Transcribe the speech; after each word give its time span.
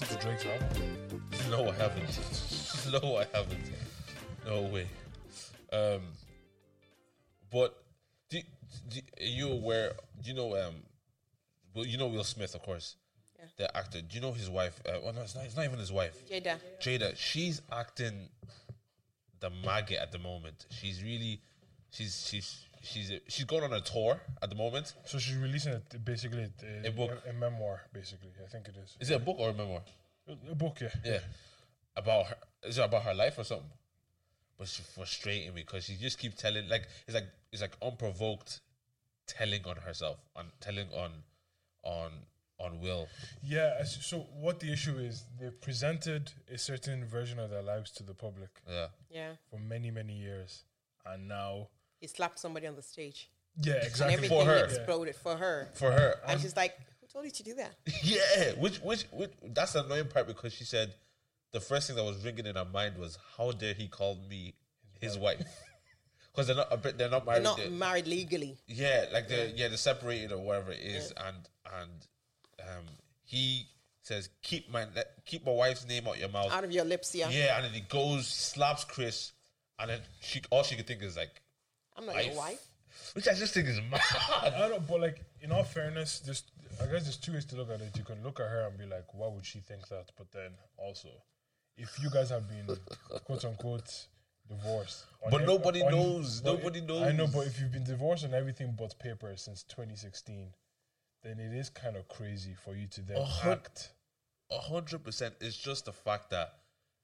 listened 0.00 0.18
to 0.18 0.26
Drake's 0.26 0.46
album? 0.46 0.68
No, 1.50 1.68
I 1.68 1.74
haven't. 1.74 2.18
no, 3.02 3.16
I 3.16 3.26
haven't. 3.36 3.70
No 4.46 4.62
way. 4.62 4.86
Um, 5.70 6.00
but 7.50 7.76
do, 8.30 8.38
do, 8.88 9.00
are 9.20 9.24
you 9.24 9.52
aware? 9.52 9.92
Do 10.22 10.30
you 10.30 10.34
know? 10.34 10.56
Um, 10.56 10.76
well, 11.74 11.84
you 11.84 11.98
know 11.98 12.06
Will 12.06 12.24
Smith, 12.24 12.54
of 12.54 12.62
course, 12.62 12.96
Yeah. 13.38 13.44
the 13.58 13.76
actor. 13.76 14.00
Do 14.00 14.14
you 14.14 14.22
know 14.22 14.32
his 14.32 14.48
wife? 14.48 14.80
Uh, 14.86 14.92
well, 15.04 15.12
no, 15.12 15.20
it's 15.20 15.34
not. 15.34 15.44
It's 15.44 15.56
not 15.56 15.66
even 15.66 15.78
his 15.78 15.92
wife. 15.92 16.16
Jada. 16.26 16.56
Jada. 16.80 17.14
She's 17.14 17.60
acting 17.70 18.30
the 19.40 19.50
maggot 19.62 19.98
at 19.98 20.10
the 20.10 20.18
moment. 20.18 20.64
She's 20.70 21.02
really, 21.02 21.42
she's 21.90 22.28
she's 22.30 22.64
she's 22.82 23.10
she's 23.28 23.44
going 23.44 23.64
on 23.64 23.72
a 23.72 23.80
tour 23.80 24.20
at 24.42 24.48
the 24.50 24.56
moment. 24.56 24.94
So 25.04 25.18
she's 25.18 25.36
releasing 25.36 25.72
it 25.74 26.04
basically 26.04 26.48
a, 26.84 26.88
A 26.88 26.90
book. 26.90 27.10
a, 27.28 27.32
memoir, 27.32 27.82
basically. 27.92 28.30
I 28.44 28.48
think 28.48 28.68
it 28.68 28.76
is. 28.76 28.96
Is 29.00 29.10
it 29.10 29.14
a 29.14 29.18
book 29.18 29.36
or 29.38 29.50
a 29.50 29.54
memoir? 29.54 29.82
A, 30.28 30.32
a 30.50 30.54
book, 30.54 30.78
yeah. 30.80 30.88
Yeah, 31.04 31.18
about 31.96 32.26
her. 32.26 32.36
Is 32.64 32.78
it 32.78 32.82
about 32.84 33.02
her 33.04 33.14
life 33.14 33.38
or 33.38 33.44
something? 33.44 33.66
But 34.58 34.68
she's 34.68 34.86
frustrating 34.86 35.54
me 35.54 35.62
because 35.62 35.84
she 35.84 35.96
just 35.96 36.18
keeps 36.18 36.40
telling 36.40 36.68
like 36.68 36.86
it's 37.06 37.14
like 37.14 37.28
it's 37.52 37.62
like 37.62 37.76
unprovoked 37.82 38.60
telling 39.26 39.64
on 39.66 39.76
herself 39.76 40.18
on 40.36 40.46
telling 40.60 40.88
on 40.92 41.10
on 41.84 42.10
on 42.60 42.80
Will. 42.80 43.08
Yeah. 43.42 43.82
So 43.84 44.18
what 44.40 44.60
the 44.60 44.72
issue 44.72 44.96
is, 44.98 45.24
they've 45.40 45.60
presented 45.60 46.30
a 46.52 46.56
certain 46.58 47.04
version 47.04 47.38
of 47.40 47.50
their 47.50 47.62
lives 47.62 47.90
to 47.92 48.02
the 48.04 48.14
public 48.14 48.50
Yeah, 48.70 48.86
Yeah. 49.10 49.32
for 49.50 49.58
many, 49.58 49.90
many 49.90 50.12
years, 50.16 50.62
and 51.04 51.26
now, 51.26 51.68
He 52.02 52.08
slapped 52.08 52.38
somebody 52.38 52.66
on 52.66 52.76
the 52.76 52.82
stage. 52.82 53.30
yeah, 53.62 53.74
exactly. 53.74 54.14
And 54.14 54.24
everything 54.24 54.46
her. 54.46 54.64
exploded 54.64 55.14
for 55.16 55.36
her. 55.36 55.68
for 55.74 55.90
her. 55.90 56.16
And 56.26 56.38
she's 56.40 56.56
like, 56.56 56.76
Who 57.00 57.06
told 57.06 57.24
you 57.24 57.30
to 57.30 57.42
do 57.42 57.54
that? 57.54 57.72
yeah, 58.02 58.52
which, 58.58 58.78
which 58.78 59.04
which 59.12 59.30
that's 59.54 59.72
the 59.72 59.84
annoying 59.84 60.08
part 60.08 60.26
because 60.26 60.52
she 60.52 60.64
said 60.64 60.92
the 61.52 61.60
first 61.60 61.86
thing 61.86 61.96
that 61.96 62.04
was 62.04 62.22
ringing 62.24 62.46
in 62.46 62.56
her 62.56 62.64
mind 62.64 62.98
was 62.98 63.16
how 63.38 63.52
dare 63.52 63.72
he 63.74 63.86
call 63.88 64.18
me 64.28 64.54
his 65.00 65.16
wife 65.16 65.44
because 66.32 66.46
they're 66.48 66.56
not 66.56 66.68
a 66.72 66.76
bit 66.76 66.98
they're 66.98 67.10
not 67.10 67.24
married. 67.24 67.36
They're 67.36 67.42
not 67.44 67.56
They're- 67.58 67.70
married 67.70 68.06
legally. 68.06 68.58
Yeah, 68.66 69.04
like 69.12 69.28
they're 69.28 69.48
yeah 69.54 69.68
they're 69.68 69.76
separated 69.76 70.32
or 70.32 70.38
whatever 70.38 70.72
it 70.72 70.80
is, 70.80 71.12
and 71.24 71.36
and 71.78 72.06
um 72.68 72.84
he 73.24 73.66
says 74.00 74.30
keep 74.42 74.70
my 74.72 74.86
keep 75.26 75.44
my 75.44 75.52
wife's 75.52 75.86
name 75.86 76.08
out 76.08 76.18
your 76.18 76.30
mouth. 76.30 76.50
Out 76.50 76.64
of 76.64 76.72
your 76.72 76.84
lips, 76.84 77.14
yeah. 77.14 77.28
yeah, 77.30 77.56
and 77.56 77.66
then 77.66 77.72
he 77.72 77.80
goes 77.82 78.26
slaps 78.26 78.84
Chris, 78.84 79.32
and 79.78 79.90
then 79.90 80.00
she 80.20 80.40
all 80.50 80.62
she 80.62 80.74
could 80.74 80.86
think 80.86 81.02
is 81.02 81.16
like 81.18 81.41
I'm 81.96 82.06
not 82.06 82.14
wife, 82.14 82.26
your 82.26 82.36
wife. 82.36 82.66
which 83.14 83.28
I 83.28 83.34
just 83.34 83.54
think 83.54 83.68
is 83.68 83.80
mad. 83.90 84.00
I 84.42 84.50
don't 84.50 84.70
know, 84.70 84.80
but 84.80 85.00
like 85.00 85.20
in 85.40 85.52
all 85.52 85.64
fairness, 85.64 86.20
there's 86.20 86.42
I 86.80 86.86
guess 86.86 87.02
there's 87.02 87.16
two 87.18 87.32
ways 87.34 87.44
to 87.46 87.56
look 87.56 87.70
at 87.70 87.80
it. 87.80 87.96
You 87.96 88.04
can 88.04 88.22
look 88.24 88.40
at 88.40 88.46
her 88.48 88.66
and 88.66 88.78
be 88.78 88.86
like, 88.86 89.04
why 89.12 89.28
would 89.28 89.44
she 89.44 89.58
think 89.60 89.86
that? 89.88 90.10
But 90.16 90.30
then 90.32 90.52
also, 90.78 91.08
if 91.76 91.98
you 92.02 92.10
guys 92.10 92.30
have 92.30 92.48
been 92.48 92.76
quote 93.24 93.44
unquote 93.44 94.06
divorced, 94.48 95.04
on 95.24 95.30
But 95.30 95.42
ev- 95.42 95.46
nobody 95.46 95.82
on- 95.82 95.92
knows. 95.92 96.40
but 96.40 96.54
Nobody 96.58 96.80
I 97.04 97.12
know, 97.12 97.26
but 97.26 97.46
if 97.46 97.60
you've 97.60 97.72
been 97.72 97.84
divorced 97.84 98.24
on 98.24 98.34
everything 98.34 98.74
but 98.78 98.98
paper 98.98 99.32
since 99.36 99.62
2016, 99.64 100.48
then 101.22 101.38
it 101.38 101.52
is 101.54 101.68
kind 101.70 101.96
of 101.96 102.08
crazy 102.08 102.54
for 102.54 102.74
you 102.74 102.86
to 102.88 103.00
then 103.02 103.18
A 103.18 103.24
hun- 103.24 103.52
act. 103.52 103.90
A 104.50 104.58
hundred 104.58 105.04
percent. 105.04 105.34
It's 105.40 105.56
just 105.56 105.84
the 105.86 105.92
fact 105.92 106.30
that 106.30 106.54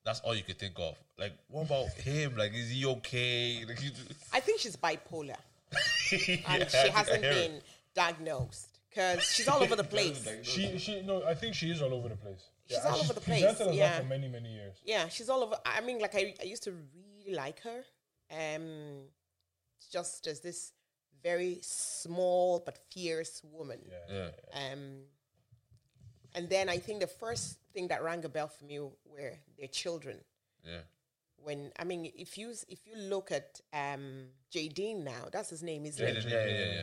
that's 0.05 0.21
all 0.21 0.35
you 0.35 0.43
could 0.43 0.59
think 0.59 0.75
of. 0.79 0.97
Like, 1.19 1.33
what 1.49 1.67
about 1.67 1.89
him? 1.93 2.37
Like, 2.37 2.55
is 2.55 2.71
he 2.71 2.87
okay? 2.87 3.65
Like, 3.69 3.79
he, 3.79 3.91
I 4.33 4.41
think 4.41 4.61
she's 4.61 4.77
bipolar. 4.77 5.37
Yeah, 6.11 6.37
And 6.49 6.71
she 6.71 6.79
I 6.79 6.89
hasn't 6.89 7.23
hear 7.23 7.33
it. 7.33 7.35
been 7.51 7.61
diagnosed. 7.95 8.79
Because 8.89 9.23
she's 9.25 9.47
all 9.47 9.63
over 9.63 9.77
the 9.77 9.85
place. 9.95 10.27
She, 10.43 10.79
she, 10.79 11.03
no, 11.03 11.23
I 11.25 11.35
think 11.35 11.55
she 11.55 11.71
is 11.71 11.83
all 11.83 11.93
over 11.93 12.09
the 12.09 12.17
place. 12.17 12.41
She's 12.67 12.79
and 12.79 12.87
all 12.87 13.01
over 13.01 13.13
the 13.13 13.21
place, 13.21 13.45
presented 13.45 13.75
yeah. 13.75 13.91
that 13.91 14.03
for 14.03 14.09
many, 14.09 14.29
many 14.29 14.53
years. 14.53 14.77
Yeah, 14.85 15.09
she's 15.09 15.29
all 15.29 15.43
over. 15.43 15.57
I 15.67 15.83
mean, 15.83 15.99
like 15.99 16.15
I, 16.15 16.35
I 16.41 16.45
used 16.45 16.63
to 16.65 16.73
really 17.27 17.37
like 17.37 17.61
her. 17.63 17.85
Um, 18.31 19.03
just 19.93 20.27
as 20.27 20.41
this 20.41 20.73
very 21.23 21.59
small 21.63 22.63
but 22.65 22.79
fierce 22.91 23.43
woman. 23.45 23.81
Yeah. 24.11 24.29
Um, 24.55 25.01
and 26.35 26.49
then 26.49 26.69
I 26.69 26.79
think 26.79 27.01
the 27.01 27.07
first 27.07 27.59
thing 27.73 27.89
that 27.89 28.03
rang 28.03 28.25
a 28.25 28.29
bell 28.29 28.49
for 28.49 28.65
me 28.65 28.79
were 28.81 29.35
their 29.59 29.69
children. 29.69 30.19
Yeah. 30.65 30.81
When 31.43 31.71
I 31.79 31.85
mean, 31.85 32.11
if 32.17 32.37
you 32.37 32.53
if 32.69 32.87
you 32.87 32.97
look 32.97 33.31
at 33.33 33.61
um, 33.73 34.27
Jaden 34.53 35.05
now, 35.05 35.29
that's 35.33 35.51
his 35.51 35.63
name, 35.63 35.87
isn't 35.87 36.05
it? 36.05 36.25
yeah, 36.29 36.47
yeah, 36.47 36.75
yeah. 36.75 36.83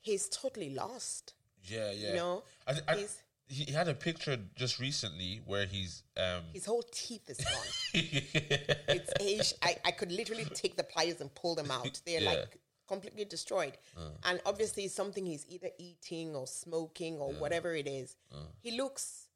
He's 0.00 0.28
totally 0.28 0.70
lost. 0.70 1.34
Yeah, 1.64 1.90
yeah. 1.90 2.08
You 2.10 2.14
know, 2.16 2.44
I, 2.66 2.72
I, 2.88 2.94
he's- 2.96 3.22
he 3.48 3.64
he 3.64 3.72
had 3.72 3.88
a 3.88 3.94
picture 3.94 4.38
just 4.54 4.78
recently 4.78 5.40
where 5.46 5.66
he's 5.66 6.02
um 6.16 6.42
His 6.52 6.66
whole 6.66 6.84
teeth 6.92 7.28
is 7.30 7.38
gone. 7.38 7.72
it's 7.94 9.12
aged. 9.20 9.54
I, 9.62 9.76
I 9.84 9.90
could 9.90 10.12
literally 10.12 10.44
take 10.54 10.76
the 10.76 10.84
pliers 10.84 11.20
and 11.20 11.34
pull 11.34 11.54
them 11.54 11.70
out. 11.70 12.00
They're 12.06 12.20
Yeah. 12.20 12.30
like 12.30 12.58
completely 12.88 13.24
destroyed. 13.24 13.74
Uh. 13.96 14.10
And 14.24 14.40
obviously, 14.46 14.84
it's 14.84 14.94
something 14.94 15.24
he's 15.26 15.46
either 15.48 15.68
eating 15.78 16.34
or 16.34 16.46
smoking 16.46 17.18
or 17.18 17.32
whatever 17.34 17.74
it 17.74 17.86
is. 17.86 18.16
Uh. 18.32 18.38
He 18.60 18.76
looks 18.76 19.28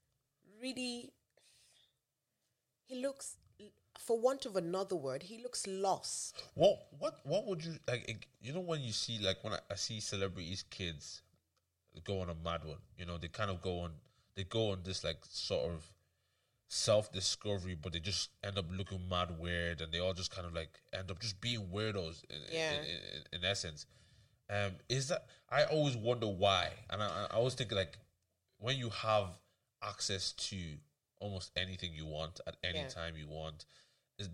really. 0.60 1.12
He 2.84 3.00
looks, 3.00 3.36
for 3.98 4.18
want 4.18 4.44
of 4.44 4.56
another 4.56 4.96
word, 4.96 5.22
he 5.22 5.42
looks 5.42 5.66
lost. 5.66 6.42
what 6.54 6.86
what 6.98 7.20
what 7.24 7.46
would 7.46 7.64
you 7.64 7.74
like? 7.88 8.04
Eh, 8.08 8.14
you 8.42 8.52
know 8.52 8.60
when 8.60 8.80
you 8.80 8.92
see 8.92 9.18
like 9.18 9.42
when 9.42 9.54
I, 9.54 9.58
I 9.70 9.76
see 9.76 10.00
celebrities' 10.00 10.64
kids 10.68 11.22
go 12.04 12.20
on 12.20 12.28
a 12.28 12.34
mad 12.34 12.64
one. 12.64 12.78
You 12.98 13.06
know 13.06 13.18
they 13.18 13.28
kind 13.28 13.50
of 13.50 13.62
go 13.62 13.80
on 13.80 13.92
they 14.34 14.44
go 14.44 14.70
on 14.72 14.80
this 14.84 15.04
like 15.04 15.18
sort 15.28 15.70
of 15.70 15.88
self 16.72 17.12
discovery, 17.12 17.74
but 17.80 17.92
they 17.92 17.98
just 18.00 18.30
end 18.42 18.56
up 18.56 18.64
looking 18.70 19.06
mad 19.08 19.38
weird, 19.38 19.82
and 19.82 19.92
they 19.92 19.98
all 20.00 20.14
just 20.14 20.34
kind 20.34 20.46
of 20.46 20.54
like 20.54 20.70
end 20.94 21.10
up 21.10 21.20
just 21.20 21.38
being 21.40 21.60
weirdos. 21.72 22.24
In, 22.30 22.36
Yeah. 22.50 22.72
in, 22.72 22.78
in, 22.84 23.38
in 23.40 23.44
essence, 23.44 23.84
um, 24.48 24.72
is 24.88 25.08
that 25.08 25.26
I 25.50 25.64
always 25.64 25.96
wonder 25.96 26.26
why, 26.26 26.70
and 26.90 27.02
I, 27.02 27.26
I 27.30 27.34
always 27.36 27.54
think 27.54 27.72
like 27.72 27.98
when 28.58 28.78
you 28.78 28.88
have 28.90 29.26
access 29.82 30.32
to 30.32 30.56
almost 31.20 31.50
anything 31.56 31.92
you 31.94 32.06
want 32.06 32.40
at 32.46 32.56
any 32.64 32.78
Yeah. 32.80 32.88
time 32.88 33.16
you 33.16 33.28
want. 33.28 33.64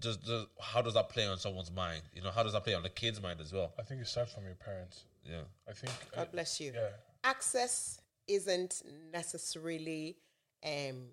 Does, 0.01 0.17
does 0.19 0.47
how 0.61 0.83
does 0.83 0.95
that 0.95 1.09
play 1.09 1.27
on 1.27 1.39
someone's 1.39 1.71
mind? 1.71 2.03
You 2.13 2.21
know, 2.23 2.31
how 2.31 2.43
does 2.43 2.53
that 2.53 2.63
play 2.65 2.75
on 2.75 2.83
the 2.83 2.89
kid's 2.91 3.23
mind 3.23 3.41
as 3.41 3.53
well? 3.53 3.73
I 3.79 3.83
think 3.83 4.01
it 4.03 4.07
starts 4.07 4.33
from 4.35 4.45
your 4.45 4.55
parents. 4.55 5.05
Yeah, 5.25 5.43
I 5.69 5.73
think. 5.73 5.93
uh, 6.13 6.17
God 6.17 6.33
bless 6.33 6.61
you. 6.61 6.73
Yeah. 6.75 6.89
Access 7.25 8.01
isn't 8.27 8.83
necessarily 9.13 10.17
um, 10.65 11.09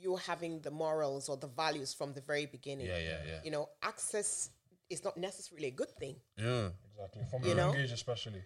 you 0.00 0.16
having 0.16 0.60
the 0.60 0.70
morals 0.70 1.28
or 1.28 1.36
the 1.36 1.46
values 1.46 1.92
from 1.94 2.12
the 2.12 2.20
very 2.20 2.46
beginning. 2.46 2.86
yeah, 2.86 2.98
yeah, 2.98 3.18
yeah. 3.26 3.40
You 3.44 3.50
know, 3.50 3.68
access 3.82 4.50
is 4.90 5.04
not 5.04 5.16
necessarily 5.16 5.68
a 5.68 5.70
good 5.70 5.90
thing. 5.98 6.16
Yeah, 6.36 6.68
Exactly. 7.02 7.22
From 7.30 7.42
You 7.44 7.52
a 7.52 7.56
young 7.56 7.72
know? 7.74 7.78
age, 7.80 7.92
especially. 7.92 8.42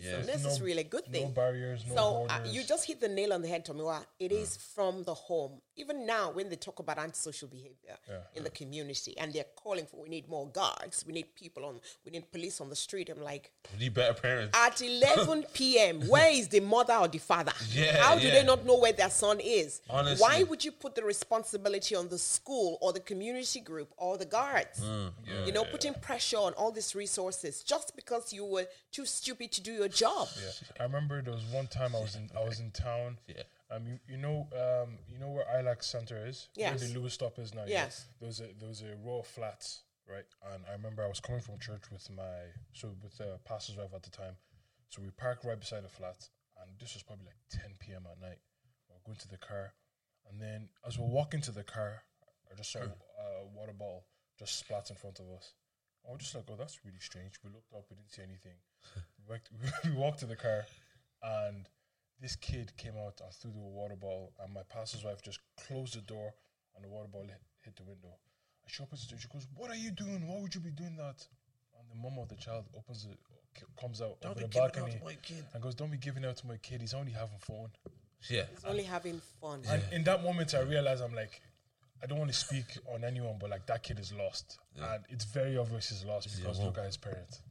Yeah. 0.00 0.18
not 0.18 0.26
necessarily 0.26 0.78
a 0.78 0.84
good 0.84 1.02
No 1.12 1.26
barriers, 1.26 1.84
no 1.88 1.94
so 1.94 2.26
uh, 2.28 2.40
you 2.46 2.62
just 2.62 2.86
hit 2.86 3.00
the 3.00 3.08
nail 3.08 3.32
on 3.32 3.42
the 3.42 3.48
head, 3.48 3.64
Tomiwa. 3.66 4.04
It 4.20 4.30
is 4.32 4.56
from 4.56 5.02
the 5.04 5.14
home. 5.14 5.60
Even 5.76 6.06
now, 6.06 6.30
when 6.32 6.48
they 6.48 6.56
talk 6.56 6.78
about 6.80 6.98
antisocial 6.98 7.48
behavior 7.48 7.96
in 8.34 8.44
the 8.44 8.50
community, 8.50 9.16
and 9.18 9.32
they're 9.32 9.44
calling 9.56 9.86
for, 9.86 10.02
we 10.02 10.08
need 10.08 10.28
more 10.28 10.46
guards, 10.48 11.04
we 11.06 11.12
need 11.12 11.34
people 11.34 11.64
on, 11.64 11.80
we 12.04 12.10
need 12.12 12.30
police 12.32 12.60
on 12.60 12.68
the 12.68 12.76
street. 12.76 13.08
I'm 13.10 13.22
like, 13.22 13.50
we 13.72 13.78
need 13.84 13.94
better 13.94 14.14
parents. 14.14 14.56
at 14.56 14.80
11 14.82 15.44
p.m., 15.52 16.00
where 16.08 16.30
is 16.30 16.48
the 16.48 16.60
mother 16.60 16.94
or 16.94 17.08
the 17.08 17.18
father? 17.18 17.52
Yeah, 17.72 17.96
How 18.02 18.18
do 18.18 18.26
yeah. 18.26 18.34
they 18.40 18.44
not 18.44 18.64
know 18.66 18.78
where 18.78 18.92
their 18.92 19.10
son 19.10 19.38
is? 19.40 19.80
Honestly. 19.90 20.22
Why 20.22 20.42
would 20.44 20.64
you 20.64 20.72
put 20.72 20.94
the 20.94 21.04
responsibility 21.04 21.94
on 21.94 22.08
the 22.08 22.18
school 22.18 22.78
or 22.80 22.92
the 22.92 23.00
community 23.00 23.60
group 23.60 23.92
or 23.96 24.18
the 24.18 24.24
guards? 24.24 24.80
Mm, 24.80 25.12
you 25.46 25.52
know, 25.52 25.64
putting 25.64 25.94
pressure 25.94 26.36
on 26.38 26.52
all 26.54 26.70
these 26.72 26.94
resources 26.94 27.62
just 27.62 27.87
because 27.90 28.32
you 28.32 28.44
were 28.44 28.66
too 28.92 29.06
stupid 29.06 29.52
to 29.52 29.60
do 29.60 29.72
your 29.72 29.88
job. 29.88 30.28
Yeah. 30.40 30.50
I 30.80 30.82
remember 30.84 31.22
there 31.22 31.34
was 31.34 31.44
one 31.44 31.66
time 31.66 31.94
I 31.94 32.00
was 32.00 32.16
in 32.16 32.30
I 32.36 32.44
was 32.44 32.60
in 32.60 32.70
town. 32.70 33.18
Yeah. 33.26 33.42
Um, 33.70 33.86
you, 33.86 33.98
you 34.08 34.16
know, 34.16 34.48
um, 34.52 34.98
you 35.12 35.18
know 35.18 35.28
where 35.30 35.44
ILAC 35.44 35.84
Center 35.84 36.26
is. 36.26 36.48
Yes. 36.56 36.80
Where 36.80 36.88
the 36.88 36.98
Luas 36.98 37.12
stop 37.12 37.38
is 37.38 37.54
now. 37.54 37.64
Yes. 37.66 38.06
There 38.20 38.26
was 38.26 38.40
a 38.40 38.48
there 38.58 38.68
was 38.68 38.82
a 38.82 38.96
row 39.04 39.20
of 39.20 39.26
flats, 39.26 39.82
right? 40.08 40.24
And 40.52 40.64
I 40.68 40.72
remember 40.72 41.04
I 41.04 41.08
was 41.08 41.20
coming 41.20 41.40
from 41.40 41.58
church 41.58 41.90
with 41.92 42.08
my 42.10 42.52
so 42.72 42.90
with 43.02 43.18
the 43.18 43.38
pastor's 43.44 43.76
wife 43.76 43.94
at 43.94 44.02
the 44.02 44.10
time. 44.10 44.36
So 44.88 45.02
we 45.02 45.10
parked 45.10 45.44
right 45.44 45.58
beside 45.58 45.84
the 45.84 45.88
flats, 45.88 46.30
and 46.62 46.70
this 46.80 46.94
was 46.94 47.02
probably 47.02 47.26
like 47.26 47.36
10 47.50 47.74
p.m. 47.78 48.04
at 48.10 48.20
night. 48.20 48.38
We're 48.88 49.04
going 49.04 49.18
to 49.18 49.28
the 49.28 49.36
car, 49.36 49.74
and 50.30 50.40
then 50.40 50.68
as 50.86 50.98
we're 50.98 51.06
walking 51.08 51.42
to 51.42 51.52
the 51.52 51.62
car, 51.62 52.02
I 52.50 52.56
just 52.56 52.72
saw 52.72 52.80
a 52.80 53.46
water 53.54 53.74
bottle 53.78 54.04
just 54.38 54.58
splat 54.58 54.88
in 54.88 54.96
front 54.96 55.18
of 55.18 55.26
us. 55.36 55.52
I 56.08 56.12
was 56.12 56.22
just 56.22 56.34
like, 56.34 56.44
oh, 56.50 56.56
that's 56.56 56.78
really 56.84 57.00
strange. 57.00 57.34
We 57.44 57.50
looked 57.50 57.72
up, 57.74 57.84
we 57.90 57.96
didn't 57.96 58.10
see 58.10 58.22
anything. 58.22 58.56
we, 59.18 59.24
walked, 59.28 59.50
we 59.84 59.90
walked 59.92 60.20
to 60.20 60.26
the 60.26 60.36
car, 60.36 60.64
and 61.22 61.68
this 62.20 62.34
kid 62.36 62.72
came 62.76 62.94
out 62.96 63.20
and 63.22 63.32
threw 63.32 63.52
the 63.52 63.58
water 63.58 63.94
bottle, 63.96 64.32
and 64.42 64.54
my 64.54 64.62
pastor's 64.68 65.04
wife 65.04 65.20
just 65.22 65.40
closed 65.66 65.96
the 65.96 66.00
door, 66.00 66.32
and 66.74 66.84
the 66.84 66.88
water 66.88 67.08
bottle 67.08 67.28
hit, 67.28 67.42
hit 67.62 67.76
the 67.76 67.82
window. 67.82 68.08
And 68.64 68.72
she 68.72 68.82
opens 68.82 69.04
the 69.04 69.10
door. 69.10 69.20
She 69.20 69.28
goes, 69.28 69.46
"What 69.54 69.70
are 69.70 69.76
you 69.76 69.90
doing? 69.90 70.26
Why 70.26 70.40
would 70.40 70.54
you 70.54 70.60
be 70.60 70.70
doing 70.70 70.96
that?" 70.96 71.26
And 71.78 71.90
the 71.90 71.96
mom 71.96 72.18
of 72.18 72.28
the 72.28 72.36
child 72.36 72.64
opens 72.76 73.06
it, 73.06 73.18
comes 73.80 74.00
out 74.00 74.20
Don't 74.20 74.30
over 74.32 74.40
be 74.40 74.46
the 74.46 74.48
giving 74.48 74.64
out 74.64 74.72
balcony 74.72 74.98
to 74.98 75.04
my 75.04 75.14
kid. 75.14 75.44
and 75.52 75.62
goes, 75.62 75.74
"Don't 75.74 75.90
be 75.90 75.98
giving 75.98 76.24
out 76.24 76.36
to 76.38 76.46
my 76.46 76.56
kid. 76.56 76.80
He's 76.80 76.94
only 76.94 77.12
having 77.12 77.38
fun." 77.38 77.70
Yeah. 78.28 78.44
He's 78.50 78.64
only 78.64 78.82
having 78.82 79.20
fun. 79.40 79.62
And 79.68 79.82
in 79.92 80.04
that 80.04 80.24
moment, 80.24 80.54
I 80.54 80.60
realized 80.60 81.02
I'm 81.02 81.14
like, 81.14 81.40
I 82.02 82.06
don't 82.06 82.18
want 82.18 82.30
to 82.30 82.36
speak 82.36 82.64
on 82.94 83.04
anyone, 83.04 83.36
but 83.40 83.50
like 83.50 83.66
that 83.66 83.82
kid 83.82 83.98
is 83.98 84.12
lost, 84.12 84.58
and 84.76 85.04
it's 85.08 85.24
very 85.24 85.56
obvious 85.56 85.88
he's 85.90 86.04
lost 86.04 86.28
because 86.36 86.60
look 86.60 86.78
at 86.78 86.84
his 86.86 86.96
parents. 86.96 87.42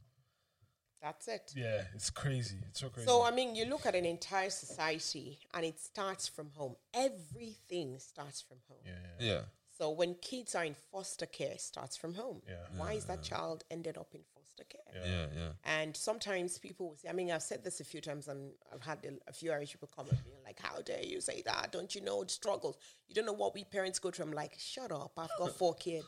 That's 1.00 1.28
it. 1.28 1.52
Yeah, 1.54 1.82
it's 1.94 2.10
crazy. 2.10 2.56
It's 2.68 2.80
so 2.80 2.88
crazy. 2.88 3.06
So 3.06 3.24
I 3.24 3.30
mean, 3.30 3.54
you 3.54 3.66
look 3.66 3.86
at 3.86 3.94
an 3.94 4.04
entire 4.04 4.50
society, 4.50 5.38
and 5.54 5.64
it 5.64 5.78
starts 5.78 6.26
from 6.28 6.50
home. 6.54 6.74
Everything 6.92 7.98
starts 7.98 8.40
from 8.40 8.58
home. 8.68 8.78
yeah, 8.84 8.92
yeah. 9.20 9.32
Yeah. 9.34 9.40
So 9.78 9.90
when 9.90 10.14
kids 10.14 10.56
are 10.56 10.64
in 10.64 10.74
foster 10.90 11.26
care, 11.26 11.52
it 11.52 11.60
starts 11.60 11.96
from 11.96 12.14
home. 12.14 12.42
Yeah. 12.48 12.56
Why 12.76 12.94
is 12.94 13.04
that 13.04 13.22
child 13.22 13.62
ended 13.70 13.96
up 13.96 14.08
in 14.12 14.22
foster 14.34 14.64
care? 14.64 15.02
Yeah. 15.06 15.26
Yeah. 15.32 15.48
And 15.64 15.96
sometimes 15.96 16.58
people 16.58 16.88
will 16.88 16.96
say, 16.96 17.08
I 17.08 17.12
mean, 17.12 17.30
I've 17.30 17.42
said 17.44 17.62
this 17.62 17.78
a 17.78 17.84
few 17.84 18.00
times, 18.00 18.26
and 18.26 18.50
I've 18.74 18.82
had 18.82 18.98
a, 19.04 19.30
a 19.30 19.32
few 19.32 19.52
Irish 19.52 19.70
people 19.70 19.88
come 19.94 20.06
at 20.06 20.14
me 20.26 20.32
and 20.36 20.37
like, 20.48 20.60
"How 20.60 20.80
dare 20.82 21.02
you 21.02 21.20
say 21.20 21.42
that? 21.42 21.72
Don't 21.72 21.94
you 21.94 22.00
know 22.00 22.24
the 22.24 22.30
struggles? 22.30 22.76
You 23.06 23.14
don't 23.14 23.26
know 23.26 23.32
what 23.44 23.54
we 23.54 23.64
parents 23.64 23.98
go 23.98 24.10
through." 24.10 24.26
I'm 24.26 24.32
like, 24.32 24.54
"Shut 24.58 24.90
up! 24.92 25.12
I've 25.16 25.30
got 25.38 25.56
four 25.56 25.74
kids, 25.86 26.06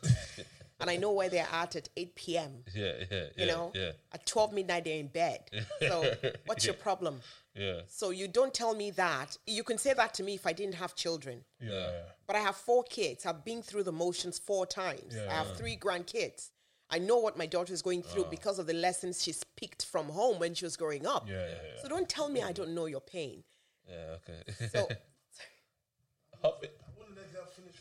and 0.79 0.89
I 0.89 0.97
know 0.97 1.11
where 1.11 1.29
they're 1.29 1.47
at 1.51 1.75
at 1.75 1.89
8 1.95 2.15
p.m. 2.15 2.51
Yeah. 2.73 2.93
Yeah. 3.11 3.17
You 3.19 3.29
yeah, 3.37 3.45
know, 3.45 3.71
Yeah. 3.75 3.91
at 4.13 4.25
12 4.25 4.53
midnight 4.53 4.83
they're 4.85 4.97
in 4.97 5.07
bed. 5.07 5.41
So 5.79 6.13
what's 6.45 6.65
your 6.65 6.73
problem? 6.73 7.21
Yeah. 7.55 7.81
So 7.87 8.09
you 8.09 8.27
don't 8.27 8.53
tell 8.53 8.73
me 8.73 8.91
that. 8.91 9.37
You 9.45 9.63
can 9.63 9.77
say 9.77 9.93
that 9.93 10.13
to 10.15 10.23
me 10.23 10.33
if 10.35 10.47
I 10.47 10.53
didn't 10.53 10.75
have 10.75 10.95
children. 10.95 11.43
yeah, 11.61 11.69
yeah. 11.71 12.01
But 12.27 12.35
I 12.35 12.39
have 12.39 12.55
four 12.55 12.83
kids. 12.83 13.25
I've 13.25 13.43
been 13.45 13.61
through 13.61 13.83
the 13.83 13.91
motions 13.91 14.39
four 14.39 14.65
times. 14.65 15.13
Yeah. 15.15 15.27
I 15.29 15.33
have 15.33 15.57
three 15.57 15.77
grandkids. 15.77 16.49
I 16.93 16.97
know 16.99 17.17
what 17.19 17.37
my 17.37 17.45
daughter 17.45 17.73
is 17.73 17.81
going 17.81 18.03
through 18.03 18.25
uh. 18.25 18.29
because 18.29 18.57
of 18.59 18.67
the 18.67 18.73
lessons 18.73 19.21
she's 19.23 19.43
picked 19.55 19.85
from 19.85 20.07
home 20.09 20.39
when 20.39 20.53
she 20.55 20.65
was 20.65 20.75
growing 20.77 21.05
up. 21.05 21.27
Yeah, 21.27 21.35
yeah, 21.35 21.47
yeah. 21.75 21.81
So 21.81 21.87
don't 21.89 22.09
tell 22.09 22.27
me 22.29 22.41
I 22.41 22.51
don't 22.53 22.73
know 22.73 22.85
your 22.85 23.01
pain. 23.01 23.43
Yeah. 23.87 24.15
Okay. 24.17 24.69
So 24.69 24.87
Hop 26.41 26.63
it. 26.63 26.79
I 26.81 26.89
wouldn't 26.97 27.17
let 27.17 27.31
that 27.33 27.53
finish. 27.53 27.75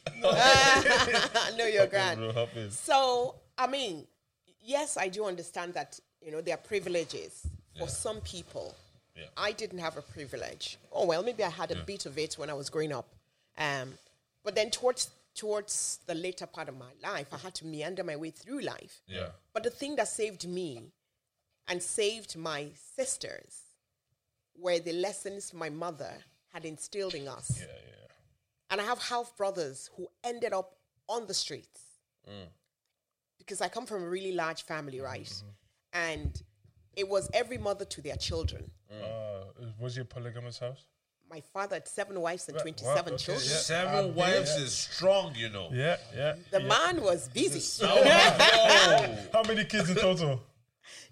I 1.52 1.56
know 1.56 1.64
you're 1.66 1.86
grand. 1.86 2.18
Bro, 2.20 2.32
hop 2.32 2.56
it. 2.56 2.72
So 2.72 3.36
I 3.56 3.66
mean, 3.66 4.06
yes, 4.62 4.96
I 4.96 5.08
do 5.08 5.24
understand 5.24 5.74
that 5.74 5.98
you 6.20 6.30
know 6.30 6.40
there 6.40 6.54
are 6.54 6.58
privileges 6.58 7.46
for 7.78 7.88
some 7.88 8.20
people. 8.20 8.74
Yeah. 9.16 9.24
I 9.36 9.52
didn't 9.52 9.78
have 9.78 9.96
a 9.96 10.02
privilege. 10.02 10.78
Oh 10.92 11.06
well, 11.06 11.22
maybe 11.22 11.42
I 11.42 11.50
had 11.50 11.70
a 11.70 11.76
bit 11.76 12.06
of 12.06 12.18
it 12.18 12.34
when 12.34 12.50
I 12.50 12.54
was 12.54 12.68
growing 12.70 12.92
up. 12.92 13.08
Um, 13.56 13.94
but 14.44 14.54
then 14.54 14.70
towards 14.70 15.10
towards 15.34 16.00
the 16.06 16.14
later 16.14 16.46
part 16.46 16.68
of 16.68 16.76
my 16.76 16.92
life, 17.02 17.28
I 17.32 17.38
had 17.38 17.54
to 17.56 17.66
meander 17.66 18.04
my 18.04 18.16
way 18.16 18.30
through 18.30 18.60
life. 18.60 19.00
Yeah. 19.06 19.28
But 19.54 19.62
the 19.62 19.70
thing 19.70 19.96
that 19.96 20.08
saved 20.08 20.46
me 20.46 20.82
and 21.68 21.82
saved 21.82 22.36
my 22.36 22.68
sisters 22.96 23.62
were 24.60 24.78
the 24.78 24.92
lessons 24.92 25.52
my 25.54 25.70
mother 25.70 26.12
had 26.52 26.64
instilled 26.64 27.14
in 27.14 27.28
us. 27.28 27.58
yeah, 27.58 27.66
yeah. 27.66 28.06
And 28.70 28.80
I 28.80 28.84
have 28.84 28.98
half 28.98 29.36
brothers 29.36 29.90
who 29.96 30.06
ended 30.22 30.52
up 30.52 30.76
on 31.08 31.26
the 31.26 31.34
streets 31.34 31.80
because 33.38 33.60
I 33.60 33.68
come 33.68 33.86
from 33.86 34.04
a 34.04 34.08
really 34.08 34.32
large 34.32 34.62
family, 34.64 35.00
right? 35.00 35.32
And 35.92 36.40
it 36.94 37.08
was 37.08 37.28
every 37.34 37.58
mother 37.58 37.84
to 37.86 38.00
their 38.02 38.16
children. 38.16 38.70
Uh, 38.90 39.44
was 39.80 39.96
your 39.96 40.04
polygamous 40.04 40.58
house? 40.58 40.84
My 41.28 41.40
father 41.52 41.76
had 41.76 41.88
seven 41.88 42.20
wives 42.20 42.48
and 42.48 42.56
Wow, 42.56 42.62
27 42.62 43.14
okay, 43.14 43.22
children. 43.24 43.46
yeah. 43.48 43.56
Seven 43.56 44.04
Uh, 44.10 44.12
wives 44.12 44.52
yeah. 44.56 44.64
is 44.64 44.72
strong, 44.72 45.34
you 45.36 45.48
know. 45.48 45.68
Yeah, 45.72 45.96
yeah. 46.14 46.34
The 46.50 46.60
yeah. 46.60 46.66
man 46.68 47.02
was 47.02 47.28
busy. 47.28 47.62
Oh, 47.86 49.16
How 49.32 49.42
many 49.44 49.64
kids 49.64 49.90
in 49.90 49.96
total? 49.96 50.40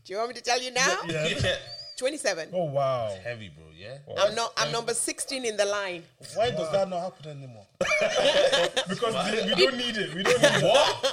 Do 0.05 0.13
you 0.13 0.19
want 0.19 0.29
me 0.31 0.35
to 0.35 0.41
tell 0.43 0.61
you 0.61 0.73
now? 0.73 0.97
Yeah. 1.09 1.57
yeah. 1.99 2.09
27. 2.09 2.49
Oh 2.53 2.65
wow. 2.65 3.17
Heavy, 3.23 3.49
bro. 3.49 3.67
Yeah. 3.77 3.99
I'm 4.19 4.35
not. 4.35 4.53
I'm 4.57 4.73
number 4.73 4.95
16 4.95 5.45
in 5.45 5.57
the 5.57 5.65
line. 5.65 6.03
Why 6.35 6.51
does 6.51 6.71
that 6.73 6.89
not 6.89 7.01
happen 7.01 7.31
anymore? 7.31 7.67
Because 8.89 9.15
the- 9.15 9.55
we 9.55 9.65
don't 9.65 9.77
need 9.77 9.97
it. 9.97 10.15
We 10.15 10.23
don't 10.23 10.41
need 10.41 10.51
it. 10.51 10.63
What? 10.63 11.05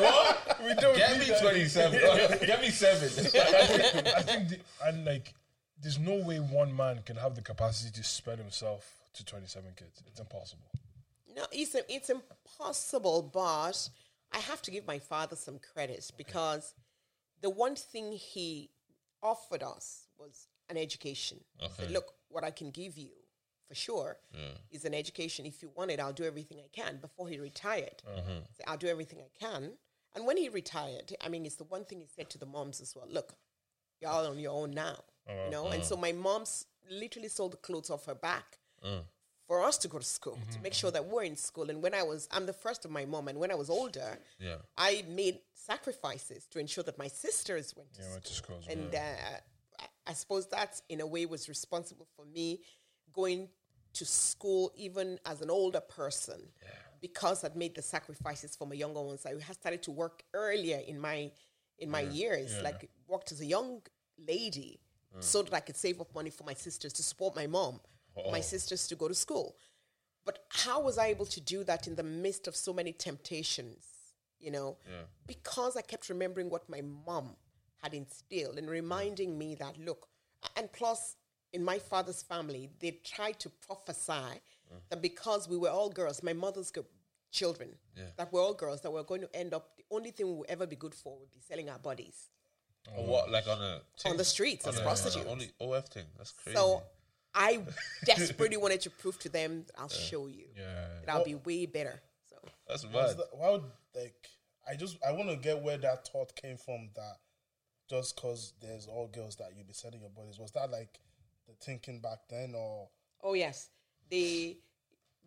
what? 0.00 0.58
We 0.64 0.74
don't 0.74 0.96
Get 0.96 1.18
need 1.18 1.28
me 1.28 1.34
twenty-seven. 1.40 2.00
Get 2.46 2.60
me 2.60 2.70
seven. 2.70 3.08
I 3.26 4.22
think, 4.22 4.48
the, 4.48 4.58
and 4.86 5.04
like, 5.04 5.34
there's 5.80 5.98
no 5.98 6.16
way 6.16 6.38
one 6.38 6.74
man 6.74 7.00
can 7.04 7.16
have 7.16 7.34
the 7.34 7.42
capacity 7.42 7.90
to 7.92 8.04
spread 8.04 8.38
himself 8.38 8.94
to 9.14 9.24
27 9.24 9.70
kids. 9.76 10.02
It's 10.06 10.20
impossible. 10.20 10.70
No, 11.36 11.44
it's 11.52 11.76
it's 11.88 12.10
impossible, 12.10 13.30
but 13.32 13.88
I 14.32 14.38
have 14.38 14.62
to 14.62 14.70
give 14.70 14.86
my 14.86 14.98
father 14.98 15.36
some 15.36 15.58
credit 15.72 16.10
because 16.16 16.74
the 17.40 17.50
one 17.50 17.76
thing 17.76 18.12
he 18.12 18.70
offered 19.22 19.62
us 19.62 20.08
was 20.18 20.48
an 20.68 20.76
education. 20.76 21.38
He 21.58 21.68
said, 21.76 21.90
look, 21.90 22.12
what 22.28 22.44
I 22.44 22.50
can 22.50 22.70
give 22.70 22.98
you 22.98 23.10
for 23.66 23.74
sure 23.74 24.16
mm. 24.34 24.56
is 24.70 24.84
an 24.84 24.94
education. 24.94 25.46
If 25.46 25.62
you 25.62 25.70
want 25.74 25.90
it, 25.90 26.00
I'll 26.00 26.12
do 26.12 26.24
everything 26.24 26.58
I 26.58 26.68
can. 26.72 26.98
Before 26.98 27.28
he 27.28 27.38
retired, 27.38 28.02
mm-hmm. 28.08 28.38
Say, 28.56 28.64
I'll 28.66 28.76
do 28.76 28.86
everything 28.86 29.20
I 29.20 29.44
can. 29.44 29.72
And 30.14 30.26
when 30.26 30.36
he 30.36 30.48
retired, 30.48 31.14
I 31.24 31.28
mean, 31.28 31.44
it's 31.44 31.56
the 31.56 31.64
one 31.64 31.84
thing 31.84 32.00
he 32.00 32.06
said 32.06 32.30
to 32.30 32.38
the 32.38 32.46
moms 32.46 32.80
as 32.80 32.94
well. 32.96 33.06
Look, 33.10 33.34
you're 34.00 34.10
all 34.10 34.26
on 34.26 34.38
your 34.38 34.52
own 34.52 34.70
now, 34.70 34.96
oh, 35.28 35.44
you 35.44 35.50
know. 35.50 35.66
And 35.66 35.76
uh-huh. 35.76 35.84
so 35.84 35.96
my 35.96 36.12
mom's 36.12 36.64
literally 36.90 37.28
sold 37.28 37.52
the 37.52 37.58
clothes 37.58 37.90
off 37.90 38.06
her 38.06 38.14
back 38.14 38.58
mm. 38.84 39.02
For 39.48 39.64
us 39.64 39.78
to 39.78 39.88
go 39.88 39.98
to 39.98 40.04
school 40.04 40.38
to 40.52 40.60
make 40.60 40.74
sure 40.74 40.90
that 40.90 41.04
we're 41.06 41.24
in 41.24 41.34
school. 41.34 41.70
And 41.70 41.82
when 41.82 41.94
I 41.94 42.02
was, 42.02 42.28
I'm 42.30 42.46
the 42.46 42.52
first 42.52 42.84
of 42.84 42.90
my 42.90 43.04
mom, 43.06 43.28
and 43.28 43.38
when 43.40 43.50
I 43.50 43.54
was 43.54 43.70
older, 43.70 44.18
Yeah. 44.38 44.56
I 44.76 45.04
made 45.08 45.40
sacrifices 45.54 46.46
to 46.52 46.60
ensure 46.60 46.84
that 46.84 46.98
my 46.98 47.08
sisters 47.08 47.74
went 47.76 47.92
to 47.94 48.00
Yeah, 48.00 48.04
school. 48.04 48.12
went 48.12 48.24
to 48.24 48.34
school 48.34 48.60
and 48.68 48.94
uh, 48.94 48.98
I, 49.80 49.86
I 50.10 50.12
suppose 50.12 50.46
that, 50.48 50.80
in 50.88 51.00
a 51.00 51.06
way, 51.06 51.24
was 51.26 51.48
responsible 51.48 52.06
for 52.14 52.24
me 52.26 52.60
going 53.12 53.48
to 53.94 54.04
school 54.04 54.70
even 54.76 55.18
as 55.24 55.40
an 55.40 55.50
older 55.50 55.80
person 55.80 56.40
because 57.00 57.42
I'd 57.44 57.56
made 57.56 57.74
the 57.74 57.82
sacrifices 57.82 58.54
for 58.54 58.66
my 58.66 58.74
younger 58.74 59.00
ones. 59.00 59.24
I 59.24 59.30
had 59.40 59.56
started 59.56 59.82
to 59.84 59.90
work 59.90 60.22
earlier 60.34 60.80
in 60.86 61.00
my 61.00 61.30
in 61.78 61.90
my 61.90 62.00
years, 62.00 62.50
like 62.62 62.90
worked 63.06 63.30
as 63.32 63.40
a 63.40 63.46
young 63.46 63.80
lady, 64.32 64.80
so 65.20 65.42
that 65.42 65.54
I 65.54 65.60
could 65.60 65.76
save 65.76 66.00
up 66.00 66.12
money 66.14 66.30
for 66.30 66.44
my 66.44 66.54
sisters 66.54 66.92
to 66.94 67.02
support 67.02 67.34
my 67.36 67.46
mom, 67.46 67.80
for 68.24 68.32
my 68.32 68.38
oh. 68.38 68.42
sisters 68.42 68.86
to 68.88 68.96
go 68.96 69.08
to 69.08 69.14
school. 69.14 69.56
But 70.24 70.40
how 70.50 70.80
was 70.80 70.98
I 70.98 71.06
able 71.06 71.26
to 71.26 71.40
do 71.40 71.64
that 71.64 71.86
in 71.86 71.94
the 71.94 72.02
midst 72.02 72.46
of 72.48 72.54
so 72.54 72.72
many 72.72 72.92
temptations? 72.92 73.86
You 74.40 74.52
know, 74.52 74.76
because 75.26 75.76
I 75.76 75.80
kept 75.80 76.08
remembering 76.08 76.48
what 76.48 76.68
my 76.68 76.82
mom 76.82 77.34
had 77.82 77.92
instilled 77.94 78.58
and 78.58 78.70
reminding 78.70 79.36
me 79.36 79.56
that 79.56 79.76
look, 79.78 80.08
and 80.56 80.70
plus 80.72 81.16
in 81.52 81.64
my 81.64 81.78
father's 81.78 82.22
family, 82.22 82.70
they 82.80 83.00
tried 83.04 83.40
to 83.40 83.50
prophesy 83.66 84.12
mm. 84.12 84.80
that 84.90 85.02
because 85.02 85.48
we 85.48 85.56
were 85.56 85.70
all 85.70 85.88
girls, 85.88 86.22
my 86.22 86.32
mother's 86.32 86.70
g- 86.70 86.82
children, 87.32 87.70
that 88.16 88.32
we're 88.32 88.42
all 88.42 88.54
girls, 88.54 88.80
that 88.82 88.92
we're 88.92 89.02
going 89.02 89.22
to 89.22 89.34
end 89.34 89.54
up 89.54 89.76
the 89.76 89.84
only 89.90 90.10
thing 90.10 90.26
we 90.26 90.32
will 90.34 90.46
ever 90.48 90.66
be 90.66 90.76
good 90.76 90.94
for 90.94 91.18
would 91.18 91.32
be 91.32 91.40
selling 91.40 91.68
our 91.68 91.78
bodies 91.78 92.28
Or 92.96 93.06
what? 93.06 93.30
Like 93.30 93.48
on 93.48 93.60
a 93.60 93.80
on 94.08 94.16
the 94.16 94.24
streets 94.24 94.66
as 94.66 94.78
a- 94.78 94.82
prostitutes. 94.82 95.26
Only 95.28 95.50
OF 95.60 95.88
thing. 95.88 96.06
That's 96.16 96.32
crazy. 96.32 96.56
So 96.56 96.82
I 97.34 97.60
desperately 98.04 98.56
wanted 98.56 98.80
to 98.82 98.90
prove 98.90 99.18
to 99.20 99.28
them 99.28 99.64
that 99.66 99.74
I'll 99.80 99.88
show 99.88 100.26
you 100.26 100.46
Yeah. 100.56 100.86
that 101.04 101.14
I'll 101.14 101.24
be 101.24 101.34
way 101.36 101.66
better. 101.66 102.00
So 102.28 102.36
that's 102.66 102.84
What's 102.84 103.14
bad. 103.14 103.18
the- 103.18 103.36
Why 103.36 103.50
would 103.50 103.64
like? 103.94 104.28
I 104.70 104.74
just 104.76 104.98
I 105.06 105.12
want 105.12 105.30
to 105.30 105.36
get 105.36 105.62
where 105.62 105.78
that 105.78 106.06
thought 106.08 106.34
came 106.36 106.56
from. 106.56 106.90
That 106.94 107.16
just 107.88 108.16
because 108.16 108.52
there's 108.60 108.86
all 108.86 109.08
girls 109.08 109.36
that 109.36 109.52
you'll 109.56 109.66
be 109.66 109.72
selling 109.72 110.00
your 110.00 110.10
bodies 110.10 110.38
was 110.38 110.50
that 110.52 110.70
like 110.70 111.00
the 111.46 111.54
thinking 111.64 112.00
back 112.00 112.18
then 112.28 112.54
or 112.54 112.88
Oh 113.22 113.34
yes, 113.34 113.70
the 114.10 114.58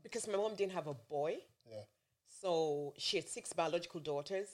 because 0.04 0.28
my 0.28 0.38
mom 0.38 0.56
didn't 0.56 0.74
have 0.74 0.88
a 0.88 0.94
boy, 0.94 1.38
yeah 1.70 1.84
so 2.42 2.94
she 2.98 3.18
had 3.18 3.28
six 3.30 3.54
biological 3.54 4.00
daughters. 4.00 4.48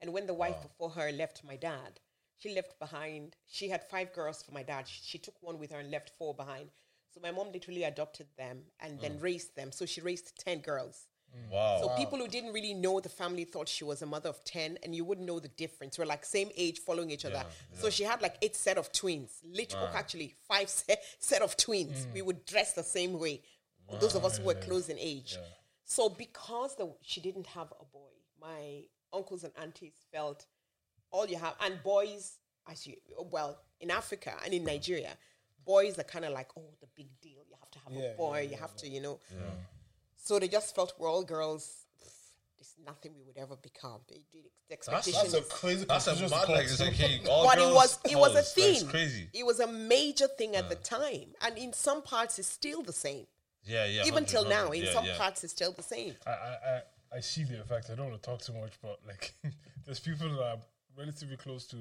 And 0.00 0.12
when 0.12 0.26
the 0.26 0.34
wife 0.34 0.60
before 0.62 0.90
her 0.90 1.12
left 1.12 1.42
my 1.44 1.56
dad, 1.56 2.00
she 2.38 2.54
left 2.54 2.78
behind. 2.78 3.36
She 3.46 3.68
had 3.68 3.82
five 3.88 4.12
girls 4.12 4.42
for 4.42 4.52
my 4.52 4.62
dad. 4.62 4.86
She, 4.88 5.00
she 5.02 5.18
took 5.18 5.34
one 5.42 5.58
with 5.58 5.70
her 5.72 5.78
and 5.78 5.90
left 5.90 6.10
four 6.18 6.34
behind. 6.34 6.70
So 7.14 7.20
my 7.22 7.30
mom 7.30 7.52
literally 7.52 7.84
adopted 7.84 8.26
them 8.36 8.62
and 8.80 9.00
then 9.00 9.12
mm. 9.12 9.22
raised 9.22 9.54
them. 9.54 9.70
So 9.70 9.86
she 9.86 10.00
raised 10.00 10.36
ten 10.36 10.58
girls. 10.58 11.06
Mm. 11.32 11.52
Wow. 11.52 11.78
So 11.80 11.88
people 11.96 12.18
who 12.18 12.26
didn't 12.26 12.52
really 12.52 12.74
know 12.74 12.98
the 12.98 13.08
family 13.08 13.44
thought 13.44 13.68
she 13.68 13.84
was 13.84 14.02
a 14.02 14.06
mother 14.06 14.28
of 14.28 14.42
10 14.44 14.78
and 14.82 14.94
you 14.94 15.04
wouldn't 15.04 15.26
know 15.26 15.40
the 15.40 15.48
difference. 15.48 15.98
We're 15.98 16.06
like 16.06 16.24
same 16.24 16.50
age 16.56 16.80
following 16.80 17.10
each 17.10 17.24
other. 17.24 17.44
So 17.72 17.90
she 17.90 18.04
had 18.04 18.22
like 18.22 18.36
eight 18.42 18.56
set 18.56 18.78
of 18.78 18.92
twins, 18.92 19.40
literally 19.44 19.88
actually 19.94 20.34
five 20.48 20.68
set, 20.70 21.02
set 21.18 21.42
of 21.42 21.56
twins. 21.56 22.06
Mm. 22.06 22.14
We 22.14 22.22
would 22.22 22.44
dress 22.46 22.72
the 22.72 22.84
same 22.84 23.18
way. 23.18 23.42
Those 24.00 24.14
of 24.14 24.24
us 24.24 24.38
who 24.38 24.44
were 24.44 24.54
close 24.54 24.88
in 24.88 24.98
age. 24.98 25.36
So 25.84 26.08
because 26.08 26.74
the, 26.76 26.92
she 27.02 27.20
didn't 27.20 27.46
have 27.48 27.72
a 27.80 27.84
boy, 27.84 28.10
my 28.40 28.84
uncles 29.12 29.44
and 29.44 29.52
aunties 29.60 29.94
felt 30.12 30.46
all 31.10 31.26
you 31.26 31.36
have, 31.36 31.54
and 31.60 31.80
boys, 31.82 32.38
as 32.68 32.86
you, 32.86 32.96
well, 33.30 33.58
in 33.80 33.90
Africa 33.90 34.32
and 34.44 34.52
in 34.52 34.64
Nigeria, 34.64 35.16
boys 35.64 35.98
are 35.98 36.04
kind 36.04 36.24
of 36.24 36.32
like, 36.32 36.48
oh, 36.56 36.62
the 36.80 36.86
big 36.94 37.08
deal. 37.20 37.40
You 37.48 37.56
have 37.60 37.70
to 37.72 37.78
have 37.80 37.92
Yeah, 37.92 38.12
a 38.12 38.16
boy. 38.16 38.36
yeah, 38.36 38.42
you 38.42 38.50
yeah, 38.52 38.60
have 38.60 38.76
to, 38.76 38.88
you 38.88 39.00
know. 39.00 39.20
So 40.16 40.38
they 40.38 40.48
just 40.48 40.74
felt 40.74 40.94
we're 40.98 41.10
all 41.10 41.22
girls. 41.24 41.84
pff, 42.02 42.10
it's 42.58 42.74
nothing 42.86 43.12
we 43.16 43.22
would 43.24 43.36
ever 43.36 43.56
become. 43.56 44.00
The, 44.08 44.14
the 44.32 44.40
That's, 44.70 44.88
expectation 44.88 45.30
That's 45.32 45.34
a 45.34 45.42
crazy 45.42 45.84
that's 45.84 46.06
a 46.06 46.10
conclusion 46.10 46.30
mad 46.38 46.46
to 46.46 46.52
like 46.52 46.60
come 46.60 46.64
it's 46.64 46.76
to. 46.78 46.84
like 46.84 46.94
hey, 46.94 47.20
all 47.28 47.44
but 47.44 47.58
it 47.58 47.74
was 47.74 47.98
it 48.10 48.16
was 48.16 48.32
a 48.32 48.36
cause. 48.36 48.52
Thing. 48.54 48.86
crazy. 48.88 49.28
It 49.34 49.44
was 49.44 49.60
a 49.60 49.66
major 49.66 50.26
thing 50.38 50.56
at 50.56 50.68
the 50.70 50.76
time, 50.76 51.34
and 51.42 51.58
in 51.58 51.72
some 51.72 52.02
parts, 52.02 52.38
it's 52.38 52.48
still 52.48 52.82
the 52.82 52.92
same. 52.92 53.26
Yeah, 53.66 53.86
yeah. 53.86 54.04
Even 54.06 54.24
till 54.24 54.46
now, 54.48 54.70
in 54.72 54.84
yeah, 54.84 54.92
some 54.92 55.04
yeah. 55.06 55.16
parts, 55.16 55.42
it's 55.44 55.52
still 55.52 55.72
the 55.72 55.82
same. 55.82 56.14
I, 56.26 56.30
I, 56.30 56.34
I, 56.34 56.80
I 57.16 57.20
see 57.20 57.44
the 57.44 57.60
effect. 57.60 57.88
I 57.90 57.94
don't 57.94 58.10
want 58.10 58.22
to 58.22 58.26
talk 58.30 58.40
too 58.42 58.52
much, 58.54 58.72
but 58.82 58.98
like, 59.06 59.32
there's 59.86 60.00
people 60.00 60.28
that 60.36 60.42
I'm 60.42 60.58
relatively 60.98 61.36
close 61.38 61.66
to, 61.68 61.76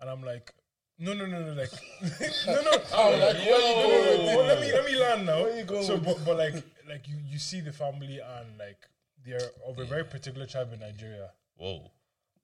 and 0.00 0.08
I'm 0.10 0.22
like, 0.22 0.54
no, 1.00 1.14
no, 1.14 1.26
no, 1.26 1.40
no, 1.40 1.52
like, 1.54 1.70
no, 2.46 2.62
no, 2.62 2.70
oh, 2.92 3.10
like, 3.20 3.44
Yo. 3.44 3.52
no, 3.52 3.88
no, 3.88 4.26
no, 4.26 4.32
no, 4.34 4.46
let 4.46 4.60
me, 4.60 4.72
let 4.72 4.84
me 4.84 4.96
land 5.00 5.26
now. 5.26 5.42
Where 5.42 5.56
you 5.58 5.64
going 5.64 5.82
So, 5.84 5.96
but, 5.96 6.24
but 6.24 6.36
like, 6.36 6.54
like 6.88 7.08
you, 7.08 7.16
you 7.26 7.38
see 7.38 7.60
the 7.60 7.72
family 7.72 8.20
and 8.20 8.58
like 8.58 8.78
they're 9.26 9.50
of 9.66 9.78
a 9.78 9.84
very 9.84 10.04
particular 10.04 10.46
tribe 10.46 10.72
in 10.72 10.80
Nigeria, 10.80 11.30
Whoa. 11.56 11.90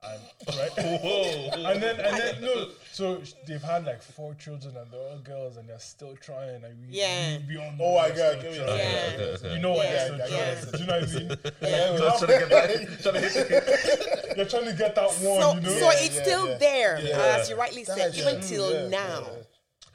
and 0.02 0.20
right. 0.48 0.70
Whoa. 1.02 1.50
and 1.70 1.82
then 1.82 1.98
and 2.00 2.16
then 2.16 2.40
no, 2.42 2.68
so 2.92 3.22
sh- 3.24 3.32
they've 3.46 3.62
had 3.62 3.84
like 3.86 4.02
four 4.02 4.34
children 4.34 4.76
and 4.76 4.90
they're 4.90 5.00
all 5.00 5.18
girls 5.18 5.56
and 5.56 5.68
they're 5.68 5.78
still 5.78 6.16
trying. 6.16 6.62
And 6.64 6.78
we, 6.88 6.98
Yeah. 6.98 7.38
we, 7.48 7.56
we 7.56 7.62
Oh, 7.80 7.96
I 7.96 8.10
they're 8.10 8.34
give 8.40 8.52
me 8.52 8.58
a 8.58 8.64
trying. 8.66 8.78
Yeah. 8.78 8.84
Okay, 9.14 9.24
okay. 9.24 9.54
You 9.54 9.60
know 9.60 9.72
what 9.72 9.86
Yeah, 9.86 9.92
they're 9.92 10.06
still 10.06 10.18
yeah, 10.18 10.26
trying. 10.26 10.56
yeah. 10.56 10.70
Do 10.70 10.78
you 10.78 10.86
know 10.86 11.00
what 11.00 11.02
I 11.02 11.18
mean? 11.18 11.28
Yeah, 11.62 11.96
Just 11.98 12.18
trying 12.24 12.40
to 12.40 12.46
get 12.46 12.50
that. 12.50 13.02
Trying 13.02 13.14
to 13.14 13.20
hit 13.20 13.48
the 13.48 14.05
You're 14.36 14.46
trying 14.46 14.66
to 14.66 14.72
get 14.74 14.94
that 14.94 15.04
one. 15.08 15.14
So, 15.40 15.54
you 15.54 15.60
know. 15.60 15.68
so 15.68 15.76
Yeah, 15.78 15.90
it's 15.94 16.16
yeah, 16.16 16.22
still 16.22 16.48
yeah. 16.48 16.58
there, 16.58 17.00
Yeah. 17.00 17.36
as 17.40 17.48
you 17.50 17.56
rightly 17.56 17.84
said, 17.84 17.98
That's 17.98 18.18
even 18.18 18.38
true, 18.40 18.48
till 18.48 18.72
yeah, 18.72 18.88
now. 18.88 19.20
yeah. 19.20 19.42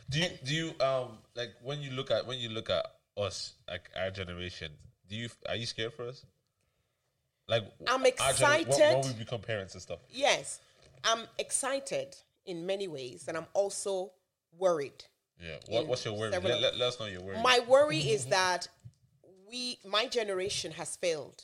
Do 0.10 0.20
you 0.20 0.30
do 0.44 0.54
you 0.56 0.74
um 0.86 1.18
like 1.36 1.52
when 1.64 1.82
you 1.82 1.92
look 1.92 2.12
at 2.12 2.26
when 2.28 2.38
you 2.40 2.50
look 2.50 2.70
at 2.70 2.86
us 3.18 3.54
like 3.70 3.90
our 3.98 4.12
generation? 4.12 4.72
Do 5.08 5.16
you 5.16 5.30
are 5.48 5.56
you 5.56 5.66
scared 5.66 5.94
for 5.94 6.08
us? 6.08 6.26
Like 7.48 7.64
I'm 7.88 8.02
our 8.02 8.08
gener- 8.08 8.40
when- 8.42 8.68
when, 8.68 8.68
excited. 8.68 9.06
we 9.06 9.14
become 9.24 9.42
parents 9.42 9.74
and 9.74 9.82
stuff. 9.82 10.00
Yes, 10.10 10.60
I'm 11.04 11.28
excited 11.38 12.16
in 12.46 12.66
many 12.66 12.88
ways, 12.88 13.26
and 13.28 13.38
I'm 13.38 13.48
also 13.54 14.12
worried. 14.58 15.04
Yeah. 15.42 15.56
What, 15.68 15.88
what's 15.88 16.06
your 16.06 16.14
worry? 16.14 16.32
Let, 16.32 16.44
let, 16.44 16.62
let 16.62 16.82
us 16.82 17.00
know 17.00 17.08
your 17.08 17.22
worry. 17.22 17.42
My 17.42 17.60
worry 17.68 17.98
is 18.00 18.26
that 18.28 18.68
we, 19.50 19.80
my 19.86 20.08
generation, 20.08 20.72
has 20.74 20.96
failed 20.98 21.44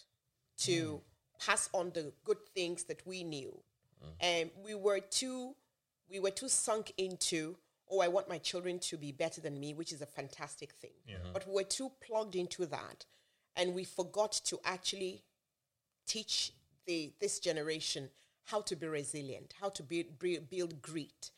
to 0.59 1.01
pass 1.39 1.69
on 1.73 1.91
the 1.93 2.11
good 2.25 2.37
things 2.53 2.83
that 2.85 3.05
we 3.05 3.23
knew, 3.23 3.53
and 4.19 4.49
we 4.63 4.75
were 4.75 4.99
too, 4.99 5.55
we 6.09 6.19
were 6.19 6.31
too 6.31 6.49
sunk 6.49 6.93
into. 6.97 7.57
Oh, 7.89 8.01
I 8.01 8.09
want 8.09 8.27
my 8.27 8.37
children 8.37 8.79
to 8.79 8.97
be 8.97 9.11
better 9.13 9.39
than 9.39 9.59
me, 9.59 9.73
which 9.73 9.93
is 9.93 10.01
a 10.01 10.05
fantastic 10.05 10.73
thing. 10.73 10.91
But 11.33 11.47
we 11.47 11.53
were 11.53 11.63
too 11.63 11.91
plugged 12.05 12.35
into 12.35 12.65
that, 12.65 13.05
and 13.55 13.73
we 13.73 13.83
forgot 13.85 14.33
to 14.45 14.59
actually 14.65 15.23
teach 16.05 16.53
the 16.85 17.11
this 17.19 17.39
generation 17.39 18.09
how 18.45 18.61
to 18.61 18.75
be 18.75 18.87
resilient, 18.87 19.53
how 19.59 19.69
to 19.69 19.83
build 19.83 20.19
build, 20.19 20.49
build 20.49 20.81
grit. 20.81 21.31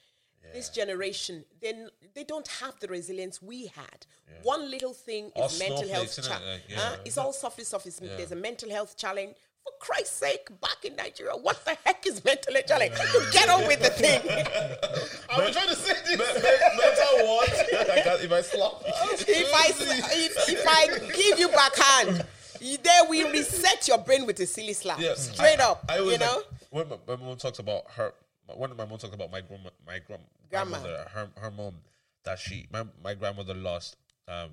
This 0.53 0.69
generation, 0.69 1.45
then 1.61 1.89
they 2.15 2.23
don't 2.23 2.47
have 2.47 2.79
the 2.79 2.87
resilience 2.87 3.39
we 3.41 3.67
had. 3.67 4.05
One 4.43 4.71
little 4.71 4.93
thing 4.93 5.31
All 5.35 5.45
is 5.45 5.59
mental 5.59 5.87
health. 5.87 6.15
cha- 6.23 6.39
Like, 6.43 6.63
yeah. 6.67 6.79
huh? 6.79 6.95
It's 7.05 7.17
all 7.17 7.33
softly, 7.33 7.65
softly. 7.65 7.91
There's 7.99 8.31
a 8.31 8.35
mental 8.37 8.69
health 8.69 8.97
challenge. 8.97 9.35
For 9.69 9.85
Christ's 9.85 10.17
sake, 10.17 10.47
back 10.61 10.83
in 10.83 10.95
Nigeria, 10.95 11.33
what 11.33 11.63
the 11.65 11.77
heck 11.85 12.05
is 12.07 12.23
mental 12.23 12.53
health 12.53 12.65
challenge? 12.67 12.93
Get 13.33 13.49
on 13.49 13.67
with 13.67 13.81
the 13.81 13.89
thing. 13.89 14.21
I 15.29 15.45
was 15.45 15.55
trying 15.55 15.67
to 15.69 15.75
say 15.75 15.93
this. 16.05 16.17
Mental 16.17 17.27
what? 17.27 17.49
I 17.91 18.01
got, 18.03 18.21
if 18.23 18.31
I 18.31 18.41
slap 18.41 18.71
you. 18.85 18.93
if 19.27 19.53
I 19.53 19.67
if, 19.69 20.49
if 20.49 20.67
I 20.67 20.87
give 21.15 21.39
you 21.39 21.47
backhand, 21.49 22.25
you, 22.61 22.77
there 22.77 23.01
we 23.09 23.23
reset 23.29 23.87
your 23.87 23.97
brain 23.99 24.25
with 24.25 24.39
a 24.39 24.45
silly 24.45 24.73
slap. 24.73 24.99
Yeah, 24.99 25.13
Straight 25.15 25.59
I- 25.59 25.63
up. 25.65 25.85
I 25.89 25.99
always 25.99 26.13
you 26.13 26.19
know? 26.19 26.35
like, 26.35 26.45
when 26.71 26.89
my, 26.89 26.97
my 27.07 27.15
mom 27.25 27.37
talks 27.37 27.59
about 27.59 27.83
her, 27.91 28.13
when 28.55 28.75
my 28.75 28.85
mom 28.85 28.97
talks 28.97 29.13
about 29.13 29.31
my 29.31 29.41
grandma, 29.41 29.69
my 29.85 29.99
grand, 29.99 30.23
Grandma. 30.49 30.77
grandmother, 30.79 31.05
her 31.13 31.29
her 31.41 31.51
mom, 31.51 31.75
that 32.23 32.39
she 32.39 32.67
my, 32.71 32.85
my 33.03 33.13
grandmother 33.13 33.53
lost 33.53 33.97
um 34.27 34.49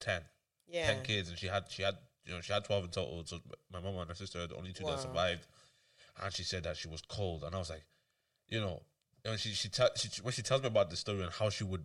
ten, 0.00 0.20
Yeah. 0.68 0.86
10 0.94 1.02
kids, 1.04 1.28
and 1.30 1.38
she 1.38 1.46
had 1.48 1.64
she 1.68 1.82
had 1.82 1.96
you 2.24 2.32
know 2.32 2.40
she 2.40 2.52
had 2.52 2.64
twelve 2.64 2.84
in 2.84 2.90
total. 2.90 3.22
So 3.24 3.40
my 3.72 3.80
mom 3.80 3.96
and 3.98 4.08
her 4.08 4.14
sister 4.14 4.40
are 4.40 4.46
the 4.46 4.56
only 4.56 4.72
two 4.72 4.84
Wow. 4.84 4.90
that 4.92 5.00
survived, 5.00 5.46
and 6.22 6.32
she 6.32 6.42
said 6.42 6.64
that 6.64 6.76
she 6.76 6.88
was 6.88 7.02
cold, 7.02 7.44
and 7.44 7.54
I 7.54 7.58
was 7.58 7.70
like, 7.70 7.84
you 8.48 8.60
know, 8.60 8.82
and 9.24 9.38
she 9.38 9.50
she, 9.50 9.68
she 9.96 10.22
when 10.22 10.32
she 10.32 10.42
tells 10.42 10.62
me 10.62 10.68
about 10.68 10.90
the 10.90 10.96
story 10.96 11.22
and 11.22 11.32
how 11.32 11.50
she 11.50 11.64
would, 11.64 11.84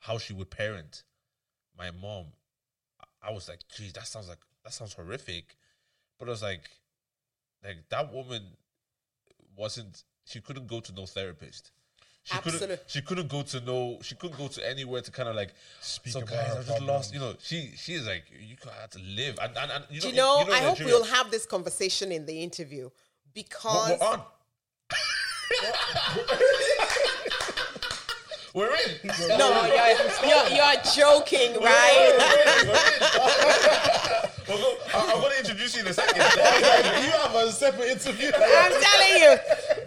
how 0.00 0.18
she 0.18 0.32
would 0.32 0.50
parent 0.50 1.04
my 1.76 1.90
mom, 1.90 2.26
I- 3.00 3.28
I 3.28 3.32
was 3.32 3.48
like, 3.48 3.60
geez, 3.68 3.92
that 3.94 4.06
sounds 4.06 4.28
like 4.28 4.40
that 4.64 4.72
sounds 4.72 4.92
horrific, 4.94 5.56
but 6.18 6.28
I 6.28 6.30
was 6.32 6.42
like, 6.42 6.70
like 7.64 7.88
that 7.90 8.12
woman 8.12 8.56
wasn't 9.56 10.04
she 10.24 10.40
couldn't 10.40 10.66
go 10.66 10.80
to 10.80 10.92
no 10.92 11.06
therapist. 11.06 11.72
She 12.32 12.38
couldn't 12.38 12.80
she 12.86 13.02
couldn't 13.02 13.28
go 13.28 13.42
to 13.42 13.60
no 13.60 13.98
she 14.02 14.14
couldn't 14.14 14.38
go 14.38 14.46
to 14.48 14.68
anywhere 14.68 15.00
to 15.00 15.10
kind 15.10 15.28
of 15.28 15.34
like 15.34 15.52
Speak 15.80 16.12
so 16.12 16.20
about 16.20 16.30
guys 16.34 16.54
her 16.54 16.60
I 16.60 16.64
just 16.64 16.82
lost 16.82 17.12
you 17.14 17.20
know 17.20 17.34
she 17.42 17.72
she 17.76 17.94
is 17.94 18.06
like 18.06 18.24
you 18.30 18.56
could 18.56 18.70
have 18.72 18.90
to 18.90 18.98
live. 19.00 19.38
And 19.42 19.56
and, 19.56 19.70
and 19.72 19.84
you 19.90 19.96
know, 19.96 20.02
Do 20.02 20.08
you 20.08 20.14
know, 20.14 20.40
in 20.42 20.52
I 20.52 20.58
hope 20.60 20.78
we'll 20.80 21.04
have 21.04 21.30
this 21.30 21.46
conversation 21.46 22.12
in 22.12 22.26
the 22.26 22.42
interview 22.42 22.82
We're- 22.84 22.92
because 23.34 23.98
we're 24.00 24.06
on? 24.06 24.22
We're 28.52 28.66
in. 28.74 29.08
No, 29.38 29.64
you're, 29.64 30.28
you're, 30.28 30.48
you're 30.56 30.82
joking, 30.94 31.54
right? 31.62 32.16
We'll 32.64 32.74
go- 33.94 33.99
I- 34.54 35.12
I'm 35.12 35.20
going 35.20 35.32
to 35.32 35.38
introduce 35.38 35.74
you 35.76 35.82
in 35.82 35.88
a 35.88 35.92
second 35.94 36.16
you 37.04 37.10
have 37.12 37.34
a 37.34 37.52
separate 37.52 37.88
interview. 37.88 38.30
I'm 38.34 38.72
telling 38.82 39.22
you. 39.22 39.36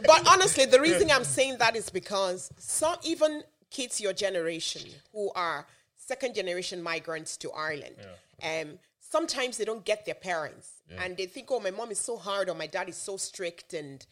But 0.05 0.27
honestly, 0.29 0.65
the 0.65 0.79
reason 0.81 1.09
I'm 1.11 1.23
saying 1.23 1.57
that 1.59 1.75
is 1.75 1.89
because 1.89 2.51
some 2.57 2.95
even 3.03 3.43
kids 3.69 3.99
your 3.99 4.13
generation 4.13 4.89
who 5.11 5.31
are 5.35 5.65
second 5.97 6.35
generation 6.35 6.81
migrants 6.83 7.37
to 7.37 7.51
Ireland, 7.51 7.95
um, 8.43 8.79
sometimes 8.99 9.57
they 9.57 9.65
don't 9.65 9.85
get 9.85 10.05
their 10.05 10.15
parents 10.15 10.69
and 10.99 11.17
they 11.17 11.25
think, 11.25 11.47
oh, 11.49 11.59
my 11.59 11.71
mom 11.71 11.91
is 11.91 11.99
so 11.99 12.17
hard 12.17 12.49
or 12.49 12.55
my 12.55 12.67
dad 12.67 12.87
is 12.89 12.97
so 12.97 13.17
strict, 13.17 13.73
and 13.73 14.05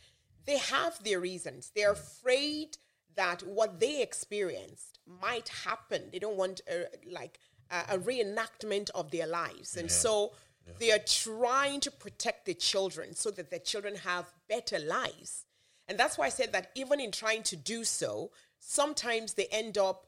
they 0.48 0.58
have 0.58 1.04
their 1.04 1.20
reasons. 1.20 1.72
They're 1.76 1.92
afraid 1.92 2.78
that 3.16 3.42
what 3.46 3.80
they 3.80 4.02
experienced 4.02 4.98
might 5.22 5.50
happen. 5.50 6.04
They 6.12 6.20
don't 6.20 6.38
want 6.38 6.62
a, 6.70 6.86
like 7.12 7.40
a, 7.72 7.96
a 7.96 7.98
reenactment 7.98 8.90
of 8.94 9.12
their 9.12 9.28
lives, 9.28 9.78
and 9.78 9.90
so 9.90 10.34
they 10.80 10.92
are 10.92 11.00
trying 11.00 11.80
to 11.82 11.92
protect 11.92 12.46
their 12.46 12.56
children 12.56 13.16
so 13.16 13.32
that 13.32 13.50
their 13.50 13.60
children 13.60 13.96
have 13.96 14.32
better 14.48 14.80
lives. 14.80 15.46
And 15.88 15.98
that's 15.98 16.18
why 16.18 16.28
I 16.28 16.30
said 16.30 16.54
that 16.54 16.72
even 16.76 17.00
in 17.00 17.12
trying 17.12 17.44
to 17.44 17.56
do 17.56 17.84
so, 17.84 18.32
sometimes 18.60 19.34
they 19.34 19.48
end 19.52 19.78
up 19.78 20.08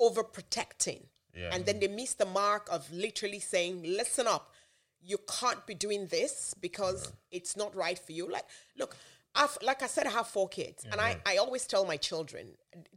overprotecting. 0.00 1.04
Yeah. 1.34 1.50
And 1.52 1.64
then 1.64 1.80
they 1.80 1.88
miss 1.88 2.14
the 2.14 2.26
mark 2.26 2.68
of 2.70 2.92
literally 2.92 3.38
saying, 3.38 3.82
listen 3.84 4.26
up, 4.26 4.52
you 5.00 5.18
can't 5.40 5.66
be 5.66 5.74
doing 5.74 6.06
this 6.08 6.54
because 6.60 7.12
it's 7.30 7.56
not 7.56 7.74
right 7.74 7.98
for 7.98 8.12
you. 8.12 8.30
Like, 8.30 8.44
look, 8.78 8.96
I've, 9.34 9.56
like 9.62 9.82
I 9.82 9.86
said, 9.86 10.06
I 10.06 10.10
have 10.10 10.26
four 10.26 10.48
kids. 10.48 10.84
And 10.90 11.00
I, 11.00 11.12
mm-hmm. 11.12 11.20
I 11.26 11.36
always 11.38 11.66
tell 11.66 11.84
my 11.84 11.96
children, 11.96 12.48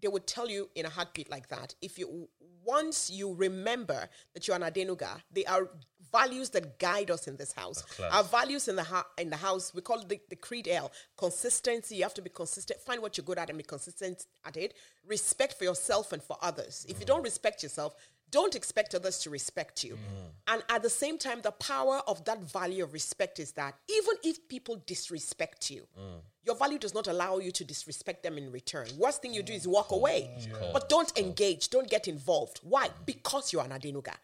they 0.02 0.08
would 0.08 0.28
tell 0.28 0.50
you 0.50 0.70
in 0.76 0.86
a 0.86 0.90
heartbeat 0.90 1.30
like 1.30 1.48
that. 1.50 1.76
If 1.82 1.98
you, 1.98 2.28
once 2.64 3.10
you 3.10 3.34
remember 3.34 4.10
that 4.34 4.48
you're 4.48 4.56
an 4.56 4.64
Adenuga, 4.64 5.22
they 5.32 5.46
are 5.46 5.70
values 6.12 6.50
that 6.52 6.80
guide 6.80 7.12
us 7.12 7.28
in 7.28 7.36
this 7.36 7.52
house. 7.52 7.84
Our 8.12 8.24
values 8.24 8.68
in 8.68 8.76
the, 8.76 8.84
ha- 8.84 9.08
in 9.18 9.30
the 9.30 9.38
house, 9.38 9.74
we 9.74 9.82
call 9.82 10.00
it 10.00 10.10
the, 10.10 10.20
the 10.30 10.36
creed 10.36 10.68
L. 10.68 10.92
Consistency, 11.18 11.96
you 11.98 12.04
have 12.04 12.14
to 12.14 12.22
be 12.22 12.30
consistent. 12.30 12.80
Find 12.80 13.02
what 13.02 13.18
you're 13.18 13.26
good 13.26 13.38
at 13.38 13.50
and 13.50 13.58
be 13.58 13.64
consistent 13.64 14.26
at 14.46 14.56
it. 14.58 14.76
Respect 15.06 15.58
for 15.58 15.64
yourself 15.66 16.14
and 16.14 16.24
for 16.24 16.38
others. 16.42 16.86
If 16.88 17.00
you 17.00 17.06
mm. 17.06 17.08
don't 17.08 17.24
respect 17.24 17.64
yourself, 17.64 17.96
don't 18.36 18.54
expect 18.54 18.94
others 18.94 19.20
to 19.20 19.30
respect 19.30 19.82
you. 19.82 19.94
Mm. 19.94 20.54
And 20.56 20.64
at 20.68 20.84
the 20.84 20.90
same 20.90 21.18
time, 21.18 21.40
the 21.42 21.54
power 21.54 22.02
of 22.06 22.26
that 22.26 22.42
value 22.42 22.84
of 22.84 22.92
respect 22.92 23.40
is 23.40 23.54
that 23.54 23.76
even 23.88 24.16
if 24.26 24.50
people 24.50 24.84
disrespect 24.86 25.70
you, 25.72 25.88
mm. 25.98 26.20
your 26.44 26.58
value 26.58 26.78
does 26.78 26.94
not 26.94 27.08
allow 27.08 27.38
you 27.38 27.52
to 27.52 27.64
disrespect 27.64 28.24
them 28.24 28.38
in 28.38 28.52
return. 28.52 28.88
Worst 28.98 29.22
thing 29.22 29.34
you 29.34 29.42
do 29.42 29.54
is 29.54 29.66
walk 29.66 29.88
mm. 29.88 30.00
away. 30.00 30.30
But 30.74 30.90
don't 30.90 31.18
engage, 31.18 31.70
don't 31.70 31.90
get 31.90 32.10
involved. 32.10 32.60
Why? 32.62 32.90
Because 33.06 33.54
you're 33.54 33.64
an 33.64 33.72
Adenuga. 33.72 34.16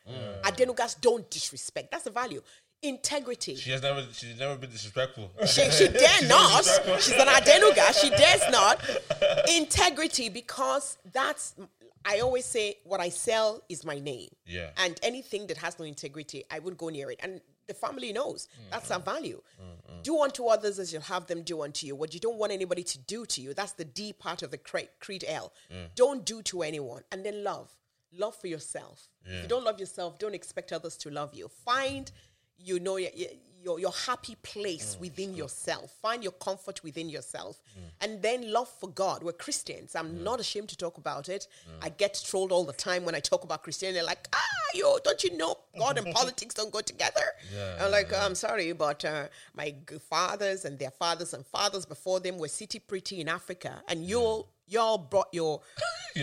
Adenugas 0.44 1.00
don't 1.00 1.30
disrespect. 1.32 1.90
That's 1.92 2.04
the 2.04 2.12
value. 2.12 2.42
Integrity. 2.84 3.56
she 3.56 3.70
has 3.70 3.84
never 3.84 4.04
she's 4.12 4.40
never 4.40 4.56
been 4.58 4.72
disrespectful 4.72 5.30
She, 5.46 5.70
she 5.70 5.88
dare 5.88 6.28
not. 6.28 6.66
She's 7.00 7.14
an 7.14 7.28
Adenuga. 7.28 7.94
She 8.02 8.10
dares 8.10 8.42
not. 8.52 8.82
Integrity, 9.56 10.30
because 10.30 10.98
that's, 11.14 11.54
I 12.06 12.20
always 12.20 12.46
say, 12.46 12.78
what 12.84 13.00
I 13.00 13.10
sell 13.10 13.62
is 13.70 13.86
my 13.86 14.00
name. 14.00 14.30
Yeah. 14.46 14.70
And 14.78 15.00
anything 15.04 15.48
that 15.48 15.58
has 15.58 15.78
no 15.80 15.86
integrity, 15.86 16.44
I 16.50 16.60
wouldn't 16.60 16.80
go 16.80 16.90
near 16.90 17.12
it. 17.12 17.20
And 17.22 17.42
the 17.68 17.74
family 17.74 18.12
knows 18.12 18.48
that's 18.72 18.92
our 18.92 19.00
value. 19.00 19.42
Mm-hmm. 19.62 20.02
Do 20.02 20.20
unto 20.22 20.46
others 20.48 20.80
as 20.80 20.92
you'll 20.92 21.04
have 21.04 21.28
them 21.28 21.44
do 21.44 21.62
unto 21.62 21.86
you. 21.86 21.96
What 21.96 22.14
you 22.14 22.20
don't 22.20 22.38
want 22.38 22.52
anybody 22.52 22.84
to 22.84 22.98
do 22.98 23.26
to 23.28 23.42
you, 23.42 23.54
that's 23.54 23.74
the 23.74 23.86
D 23.86 24.14
part 24.14 24.42
of 24.42 24.52
the 24.52 24.58
cre- 24.58 24.92
Creed 25.00 25.24
L. 25.28 25.54
Don't 25.96 26.26
do 26.26 26.42
to 26.44 26.64
anyone. 26.64 27.04
And 27.12 27.26
then 27.26 27.44
love. 27.44 27.70
Love 28.14 28.36
for 28.36 28.48
yourself. 28.48 29.10
If 29.26 29.44
you 29.44 29.48
don't 29.48 29.64
love 29.64 29.80
yourself, 29.80 30.20
don't 30.20 30.36
expect 30.36 30.74
others 30.74 30.98
to 30.98 31.10
love 31.10 31.34
you. 31.34 31.48
Find 31.48 32.12
you 32.58 32.80
know 32.80 32.98
your, 33.64 33.80
your 33.80 33.92
happy 33.92 34.36
place 34.44 34.98
within 35.00 35.36
yourself. 35.36 35.92
Find 36.02 36.24
your 36.24 36.32
comfort 36.34 36.84
within 36.84 37.10
yourself, 37.10 37.62
and 38.02 38.22
then 38.22 38.52
love 38.52 38.70
for 38.80 38.90
God. 38.90 39.24
We're 39.24 39.34
Christians. 39.34 39.96
I'm 39.96 40.24
not 40.24 40.40
ashamed 40.40 40.70
to 40.70 40.78
talk 40.78 40.98
about 40.98 41.30
it. 41.30 41.48
I 41.82 41.90
get 41.90 42.22
trolled 42.26 42.52
all 42.52 42.64
the 42.64 42.74
time 42.74 43.06
when 43.06 43.16
I 43.16 43.20
talk 43.20 43.44
about 43.44 43.64
Christianity. 43.64 43.98
They're 44.00 44.06
like, 44.06 44.28
ah, 44.34 44.40
yo, 44.74 44.98
don't 45.04 45.24
you 45.24 45.38
know 45.38 45.56
God 45.78 45.98
and 45.98 46.14
politics 46.16 46.56
don't 46.56 46.72
go 46.72 46.82
together? 46.82 47.22
Yeah, 47.54 47.78
I'm 47.86 47.92
like, 47.92 48.12
I'm 48.14 48.36
sorry, 48.36 48.72
but 48.74 49.04
uh, 49.06 49.26
my 49.56 49.76
fathers 50.10 50.66
and 50.66 50.78
their 50.80 50.92
fathers 50.92 51.34
and 51.34 51.46
fathers 51.46 51.86
before 51.86 52.20
them 52.20 52.38
were 52.38 52.48
city 52.48 52.80
pretty 52.80 53.22
in 53.22 53.30
Africa, 53.30 53.82
and 53.88 54.06
you 54.06 54.46
y'all 54.68 54.98
brought 54.98 55.28
your 55.34 55.62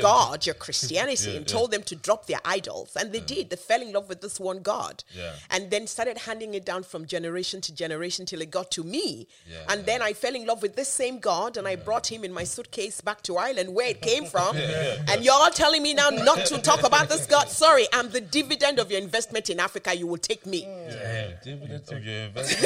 God, 0.01 0.47
your 0.47 0.55
Christianity, 0.55 1.31
Yeah, 1.31 1.37
and 1.37 1.47
yeah. 1.49 1.53
told 1.57 1.71
them 1.71 1.83
to 1.85 1.97
drop 1.97 2.27
their 2.27 2.41
idols, 2.45 2.97
and 2.97 3.13
they 3.13 3.21
did. 3.21 3.51
They 3.51 3.57
fell 3.57 3.83
in 3.83 3.93
love 3.93 4.09
with 4.09 4.21
this 4.21 4.39
one 4.41 4.61
God, 4.61 5.05
Yeah. 5.15 5.33
and 5.51 5.71
then 5.71 5.87
started 5.87 6.19
handing 6.19 6.55
it 6.55 6.65
down 6.65 6.83
from 6.83 7.07
generation 7.07 7.61
to 7.63 7.73
generation 7.75 8.27
till 8.27 8.41
it 8.41 8.51
got 8.51 8.71
to 8.73 8.85
me. 8.85 9.29
Yeah, 9.51 9.59
and 9.69 9.85
then 9.87 10.03
I 10.03 10.13
fell 10.13 10.35
in 10.35 10.47
love 10.47 10.63
with 10.63 10.77
this 10.77 10.89
same 10.89 11.19
God, 11.19 11.57
and 11.57 11.67
I 11.69 11.77
brought 11.77 12.11
him 12.11 12.25
in 12.25 12.33
my 12.33 12.45
suitcase 12.45 13.01
back 13.01 13.23
to 13.23 13.37
Ireland, 13.37 13.75
where 13.75 13.89
it 13.89 14.01
came 14.03 14.25
from. 14.27 14.57
And 15.11 15.25
you're 15.25 15.35
all 15.35 15.51
telling 15.51 15.83
me 15.83 15.95
now 15.95 16.11
not 16.11 16.47
to 16.47 16.59
talk 16.59 16.83
about 16.85 17.09
this 17.09 17.27
God? 17.27 17.49
Sorry, 17.65 17.87
I'm 17.93 18.11
the 18.11 18.21
dividend 18.21 18.79
of 18.79 18.91
your 18.91 19.01
investment 19.01 19.49
in 19.51 19.59
Africa. 19.61 19.95
You 19.97 20.07
will 20.07 20.19
take 20.19 20.45
me. 20.47 20.63
Damn, 20.63 21.33
dividends 21.43 21.91
of 21.93 22.05
your 22.05 22.15
investment. 22.27 22.63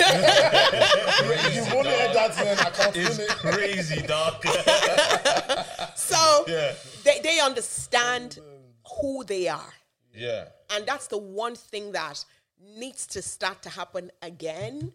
You've 1.54 1.72
only 1.72 1.90
heard 1.90 2.14
that 2.14 2.38
and 2.38 2.60
I 2.60 2.70
can't 2.70 2.94
feel 2.94 3.06
it's 3.06 3.18
it. 3.18 3.28
crazy, 3.30 4.02
dog. 4.06 4.44
So 5.96 6.44
Yeah. 6.48 6.74
They, 7.14 7.20
they 7.20 7.40
understand 7.40 8.38
who 9.00 9.24
they 9.24 9.48
are. 9.48 9.72
yeah. 10.14 10.46
And 10.74 10.86
that's 10.86 11.06
the 11.06 11.18
one 11.18 11.54
thing 11.54 11.92
that 11.92 12.24
needs 12.76 13.06
to 13.08 13.22
start 13.22 13.62
to 13.62 13.68
happen 13.68 14.10
again, 14.22 14.92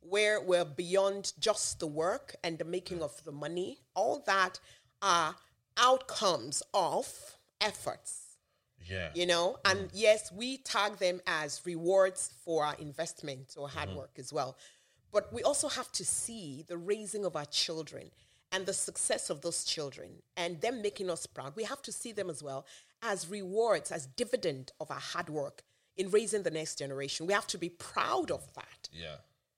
where 0.00 0.40
we're 0.40 0.64
beyond 0.64 1.32
just 1.38 1.78
the 1.78 1.86
work 1.86 2.34
and 2.42 2.58
the 2.58 2.64
making 2.64 3.02
of 3.02 3.22
the 3.24 3.32
money. 3.32 3.78
All 3.94 4.22
that 4.26 4.58
are 5.02 5.36
outcomes 5.76 6.62
of 6.74 7.08
efforts, 7.60 8.36
Yeah. 8.86 9.10
you 9.14 9.26
know? 9.26 9.58
And 9.64 9.80
mm. 9.80 9.90
yes, 9.92 10.32
we 10.32 10.58
tag 10.58 10.96
them 10.96 11.20
as 11.26 11.60
rewards 11.64 12.30
for 12.44 12.64
our 12.64 12.74
investment 12.78 13.54
or 13.56 13.68
hard 13.68 13.90
mm-hmm. 13.90 13.98
work 13.98 14.18
as 14.18 14.32
well. 14.32 14.56
But 15.12 15.32
we 15.32 15.42
also 15.42 15.68
have 15.68 15.90
to 15.92 16.04
see 16.04 16.64
the 16.66 16.76
raising 16.76 17.24
of 17.24 17.36
our 17.36 17.46
children 17.46 18.10
and 18.52 18.66
the 18.66 18.72
success 18.72 19.30
of 19.30 19.42
those 19.42 19.64
children 19.64 20.22
and 20.36 20.60
them 20.60 20.82
making 20.82 21.10
us 21.10 21.26
proud. 21.26 21.54
We 21.56 21.64
have 21.64 21.82
to 21.82 21.92
see 21.92 22.12
them 22.12 22.30
as 22.30 22.42
well 22.42 22.66
as 23.02 23.28
rewards, 23.28 23.90
as 23.90 24.06
dividend 24.06 24.72
of 24.80 24.90
our 24.90 24.98
hard 24.98 25.30
work 25.30 25.62
in 25.96 26.10
raising 26.10 26.42
the 26.42 26.50
next 26.50 26.78
generation. 26.78 27.26
We 27.26 27.32
have 27.32 27.46
to 27.48 27.58
be 27.58 27.68
proud 27.68 28.30
of 28.30 28.52
that. 28.54 28.88
Yeah. 28.92 29.16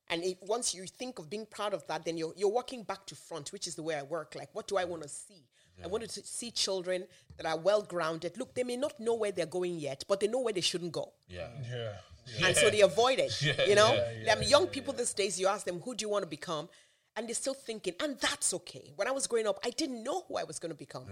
And 0.08 0.22
if, 0.22 0.36
once 0.42 0.74
you 0.74 0.84
think 0.86 1.18
of 1.18 1.30
being 1.30 1.46
proud 1.46 1.72
of 1.72 1.86
that, 1.86 2.04
then 2.04 2.16
you're, 2.18 2.34
you're 2.36 2.50
working 2.50 2.82
back 2.82 3.06
to 3.06 3.14
front, 3.14 3.52
which 3.52 3.66
is 3.66 3.74
the 3.74 3.82
way 3.82 3.94
I 3.96 4.02
work. 4.02 4.34
Like, 4.36 4.50
what 4.52 4.68
do 4.68 4.76
I 4.76 4.84
want 4.84 5.02
to 5.02 5.08
see? 5.08 5.44
I 5.82 5.88
want 5.88 6.08
to 6.08 6.22
see 6.22 6.50
children 6.50 7.04
that 7.36 7.46
are 7.46 7.58
well 7.58 7.82
grounded. 7.82 8.38
Look, 8.38 8.54
they 8.54 8.62
may 8.62 8.76
not 8.76 9.00
know 9.00 9.14
where 9.14 9.32
they're 9.32 9.46
going 9.46 9.76
yet, 9.76 10.04
but 10.06 10.20
they 10.20 10.28
know 10.28 10.40
where 10.40 10.52
they 10.52 10.60
shouldn't 10.60 10.92
go. 10.92 11.12
Yeah. 11.28 11.48
Yeah. 11.68 12.46
And 12.46 12.56
so 12.56 12.70
they 12.70 12.82
avoid 12.82 13.18
it. 13.18 13.32
Yeah, 13.42 13.64
you 13.66 13.74
know, 13.74 13.92
yeah, 13.92 14.34
them 14.34 14.44
young 14.44 14.66
people 14.68 14.92
these 14.92 15.12
days, 15.12 15.40
you 15.40 15.48
ask 15.48 15.64
them, 15.66 15.80
who 15.80 15.94
do 15.94 16.04
you 16.04 16.08
want 16.08 16.22
to 16.22 16.28
become? 16.28 16.68
And 17.14 17.28
they're 17.28 17.34
still 17.34 17.52
thinking, 17.52 17.92
and 18.00 18.18
that's 18.20 18.54
okay. 18.54 18.90
When 18.96 19.06
I 19.06 19.10
was 19.10 19.26
growing 19.26 19.46
up, 19.46 19.58
I 19.62 19.68
didn't 19.68 20.02
know 20.02 20.24
who 20.26 20.38
I 20.38 20.44
was 20.44 20.58
going 20.58 20.72
to 20.72 20.78
become. 20.78 21.04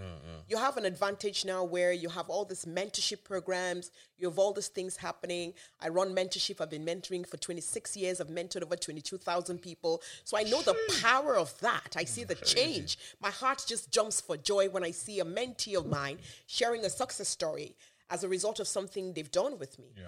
You 0.47 0.57
have 0.57 0.75
an 0.77 0.85
advantage 0.85 1.45
now 1.45 1.63
where 1.63 1.91
you 1.93 2.09
have 2.09 2.27
all 2.27 2.43
these 2.43 2.65
mentorship 2.65 3.23
programs, 3.23 3.91
you 4.17 4.27
have 4.27 4.39
all 4.39 4.51
these 4.51 4.69
things 4.69 4.97
happening. 4.97 5.53
I 5.79 5.89
run 5.89 6.15
mentorship, 6.15 6.59
I've 6.59 6.71
been 6.71 6.85
mentoring 6.85 7.27
for 7.27 7.37
26 7.37 7.95
years, 7.97 8.19
I've 8.19 8.29
mentored 8.29 8.63
over 8.63 8.75
22,000 8.75 9.59
people. 9.59 10.01
So 10.23 10.37
I 10.37 10.41
know 10.41 10.63
the 10.63 10.75
power 11.03 11.37
of 11.37 11.55
that. 11.59 11.95
I 11.95 12.05
see 12.05 12.23
the 12.23 12.33
change. 12.33 12.97
My 13.21 13.29
heart 13.29 13.63
just 13.67 13.91
jumps 13.91 14.19
for 14.21 14.37
joy 14.37 14.69
when 14.69 14.83
I 14.83 14.89
see 14.89 15.19
a 15.19 15.25
mentee 15.25 15.77
of 15.77 15.85
mine 15.85 16.17
sharing 16.47 16.83
a 16.83 16.89
success 16.89 17.27
story 17.27 17.75
as 18.09 18.23
a 18.23 18.27
result 18.27 18.59
of 18.59 18.67
something 18.67 19.13
they've 19.13 19.29
done 19.31 19.59
with 19.59 19.77
me. 19.77 19.93
Yeah. 19.95 20.05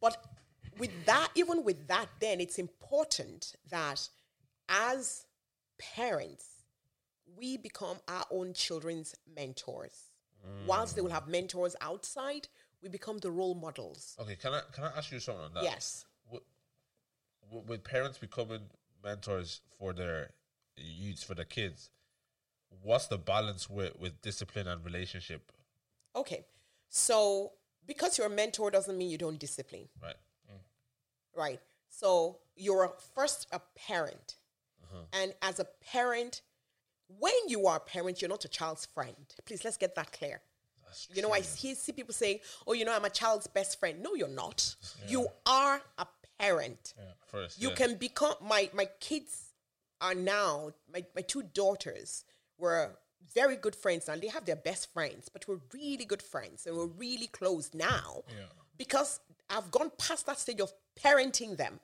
But 0.00 0.16
with 0.78 1.04
that, 1.04 1.28
even 1.34 1.64
with 1.64 1.86
that, 1.88 2.06
then 2.18 2.40
it's 2.40 2.58
important 2.58 3.56
that 3.68 4.08
as 4.68 5.26
parents, 5.78 6.46
we 7.36 7.56
become 7.56 7.98
our 8.08 8.24
own 8.30 8.54
children's 8.54 9.14
mentors. 9.34 10.10
Mm. 10.46 10.66
Whilst 10.66 10.96
they 10.96 11.02
will 11.02 11.10
have 11.10 11.28
mentors 11.28 11.76
outside, 11.80 12.48
we 12.82 12.88
become 12.88 13.18
the 13.18 13.30
role 13.30 13.54
models. 13.54 14.16
Okay. 14.20 14.36
Can 14.36 14.52
I 14.54 14.60
can 14.72 14.84
I 14.84 14.96
ask 14.96 15.12
you 15.12 15.20
something 15.20 15.44
on 15.44 15.54
that? 15.54 15.64
Yes. 15.64 16.04
With, 16.30 16.42
with 17.66 17.84
parents 17.84 18.18
becoming 18.18 18.60
mentors 19.04 19.60
for 19.78 19.92
their 19.92 20.30
youths, 20.76 21.22
for 21.22 21.34
their 21.34 21.44
kids, 21.44 21.90
what's 22.82 23.06
the 23.06 23.18
balance 23.18 23.68
with 23.70 23.98
with 23.98 24.20
discipline 24.22 24.66
and 24.66 24.84
relationship? 24.84 25.52
Okay. 26.16 26.44
So 26.88 27.52
because 27.86 28.18
you're 28.18 28.26
a 28.26 28.30
mentor 28.30 28.70
doesn't 28.70 28.96
mean 28.96 29.10
you 29.10 29.18
don't 29.18 29.38
discipline. 29.38 29.88
Right. 30.02 30.16
Mm. 30.50 30.58
right? 31.36 31.60
So 31.88 32.38
you're 32.56 32.94
first 33.14 33.46
a 33.52 33.60
parent, 33.76 34.36
Uh-huh. 34.92 35.22
and 35.22 35.34
as 35.42 35.58
a 35.58 35.66
parent, 35.92 36.42
when 37.18 37.32
you 37.48 37.66
are 37.66 37.76
a 37.76 37.80
parent, 37.80 38.20
you're 38.20 38.28
not 38.28 38.44
a 38.44 38.48
child's 38.48 38.86
friend. 38.86 39.16
Please 39.44 39.64
let's 39.64 39.76
get 39.76 39.94
that 39.94 40.12
clear. 40.12 40.40
That's 40.84 41.08
You 41.12 41.22
know, 41.22 41.32
I 41.32 41.40
see, 41.40 41.74
see 41.74 41.92
people 41.92 42.14
saying, 42.14 42.40
"Oh, 42.66 42.74
you 42.74 42.84
know, 42.84 42.94
I'm 42.94 43.04
a 43.04 43.10
child's 43.10 43.46
best 43.46 43.80
friend." 43.80 44.02
No, 44.02 44.14
you're 44.14 44.28
not. 44.28 44.76
You 45.08 45.28
are 45.46 45.80
a 45.98 46.06
parent. 46.38 46.94
First. 47.26 47.60
You 47.60 47.70
yeah. 47.70 47.74
can 47.74 47.94
become 47.96 48.34
my 48.42 48.70
my 48.74 48.86
kids 49.00 49.52
are 50.00 50.14
now 50.14 50.72
my 50.92 51.04
my 51.14 51.22
two 51.22 51.42
daughters 51.42 52.24
were 52.58 52.90
very 53.34 53.56
good 53.56 53.74
friends 53.74 54.08
now. 54.08 54.16
They 54.16 54.28
have 54.28 54.44
their 54.44 54.56
best 54.56 54.92
friends, 54.92 55.28
but 55.28 55.46
we're 55.48 55.60
really 55.72 56.04
good 56.04 56.22
friends 56.22 56.66
and 56.66 56.76
we're 56.76 56.86
really 56.86 57.28
close 57.28 57.70
now 57.72 58.22
because 58.76 59.20
I've 59.48 59.70
gone 59.70 59.90
past 59.98 60.26
that 60.26 60.38
stage 60.38 60.60
of 60.60 60.72
parenting 61.02 61.56
them. 61.56 61.80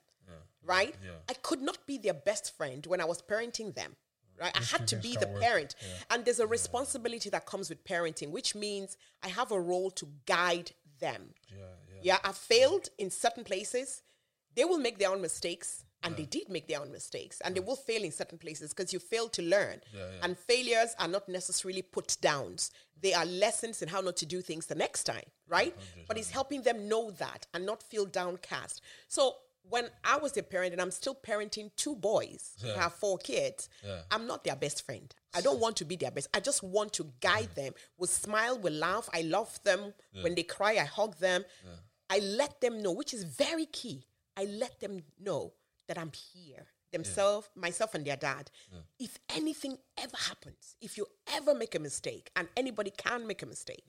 Right? 0.69 0.95
I 1.27 1.33
could 1.47 1.61
not 1.61 1.79
be 1.87 1.97
their 1.97 2.13
best 2.13 2.45
friend 2.57 2.85
when 2.85 3.01
I 3.01 3.05
was 3.05 3.21
parenting 3.21 3.73
them. 3.73 3.95
Right? 4.39 4.55
I 4.55 4.63
had 4.63 4.87
to 4.87 4.95
be 4.95 5.13
the 5.17 5.27
work. 5.27 5.41
parent. 5.41 5.75
And 6.09 6.23
there's 6.23 6.39
a 6.39 6.47
responsibility 6.47 7.29
that 7.31 7.45
comes 7.45 7.67
with 7.69 7.83
parenting, 7.83 8.29
which 8.31 8.55
means 8.55 8.95
I 9.21 9.29
have 9.39 9.51
a 9.51 9.59
role 9.59 9.91
to 9.91 10.05
guide 10.25 10.71
them. 10.99 11.33
Yeah. 11.49 11.57
Yeah. 12.01 12.01
Yeah, 12.01 12.19
I 12.23 12.31
failed 12.31 12.85
in 12.97 13.09
certain 13.09 13.43
places. 13.43 14.03
They 14.55 14.65
will 14.65 14.77
make 14.77 14.97
their 14.99 15.11
own 15.11 15.21
mistakes, 15.21 15.83
and 16.03 16.15
they 16.15 16.25
did 16.25 16.49
make 16.49 16.67
their 16.67 16.81
own 16.81 16.91
mistakes, 16.91 17.41
and 17.43 17.55
they 17.55 17.59
will 17.59 17.75
fail 17.75 18.03
in 18.03 18.11
certain 18.11 18.37
places 18.37 18.73
because 18.73 18.93
you 18.93 18.99
fail 18.99 19.27
to 19.29 19.41
learn. 19.41 19.81
And 20.23 20.37
failures 20.37 20.95
are 20.99 21.07
not 21.07 21.27
necessarily 21.27 21.81
put 21.81 22.17
downs; 22.21 22.71
they 23.01 23.13
are 23.13 23.25
lessons 23.25 23.81
in 23.81 23.89
how 23.89 24.01
not 24.01 24.17
to 24.17 24.25
do 24.25 24.41
things 24.41 24.65
the 24.67 24.75
next 24.75 25.03
time, 25.03 25.27
right? 25.47 25.75
But 26.07 26.17
it's 26.17 26.31
helping 26.31 26.61
them 26.63 26.87
know 26.87 27.11
that 27.11 27.47
and 27.53 27.65
not 27.65 27.83
feel 27.83 28.05
downcast. 28.05 28.81
So 29.07 29.35
when 29.69 29.89
I 30.03 30.17
was 30.17 30.35
a 30.37 30.43
parent, 30.43 30.73
and 30.73 30.81
I'm 30.81 30.91
still 30.91 31.15
parenting 31.15 31.71
two 31.75 31.95
boys 31.95 32.55
who 32.61 32.67
have 32.69 32.93
four 32.93 33.17
kids, 33.17 33.69
I'm 34.11 34.27
not 34.27 34.43
their 34.43 34.55
best 34.55 34.85
friend. 34.85 35.13
I 35.33 35.41
don't 35.41 35.59
want 35.59 35.75
to 35.77 35.85
be 35.85 35.95
their 35.95 36.11
best. 36.11 36.27
I 36.33 36.39
just 36.39 36.63
want 36.63 36.93
to 36.93 37.11
guide 37.21 37.49
them. 37.55 37.73
We'll 37.97 38.07
smile, 38.07 38.57
we'll 38.57 38.73
laugh. 38.73 39.09
I 39.13 39.21
love 39.21 39.59
them. 39.63 39.93
When 40.23 40.35
they 40.35 40.43
cry, 40.43 40.73
I 40.73 40.85
hug 40.85 41.17
them. 41.19 41.43
I 42.09 42.19
let 42.19 42.59
them 42.61 42.81
know, 42.81 42.91
which 42.91 43.13
is 43.13 43.23
very 43.23 43.65
key. 43.67 44.05
I 44.35 44.45
let 44.45 44.79
them 44.79 45.03
know 45.19 45.53
that 45.87 45.97
I'm 45.97 46.11
here. 46.11 46.65
Themselves, 46.91 47.47
myself, 47.55 47.93
and 47.93 48.03
their 48.03 48.15
dad. 48.17 48.49
If 48.97 49.19
anything 49.35 49.77
ever 49.97 50.17
happens, 50.17 50.75
if 50.81 50.97
you 50.97 51.05
ever 51.27 51.53
make 51.53 51.75
a 51.75 51.79
mistake, 51.79 52.31
and 52.35 52.47
anybody 52.57 52.89
can 52.91 53.27
make 53.27 53.43
a 53.43 53.45
mistake. 53.45 53.83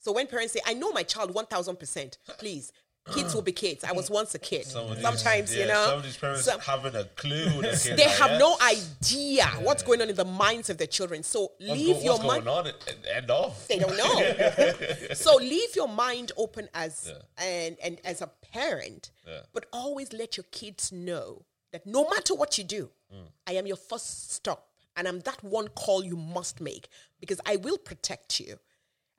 So 0.00 0.12
when 0.12 0.26
parents 0.28 0.52
say, 0.54 0.60
I 0.64 0.72
know 0.74 0.92
my 0.92 1.02
child 1.02 1.34
1000%, 1.34 2.16
please, 2.38 2.72
kids 3.14 3.34
will 3.34 3.42
be 3.42 3.52
kids. 3.52 3.84
I 3.84 3.92
was 3.92 4.10
once 4.10 4.34
a 4.34 4.38
kid. 4.38 4.64
Some 4.66 4.86
of 4.86 4.94
these- 4.96 5.02
Sometimes, 5.04 5.54
yeah, 5.54 5.62
you 5.62 5.68
know. 5.68 5.86
some 5.86 5.98
of 5.98 6.04
these 6.04 6.16
parents 6.16 6.44
some- 6.44 6.60
having 6.60 6.94
a 6.94 7.04
clue. 7.04 7.44
who 7.48 7.62
their 7.62 7.70
kids 7.84 7.96
they 7.96 8.02
have 8.02 8.32
yeah? 8.32 8.38
no 8.38 8.56
idea 8.62 9.46
what's 9.62 9.82
going 9.82 10.00
on 10.02 10.08
in 10.10 10.16
the 10.16 10.24
minds 10.24 10.70
of 10.70 10.78
their 10.78 10.86
children. 10.86 11.22
So 11.22 11.52
What's 11.58 11.72
leave 11.80 11.96
go- 11.96 12.02
your 12.02 12.12
what's 12.14 12.24
mind. 12.24 12.44
going 12.44 12.58
on. 12.58 12.66
and- 12.66 13.06
End 13.06 13.30
off. 13.30 13.66
They 13.68 13.78
don't 13.78 13.96
know. 13.96 14.74
so 15.14 15.36
leave 15.36 15.74
your 15.76 15.88
mind 15.88 16.32
open 16.36 16.68
as 16.74 17.12
and 17.38 17.76
and 17.82 17.98
as 18.04 18.20
a 18.22 18.26
parent, 18.52 19.10
Yeah. 19.26 19.40
but 19.52 19.66
always 19.72 20.12
let 20.12 20.36
your 20.36 20.44
kids 20.50 20.92
know 20.92 21.44
that 21.72 21.86
no 21.86 22.08
matter 22.08 22.34
what 22.34 22.58
you 22.58 22.64
do, 22.64 22.90
Mm. 23.12 23.24
I 23.46 23.52
am 23.52 23.66
your 23.66 23.78
first 23.78 24.32
stop, 24.32 24.68
and 24.94 25.08
I'm 25.08 25.20
that 25.20 25.42
one 25.42 25.68
call 25.68 26.04
you 26.04 26.14
must 26.14 26.60
make 26.60 26.88
because 27.20 27.40
I 27.46 27.56
will 27.56 27.78
protect 27.78 28.38
you. 28.38 28.58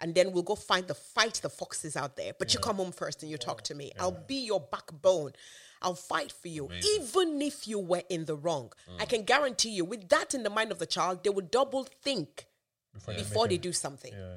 And 0.02 0.16
then 0.16 0.32
we'll 0.32 0.44
go 0.44 0.56
find 0.56 0.88
the 0.88 0.94
fight 0.96 1.36
the 1.42 1.50
foxes 1.50 1.96
out 1.98 2.16
there. 2.16 2.32
But 2.38 2.54
you 2.54 2.60
come 2.60 2.78
home 2.78 2.92
first 2.92 3.22
and 3.22 3.30
you 3.32 3.38
talk 3.38 3.62
to 3.64 3.76
me. 3.76 3.92
I'll 4.00 4.12
be 4.28 4.46
your 4.46 4.60
backbone. 4.62 5.34
I'll 5.82 5.96
fight 5.96 6.32
for 6.32 6.48
you, 6.50 6.70
even 6.98 7.42
if 7.42 7.68
you 7.68 7.80
were 7.80 8.04
in 8.10 8.26
the 8.26 8.36
wrong. 8.36 8.72
I 9.00 9.06
Mm. 9.06 9.10
can 9.10 9.24
guarantee 9.24 9.70
you, 9.70 9.86
with 9.86 10.10
that 10.10 10.34
in 10.34 10.44
the 10.44 10.50
mind 10.50 10.72
of 10.72 10.80
the 10.80 10.86
child, 10.86 11.24
they 11.24 11.30
will 11.30 11.46
double 11.46 11.86
think 11.86 12.46
Before, 12.94 13.14
before 13.14 13.48
they 13.48 13.58
do 13.58 13.72
something. 13.72 14.12
Yeah, 14.14 14.20
yeah, 14.20 14.36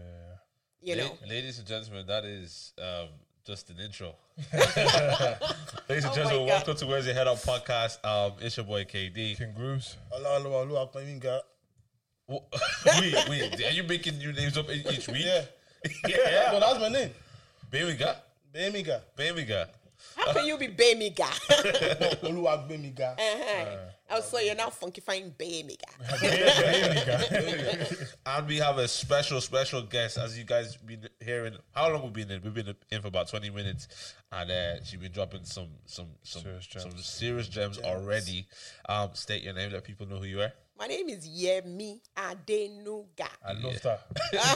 yeah. 0.81 0.95
You 0.95 1.03
La- 1.03 1.09
know, 1.09 1.19
ladies 1.29 1.59
and 1.59 1.67
gentlemen, 1.67 2.07
that 2.07 2.25
is 2.25 2.73
um, 2.81 3.09
just 3.45 3.71
an 3.71 3.79
intro. 3.81 4.15
Ladies 4.53 6.05
and 6.05 6.13
Oh 6.13 6.15
gentlemen, 6.15 6.41
my 6.41 6.45
welcome 6.47 6.77
to 6.77 6.87
Where's 6.87 7.07
Your 7.07 7.15
Head 7.15 7.27
Up 7.27 7.39
podcast. 7.39 8.05
Um, 8.05 8.35
it's 8.41 8.57
your 8.57 8.67
boy 8.67 8.85
KD. 8.85 9.37
King 9.37 9.53
Grooves. 9.55 9.97
Wait, 12.29 13.29
wait, 13.29 13.65
are 13.65 13.71
you 13.71 13.83
making 13.83 14.19
new 14.19 14.33
names 14.33 14.57
up 14.57 14.71
each 14.71 15.09
week? 15.09 15.25
Yeah. 15.25 15.45
yeah. 16.09 16.53
No, 16.53 16.61
that's 16.61 16.81
my 16.81 16.89
name. 16.89 17.11
Bamiga, 17.71 18.17
Bemiga. 18.55 19.01
Bamiga. 19.17 19.69
How 20.17 20.33
can 20.33 20.47
you 20.47 20.59
be 20.59 20.69
Bamiga? 20.69 21.27
Oluwagbemiga. 22.23 23.17
oh, 24.11 24.21
so 24.21 24.39
you're 24.39 24.55
now 24.55 24.69
funkifying 24.69 25.33
Bamiga. 25.33 25.89
And 28.27 28.47
we 28.47 28.59
have 28.59 28.79
a 28.79 28.89
special, 28.89 29.41
special 29.41 29.83
guest, 29.83 30.19
as 30.19 30.39
you 30.39 30.45
guys 30.45 30.77
been 30.77 31.09
hearing. 31.21 31.57
How 31.75 31.91
long 31.91 32.03
we've 32.03 32.13
been 32.13 32.31
in? 32.31 32.43
We've 32.43 32.55
been 32.55 32.75
in 32.91 33.01
for 33.01 33.09
about 33.09 33.29
twenty 33.29 33.51
minutes, 33.51 34.15
and 34.31 34.51
uh, 34.51 34.85
she's 34.85 35.01
been 35.01 35.13
dropping 35.13 35.45
some, 35.45 35.69
some, 35.87 36.09
some, 36.23 36.43
Serious 36.43 36.67
gems. 36.67 36.85
some 36.85 36.99
serious 36.99 37.49
gems 37.49 37.79
already. 37.79 38.47
Um, 38.89 39.11
state 39.15 39.43
your 39.43 39.55
name, 39.55 39.73
let 39.73 39.85
people 39.85 40.07
know 40.07 40.17
who 40.17 40.27
you 40.27 40.41
are. 40.41 40.53
My 40.83 40.89
name 40.89 41.11
is 41.11 41.29
Yemi 41.29 42.01
Adenuga. 42.17 43.29
I 43.47 43.53
love 43.53 43.81
that. 43.83 44.01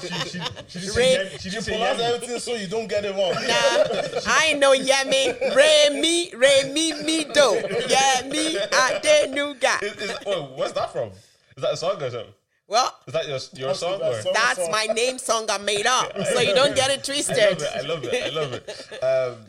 she, 0.02 0.28
she, 0.28 0.40
she 0.66 0.78
didn't 0.80 0.96
Ray- 0.96 1.14
say 1.14 1.24
Yemi. 1.24 1.40
She 1.40 1.48
You 1.50 1.50
didn't 1.52 1.64
pronounce 1.66 2.00
everything 2.00 2.38
so 2.40 2.54
you 2.56 2.66
don't 2.66 2.88
get 2.88 3.04
it 3.04 3.14
wrong. 3.14 3.32
Nah, 3.32 4.20
I 4.26 4.54
know 4.54 4.72
Yemi. 4.74 5.54
Remy, 5.54 6.32
Remy, 6.34 7.04
me 7.04 7.24
do. 7.26 7.60
Yemi 7.86 8.56
Adenuga. 8.70 9.80
Is, 9.84 9.92
is, 10.10 10.16
oh, 10.26 10.52
where's 10.56 10.72
that 10.72 10.90
from? 10.92 11.10
Is 11.10 11.62
that 11.62 11.74
a 11.74 11.76
song 11.76 12.02
or 12.02 12.10
something? 12.10 12.34
Well, 12.66 12.92
Is 13.06 13.12
that 13.14 13.28
your 13.28 13.38
your 13.60 13.68
Must 13.68 13.78
song? 13.78 14.00
that 14.00 14.22
song. 14.24 14.32
that's 14.34 14.68
my 14.68 14.86
name 14.86 15.18
song 15.18 15.46
I 15.48 15.58
made 15.58 15.86
up. 15.86 16.10
So 16.34 16.40
you 16.40 16.56
don't 16.56 16.74
get 16.74 16.90
it 16.90 16.98
I 16.98 17.02
twisted. 17.02 17.60
love 17.60 17.62
it. 17.62 17.70
I 17.76 17.80
love 17.86 18.04
it. 18.04 18.24
I 18.24 18.28
love 18.34 18.52
it. 18.52 19.04
Um, 19.04 19.46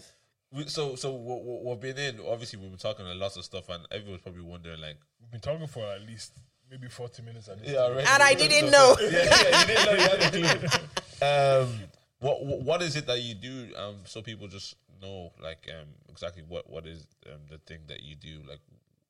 we, 0.51 0.67
so 0.67 0.93
so 0.95 1.15
we- 1.15 1.41
we- 1.41 1.59
we've 1.71 1.79
been 1.79 1.97
in. 1.97 2.19
Obviously, 2.27 2.59
we've 2.59 2.69
been 2.69 2.77
talking 2.77 3.07
a 3.07 3.15
lot 3.15 3.35
of 3.35 3.43
stuff, 3.43 3.67
and 3.69 3.83
everyone's 3.91 4.21
probably 4.21 4.43
wondering, 4.43 4.79
like, 4.79 4.97
We've 5.19 5.31
been 5.31 5.41
talking 5.41 5.65
for 5.65 5.83
at 5.91 6.05
least 6.05 6.33
maybe 6.69 6.88
40 6.88 7.21
minutes 7.23 7.47
at 7.47 7.60
this 7.62 7.71
yeah, 7.71 7.80
already. 7.80 8.08
And 8.08 8.23
I 8.23 8.34
didn't 8.34 8.71
know. 8.71 8.95
yeah, 9.01 9.10
yeah, 9.12 9.60
you 9.62 9.67
didn't 9.67 9.86
know. 9.86 9.91
You 9.93 10.43
had 10.43 10.51
a 10.51 10.58
clue. 10.69 10.80
Um, 11.19 11.80
what 12.19 12.45
what 12.45 12.62
what 12.62 12.82
is 12.84 12.95
it 12.95 13.08
that 13.08 13.21
you 13.21 13.34
do? 13.34 13.69
Um, 13.75 13.95
so 14.06 14.21
people 14.21 14.47
just 14.47 14.75
know, 15.01 15.32
like, 15.41 15.67
um, 15.69 15.88
exactly 16.10 16.43
what 16.47 16.69
what 16.69 16.86
is 16.86 17.08
um 17.25 17.41
the 17.49 17.58
thing 17.58 17.80
that 17.88 18.03
you 18.03 18.15
do? 18.15 18.41
Like, 18.47 18.60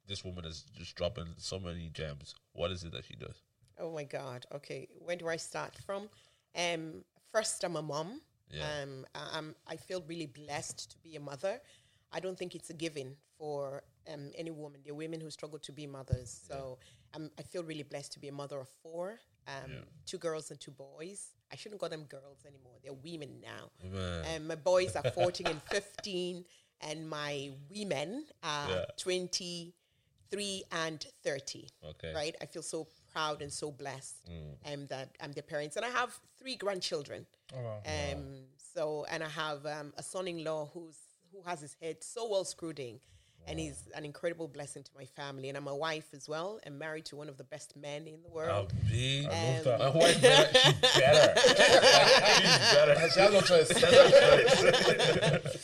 this 0.07 0.23
woman 0.23 0.45
is 0.45 0.63
just 0.77 0.95
dropping 0.95 1.27
so 1.35 1.59
many 1.59 1.89
gems. 1.89 2.33
What 2.53 2.71
is 2.71 2.85
it 2.85 2.93
that 2.93 3.03
she 3.03 3.15
does? 3.15 3.41
Oh 3.77 3.91
my 3.91 4.05
God. 4.05 4.45
Okay. 4.55 4.87
Where 4.99 5.17
do 5.17 5.27
I 5.27 5.35
start 5.35 5.75
from? 5.85 6.07
Um, 6.55 7.03
first, 7.31 7.63
I'm 7.65 7.75
a 7.75 7.81
mom. 7.81 8.21
Yeah. 8.49 8.63
Um, 8.81 9.05
I- 9.13 9.37
I'm, 9.37 9.55
I 9.67 9.75
feel 9.75 10.01
really 10.07 10.27
blessed 10.27 10.91
to 10.91 10.97
be 10.99 11.17
a 11.17 11.19
mother. 11.19 11.59
I 12.13 12.19
don't 12.21 12.37
think 12.37 12.55
it's 12.55 12.69
a 12.69 12.73
given 12.73 13.15
for 13.37 13.83
um, 14.11 14.31
any 14.35 14.51
woman. 14.51 14.79
There 14.83 14.93
are 14.93 14.95
women 14.95 15.19
who 15.19 15.29
struggle 15.29 15.59
to 15.59 15.71
be 15.71 15.85
mothers. 15.85 16.41
So 16.47 16.79
I'm, 17.13 17.31
I 17.39 17.41
feel 17.43 17.63
really 17.63 17.83
blessed 17.83 18.11
to 18.13 18.19
be 18.19 18.27
a 18.27 18.31
mother 18.31 18.59
of 18.59 18.67
four, 18.83 19.19
um, 19.47 19.71
two 20.05 20.17
girls 20.17 20.51
and 20.51 20.59
two 20.59 20.71
boys. 20.71 21.29
I 21.51 21.55
shouldn't 21.55 21.79
call 21.79 21.89
them 21.89 22.03
girls 22.03 22.39
anymore. 22.45 22.73
They're 22.83 22.93
women 22.93 23.41
now. 23.41 23.71
And 23.81 24.41
Um, 24.43 24.47
my 24.47 24.55
boys 24.55 24.95
are 24.95 25.09
14 25.11 25.47
and 25.47 25.61
15, 25.63 26.45
and 26.81 27.09
my 27.09 27.51
women 27.69 28.25
are 28.43 28.69
Yeah. 28.69 28.85
23 28.97 30.63
and 30.71 31.05
30 31.23 31.69
Okay. 31.83 32.13
right? 32.13 32.35
I 32.41 32.45
feel 32.45 32.61
so 32.63 32.87
proud 33.11 33.41
and 33.41 33.51
so 33.51 33.71
blessed 33.71 34.15
um, 34.65 34.87
that 34.87 35.15
I'm 35.21 35.31
their 35.31 35.43
parents. 35.43 35.75
And 35.77 35.85
I 35.85 35.89
have 35.89 36.19
three 36.37 36.55
grandchildren. 36.55 37.25
Oh, 37.53 37.61
wow. 37.61 37.81
Um, 37.85 38.47
So, 38.57 39.05
and 39.09 39.23
I 39.23 39.29
have 39.29 39.65
um, 39.65 39.91
a 39.97 40.03
son-in-law 40.03 40.67
who's 40.73 40.97
who 41.31 41.41
has 41.43 41.61
his 41.61 41.73
head 41.81 42.03
so 42.03 42.29
well 42.29 42.45
screwed 42.45 42.79
in. 42.79 42.99
And 43.47 43.57
he's 43.59 43.87
an 43.95 44.03
incredible 44.05 44.47
blessing 44.47 44.83
to 44.83 44.91
my 44.95 45.05
family. 45.05 45.47
And 45.49 45.57
I'm 45.57 45.67
a 45.67 45.75
wife 45.75 46.07
as 46.13 46.27
well. 46.27 46.59
I'm 46.65 46.77
married 46.77 47.05
to 47.05 47.15
one 47.15 47.29
of 47.29 47.37
the 47.37 47.45
best 47.45 47.75
men 47.77 48.05
in 48.05 48.21
the 48.21 48.29
world. 48.29 48.73
be. 48.91 49.25
I 49.25 49.55
love 49.55 49.63
that. 49.63 49.79
My 49.79 49.89
wife 49.95 50.21
better. 50.21 50.59
She's 50.59 50.73
better. 50.99 51.39
She's 51.39 52.73
better. 52.73 53.09
She 53.09 53.19
has 53.19 53.33
no 53.33 53.41
choice. 53.41 53.71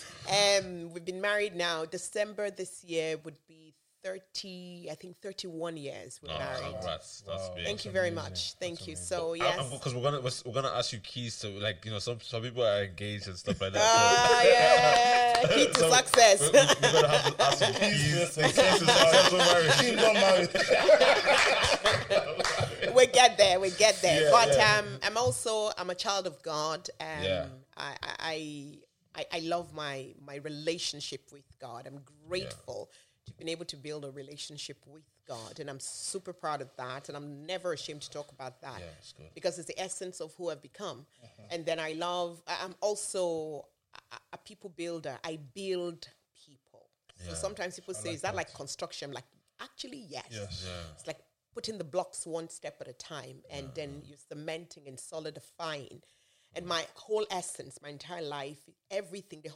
Um, 0.33 0.91
we've 0.93 1.05
been 1.05 1.21
married 1.21 1.55
now. 1.55 1.85
December 1.85 2.49
this 2.49 2.83
year 2.83 3.17
would 3.23 3.37
be 3.47 3.62
30, 4.03 4.89
I 4.91 4.95
think 4.95 5.17
31 5.21 5.77
years 5.77 6.19
we're 6.21 6.33
Oh, 6.33 6.37
married. 6.37 6.73
congrats. 6.73 7.23
That's 7.25 7.49
big. 7.55 7.63
Thank 7.65 7.85
you 7.85 7.91
very 7.91 8.11
much. 8.11 8.53
Thank 8.55 8.85
you. 8.87 8.95
So, 8.97 9.33
Yeah, 9.33 9.45
yes. 9.55 9.69
because 9.71 9.95
we're 9.95 10.01
gonna 10.03 10.19
we're, 10.19 10.31
we're 10.45 10.53
gonna 10.53 10.75
ask 10.75 10.91
you 10.91 10.99
keys 10.99 11.39
to 11.39 11.47
like 11.49 11.85
you 11.85 11.91
know 11.91 11.99
some 11.99 12.19
some 12.21 12.41
people 12.41 12.63
are 12.63 12.83
engaged 12.83 13.27
and 13.27 13.37
stuff 13.37 13.61
like 13.61 13.71
that. 13.73 13.81
Ah, 13.81 14.43
yeah. 15.43 15.47
Key 15.55 15.67
to 15.67 15.79
So- 15.79 15.91
success. 15.91 16.39
we're, 16.41 16.51
we're 16.51 16.91
gonna 17.01 17.07
have 17.17 17.37
to 17.37 17.43
ask 17.43 17.57
some 17.59 17.73
keys. 17.79 18.03
keys 18.03 18.33
to 18.35 18.43
successful 18.49 19.37
marriage. 19.37 19.77
Team 19.79 19.95
don't 19.95 20.13
marry. 20.15 20.47
we 22.93 23.07
get 23.07 23.37
there. 23.37 23.59
We 23.59 23.69
get 23.71 24.01
there. 24.01 24.23
Yeah, 24.23 24.31
but 24.31 24.49
yeah. 24.55 24.79
um, 24.79 24.85
I'm 25.03 25.17
also 25.17 25.71
I'm 25.77 25.89
a 25.89 25.95
child 25.95 26.27
of 26.27 26.41
God. 26.43 26.89
Um, 26.99 27.07
Yeah. 27.23 27.45
I, 27.77 27.95
I 28.19 28.77
I 29.15 29.25
I 29.31 29.39
love 29.39 29.73
my 29.73 30.07
my 30.25 30.35
relationship 30.37 31.21
with 31.31 31.43
God. 31.59 31.87
I'm 31.87 32.01
grateful 32.27 32.89
to 33.25 33.33
been 33.33 33.49
able 33.49 33.65
to 33.65 33.77
build 33.77 34.05
a 34.05 34.11
relationship 34.11 34.77
with 34.85 35.03
God, 35.27 35.59
and 35.59 35.69
I'm 35.69 35.79
super 35.79 36.33
proud 36.33 36.61
of 36.61 36.69
that. 36.77 37.07
And 37.07 37.15
I'm 37.17 37.45
never 37.45 37.73
ashamed 37.73 38.01
to 38.01 38.09
talk 38.09 38.31
about 38.31 38.61
that 38.61 38.79
Yeah, 38.79 38.85
it's 38.99 39.13
good. 39.13 39.33
because 39.33 39.57
it's 39.57 39.67
the 39.67 39.79
essence 39.79 40.19
of 40.19 40.33
who 40.35 40.49
I've 40.49 40.61
become. 40.61 41.05
Uh-huh. 41.23 41.43
And 41.51 41.65
then 41.65 41.79
I 41.79 41.93
love. 41.93 42.41
I- 42.47 42.59
I'm 42.63 42.75
also 42.81 43.65
a, 44.11 44.17
a 44.33 44.37
people 44.37 44.69
builder. 44.69 45.17
I 45.23 45.39
build 45.53 46.07
people. 46.45 46.89
So 47.25 47.33
sometimes 47.33 47.75
people 47.75 47.93
say, 47.93 48.13
"Is 48.13 48.21
that, 48.21 48.35
like 48.35 48.53
construction?" 48.53 49.09
I'm 49.09 49.13
like, 49.13 49.23
actually, 49.61 50.03
yes. 50.09 50.25
Yes. 50.29 50.65
It's 50.95 51.07
like 51.07 51.19
putting 51.53 51.77
the 51.77 51.83
blocks 51.85 52.25
one 52.25 52.49
step 52.49 52.77
at 52.81 52.87
a 52.87 52.93
time 52.93 53.37
and 53.51 53.69
then 53.75 54.01
you're 54.05 54.17
cementing 54.27 54.87
and 54.87 54.99
solidifying. 54.99 56.01
And 56.55 56.65
my 56.65 56.83
whole 56.95 57.25
essence, 57.31 57.79
my 57.81 57.89
entire 57.89 58.23
life, 58.23 58.57
everything, 58.91 59.41
the 59.43 59.51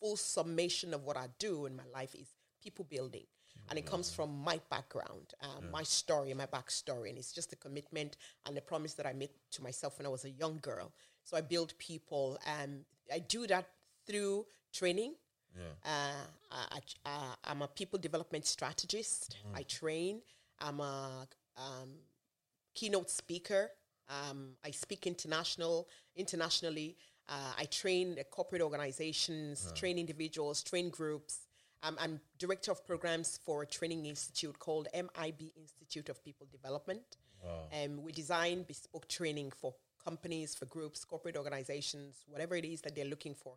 full 0.00 0.16
summation 0.16 0.92
of 0.94 1.04
what 1.04 1.16
I 1.16 1.28
do 1.38 1.66
in 1.66 1.76
my 1.76 1.84
life 1.92 2.14
is 2.14 2.28
people 2.64 2.84
building. 2.90 3.26
And 3.70 3.78
it 3.78 3.86
comes 3.86 4.12
from 4.12 4.30
my 4.44 4.60
background, 4.68 5.32
um, 5.40 5.70
my 5.70 5.84
story, 5.84 6.34
my 6.34 6.46
backstory. 6.46 7.08
And 7.08 7.16
it's 7.16 7.32
just 7.32 7.52
a 7.52 7.56
commitment 7.56 8.16
and 8.46 8.58
a 8.58 8.60
promise 8.60 8.94
that 8.94 9.06
I 9.06 9.12
made 9.12 9.30
to 9.52 9.62
myself 9.62 9.98
when 9.98 10.06
I 10.06 10.10
was 10.10 10.24
a 10.24 10.30
young 10.30 10.58
girl. 10.60 10.92
So 11.22 11.36
I 11.36 11.40
build 11.40 11.72
people. 11.78 12.38
Um, 12.46 12.80
I 13.12 13.20
do 13.20 13.46
that 13.46 13.66
through 14.06 14.44
training, 14.72 15.14
uh, 15.84 16.68
I, 17.06 17.34
I'm 17.44 17.62
a 17.62 17.68
people 17.68 17.98
development 17.98 18.46
strategist. 18.46 19.36
I 19.54 19.62
train. 19.62 20.20
I'm 20.60 20.80
a 20.80 21.26
um, 21.56 21.90
keynote 22.74 23.10
speaker. 23.10 23.70
Um, 24.08 24.50
I 24.64 24.70
speak 24.70 25.06
international, 25.06 25.88
internationally. 26.16 26.96
Uh, 27.28 27.52
I 27.58 27.64
train 27.66 28.16
uh, 28.18 28.24
corporate 28.24 28.60
organizations, 28.60 29.72
train 29.74 29.98
individuals, 29.98 30.62
train 30.62 30.90
groups. 30.90 31.43
Um, 31.84 31.96
I'm 32.00 32.20
director 32.38 32.70
of 32.70 32.86
programs 32.86 33.38
for 33.44 33.62
a 33.62 33.66
training 33.66 34.06
institute 34.06 34.58
called 34.58 34.88
MIB 34.94 35.52
Institute 35.56 36.08
of 36.08 36.24
People 36.24 36.46
Development. 36.50 37.02
Um, 37.84 38.02
we 38.02 38.10
design 38.10 38.62
bespoke 38.62 39.06
training 39.06 39.50
for 39.50 39.74
companies, 40.02 40.54
for 40.54 40.64
groups, 40.64 41.04
corporate 41.04 41.36
organizations, 41.36 42.24
whatever 42.26 42.56
it 42.56 42.64
is 42.64 42.80
that 42.82 42.94
they're 42.96 43.04
looking 43.04 43.34
for. 43.34 43.54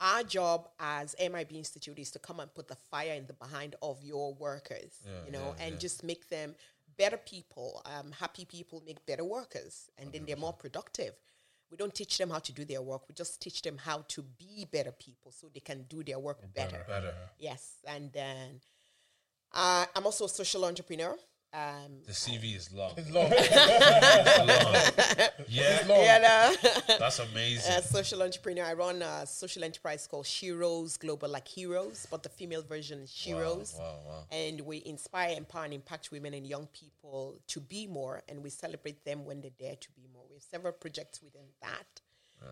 Our 0.00 0.22
job 0.22 0.68
as 0.80 1.14
MIB 1.18 1.52
Institute 1.52 1.98
is 1.98 2.10
to 2.10 2.18
come 2.18 2.40
and 2.40 2.52
put 2.54 2.68
the 2.68 2.74
fire 2.74 3.14
in 3.14 3.26
the 3.26 3.32
behind 3.34 3.76
of 3.82 4.02
your 4.02 4.34
workers, 4.34 4.98
you 5.24 5.32
know, 5.32 5.54
and 5.58 5.78
just 5.80 6.02
make 6.04 6.28
them 6.28 6.54
better 6.98 7.16
people. 7.16 7.80
Um, 7.86 8.12
happy 8.12 8.44
people 8.44 8.82
make 8.84 9.04
better 9.06 9.24
workers, 9.24 9.90
and 9.98 10.12
then 10.12 10.24
they're 10.26 10.36
more 10.36 10.52
productive. 10.52 11.14
We 11.72 11.78
don't 11.78 11.94
teach 11.94 12.18
them 12.18 12.28
how 12.28 12.38
to 12.38 12.52
do 12.52 12.66
their 12.66 12.82
work. 12.82 13.08
We 13.08 13.14
just 13.14 13.40
teach 13.40 13.62
them 13.62 13.78
how 13.78 14.04
to 14.08 14.22
be 14.22 14.66
better 14.70 14.92
people 14.92 15.32
so 15.32 15.48
they 15.52 15.60
can 15.60 15.86
do 15.88 16.04
their 16.04 16.18
work 16.18 16.38
better. 16.54 16.72
Better. 16.72 16.84
better. 16.86 17.14
Yes, 17.38 17.78
and 17.88 18.12
then 18.12 18.60
uh, 19.52 19.86
I'm 19.96 20.04
also 20.04 20.26
a 20.26 20.28
social 20.28 20.66
entrepreneur. 20.66 21.16
Um, 21.54 22.00
The 22.06 22.12
CV 22.12 22.56
is 22.56 22.72
long. 22.72 22.92
It's 22.96 23.10
long. 23.10 23.30
Yeah, 25.48 25.84
yeah, 25.88 26.18
no. 26.18 26.54
that's 26.98 27.18
amazing. 27.18 27.72
As 27.72 27.86
a 27.86 27.88
social 27.88 28.22
entrepreneur. 28.22 28.64
I 28.64 28.72
run 28.74 29.02
a 29.02 29.26
social 29.26 29.62
enterprise 29.64 30.06
called 30.06 30.24
Sheroes 30.24 30.98
Global, 30.98 31.28
like 31.28 31.46
Heroes, 31.48 32.06
but 32.10 32.22
the 32.22 32.28
female 32.30 32.62
version 32.62 33.00
is 33.00 33.10
Sheroes. 33.10 33.78
wow, 33.78 33.96
wow. 34.06 34.24
And 34.30 34.60
we 34.62 34.82
inspire, 34.86 35.34
empower, 35.36 35.64
and 35.64 35.74
impact 35.74 36.10
women 36.10 36.32
and 36.34 36.46
young 36.46 36.68
people 36.68 37.38
to 37.48 37.60
be 37.60 37.86
more, 37.86 38.22
and 38.28 38.42
we 38.42 38.48
celebrate 38.50 39.04
them 39.04 39.24
when 39.26 39.40
they 39.42 39.50
dare 39.58 39.76
to 39.76 39.90
be 39.92 40.06
more. 40.12 40.21
Several 40.50 40.72
projects 40.72 41.22
within 41.22 41.46
that. 41.60 42.00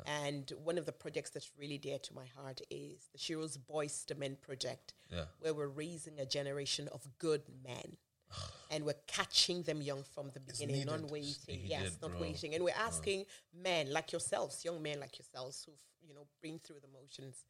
And 0.06 0.52
one 0.62 0.78
of 0.78 0.86
the 0.86 0.92
projects 0.92 1.30
that's 1.30 1.50
really 1.58 1.76
dear 1.76 1.98
to 1.98 2.14
my 2.14 2.26
heart 2.36 2.60
is 2.70 3.08
the 3.12 3.18
Sheroes 3.18 3.58
Boys 3.58 4.04
to 4.04 4.14
Men 4.14 4.36
project, 4.40 4.94
Yeah. 5.10 5.24
where 5.40 5.52
we're 5.52 5.66
raising 5.66 6.20
a 6.20 6.26
generation 6.26 6.88
of 6.92 7.08
good 7.18 7.42
men. 7.64 7.96
and 8.70 8.84
we're 8.84 9.02
catching 9.08 9.62
them 9.64 9.82
young 9.82 10.04
from 10.14 10.30
the 10.32 10.38
beginning, 10.38 10.76
needed. 10.76 10.90
not 10.90 11.10
waiting. 11.10 11.58
He 11.58 11.66
yes, 11.68 11.98
not 12.00 12.12
bro. 12.12 12.20
waiting. 12.20 12.54
And 12.54 12.62
we're 12.62 12.78
asking 12.78 13.26
men 13.52 13.92
like 13.92 14.12
yourselves, 14.12 14.64
young 14.64 14.80
men 14.80 15.00
like 15.00 15.18
yourselves, 15.18 15.64
who've 15.66 15.74
you 16.06 16.14
know 16.14 16.28
been 16.40 16.60
through 16.60 16.78
the 16.80 16.88
motions, 16.88 17.44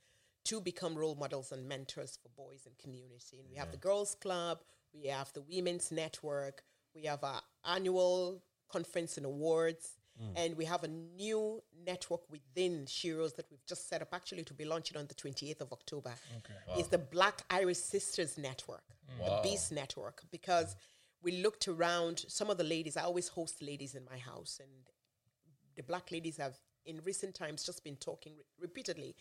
to 0.45 0.61
become 0.63 0.95
role 0.97 1.15
models 1.15 1.53
and 1.53 1.69
mentors 1.69 2.19
for 2.23 2.31
boys 2.31 2.63
and 2.65 2.79
community. 2.79 3.41
And 3.41 3.51
we 3.51 3.57
have 3.57 3.71
the 3.71 3.77
Girls 3.77 4.15
Club, 4.15 4.61
we 4.95 5.09
have 5.09 5.31
the 5.35 5.43
Women's 5.43 5.93
Network, 5.93 6.63
we 6.95 7.03
have 7.03 7.23
our 7.23 7.43
annual 7.67 8.43
conference 8.71 9.19
and 9.19 9.27
awards, 9.27 9.99
Mm. 10.21 10.33
and 10.37 10.57
we 10.57 10.67
have 10.67 10.85
a 10.85 10.89
new 10.89 11.63
network 11.87 12.21
within 12.31 12.85
Sheroes 12.85 13.37
that 13.37 13.47
we've 13.51 13.65
just 13.67 13.89
set 13.89 14.03
up 14.03 14.09
actually 14.13 14.45
to 14.45 14.55
be 14.55 14.67
launching 14.67 14.99
on 14.99 15.07
the 15.07 15.15
28th 15.15 15.63
of 15.63 15.73
October. 15.73 16.13
Okay. 16.39 16.79
It's 16.79 16.89
the 16.89 16.99
Black 16.99 17.43
Irish 17.49 17.79
Sisters 17.79 18.37
Network, 18.37 18.85
mm. 19.19 19.25
the 19.25 19.49
Beast 19.49 19.73
Network, 19.73 20.23
because 20.31 20.77
we 21.23 21.43
looked 21.43 21.69
around 21.69 22.25
some 22.29 22.51
of 22.51 22.59
the 22.59 22.65
ladies. 22.65 22.97
I 22.97 23.03
always 23.03 23.29
host 23.29 23.63
ladies 23.63 23.95
in 23.95 24.05
my 24.05 24.19
house, 24.19 24.61
and 24.61 24.71
the 25.77 25.83
black 25.83 26.11
ladies 26.13 26.37
have 26.37 26.57
in 26.85 27.01
recent 27.05 27.35
times 27.35 27.65
just 27.65 27.83
been 27.85 27.97
talking 27.97 28.33
re- 28.37 28.45
repeatedly 28.61 29.15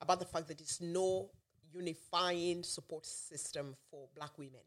about 0.00 0.18
the 0.18 0.24
fact 0.26 0.48
that 0.48 0.58
there's 0.58 0.80
no 0.80 1.30
unifying 1.72 2.62
support 2.62 3.06
system 3.06 3.74
for 3.90 4.06
black 4.14 4.36
women. 4.38 4.60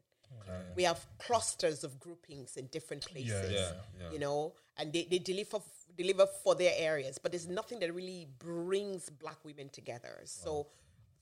We 0.76 0.82
have 0.82 1.06
clusters 1.18 1.84
of 1.84 1.98
groupings 1.98 2.56
in 2.56 2.66
different 2.66 3.04
places, 3.06 3.50
Yeah, 3.50 3.72
yeah. 3.98 4.12
you 4.12 4.18
know, 4.18 4.54
and 4.76 4.92
they, 4.92 5.06
they 5.10 5.18
deliver 5.18 5.58
deliver 5.98 6.26
for 6.42 6.54
their 6.54 6.72
areas, 6.76 7.18
but 7.18 7.32
there's 7.32 7.48
nothing 7.48 7.78
that 7.80 7.92
really 7.92 8.26
brings 8.38 9.10
black 9.10 9.38
women 9.44 9.68
together. 9.68 10.14
So 10.24 10.68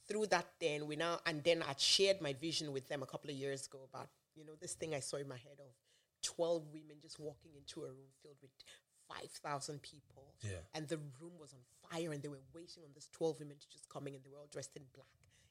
through 0.06 0.26
that, 0.26 0.46
then 0.60 0.86
we 0.86 0.94
now 0.96 1.18
and 1.26 1.42
then 1.42 1.62
I 1.68 1.74
shared 1.78 2.20
my 2.20 2.32
vision 2.34 2.72
with 2.72 2.86
them 2.88 3.02
a 3.02 3.06
couple 3.06 3.30
of 3.30 3.36
years 3.36 3.66
ago 3.66 3.80
about 3.92 4.08
you 4.36 4.44
know 4.44 4.52
this 4.60 4.74
thing 4.74 4.94
I 4.94 5.00
saw 5.00 5.16
in 5.16 5.28
my 5.28 5.36
head 5.48 5.58
of 5.58 5.72
twelve 6.22 6.62
women 6.72 6.96
just 7.00 7.18
walking 7.18 7.52
into 7.56 7.80
a 7.84 7.88
room 7.88 8.12
filled 8.22 8.36
with 8.42 8.50
five 9.08 9.30
thousand 9.46 9.80
people, 9.82 10.34
Yeah. 10.42 10.58
and 10.74 10.86
the 10.88 10.98
room 11.20 11.32
was 11.40 11.52
on 11.54 11.60
fire, 11.90 12.12
and 12.12 12.20
they 12.22 12.28
were 12.28 12.44
waiting 12.54 12.82
on 12.84 12.90
these 12.94 13.08
twelve 13.12 13.38
women 13.40 13.56
to 13.58 13.68
just 13.76 13.88
coming 13.88 14.12
in, 14.14 14.18
and 14.18 14.24
they 14.24 14.30
were 14.30 14.38
all 14.42 14.48
dressed 14.52 14.76
in 14.76 14.82
black 14.94 15.08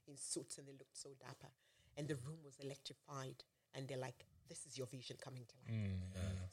in 0.07 0.15
suits, 0.17 0.57
and 0.59 0.67
they 0.67 0.73
looked 0.73 0.97
so 0.97 1.09
dapper, 1.19 1.51
and 1.97 2.07
the 2.07 2.15
room 2.27 2.37
was 2.43 2.55
electrified, 2.59 3.43
and 3.73 3.87
they're 3.87 3.97
like, 4.07 4.23
"This 4.47 4.65
is 4.67 4.77
your 4.77 4.87
vision 4.87 5.17
coming 5.19 5.45
to 5.51 5.55
life." 5.65 5.81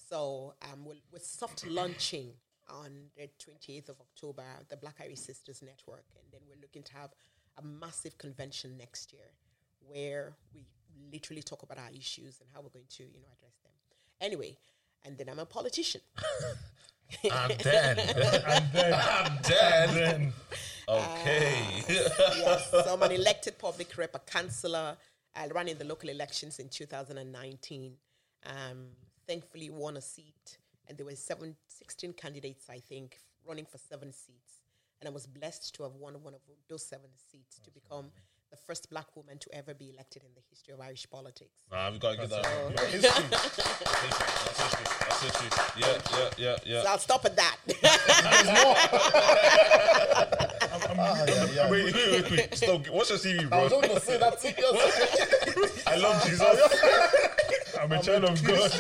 So 0.08 0.54
um, 0.62 0.84
we'll, 0.86 1.02
we're 1.12 1.18
soft 1.18 1.66
launching 1.66 2.32
on 2.72 2.90
the 3.16 3.28
28th 3.38 3.90
of 3.90 4.00
October, 4.00 4.44
the 4.68 4.76
Black 4.76 4.96
Irish 5.02 5.20
Sisters 5.20 5.62
Network, 5.62 6.04
and 6.16 6.24
then 6.32 6.40
we're 6.48 6.60
looking 6.60 6.82
to 6.82 6.94
have 6.94 7.10
a 7.58 7.62
massive 7.62 8.16
convention 8.18 8.76
next 8.78 9.12
year 9.12 9.30
where 9.86 10.32
we 10.54 10.64
literally 11.12 11.42
talk 11.42 11.62
about 11.62 11.78
our 11.78 11.90
issues 11.96 12.40
and 12.40 12.48
how 12.52 12.60
we're 12.60 12.68
going 12.70 12.86
to, 12.88 13.02
you 13.02 13.20
know, 13.20 13.28
address 13.36 13.58
them. 13.62 13.72
Anyway, 14.20 14.56
and 15.04 15.18
then 15.18 15.28
I'm 15.28 15.38
a 15.38 15.46
politician. 15.46 16.00
I'm 17.30 17.48
dead. 17.58 17.98
And 17.98 18.72
then, 18.72 18.94
I'm 18.94 19.38
dead. 19.42 19.90
then 19.90 20.32
Okay. 20.88 21.82
yes, 21.88 22.70
so 22.70 22.84
I'm 22.92 23.02
an 23.02 23.12
elected 23.12 23.58
public 23.58 23.96
rep, 23.96 24.14
a 24.14 24.18
councillor. 24.18 24.96
I 25.34 25.46
ran 25.48 25.68
in 25.68 25.78
the 25.78 25.84
local 25.84 26.10
elections 26.10 26.58
in 26.58 26.68
2019. 26.68 27.92
Um, 28.44 28.86
thankfully, 29.26 29.70
won 29.70 29.96
a 29.96 30.00
seat, 30.00 30.58
and 30.92 30.98
there 30.98 31.06
were 31.06 31.16
seven, 31.16 31.56
16 31.68 32.12
candidates, 32.12 32.66
I 32.68 32.78
think, 32.78 33.16
running 33.48 33.64
for 33.64 33.78
seven 33.78 34.12
seats. 34.12 34.60
And 35.00 35.08
I 35.08 35.10
was 35.10 35.26
blessed 35.26 35.74
to 35.76 35.84
have 35.84 35.94
won 35.94 36.22
one 36.22 36.34
of 36.34 36.40
those 36.68 36.86
seven 36.86 37.08
seats 37.30 37.58
to 37.64 37.70
become 37.70 38.10
the 38.50 38.58
first 38.58 38.90
black 38.90 39.06
woman 39.16 39.38
to 39.38 39.48
ever 39.54 39.72
be 39.72 39.88
elected 39.88 40.22
in 40.22 40.28
the 40.34 40.42
history 40.50 40.74
of 40.74 40.80
Irish 40.82 41.06
politics. 41.10 41.62
nah, 41.70 41.90
we 41.90 41.98
gotta 41.98 42.18
get 42.18 42.28
that. 42.28 42.44
History. 42.90 43.00
That's 43.30 43.56
history. 43.56 44.84
That's 45.00 45.22
history. 45.22 45.48
Yeah, 45.78 45.98
yeah, 46.12 46.28
yeah, 46.36 46.56
yeah. 46.66 46.82
So 46.82 46.88
I'll 46.90 46.98
stop 46.98 47.24
at 47.24 47.36
that. 47.36 47.56
Oh, 50.94 51.24
yeah, 51.26 51.46
yeah. 51.54 51.70
Wait, 51.70 51.84
wait, 51.94 51.94
wait, 51.94 52.30
wait. 52.30 52.54
Stop. 52.54 52.86
What's 52.88 53.08
your 53.10 53.18
CV, 53.18 53.44
I 53.44 53.46
bro? 53.46 53.62
was 53.62 53.72
gonna 53.72 54.00
say 54.00 54.18
that 54.18 54.38
thing. 54.40 54.54
yesterday. 54.58 55.82
I 55.86 55.96
love 55.96 56.22
Jesus. 56.24 56.46
I'm 57.80 57.92
a 57.92 58.02
child 58.02 58.24
of 58.24 58.42
God. 58.44 58.70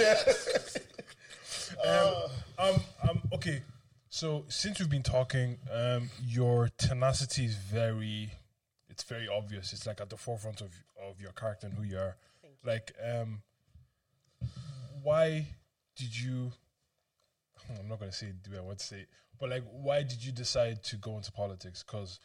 Um, 1.92 2.30
um, 2.58 2.80
um, 3.08 3.22
okay, 3.34 3.62
so 4.08 4.44
since 4.48 4.78
we've 4.78 4.90
been 4.90 5.02
talking, 5.02 5.58
um, 5.72 6.10
your 6.24 6.68
tenacity 6.78 7.44
is 7.44 7.56
very, 7.56 8.30
it's 8.88 9.02
very 9.04 9.28
obvious. 9.28 9.72
It's 9.72 9.86
like 9.86 10.00
at 10.00 10.10
the 10.10 10.16
forefront 10.16 10.60
of 10.60 10.70
of 11.00 11.20
your 11.20 11.32
character 11.32 11.66
and 11.66 11.76
who 11.76 11.82
you 11.82 11.98
are. 11.98 12.16
Like, 12.64 12.92
um, 13.02 13.42
why 15.02 15.46
did 15.96 16.18
you? 16.18 16.52
I'm 17.78 17.88
not 17.88 18.00
gonna 18.00 18.12
say 18.12 18.32
do 18.42 18.56
I 18.56 18.60
want 18.60 18.78
to 18.78 18.86
say, 18.86 18.96
it, 19.00 19.08
but 19.38 19.50
like, 19.50 19.64
why 19.70 20.02
did 20.02 20.24
you 20.24 20.32
decide 20.32 20.82
to 20.84 20.96
go 20.96 21.16
into 21.16 21.32
politics? 21.32 21.82
Because 21.82 22.18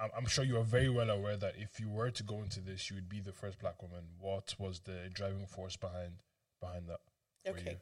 I'm, 0.00 0.10
I'm 0.16 0.26
sure 0.26 0.44
you 0.44 0.56
are 0.58 0.64
very 0.64 0.88
well 0.88 1.10
aware 1.10 1.36
that 1.36 1.54
if 1.58 1.78
you 1.80 1.88
were 1.88 2.10
to 2.10 2.22
go 2.22 2.42
into 2.42 2.60
this, 2.60 2.90
you 2.90 2.96
would 2.96 3.08
be 3.08 3.20
the 3.20 3.32
first 3.32 3.58
black 3.58 3.82
woman. 3.82 4.04
What 4.20 4.54
was 4.58 4.80
the 4.80 5.10
driving 5.12 5.46
force 5.46 5.76
behind 5.76 6.14
behind 6.60 6.88
that? 6.88 7.00
for 7.44 7.50
Okay. 7.50 7.70
you? 7.72 7.76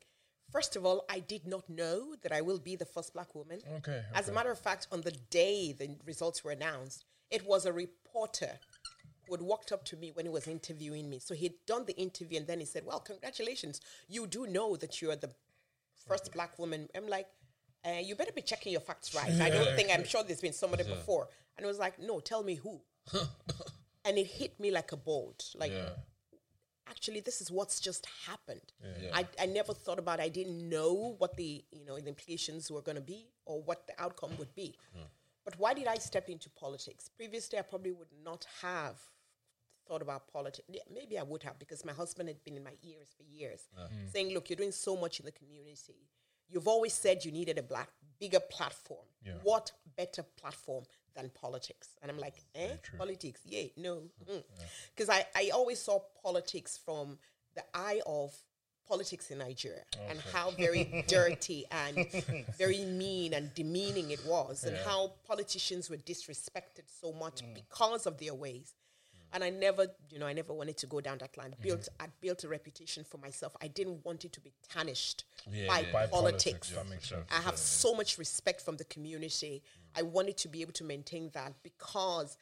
First 0.53 0.77
of 0.77 0.85
all, 0.85 1.05
I 1.09 1.21
did 1.21 1.47
not 1.47 1.69
know 1.71 2.15
that 2.23 2.31
I 2.31 2.43
will 2.43 2.59
be 2.59 2.77
the 2.77 2.85
first 2.85 3.15
black 3.15 3.35
woman. 3.35 3.61
Okay. 3.79 4.03
As 4.15 4.29
a 4.29 4.33
matter 4.33 4.51
of 4.51 4.59
fact, 4.59 4.87
on 4.93 5.01
the 5.01 5.13
day 5.31 5.73
the 5.73 5.97
results 6.05 6.45
were 6.45 6.51
announced, 6.51 7.07
it 7.31 7.47
was 7.47 7.65
a 7.65 7.73
reporter 7.73 8.59
who 9.27 9.35
had 9.35 9.41
walked 9.43 9.73
up 9.73 9.85
to 9.87 9.97
me 9.97 10.11
when 10.13 10.27
he 10.27 10.31
was 10.31 10.47
interviewing 10.47 11.09
me. 11.09 11.19
So 11.19 11.35
he'd 11.35 11.55
done 11.67 11.87
the 11.87 11.97
interview 11.97 12.39
and 12.39 12.47
then 12.47 12.61
he 12.61 12.67
said, 12.67 12.85
Well, 12.85 13.01
congratulations. 13.01 13.81
You 14.09 14.27
do 14.27 14.47
know 14.47 14.77
that 14.77 15.01
you 15.01 15.11
are 15.11 15.17
the 15.17 15.31
first 16.07 16.33
black 16.33 16.59
woman. 16.59 16.89
I'm 16.95 17.09
like, 17.09 17.29
uh, 17.87 18.01
You 18.03 18.15
better 18.15 18.33
be 18.33 18.43
checking 18.43 18.73
your 18.73 18.83
facts 18.83 19.15
right. 19.15 19.33
I 19.41 19.49
don't 19.49 19.75
think, 19.75 19.89
I'm 19.91 20.05
sure 20.05 20.23
there's 20.23 20.43
been 20.43 20.53
somebody 20.53 20.85
before. 20.85 21.29
And 21.57 21.65
it 21.65 21.69
was 21.69 21.79
like, 21.79 21.99
No, 21.99 22.21
tell 22.21 22.43
me 22.43 22.57
who. 22.57 22.81
and 24.05 24.19
it 24.19 24.27
hit 24.27 24.61
me 24.61 24.71
like 24.71 24.93
a 24.93 24.97
bolt. 24.97 25.55
Like, 25.57 25.73
Yeah. 25.73 25.91
Actually 26.93 27.21
this 27.21 27.41
is 27.41 27.51
what's 27.51 27.81
just 27.81 28.07
happened. 28.27 28.69
Yeah. 28.83 29.11
I, 29.19 29.27
I 29.41 29.47
never 29.47 29.73
thought 29.75 29.99
about 29.99 30.19
it. 30.21 30.23
i 30.23 30.29
didn't 30.29 30.61
know 30.69 31.17
what 31.19 31.37
the 31.37 31.65
you 31.73 31.85
know 31.87 31.97
the 31.99 32.11
implications 32.15 32.71
were 32.71 32.85
going 32.89 33.01
to 33.05 33.09
be 33.15 33.21
or 33.45 33.57
what 33.69 33.87
the 33.89 33.95
outcome 34.05 34.33
would 34.39 34.55
be. 34.55 34.69
Hmm. 34.95 35.09
But 35.45 35.55
why 35.59 35.75
did 35.75 35.87
i 35.95 35.97
step 35.97 36.29
into 36.29 36.49
politics? 36.51 37.09
Previously 37.21 37.59
i 37.59 37.63
probably 37.63 37.93
would 37.93 38.15
not 38.29 38.47
have 38.63 38.97
thought 39.89 40.03
about 40.07 40.23
politics 40.33 40.65
maybe 40.99 41.19
i 41.19 41.25
would 41.25 41.43
have 41.43 41.59
because 41.59 41.85
my 41.85 41.93
husband 41.93 42.29
had 42.29 42.41
been 42.45 42.57
in 42.57 42.63
my 42.63 42.77
ears 42.85 43.09
for 43.17 43.25
years 43.25 43.63
hmm. 43.77 44.07
saying 44.13 44.29
look 44.33 44.49
you're 44.49 44.63
doing 44.65 44.77
so 44.89 44.97
much 44.97 45.19
in 45.21 45.27
the 45.27 45.33
community. 45.33 46.01
You've 46.49 46.69
always 46.69 46.93
said 46.93 47.25
you 47.25 47.33
needed 47.33 47.57
a 47.59 47.67
black 47.75 47.89
bigger 48.21 48.45
platform. 48.57 49.07
Yeah. 49.25 49.33
what 49.43 49.73
better 49.97 50.25
platform 50.41 50.85
than 51.15 51.31
politics 51.31 51.91
and 52.03 52.11
i'm 52.11 52.19
like 52.19 52.35
eh 52.55 52.71
politics 52.99 53.41
yeah 53.47 53.65
no 53.77 53.97
mm, 53.97 54.35
mm. 54.35 54.43
because 54.95 55.09
I, 55.09 55.27
I 55.35 55.51
always 55.53 55.81
saw 55.81 56.01
politics 56.23 56.79
from 56.85 57.19
the 57.55 57.63
eye 57.75 58.01
of 58.07 58.35
politics 58.89 59.31
in 59.31 59.39
nigeria 59.39 59.85
and 60.09 60.19
how 60.33 60.51
very 60.51 61.05
dirty 61.09 61.65
and 61.71 62.07
very 62.59 62.85
mean 62.85 63.33
and 63.35 63.55
demeaning 63.55 64.11
it 64.11 64.25
was 64.27 64.65
and 64.65 64.77
how 64.85 65.13
politicians 65.27 65.89
were 65.89 65.97
disrespected 65.97 66.85
so 67.01 67.13
much 67.13 67.43
mm. 67.43 67.55
because 67.55 68.07
of 68.07 68.19
their 68.19 68.35
ways 68.35 68.75
and 69.33 69.43
I 69.43 69.51
never, 69.51 69.87
you 70.11 70.19
know, 70.19 70.27
I 70.27 70.33
never 70.33 70.53
wanted 70.53 70.77
to 70.79 70.87
go 70.87 71.01
down 71.01 71.19
that 71.19 71.37
line. 71.37 71.51
Mm-hmm. 71.51 71.63
Built, 71.63 71.89
I 71.99 72.07
built 72.21 72.45
a 72.45 72.49
reputation 72.49 73.05
for 73.05 73.19
myself. 73.19 73.57
I 73.63 73.69
didn't 73.69 74.05
want 74.05 74.25
it 74.25 74.33
to 74.35 74.41
be 74.41 74.53
tarnished 74.71 75.25
Yeah, 75.51 75.67
by, 75.69 75.81
yeah. 75.81 75.93
By 75.93 76.07
politics. 76.07 76.73
Makes. 76.89 77.13
I 77.31 77.41
have 77.41 77.57
so 77.57 77.95
much 77.95 78.19
respect 78.19 78.61
from 78.61 78.77
the 78.77 78.85
community. 78.85 79.63
I 79.97 80.03
wanted 80.03 80.37
to 80.39 80.49
be 80.49 80.61
able 80.63 80.73
to 80.75 80.85
maintain 80.85 81.31
that 81.35 81.55
because 81.63 82.37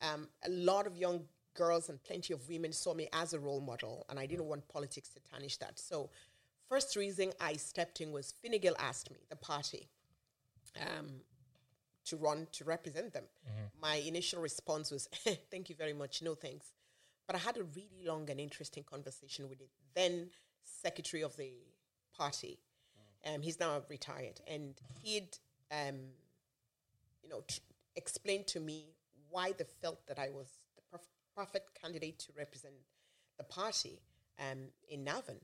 um, 0.00 0.28
a 0.44 0.50
lot 0.50 0.86
of 0.86 0.96
young 0.96 1.24
girls 1.54 1.88
and 1.88 2.02
plenty 2.02 2.32
of 2.32 2.48
women 2.48 2.72
saw 2.72 2.94
me 2.94 3.08
as 3.12 3.34
a 3.34 3.38
role 3.40 3.60
model, 3.60 4.06
and 4.08 4.18
I 4.18 4.26
didn't 4.26 4.46
want 4.46 4.66
politics 4.68 5.08
to 5.10 5.20
tarnish 5.30 5.58
that. 5.58 5.78
So, 5.78 6.10
first 6.68 6.96
reason 6.96 7.32
I 7.40 7.54
stepped 7.54 8.00
in 8.00 8.12
was 8.12 8.32
Fine 8.42 8.58
asked 8.78 9.10
me, 9.10 9.18
the 9.28 9.36
party, 9.36 9.88
um, 10.80 11.08
to 12.06 12.16
run 12.16 12.46
to 12.52 12.64
represent 12.64 13.12
them. 13.12 13.24
My 13.80 13.96
initial 13.96 14.40
response 14.40 14.90
was, 14.90 15.08
"Thank 15.50 15.68
you 15.68 15.76
very 15.76 15.92
much, 15.92 16.22
no 16.22 16.34
thanks." 16.34 16.72
But 17.26 17.36
I 17.36 17.38
had 17.38 17.56
a 17.56 17.62
really 17.62 18.04
long 18.04 18.28
and 18.30 18.40
interesting 18.40 18.82
conversation 18.84 19.48
with 19.48 19.58
the 19.58 19.68
then 19.94 20.30
secretary 20.64 21.22
of 21.22 21.36
the 21.36 21.52
party. 22.16 22.58
Um, 23.24 23.42
he's 23.42 23.60
now 23.60 23.80
retired, 23.88 24.40
and 24.48 24.74
he'd, 25.02 25.38
um, 25.70 26.00
you 27.22 27.28
know, 27.28 27.42
explained 27.96 28.46
to 28.48 28.60
me 28.60 28.86
why 29.30 29.52
they 29.52 29.64
felt 29.80 30.06
that 30.06 30.18
I 30.18 30.30
was 30.30 30.48
the 30.76 30.82
perf- 30.96 31.36
perfect 31.36 31.80
candidate 31.80 32.18
to 32.20 32.32
represent 32.36 32.74
the 33.38 33.44
party 33.44 34.00
um, 34.38 34.68
in 34.88 35.04
Navan. 35.04 35.40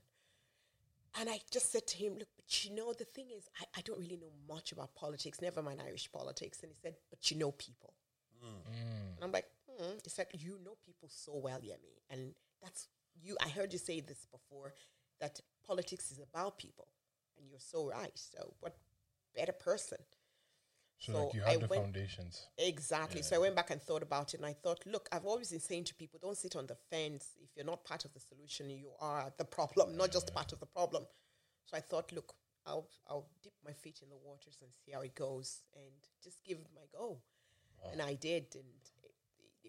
And 1.19 1.27
I 1.29 1.39
just 1.51 1.71
said 1.71 1.87
to 1.87 1.97
him, 1.97 2.13
look, 2.19 2.27
but 2.35 2.63
you 2.63 2.75
know, 2.75 2.93
the 2.93 3.03
thing 3.03 3.27
is, 3.35 3.49
I, 3.59 3.65
I 3.77 3.81
don't 3.81 3.99
really 3.99 4.17
know 4.17 4.31
much 4.47 4.71
about 4.71 4.93
politics, 4.93 5.41
never 5.41 5.61
mind 5.61 5.81
Irish 5.85 6.11
politics. 6.11 6.59
And 6.61 6.71
he 6.71 6.77
said, 6.81 6.95
but 7.09 7.31
you 7.31 7.37
know 7.37 7.51
people. 7.51 7.93
And 9.15 9.23
I'm 9.23 9.31
like, 9.31 9.45
hmm. 9.67 9.93
He 10.03 10.09
said, 10.09 10.27
you 10.33 10.59
know 10.63 10.75
people 10.85 11.09
so 11.11 11.35
well, 11.35 11.59
Yemi. 11.59 11.97
And 12.09 12.33
that's, 12.61 12.87
you. 13.21 13.35
I 13.43 13.49
heard 13.49 13.73
you 13.73 13.79
say 13.79 13.99
this 14.01 14.27
before, 14.31 14.73
that 15.19 15.39
politics 15.65 16.11
is 16.11 16.19
about 16.19 16.57
people. 16.57 16.87
And 17.37 17.49
you're 17.49 17.59
so 17.59 17.87
right. 17.87 18.11
So 18.15 18.53
what 18.59 18.77
better 19.35 19.51
person? 19.51 19.97
So, 20.99 21.13
So 21.13 21.23
like 21.25 21.33
you 21.33 21.43
I 21.45 21.51
have 21.51 21.61
the 21.61 21.67
went- 21.67 21.81
foundations. 21.83 22.47
Exactly. 22.57 23.21
So 23.21 23.35
I 23.37 23.39
went 23.39 23.55
back 23.55 23.69
and 23.71 23.81
thought 23.81 24.03
about 24.03 24.33
it, 24.33 24.37
and 24.37 24.45
I 24.45 24.53
thought, 24.53 24.85
look, 24.85 25.07
I've 25.11 25.25
always 25.25 25.49
been 25.49 25.59
saying 25.61 25.85
to 25.85 25.95
people, 25.95 26.19
don't 26.21 26.37
sit 26.37 26.55
on 26.57 26.67
the 26.67 26.75
fence. 26.75 27.37
If 27.41 27.49
you're 27.55 27.65
not 27.65 27.83
part 27.85 28.03
of 28.05 28.13
the 28.13 28.19
solution, 28.19 28.69
you 28.69 28.89
are 28.99 29.31
the 29.37 29.45
problem, 29.45 29.95
not 29.95 30.11
just 30.11 30.33
part 30.33 30.51
of 30.51 30.59
the 30.59 30.65
problem. 30.65 31.05
So 31.65 31.77
I 31.77 31.79
thought, 31.79 32.11
look, 32.11 32.33
I'll 32.65 32.89
I'll 33.07 33.29
dip 33.41 33.53
my 33.65 33.71
feet 33.73 34.01
in 34.03 34.09
the 34.09 34.17
waters 34.17 34.57
and 34.61 34.69
see 34.85 34.91
how 34.91 35.01
it 35.01 35.15
goes, 35.15 35.63
and 35.75 35.93
just 36.23 36.43
give 36.43 36.57
it 36.57 36.67
my 36.75 36.85
go. 36.91 37.21
And 37.93 38.01
I 38.01 38.15
did, 38.15 38.47
and 38.55 38.65
it, 39.03 39.13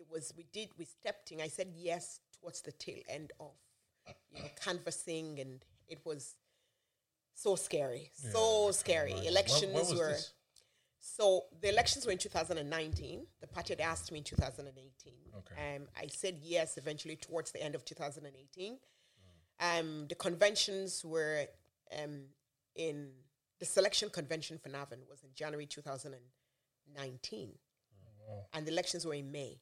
it 0.00 0.06
was 0.10 0.32
we 0.36 0.46
did 0.52 0.70
we 0.76 0.84
stepped 0.84 1.30
in. 1.30 1.40
I 1.40 1.46
said 1.48 1.68
yes 1.76 2.20
towards 2.40 2.60
the 2.62 2.72
tail 2.72 3.02
end 3.08 3.30
of 3.38 3.52
you 4.32 4.42
know 4.42 4.48
canvassing, 4.64 5.38
and 5.38 5.64
it 5.86 6.00
was 6.04 6.34
so 7.34 7.54
scary, 7.54 8.10
so 8.14 8.70
scary. 8.72 9.14
Elections 9.26 9.72
When, 9.72 9.86
when 9.86 9.96
were. 9.96 10.08
this? 10.08 10.32
So 11.00 11.44
the 11.60 11.70
elections 11.70 12.04
were 12.04 12.12
in 12.12 12.18
2019. 12.18 13.26
The 13.40 13.46
party 13.46 13.72
had 13.72 13.80
asked 13.80 14.12
me 14.12 14.18
in 14.18 14.24
2018. 14.24 15.14
Okay. 15.38 15.76
Um, 15.76 15.88
I 15.98 16.06
said 16.08 16.38
yes 16.42 16.76
eventually 16.76 17.16
towards 17.16 17.50
the 17.52 17.62
end 17.62 17.74
of 17.74 17.84
2018. 17.86 18.78
Um, 19.60 20.06
the 20.08 20.14
conventions 20.14 21.02
were 21.04 21.46
um, 22.02 22.24
in 22.76 23.10
the 23.58 23.66
selection 23.66 24.08
convention 24.10 24.58
for 24.58 24.68
Navan 24.68 25.00
was 25.08 25.22
in 25.22 25.30
January 25.34 25.66
2019, 25.66 27.50
and 28.54 28.66
the 28.66 28.70
elections 28.70 29.04
were 29.06 29.14
in 29.14 29.30
May. 29.30 29.60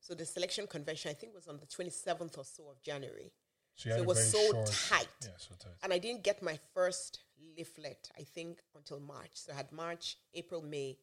So 0.00 0.14
the 0.14 0.24
selection 0.24 0.66
convention 0.66 1.10
I 1.10 1.14
think 1.14 1.34
was 1.34 1.48
on 1.48 1.58
the 1.58 1.66
27th 1.66 2.38
or 2.38 2.44
so 2.44 2.70
of 2.70 2.82
January. 2.82 3.32
So, 3.76 3.90
So 3.90 3.96
it 3.96 4.06
was 4.06 4.30
so 4.30 4.64
tight. 4.64 5.08
Yeah, 5.22 5.28
so 5.36 5.54
tight. 5.58 5.74
And 5.82 5.92
I 5.92 5.98
didn't 5.98 6.24
get 6.24 6.42
my 6.42 6.58
first 6.74 7.20
leaflet, 7.56 8.10
I 8.18 8.22
think, 8.22 8.60
until 8.74 9.00
March. 9.00 9.32
So 9.34 9.52
I 9.52 9.56
had 9.56 9.70
March, 9.70 10.16
April, 10.34 10.62
May, 10.62 10.96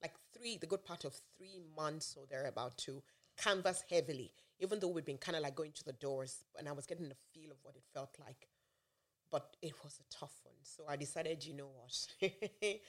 like 0.00 0.14
three, 0.32 0.56
the 0.56 0.66
good 0.66 0.84
part 0.84 1.04
of 1.04 1.20
three 1.36 1.60
months 1.76 2.16
or 2.18 2.26
thereabout 2.30 2.78
to 2.78 3.02
canvas 3.36 3.82
heavily, 3.90 4.32
even 4.60 4.78
though 4.78 4.88
we'd 4.88 5.04
been 5.04 5.18
kind 5.18 5.36
of 5.36 5.42
like 5.42 5.56
going 5.56 5.72
to 5.72 5.84
the 5.84 5.92
doors 5.94 6.44
and 6.58 6.68
I 6.68 6.72
was 6.72 6.86
getting 6.86 7.08
the 7.08 7.16
feel 7.34 7.50
of 7.50 7.58
what 7.62 7.74
it 7.74 7.82
felt 7.92 8.16
like. 8.20 8.48
But 9.32 9.56
it 9.60 9.72
was 9.82 9.98
a 10.00 10.14
tough 10.14 10.34
one. 10.44 10.54
So 10.62 10.84
I 10.88 10.96
decided, 10.96 11.44
you 11.44 11.54
know 11.54 11.70
what? 11.74 12.30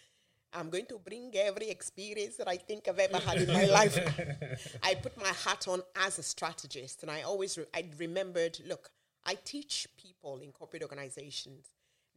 I'm 0.53 0.69
going 0.69 0.85
to 0.87 0.99
bring 0.99 1.31
every 1.35 1.69
experience 1.69 2.35
that 2.37 2.47
I 2.47 2.57
think 2.57 2.87
I've 2.87 2.99
ever 2.99 3.17
had 3.19 3.37
in 3.37 3.47
my 3.47 3.65
life. 3.79 3.97
I 4.83 4.95
put 4.95 5.17
my 5.17 5.29
hat 5.29 5.67
on 5.67 5.81
as 5.95 6.19
a 6.19 6.23
strategist, 6.23 7.03
and 7.03 7.11
I 7.11 7.21
always 7.21 7.57
re- 7.57 7.65
I 7.73 7.85
remembered. 7.97 8.57
Look, 8.67 8.89
I 9.25 9.35
teach 9.45 9.87
people 9.97 10.39
in 10.39 10.51
corporate 10.51 10.83
organizations. 10.83 11.67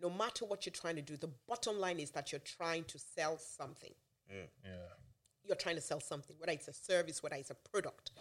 No 0.00 0.10
matter 0.10 0.44
what 0.44 0.66
you're 0.66 0.72
trying 0.72 0.96
to 0.96 1.02
do, 1.02 1.16
the 1.16 1.30
bottom 1.48 1.78
line 1.78 2.00
is 2.00 2.10
that 2.12 2.32
you're 2.32 2.40
trying 2.40 2.84
to 2.84 2.98
sell 2.98 3.38
something. 3.38 3.92
Mm. 4.30 4.46
Yeah. 4.64 4.70
You're 5.44 5.56
trying 5.56 5.76
to 5.76 5.82
sell 5.82 6.00
something, 6.00 6.36
whether 6.38 6.52
it's 6.52 6.68
a 6.68 6.72
service, 6.72 7.22
whether 7.22 7.36
it's 7.36 7.50
a 7.50 7.54
product. 7.54 8.12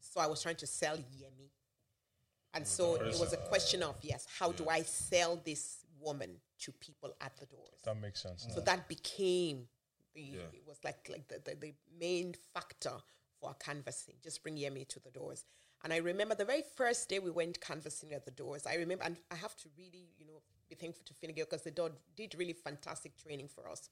So 0.00 0.20
I 0.20 0.26
was 0.26 0.42
trying 0.42 0.56
to 0.56 0.66
sell 0.66 0.96
Yemi, 0.96 1.50
and 2.54 2.66
so 2.66 2.96
it 2.96 3.18
was 3.18 3.32
a 3.32 3.36
question 3.36 3.82
of 3.82 3.96
yes, 4.02 4.26
how 4.38 4.52
do 4.52 4.68
I 4.68 4.82
sell 4.82 5.40
this 5.44 5.84
woman 6.00 6.30
to 6.60 6.72
people 6.72 7.14
at 7.20 7.36
the 7.36 7.46
doors? 7.46 7.80
That 7.84 8.00
makes 8.00 8.22
sense. 8.22 8.46
So 8.54 8.60
that 8.60 8.88
became 8.88 9.66
the 10.14 10.34
it 10.52 10.62
was 10.66 10.78
like 10.84 11.08
like 11.10 11.28
the, 11.28 11.40
the, 11.44 11.56
the 11.56 11.74
main 11.98 12.34
factor 12.52 12.92
for 13.40 13.48
our 13.48 13.54
canvassing. 13.54 14.14
Just 14.22 14.42
bring 14.42 14.56
Yemi 14.56 14.86
to 14.88 15.00
the 15.00 15.10
doors. 15.10 15.44
And 15.84 15.92
I 15.92 15.96
remember 15.96 16.34
the 16.34 16.44
very 16.44 16.62
first 16.76 17.08
day 17.08 17.18
we 17.18 17.30
went 17.30 17.60
canvassing 17.60 18.12
at 18.12 18.24
the 18.24 18.30
doors. 18.30 18.66
I 18.66 18.74
remember, 18.76 19.04
and 19.04 19.16
I 19.30 19.34
have 19.34 19.56
to 19.56 19.68
really, 19.76 20.08
you 20.16 20.26
know, 20.26 20.40
be 20.68 20.76
thankful 20.76 21.04
to 21.06 21.14
Fine 21.14 21.34
Gael 21.34 21.46
because 21.46 21.62
the 21.62 21.70
did, 21.70 21.92
did 22.16 22.34
really 22.38 22.52
fantastic 22.52 23.16
training 23.16 23.48
for 23.48 23.68
us. 23.68 23.90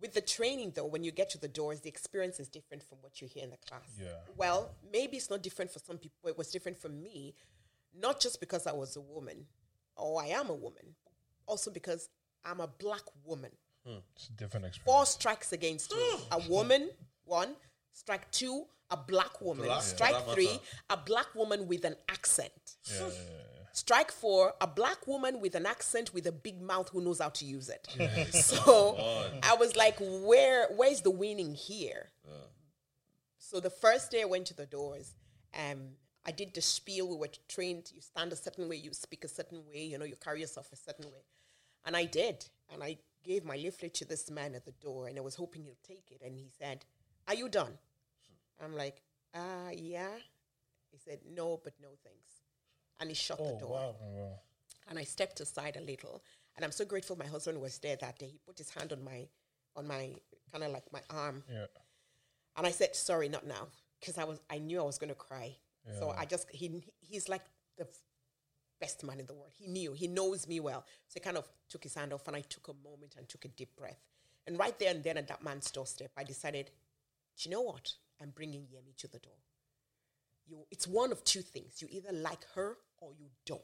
With 0.00 0.14
the 0.14 0.20
training, 0.20 0.72
though, 0.74 0.84
when 0.84 1.04
you 1.04 1.12
get 1.12 1.30
to 1.30 1.38
the 1.38 1.48
doors, 1.48 1.80
the 1.80 1.88
experience 1.88 2.40
is 2.40 2.48
different 2.48 2.82
from 2.82 2.98
what 3.00 3.22
you 3.22 3.28
hear 3.28 3.44
in 3.44 3.50
the 3.50 3.56
class. 3.68 3.88
Yeah. 3.98 4.08
Well, 4.36 4.72
maybe 4.92 5.16
it's 5.16 5.30
not 5.30 5.42
different 5.42 5.70
for 5.70 5.78
some 5.78 5.96
people. 5.96 6.28
It 6.28 6.36
was 6.36 6.50
different 6.50 6.76
for 6.76 6.88
me, 6.88 7.34
not 7.98 8.20
just 8.20 8.40
because 8.40 8.66
I 8.66 8.72
was 8.72 8.96
a 8.96 9.00
woman, 9.00 9.46
or 9.96 10.20
I 10.20 10.26
am 10.26 10.50
a 10.50 10.54
woman, 10.54 10.96
also 11.46 11.70
because 11.70 12.08
I'm 12.44 12.60
a 12.60 12.66
black 12.66 13.02
woman. 13.24 13.52
Hmm, 13.86 13.98
it's 14.14 14.28
a 14.28 14.32
different 14.32 14.66
experience. 14.66 14.84
Four 14.92 15.06
strikes 15.06 15.52
against 15.52 15.94
me. 15.94 16.02
a 16.32 16.40
woman, 16.48 16.90
one. 17.24 17.54
Strike 17.92 18.30
two, 18.30 18.64
a 18.90 18.96
black 18.96 19.40
woman. 19.40 19.66
Black. 19.66 19.82
Strike 19.82 20.12
that 20.12 20.34
three, 20.34 20.60
a 20.90 20.96
black 20.96 21.34
woman 21.34 21.66
with 21.68 21.84
an 21.84 21.96
accent. 22.08 22.52
Yeah, 22.84 23.00
yeah, 23.00 23.06
yeah. 23.08 23.68
Strike 23.72 24.12
four, 24.12 24.52
a 24.60 24.66
black 24.66 25.06
woman 25.06 25.40
with 25.40 25.54
an 25.54 25.64
accent 25.64 26.12
with 26.12 26.26
a 26.26 26.32
big 26.32 26.60
mouth 26.60 26.90
who 26.90 27.00
knows 27.00 27.20
how 27.20 27.30
to 27.30 27.44
use 27.44 27.70
it. 27.70 27.88
so 28.34 28.96
I 29.42 29.54
was 29.54 29.76
like, 29.76 29.96
where 29.98 30.66
where's 30.76 31.00
the 31.00 31.10
winning 31.10 31.54
here? 31.54 32.10
So 33.38 33.60
the 33.60 33.70
first 33.70 34.10
day 34.10 34.22
I 34.22 34.24
went 34.24 34.46
to 34.46 34.54
the 34.54 34.66
doors, 34.66 35.14
um, 35.54 35.90
I 36.24 36.30
did 36.32 36.54
the 36.54 36.62
spiel. 36.62 37.08
We 37.08 37.16
were 37.16 37.28
trained. 37.48 37.90
You 37.94 38.00
stand 38.00 38.32
a 38.32 38.36
certain 38.36 38.68
way, 38.68 38.76
you 38.76 38.92
speak 38.92 39.24
a 39.24 39.28
certain 39.28 39.62
way, 39.66 39.84
you 39.84 39.98
know, 39.98 40.04
you 40.04 40.16
carry 40.16 40.40
yourself 40.40 40.70
a 40.72 40.76
certain 40.76 41.06
way. 41.06 41.24
And 41.84 41.96
I 41.96 42.04
did. 42.04 42.46
And 42.72 42.82
I 42.82 42.98
gave 43.24 43.44
my 43.44 43.56
leaflet 43.56 43.94
to 43.94 44.04
this 44.04 44.30
man 44.30 44.54
at 44.54 44.64
the 44.64 44.72
door, 44.72 45.08
and 45.08 45.18
I 45.18 45.20
was 45.20 45.34
hoping 45.34 45.64
he'll 45.64 45.76
take 45.86 46.10
it. 46.10 46.22
And 46.24 46.38
he 46.38 46.48
said, 46.58 46.84
Are 47.32 47.34
you 47.34 47.48
done? 47.48 47.72
I'm 48.62 48.76
like, 48.76 49.00
uh, 49.34 49.70
yeah. 49.74 50.10
He 50.90 50.98
said, 50.98 51.20
No, 51.34 51.58
but 51.64 51.72
no 51.80 51.88
thanks. 52.04 52.42
And 53.00 53.08
he 53.08 53.14
shut 53.14 53.38
the 53.38 53.44
Oh, 53.54 53.58
door. 53.58 53.70
wow. 53.70 53.94
Wow. 54.02 54.32
And 54.90 54.98
I 54.98 55.04
stepped 55.04 55.40
aside 55.40 55.76
a 55.76 55.80
little. 55.80 56.22
And 56.56 56.62
I'm 56.62 56.72
so 56.72 56.84
grateful 56.84 57.16
my 57.16 57.24
husband 57.26 57.58
was 57.58 57.78
there 57.78 57.96
that 57.96 58.18
day. 58.18 58.26
He 58.26 58.38
put 58.46 58.58
his 58.58 58.68
hand 58.68 58.92
on 58.92 59.02
my 59.02 59.26
on 59.76 59.86
my 59.86 60.10
kind 60.50 60.62
of 60.62 60.72
like 60.72 60.84
my 60.92 61.00
arm. 61.08 61.42
Yeah. 61.50 61.64
And 62.58 62.66
I 62.66 62.70
said, 62.70 62.94
sorry, 62.94 63.30
not 63.30 63.46
now. 63.46 63.68
Because 63.98 64.18
I 64.18 64.24
was 64.24 64.38
I 64.50 64.58
knew 64.58 64.78
I 64.78 64.84
was 64.84 64.98
gonna 64.98 65.14
cry. 65.14 65.56
So 65.98 66.10
I 66.10 66.26
just 66.26 66.50
he 66.50 66.84
he's 67.00 67.30
like 67.30 67.42
the 67.78 67.88
best 68.78 69.04
man 69.04 69.20
in 69.20 69.26
the 69.26 69.32
world. 69.32 69.52
He 69.56 69.68
knew, 69.68 69.94
he 69.94 70.06
knows 70.06 70.46
me 70.46 70.60
well. 70.60 70.84
So 71.08 71.14
he 71.14 71.20
kind 71.20 71.38
of 71.38 71.48
took 71.70 71.82
his 71.82 71.94
hand 71.94 72.12
off 72.12 72.26
and 72.28 72.36
I 72.36 72.42
took 72.42 72.68
a 72.68 72.74
moment 72.86 73.14
and 73.16 73.26
took 73.26 73.46
a 73.46 73.48
deep 73.48 73.74
breath. 73.74 74.04
And 74.46 74.58
right 74.58 74.78
there 74.78 74.90
and 74.90 75.02
then 75.02 75.16
at 75.16 75.28
that 75.28 75.42
man's 75.42 75.70
doorstep, 75.70 76.10
I 76.16 76.24
decided, 76.24 76.70
do 77.36 77.48
you 77.48 77.54
know 77.54 77.62
what? 77.62 77.92
I'm 78.20 78.30
bringing 78.30 78.62
Yemi 78.62 78.96
to 78.98 79.08
the 79.08 79.18
door. 79.18 79.32
You, 80.46 80.66
it's 80.70 80.86
one 80.86 81.12
of 81.12 81.22
two 81.24 81.40
things. 81.42 81.80
You 81.80 81.88
either 81.90 82.12
like 82.12 82.44
her 82.54 82.76
or 82.98 83.10
you 83.18 83.26
don't. 83.46 83.60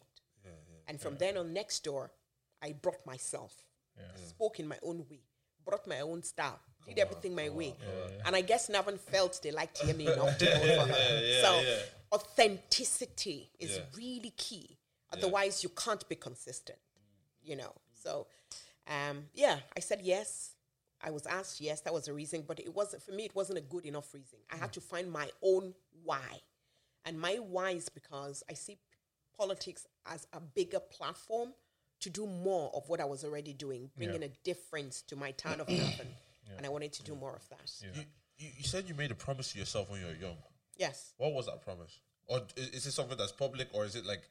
and 0.89 1.01
from 1.01 1.17
then 1.19 1.37
on, 1.37 1.53
next 1.53 1.85
door, 1.85 2.11
I 2.63 2.73
brought 2.73 3.05
myself, 3.07 3.55
spoke 4.17 4.59
in 4.59 4.67
my 4.67 4.79
own 4.83 5.05
way, 5.11 5.21
brought 5.65 5.87
my 5.87 6.01
own 6.01 6.23
style, 6.23 6.59
did 6.87 6.99
everything 6.99 7.35
my 7.35 7.49
way. 7.51 7.75
And 8.27 8.35
I 8.35 8.41
guess 8.41 8.69
Navan 8.69 8.99
felt 8.99 9.41
they 9.43 9.51
liked 9.53 9.81
Yemi 9.83 10.13
enough 10.13 10.39
to 10.39 10.45
vote 10.47 10.87
for 10.87 10.93
her. 10.93 11.43
so 11.43 11.63
authenticity 12.13 13.51
is 13.59 13.77
Yeah. 13.77 13.85
really 13.97 14.31
key. 14.37 14.79
Otherwise, 15.13 15.63
you 15.63 15.71
can't 15.71 16.07
be 16.09 16.17
consistent, 16.17 16.79
you 17.43 17.57
know. 17.57 17.73
So, 18.03 18.27
um, 18.87 19.29
yeah, 19.35 19.59
I 19.77 19.81
said 19.81 20.01
yes. 20.03 20.55
I 21.03 21.11
was 21.11 21.27
asked 21.27 21.61
yes, 21.61 21.81
that 21.83 21.93
was 21.93 22.09
a 22.09 22.13
reason, 22.13 22.45
but 22.47 22.59
it 22.59 22.75
wasn't 22.75 23.03
for 23.03 23.13
me. 23.13 23.25
It 23.25 23.35
wasn't 23.35 23.59
a 23.59 23.63
good 23.63 23.87
enough 23.87 24.13
reason. 24.15 24.39
I 24.53 24.57
had 24.57 24.73
to 24.73 24.81
find 24.81 25.11
my 25.11 25.31
own 25.43 25.75
why, 26.05 26.41
and 27.05 27.21
my 27.21 27.37
why 27.37 27.71
is 27.71 27.89
because 27.89 28.43
I 28.51 28.55
see 28.55 28.79
politics 29.37 29.87
as 30.07 30.27
a 30.33 30.41
bigger 30.41 30.81
platform 30.81 31.53
to 32.01 32.11
do 32.11 32.27
more 32.27 32.71
of 32.75 32.89
what 32.89 33.01
I 33.01 33.05
was 33.05 33.25
already 33.25 33.53
doing, 33.53 33.91
bringing 33.97 34.23
a 34.23 34.29
difference 34.45 35.03
to 35.03 35.17
my 35.17 35.33
town 35.33 35.61
of 35.61 35.69
Navan, 35.69 36.07
and 36.57 36.67
I 36.67 36.69
wanted 36.69 36.93
to 36.95 37.03
do 37.03 37.15
more 37.15 37.35
of 37.35 37.49
that. 37.49 37.73
You, 37.81 38.03
you, 38.39 38.49
you 38.59 38.65
said 38.65 38.89
you 38.89 38.95
made 38.95 39.11
a 39.11 39.17
promise 39.17 39.53
to 39.53 39.59
yourself 39.59 39.91
when 39.91 40.01
you 40.01 40.07
were 40.07 40.15
young. 40.15 40.37
Yes. 40.77 41.15
What 41.19 41.33
was 41.33 41.47
that 41.47 41.63
promise? 41.63 42.01
Or 42.27 42.43
is, 42.57 42.69
is 42.71 42.87
it 42.87 42.93
something 42.93 43.17
that's 43.17 43.33
public, 43.33 43.69
or 43.73 43.85
is 43.85 43.97
it 43.97 44.07
like, 44.07 44.23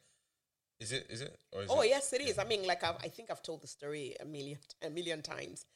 is 0.80 0.92
it 0.92 1.06
is 1.10 1.20
it 1.22 1.36
or 1.52 1.62
is 1.62 1.70
Oh 1.70 1.80
it, 1.80 1.88
yes, 1.88 2.12
it 2.12 2.20
is. 2.20 2.38
I 2.38 2.44
mean, 2.44 2.66
like 2.66 2.84
I've, 2.84 2.96
I 3.02 3.08
think 3.08 3.30
I've 3.30 3.42
told 3.42 3.62
the 3.62 3.66
story 3.66 4.14
a 4.20 4.24
million 4.24 4.58
a 4.82 4.90
million 4.90 5.22
times. 5.22 5.66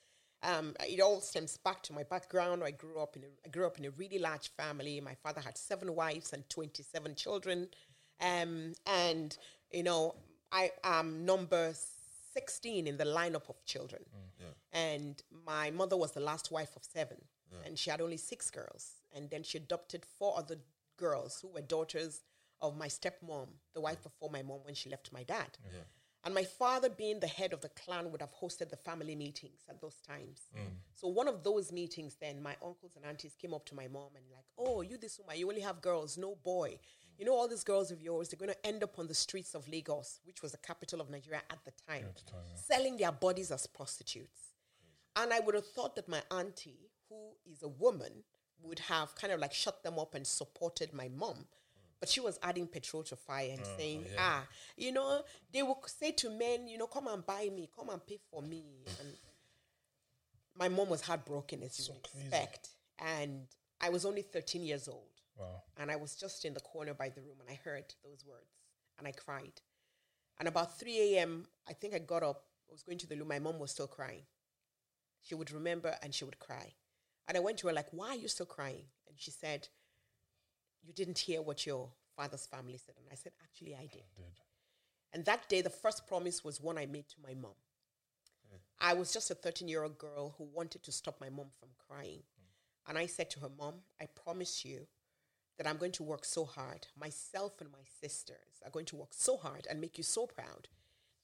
Um, 0.43 0.75
it 0.81 1.01
all 1.01 1.21
stems 1.21 1.57
back 1.57 1.83
to 1.85 1.93
my 1.93 2.03
background. 2.03 2.63
I 2.65 2.73
grew 2.73 2.99
up 3.01 3.17
in 3.17 3.23
a, 3.23 3.27
I 3.47 3.49
grew 3.49 3.67
up 3.67 3.79
in 3.79 3.85
a 3.85 3.91
really 3.91 4.19
large 4.19 4.51
family. 4.57 5.01
My 5.01 5.15
father 5.15 5.41
had 5.41 5.57
seven 5.57 5.95
wives 5.95 6.33
and 6.33 6.49
twenty 6.49 6.83
seven 6.83 7.15
children, 7.15 7.69
um, 8.21 8.73
and 8.87 9.37
you 9.71 9.83
know 9.85 10.15
I 10.51 10.73
am 10.83 11.25
number 11.25 11.73
sixteen 12.35 12.87
in 12.87 12.97
the 12.97 13.05
lineup 13.05 13.49
of 13.49 13.65
children. 13.65 14.03
And 14.73 15.23
my 15.47 15.71
mother 15.71 15.97
was 15.97 16.13
the 16.13 16.21
last 16.21 16.51
wife 16.51 16.75
of 16.77 16.83
seven, 16.85 17.19
and 17.67 17.79
she 17.79 17.91
had 17.91 18.01
only 18.01 18.17
six 18.17 18.51
girls. 18.51 18.95
And 19.15 19.31
then 19.31 19.43
she 19.43 19.59
adopted 19.59 20.05
four 20.19 20.37
other 20.39 20.57
girls 20.97 21.39
who 21.41 21.49
were 21.49 21.61
daughters 21.61 22.23
of 22.61 22.77
my 22.77 22.89
stepmom, 22.89 23.49
the 23.75 23.81
wife 23.81 24.03
before 24.03 24.31
my 24.31 24.43
mom 24.43 24.61
when 24.65 24.75
she 24.75 24.89
left 24.91 25.13
my 25.13 25.23
dad. 25.25 25.59
And 26.25 26.35
my 26.35 26.45
father, 26.45 26.89
being 26.89 27.19
the 27.19 27.27
head 27.27 27.53
of 27.53 27.61
the 27.63 27.69
clan, 27.71 28.13
would 28.13 28.21
have 28.21 28.33
hosted 28.33 28.71
the 28.71 28.77
family 28.77 29.17
meetings 29.17 29.65
at 29.69 29.81
those 29.81 29.97
times. 30.01 30.43
So 30.95 31.09
one 31.09 31.27
of 31.27 31.43
those 31.43 31.73
meetings, 31.73 32.15
then 32.21 32.41
my 32.41 32.57
uncles 32.65 32.95
and 32.95 33.05
aunties 33.05 33.35
came 33.35 33.53
up 33.53 33.65
to 33.67 33.75
my 33.75 33.89
mom 33.89 34.15
and 34.15 34.25
like, 34.31 34.45
"Oh, 34.57 34.83
you 34.83 34.97
this 34.99 35.19
woman, 35.19 35.37
you 35.37 35.49
only 35.49 35.63
have 35.63 35.81
girls, 35.81 36.17
no 36.17 36.37
boy. 36.37 36.79
You 37.19 37.25
know 37.27 37.35
all 37.35 37.49
these 37.49 37.65
girls 37.65 37.91
of 37.91 38.01
yours, 38.01 38.29
they're 38.29 38.39
going 38.39 38.53
to 38.55 38.67
end 38.67 38.83
up 38.83 38.99
on 38.99 39.07
the 39.09 39.15
streets 39.15 39.55
of 39.55 39.69
Lagos, 39.69 40.21
which 40.25 40.43
was 40.43 40.53
the 40.53 40.59
capital 40.59 41.01
of 41.01 41.11
Nigeria 41.11 41.43
at 41.51 41.65
the 41.65 41.73
time, 41.89 42.05
selling 42.57 42.97
their 42.97 43.13
bodies 43.13 43.51
as 43.51 43.67
prostitutes." 43.67 44.55
And 45.17 45.33
I 45.33 45.41
would 45.41 45.55
have 45.57 45.67
thought 45.67 45.97
that 45.97 46.09
my 46.09 46.23
auntie, 46.31 46.91
who 47.09 47.37
is 47.45 47.63
a 47.63 47.69
woman, 47.69 48.25
would 48.61 48.79
have 48.79 49.15
kind 49.17 49.33
of 49.33 49.41
like 49.41 49.53
shut 49.53 49.83
them 49.83 49.99
up 49.99 50.15
and 50.15 50.25
supported 50.27 50.93
my 50.93 51.09
mom. 51.09 51.49
But 52.03 52.09
she 52.09 52.19
was 52.19 52.37
adding 52.43 52.67
petrol 52.67 53.05
to 53.05 53.15
fire 53.15 53.51
and 53.53 53.65
saying, 53.79 54.07
ah, 54.19 54.45
you 54.77 54.91
know, 54.91 55.23
they 55.53 55.63
will 55.63 55.81
say 55.87 56.11
to 56.11 56.31
men, 56.31 56.67
you 56.67 56.77
know, 56.77 56.89
come 56.89 57.07
and 57.07 57.25
buy 57.25 57.49
me, 57.55 57.71
come 57.79 57.91
and 57.91 58.05
pay 58.05 58.19
for 58.29 58.43
me. 58.43 58.65
And 58.99 59.09
my 60.59 60.69
mom 60.69 60.89
was 60.89 61.01
heartbroken, 61.01 61.63
as 61.63 61.79
you 61.79 61.95
would 61.95 62.09
expect. 62.13 62.71
And 62.99 63.47
I 63.81 63.91
was 63.91 64.05
only 64.05 64.23
13 64.23 64.65
years 64.65 64.89
old. 64.89 65.13
Wow. 65.39 65.63
And 65.79 65.93
I 65.93 65.95
was 65.95 66.17
just 66.17 66.45
in 66.45 66.55
the 66.55 66.61
corner 66.61 66.93
by 66.93 67.09
the 67.09 67.21
room 67.21 67.37
and 67.39 67.49
I 67.49 67.61
heard 67.63 67.85
those 68.03 68.25
words 68.29 68.51
and 68.99 69.07
I 69.07 69.13
cried. 69.13 69.61
And 70.41 70.49
about 70.49 70.81
3 70.81 71.15
a.m., 71.15 71.47
I 71.69 71.73
think 71.73 71.95
I 71.95 72.01
got 72.01 72.25
up, 72.25 72.47
I 72.69 72.73
was 72.73 72.83
going 72.83 72.99
to 72.99 73.07
the 73.07 73.15
loo, 73.15 73.25
my 73.25 73.39
mom 73.39 73.61
was 73.61 73.71
still 73.71 73.87
crying. 73.87 74.25
She 75.23 75.37
would 75.37 75.53
remember 75.53 75.95
and 76.03 76.13
she 76.13 76.25
would 76.25 76.41
cry. 76.41 76.73
And 77.29 77.37
I 77.37 77.41
went 77.41 77.59
to 77.59 77.69
her, 77.69 77.73
like, 77.73 77.91
why 77.93 78.09
are 78.09 78.17
you 78.17 78.27
still 78.27 78.47
crying? 78.47 78.87
And 79.07 79.17
she 79.17 79.31
said, 79.31 79.69
You 80.83 80.93
didn't 80.93 81.19
hear 81.19 81.43
what 81.43 81.67
your 81.67 81.89
father's 82.17 82.47
family 82.47 82.79
said. 82.79 82.95
And 82.99 83.07
I 83.11 83.15
said, 83.15 83.33
Actually, 83.43 83.75
I 83.75 83.83
did. 83.83 84.05
Did. 84.17 84.41
And 85.15 85.25
that 85.27 85.49
day, 85.49 85.61
the 85.61 85.71
first 85.71 86.07
promise 86.07 86.43
was 86.43 86.61
one 86.61 86.79
I 86.79 86.87
made 86.87 87.09
to 87.09 87.17
my 87.23 87.35
mom. 87.35 87.53
Hmm. 88.49 88.57
I 88.81 88.95
was 88.95 89.13
just 89.13 89.31
a 89.31 89.35
13 89.35 89.69
year 89.69 89.83
old 89.83 89.99
girl 89.99 90.35
who 90.39 90.45
wanted 90.45 90.83
to 90.85 90.93
stop 90.93 91.21
my 91.21 91.29
mom 91.29 91.47
from 91.59 91.69
crying. 91.89 92.23
Hmm. 92.37 92.91
And 92.91 92.99
I 92.99 93.07
said 93.07 93.31
to 93.31 93.41
her, 93.41 93.51
Mom, 93.59 93.75
I 94.01 94.07
promise 94.07 94.65
you 94.65 94.87
that 95.59 95.67
I'm 95.67 95.77
going 95.77 95.93
to 95.93 96.03
work 96.03 96.25
so 96.25 96.45
hard. 96.45 96.87
Myself 96.99 97.61
and 97.61 97.71
my 97.71 97.85
sisters 98.01 98.61
are 98.65 98.71
going 98.71 98.87
to 98.87 98.97
work 98.97 99.11
so 99.13 99.37
hard 99.37 99.67
and 99.69 99.81
make 99.81 99.99
you 99.99 100.05
so 100.05 100.27
proud 100.27 100.69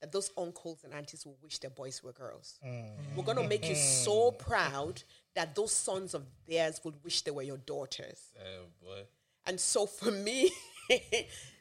that 0.01 0.13
those 0.13 0.31
uncles 0.37 0.85
and 0.85 0.95
aunties 0.95 1.27
will 1.27 1.39
wish 1.43 1.59
their 1.59 1.71
boys 1.71 2.03
were 2.05 2.13
girls. 2.13 2.59
Hmm. 2.63 3.17
We're 3.17 3.25
going 3.25 3.39
to 3.39 3.49
make 3.49 3.69
you 3.69 3.75
so 3.75 4.31
proud 4.31 5.03
that 5.35 5.55
those 5.55 5.73
sons 5.73 6.15
of 6.15 6.25
theirs 6.47 6.81
would 6.85 7.03
wish 7.03 7.23
they 7.23 7.31
were 7.31 7.43
your 7.43 7.57
daughters. 7.57 8.31
Damn, 8.35 8.67
boy. 8.81 9.03
And 9.49 9.59
so 9.59 9.87
for 9.87 10.11
me, 10.11 10.51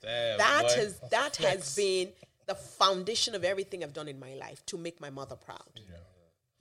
Damn, 0.02 0.38
that 0.38 0.64
boy. 0.68 0.76
has 0.82 1.00
that 1.10 1.36
has 1.38 1.76
been 1.76 2.10
the 2.46 2.56
foundation 2.56 3.34
of 3.34 3.44
everything 3.44 3.84
I've 3.84 3.94
done 3.94 4.08
in 4.08 4.20
my 4.20 4.36
life 4.36 4.66
to 4.68 4.78
make 4.78 5.02
my 5.02 5.10
mother 5.10 5.36
proud. 5.36 5.82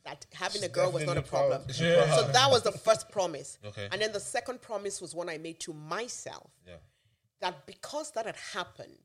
That 0.04 0.24
having 0.32 0.62
a 0.62 0.68
girl 0.68 0.92
was 0.92 1.04
not 1.04 1.16
a 1.16 1.22
problem. 1.22 1.62
proud. 1.64 1.74
So 1.74 2.28
that 2.32 2.48
was 2.50 2.62
the 2.62 2.72
first 2.72 3.10
promise. 3.10 3.58
Okay. 3.64 3.88
And 3.90 4.00
then 4.00 4.12
the 4.12 4.20
second 4.20 4.62
promise 4.62 5.00
was 5.00 5.14
one 5.14 5.28
I 5.28 5.36
made 5.38 5.58
to 5.60 5.72
myself 5.72 6.50
Yeah. 6.66 6.74
that 7.40 7.66
because 7.66 8.12
that 8.12 8.24
had 8.24 8.36
happened, 8.36 8.98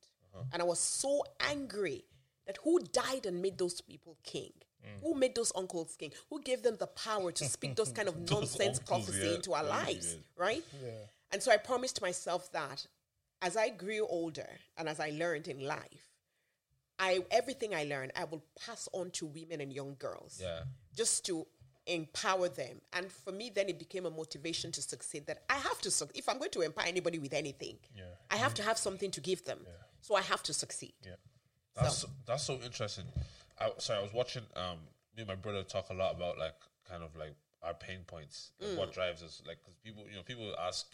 and 0.54 0.62
I 0.62 0.66
was 0.66 0.80
so 0.80 1.24
angry 1.40 2.06
that 2.46 2.58
who 2.64 2.80
died 2.80 3.26
and 3.26 3.42
made 3.42 3.58
those 3.58 3.82
people 3.82 4.16
king? 4.24 4.54
Who 5.04 5.14
made 5.16 5.36
those 5.36 5.52
uncles 5.56 5.96
king? 5.96 6.12
Who 6.30 6.42
gave 6.42 6.64
them 6.64 6.76
the 6.80 6.88
power 6.88 7.32
to 7.32 7.46
speak 7.46 7.76
those 7.76 7.92
kind 7.92 8.08
of 8.08 8.18
nonsense 8.32 8.80
uncles, 8.80 8.80
prophecy 9.06 9.28
yeah. 9.28 9.36
into 9.36 9.54
our 9.54 9.64
Yeah, 9.64 9.70
lives, 9.70 10.16
yeah. 10.84 10.90
And 11.32 11.42
so 11.42 11.52
I 11.52 11.58
promised 11.58 12.02
myself 12.02 12.52
that 12.52 12.86
as 13.42 13.56
I 13.58 13.70
grew 13.70 14.06
older 14.08 14.50
and 14.78 14.88
as 14.90 15.00
I 15.00 15.10
learned 15.12 15.48
in 15.48 15.66
life, 15.66 16.10
I 17.00 17.26
everything 17.32 17.74
I 17.74 17.84
learned 17.86 18.12
I 18.16 18.26
will 18.26 18.44
pass 18.66 18.88
on 18.94 19.12
to 19.12 19.26
women 19.26 19.62
and 19.62 19.72
young 19.74 19.96
girls 19.98 20.40
Yeah. 20.42 20.64
just 20.96 21.26
to 21.26 21.48
empower 21.88 22.48
them. 22.48 22.80
And 22.94 23.12
for 23.12 23.32
me, 23.32 23.50
then 23.50 23.68
it 23.68 23.80
became 23.80 24.06
a 24.06 24.12
motivation 24.12 24.72
to 24.74 24.82
succeed. 24.82 25.26
That 25.26 25.44
I 25.50 25.56
have 25.56 25.82
to 25.82 25.90
succeed. 25.92 26.18
If 26.20 26.30
I'm 26.30 26.38
going 26.38 26.52
to 26.52 26.62
empower 26.62 26.86
anybody 26.86 27.18
with 27.18 27.34
anything, 27.34 27.80
Yeah. 27.96 28.04
I 28.30 28.36
have 28.38 28.54
to 28.56 28.64
have 28.64 28.78
something 28.78 29.10
to 29.12 29.22
give 29.22 29.44
them. 29.46 29.62
Yeah. 29.66 29.72
So 30.02 30.16
I 30.16 30.22
have 30.22 30.44
to 30.44 30.54
succeed. 30.54 30.94
Yeah. 31.04 31.16
That's 31.76 31.98
so, 32.00 32.10
that's 32.26 32.44
so 32.44 32.56
interesting. 32.60 33.06
I 33.60 33.72
sorry, 33.80 34.00
I 34.00 34.04
was 34.04 34.14
watching 34.14 34.44
um 34.56 34.78
me 35.16 35.24
and 35.24 35.28
my 35.28 35.36
brother 35.36 35.64
talk 35.64 35.90
a 35.90 35.94
lot 35.94 36.14
about 36.16 36.38
like 36.38 36.56
kind 36.88 37.02
of 37.04 37.16
like 37.16 37.34
our 37.64 37.74
pain 37.74 38.04
points, 38.06 38.52
like 38.60 38.72
Mm. 38.72 38.78
what 38.78 38.94
drives 38.94 39.24
us. 39.24 39.42
Like, 39.48 39.60
because 39.60 39.76
people, 39.84 40.04
you 40.10 40.16
know, 40.16 40.24
people 40.24 40.54
ask 40.60 40.86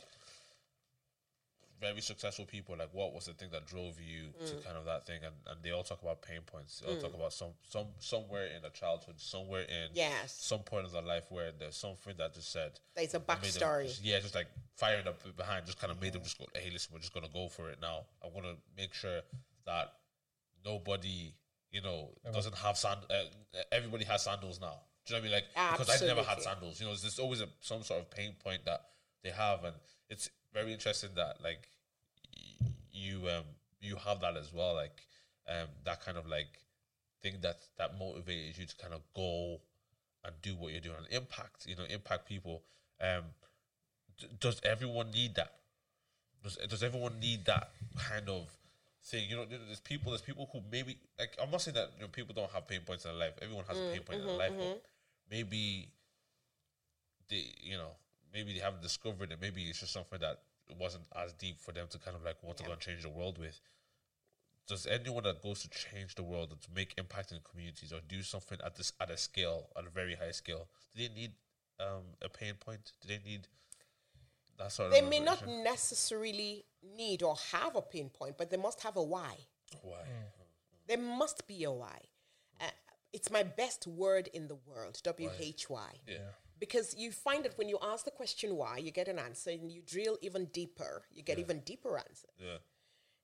very 1.79 2.01
successful 2.01 2.45
people 2.45 2.75
like, 2.77 2.89
what 2.91 3.13
was 3.13 3.25
the 3.27 3.33
thing 3.33 3.49
that 3.51 3.67
drove 3.67 3.99
you 4.01 4.33
Mm. 4.41 4.49
to 4.49 4.55
kind 4.65 4.77
of 4.77 4.85
that 4.85 5.05
thing, 5.05 5.19
and, 5.23 5.33
and 5.47 5.61
they 5.63 5.71
all 5.71 5.83
talk 5.83 6.01
about 6.01 6.21
pain 6.21 6.41
points. 6.45 6.79
They 6.79 6.87
all 6.91 6.97
talk 6.97 7.13
about 7.13 7.33
some 7.33 7.51
some 7.69 7.87
somewhere 7.99 8.47
in 8.47 8.61
their 8.63 8.71
childhood, 8.71 9.15
somewhere 9.19 9.61
in 9.61 9.89
Yes. 9.93 10.33
some 10.33 10.59
point 10.61 10.85
of 10.85 10.91
their 10.91 11.01
life 11.03 11.25
where 11.29 11.51
there's 11.51 11.77
something 11.77 12.15
that 12.17 12.33
just 12.33 12.51
said 12.51 12.79
it's 12.95 13.13
a 13.13 13.19
that 13.19 13.41
made 13.41 13.51
them 13.51 13.61
backstory. 13.61 13.99
yeah, 14.01 14.19
just 14.19 14.33
like 14.35 14.47
firing 14.75 15.07
up 15.07 15.19
behind, 15.37 15.65
just 15.65 15.79
kind 15.79 15.91
of 15.91 16.01
made 16.01 16.13
them 16.13 16.23
just 16.23 16.37
go, 16.39 16.45
hey, 16.55 16.69
listen, 16.71 16.91
we're 16.93 16.99
just 16.99 17.13
gonna 17.13 17.29
go 17.33 17.47
for 17.47 17.69
it 17.69 17.79
now. 17.81 18.05
I'm 18.23 18.33
gonna 18.33 18.55
make 18.75 18.93
sure 18.93 19.21
that 19.65 19.93
nobody, 20.65 21.33
you 21.71 21.81
know, 21.81 22.09
doesn't 22.33 22.55
have 22.55 22.77
sand. 22.77 22.99
Uh, 23.09 23.23
everybody 23.71 24.05
has 24.05 24.23
sandals 24.23 24.59
now. 24.59 24.79
Do 25.05 25.13
you 25.15 25.21
know 25.21 25.27
what 25.29 25.33
I 25.35 25.39
mean? 25.39 25.43
Like 25.67 25.71
because 25.77 25.89
I've 26.01 26.07
never 26.07 26.23
had 26.23 26.41
sandals. 26.41 26.79
You 26.79 26.87
know, 26.87 26.95
there's 26.95 27.19
always 27.19 27.41
a, 27.41 27.47
some 27.61 27.83
sort 27.83 28.01
of 28.01 28.09
pain 28.11 28.35
point 28.43 28.65
that 28.65 28.81
they 29.23 29.29
have, 29.29 29.63
and 29.63 29.75
it's 30.09 30.29
very 30.57 30.73
interesting 30.73 31.11
that 31.15 31.37
like 31.43 31.69
you 32.91 33.21
um 33.29 33.43
you 33.79 33.95
have 33.95 34.19
that 34.21 34.35
as 34.35 34.51
well, 34.53 34.73
like 34.75 35.05
um 35.47 35.67
that 35.85 36.03
kind 36.03 36.17
of 36.17 36.27
like 36.27 36.59
thing 37.21 37.35
that 37.41 37.57
that 37.77 37.99
motivates 37.99 38.57
you 38.57 38.65
to 38.65 38.75
kind 38.77 38.93
of 38.93 39.01
go 39.15 39.59
and 40.25 40.33
do 40.41 40.55
what 40.55 40.71
you're 40.71 40.81
doing 40.81 40.97
and 40.97 41.07
impact 41.11 41.65
you 41.67 41.75
know 41.75 41.83
impact 41.89 42.27
people. 42.27 42.63
Um 42.99 43.23
d- 44.19 44.27
does 44.39 44.59
everyone 44.63 45.11
need 45.11 45.35
that? 45.35 45.53
Does 46.43 46.57
does 46.67 46.81
everyone 46.81 47.19
need 47.19 47.45
that 47.45 47.69
kind 48.09 48.27
of 48.27 48.49
thing? 49.03 49.29
You 49.29 49.35
know 49.35 49.45
there's 49.45 49.79
people 49.79 50.11
there's 50.11 50.21
people 50.23 50.49
who 50.51 50.61
maybe 50.71 50.97
like 51.19 51.37
i'm 51.41 51.51
not 51.51 51.61
saying 51.61 51.75
that 51.75 51.91
you 51.97 52.01
know, 52.01 52.07
people 52.07 52.33
don't 52.33 52.51
have 52.51 52.67
pain 52.67 52.81
points 52.85 53.05
in 53.05 53.11
their 53.11 53.19
life. 53.19 53.33
Everyone 53.41 53.65
has 53.67 53.77
a 53.77 53.91
pain 53.93 54.01
point 54.01 54.19
in 54.21 54.25
their 54.25 54.37
life 54.37 54.53
but 54.59 54.81
maybe 55.29 55.89
they 57.29 57.43
you 57.61 57.77
know 57.77 57.91
maybe 58.33 58.53
they 58.53 58.59
haven't 58.59 58.81
discovered 58.81 59.31
it. 59.31 59.37
Maybe 59.41 59.63
it's 59.63 59.79
just 59.79 59.93
something 59.93 60.19
that 60.19 60.39
wasn't 60.79 61.03
as 61.15 61.33
deep 61.33 61.59
for 61.59 61.71
them 61.71 61.87
to 61.89 61.97
kind 61.99 62.15
of 62.15 62.23
like 62.23 62.41
want 62.43 62.57
to 62.57 62.63
go 62.63 62.71
and 62.71 62.81
change 62.81 63.03
the 63.03 63.09
world 63.09 63.37
with. 63.37 63.59
Does 64.67 64.85
anyone 64.85 65.23
that 65.23 65.41
goes 65.41 65.61
to 65.61 65.69
change 65.69 66.15
the 66.15 66.23
world 66.23 66.51
or 66.51 66.57
to 66.57 66.67
make 66.75 66.93
impact 66.97 67.31
in 67.31 67.39
communities 67.49 67.93
or 67.93 67.99
do 68.07 68.21
something 68.21 68.57
at 68.65 68.75
this 68.75 68.91
at 68.99 69.09
a 69.09 69.17
scale 69.17 69.69
at 69.77 69.85
a 69.85 69.89
very 69.89 70.15
high 70.15 70.31
scale 70.31 70.67
do 70.95 71.07
they 71.07 71.13
need 71.13 71.31
um, 71.79 72.03
a 72.21 72.29
pain 72.29 72.55
point? 72.59 72.91
Do 73.01 73.07
they 73.07 73.21
need 73.23 73.47
that 74.57 74.71
sort 74.71 74.91
They 74.91 74.99
of 74.99 75.05
They 75.05 75.09
may 75.09 75.19
not 75.23 75.47
necessarily 75.47 76.65
need 76.95 77.23
or 77.23 77.35
have 77.51 77.75
a 77.75 77.81
pain 77.81 78.09
point, 78.09 78.37
but 78.37 78.49
they 78.49 78.57
must 78.57 78.81
have 78.81 78.97
a 78.97 79.03
why. 79.03 79.35
why? 79.81 80.01
There 80.87 80.97
must 80.97 81.47
be 81.47 81.63
a 81.63 81.71
why. 81.71 81.99
Uh, 82.59 82.65
it's 83.13 83.29
my 83.29 83.43
best 83.43 83.87
word 83.87 84.29
in 84.33 84.47
the 84.47 84.55
world, 84.55 84.99
W 85.03 85.29
H 85.39 85.69
Y. 85.69 85.93
yeah 86.07 86.15
Because 86.59 86.95
you 86.97 87.11
find 87.11 87.45
that 87.45 87.57
when 87.57 87.69
you 87.69 87.77
ask 87.81 88.05
the 88.05 88.11
question 88.11 88.55
why, 88.55 88.77
you 88.77 88.91
get 88.91 89.07
an 89.07 89.19
answer, 89.19 89.51
and 89.51 89.71
you 89.71 89.81
drill 89.85 90.17
even 90.21 90.45
deeper, 90.45 91.03
you 91.13 91.23
get 91.23 91.39
even 91.39 91.59
deeper 91.59 91.97
answer. 91.97 92.29
yeah 92.39 92.57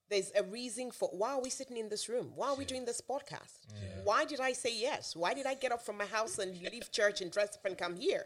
There's 0.09 0.31
a 0.35 0.43
reason 0.43 0.91
for 0.91 1.09
why 1.09 1.31
are 1.33 1.41
we 1.41 1.49
sitting 1.49 1.77
in 1.77 1.89
this 1.89 2.07
room? 2.09 2.27
Why 2.35 2.47
are 2.49 2.55
we 2.55 2.65
doing 2.65 2.85
this 2.85 3.01
podcast? 3.01 3.59
Why 4.03 4.25
did 4.25 4.39
I 4.39 4.53
say 4.53 4.73
yes? 4.89 5.15
Why 5.15 5.33
did 5.33 5.45
I 5.45 5.55
get 5.55 5.71
up 5.71 5.81
from 5.81 5.97
my 5.97 6.05
house 6.05 6.37
and 6.37 6.51
leave 6.73 6.91
church 6.91 7.21
and 7.21 7.31
dress 7.31 7.55
up 7.57 7.65
and 7.65 7.77
come 7.77 7.95
here? 7.95 8.25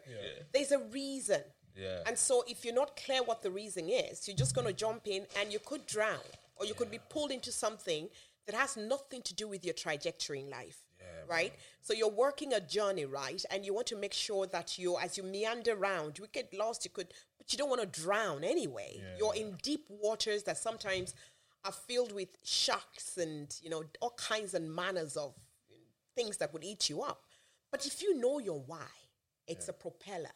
There's 0.54 0.72
a 0.72 0.80
reason. 0.80 1.42
Yeah. 1.76 2.00
And 2.08 2.18
so 2.18 2.44
if 2.48 2.66
you're 2.66 2.74
not 2.84 2.98
clear 2.98 3.22
what 3.24 3.42
the 3.44 3.52
reason 3.52 3.88
is, 3.90 4.28
you're 4.28 4.36
just 4.46 4.56
going 4.56 4.68
to 4.68 4.74
jump 4.74 5.04
in 5.08 5.22
and 5.40 5.54
you 5.54 5.60
could 5.70 5.86
drown 5.86 6.28
or 6.58 6.66
you 6.66 6.74
could 6.74 6.90
be 6.90 7.00
pulled 7.10 7.32
into 7.32 7.52
something 7.52 8.10
that 8.48 8.56
has 8.56 8.76
nothing 8.76 9.22
to 9.22 9.34
do 9.36 9.48
with 9.48 9.64
your 9.64 9.76
trajectory 9.76 10.40
in 10.40 10.50
life. 10.50 10.80
Right? 11.28 11.54
So 11.82 11.94
you're 11.94 12.10
working 12.10 12.54
a 12.54 12.60
journey, 12.60 13.06
right? 13.06 13.44
And 13.52 13.66
you 13.66 13.74
want 13.74 13.88
to 13.88 13.96
make 13.96 14.14
sure 14.14 14.48
that 14.48 14.78
you, 14.78 14.98
as 14.98 15.18
you 15.18 15.24
meander 15.24 15.74
around, 15.74 16.18
you 16.20 16.28
get 16.32 16.54
lost, 16.54 16.86
you 16.86 16.92
could, 16.92 17.08
but 17.38 17.52
you 17.52 17.58
don't 17.58 17.70
want 17.70 17.82
to 17.82 18.02
drown 18.02 18.44
anyway. 18.44 19.02
You're 19.18 19.36
in 19.36 19.58
deep 19.62 19.86
waters 19.90 20.44
that 20.44 20.58
sometimes 20.58 21.14
are 21.66 21.72
filled 21.72 22.14
with 22.14 22.30
sharks 22.44 23.18
and, 23.18 23.54
you 23.62 23.70
know, 23.70 23.84
all 24.02 24.16
kinds 24.18 24.54
and 24.54 24.74
manners 24.74 25.18
of 25.18 25.34
things 26.16 26.38
that 26.38 26.54
would 26.54 26.64
eat 26.64 26.90
you 26.90 27.02
up. 27.02 27.24
But 27.72 27.86
if 27.86 28.02
you 28.02 28.18
know 28.18 28.40
your 28.40 28.60
why, 28.66 28.88
it's 29.48 29.68
a 29.70 29.74
propeller. 29.74 30.32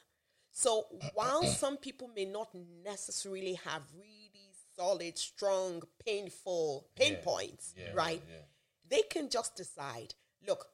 So 0.51 0.85
while 1.13 1.43
some 1.45 1.77
people 1.77 2.09
may 2.13 2.25
not 2.25 2.49
necessarily 2.83 3.53
have 3.65 3.83
really 3.95 4.49
solid, 4.75 5.17
strong, 5.17 5.81
painful 6.05 6.87
pain 6.95 7.15
points, 7.23 7.73
Yeah, 7.77 7.93
right? 7.93 8.21
yeah. 8.29 8.41
They 8.89 9.03
can 9.03 9.29
just 9.29 9.55
decide, 9.55 10.13
look, 10.45 10.67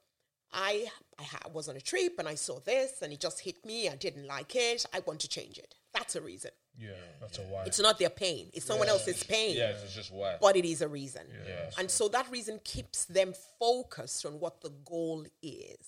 I 0.52 0.86
I 1.18 1.48
was 1.52 1.68
on 1.68 1.76
a 1.76 1.80
trip 1.80 2.14
and 2.18 2.26
I 2.28 2.34
saw 2.34 2.58
this 2.60 3.02
and 3.02 3.12
it 3.12 3.20
just 3.20 3.40
hit 3.40 3.64
me. 3.66 3.88
I 3.88 3.96
didn't 3.96 4.26
like 4.26 4.54
it. 4.56 4.86
I 4.94 5.00
want 5.00 5.20
to 5.20 5.28
change 5.28 5.58
it. 5.58 5.74
That's 5.92 6.16
a 6.16 6.20
reason. 6.20 6.50
Yeah, 6.78 6.90
that's 7.20 7.38
a 7.38 7.42
why. 7.42 7.64
It's 7.64 7.80
not 7.80 7.98
their 7.98 8.10
pain. 8.10 8.50
It's 8.54 8.64
someone 8.64 8.88
else's 8.88 9.24
pain 9.24 9.56
Yeah, 9.56 9.70
it's 9.70 9.94
just 9.94 10.12
why. 10.12 10.36
but 10.40 10.56
it 10.56 10.64
is 10.64 10.80
a 10.80 10.88
reason. 10.88 11.26
Yeah. 11.46 11.70
And 11.78 11.90
so 11.90 12.08
that 12.08 12.30
reason 12.30 12.60
keeps 12.64 13.04
them 13.06 13.34
focused 13.58 14.24
on 14.24 14.38
what 14.38 14.60
the 14.60 14.70
goal 14.84 15.26
is. 15.42 15.78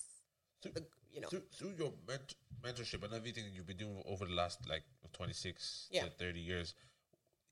Through, 0.61 0.73
The, 0.73 0.85
you 1.13 1.21
know, 1.21 1.29
through, 1.29 1.43
through 1.57 1.75
your 1.79 1.93
ment- 2.09 2.35
mentorship 2.63 3.05
and 3.05 3.15
everything 3.15 3.45
you've 3.55 3.67
been 3.69 3.77
doing 3.77 4.03
over 4.05 4.27
the 4.27 4.35
last 4.35 4.69
like 4.69 4.83
26 5.13 5.89
Yeah. 5.93 6.05
to 6.05 6.11
30 6.11 6.41
years, 6.41 6.75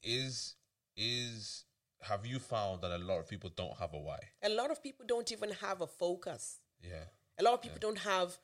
is 0.02 0.56
is 0.96 1.64
have 2.02 2.26
you 2.26 2.38
found 2.38 2.82
that 2.82 2.90
a 2.92 2.98
lot 2.98 3.18
of 3.18 3.28
people 3.28 3.50
don't 3.54 3.76
have 3.78 3.94
a 3.94 3.98
why? 3.98 4.18
a 4.42 4.48
lot 4.48 4.70
of 4.70 4.82
people 4.82 5.06
don't 5.06 5.30
even 5.32 5.50
have 5.52 5.80
a 5.80 5.86
focus. 5.86 6.58
Yeah. 6.82 7.04
A 7.38 7.42
lot 7.42 7.54
of 7.54 7.62
people 7.62 7.78
don't 7.80 7.98
have, 7.98 8.36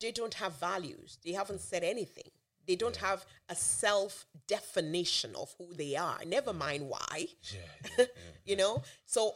they 0.00 0.10
don't 0.10 0.34
have 0.34 0.58
values. 0.58 1.18
They 1.24 1.32
haven't 1.32 1.58
mm. 1.58 1.68
said 1.70 1.84
anything. 1.84 2.30
They 2.66 2.76
don't 2.76 2.96
have 2.96 3.24
a 3.48 3.54
self 3.54 4.26
definition 4.48 5.34
of 5.36 5.54
who 5.58 5.74
they 5.74 5.96
are. 5.96 6.18
Never 6.26 6.52
mm. 6.52 6.58
mind 6.58 6.88
why. 6.88 7.26
Yeah, 7.52 8.06
you 8.44 8.56
know? 8.56 8.82
So 9.04 9.34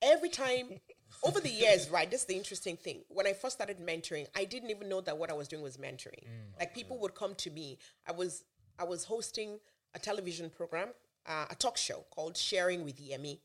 every 0.00 0.30
time 0.30 0.80
over 1.22 1.40
the 1.40 1.50
years, 1.50 1.90
right, 1.90 2.10
this 2.10 2.22
is 2.22 2.26
the 2.26 2.36
interesting 2.36 2.76
thing. 2.76 3.02
When 3.08 3.26
I 3.26 3.32
first 3.32 3.56
started 3.56 3.78
mentoring, 3.78 4.26
I 4.34 4.44
didn't 4.44 4.70
even 4.70 4.88
know 4.88 5.00
that 5.02 5.16
what 5.16 5.30
I 5.30 5.34
was 5.34 5.48
doing 5.48 5.62
was 5.62 5.76
mentoring. 5.76 6.24
Mm, 6.24 6.58
like 6.58 6.74
people 6.74 6.98
would 7.00 7.14
come 7.14 7.34
to 7.36 7.50
me. 7.50 7.78
I 8.06 8.12
was 8.12 8.44
I 8.78 8.84
was 8.84 9.04
hosting 9.04 9.58
a 9.94 9.98
television 9.98 10.50
program, 10.50 10.88
uh, 11.26 11.46
a 11.50 11.54
talk 11.54 11.76
show 11.76 12.04
called 12.10 12.36
Sharing 12.36 12.84
with 12.84 13.00
Yemi. 13.00 13.38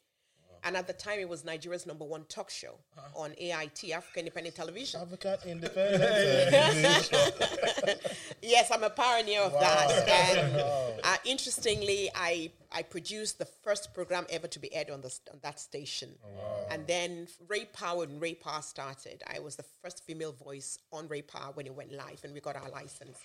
And 0.67 0.75
at 0.75 0.85
the 0.85 0.91
time, 0.91 1.17
it 1.21 1.29
was 1.29 1.45
Nigeria's 1.45 1.87
number 1.87 2.03
one 2.03 2.25
talk 2.25 2.49
show 2.49 2.75
on 3.15 3.31
AIT, 3.37 3.89
African 3.93 4.19
Independent 4.25 4.53
Television. 4.53 4.99
African 4.99 5.37
independence. 5.49 7.09
yes, 8.41 8.69
I'm 8.69 8.83
a 8.83 8.89
pioneer 8.89 9.43
of 9.43 9.53
that. 9.53 10.09
And 10.09 10.57
uh, 11.05 11.15
interestingly, 11.23 12.09
I 12.13 12.51
I 12.69 12.81
produced 12.81 13.39
the 13.39 13.45
first 13.45 13.93
program 13.93 14.25
ever 14.29 14.47
to 14.47 14.59
be 14.59 14.75
aired 14.75 14.89
on 14.89 14.99
the 14.99 15.17
on 15.31 15.39
that 15.41 15.61
station. 15.61 16.09
Wow. 16.21 16.65
And 16.69 16.85
then 16.85 17.29
Ray 17.47 17.63
Power 17.71 18.03
and 18.03 18.21
Ray 18.21 18.33
Power 18.33 18.61
started. 18.61 19.23
I 19.25 19.39
was 19.39 19.55
the 19.55 19.65
first 19.81 20.03
female 20.03 20.33
voice 20.33 20.79
on 20.91 21.07
Ray 21.07 21.21
Power 21.21 21.51
when 21.53 21.65
it 21.65 21.73
went 21.73 21.93
live, 21.93 22.19
and 22.25 22.33
we 22.33 22.41
got 22.41 22.57
our 22.57 22.69
license. 22.69 23.17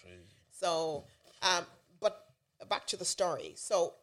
So, 0.52 1.02
um, 1.42 1.64
but 2.00 2.24
back 2.70 2.86
to 2.86 2.96
the 2.96 3.04
story. 3.04 3.54
So, 3.56 3.94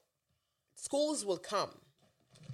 schools 0.75 1.25
will 1.25 1.37
come 1.37 1.69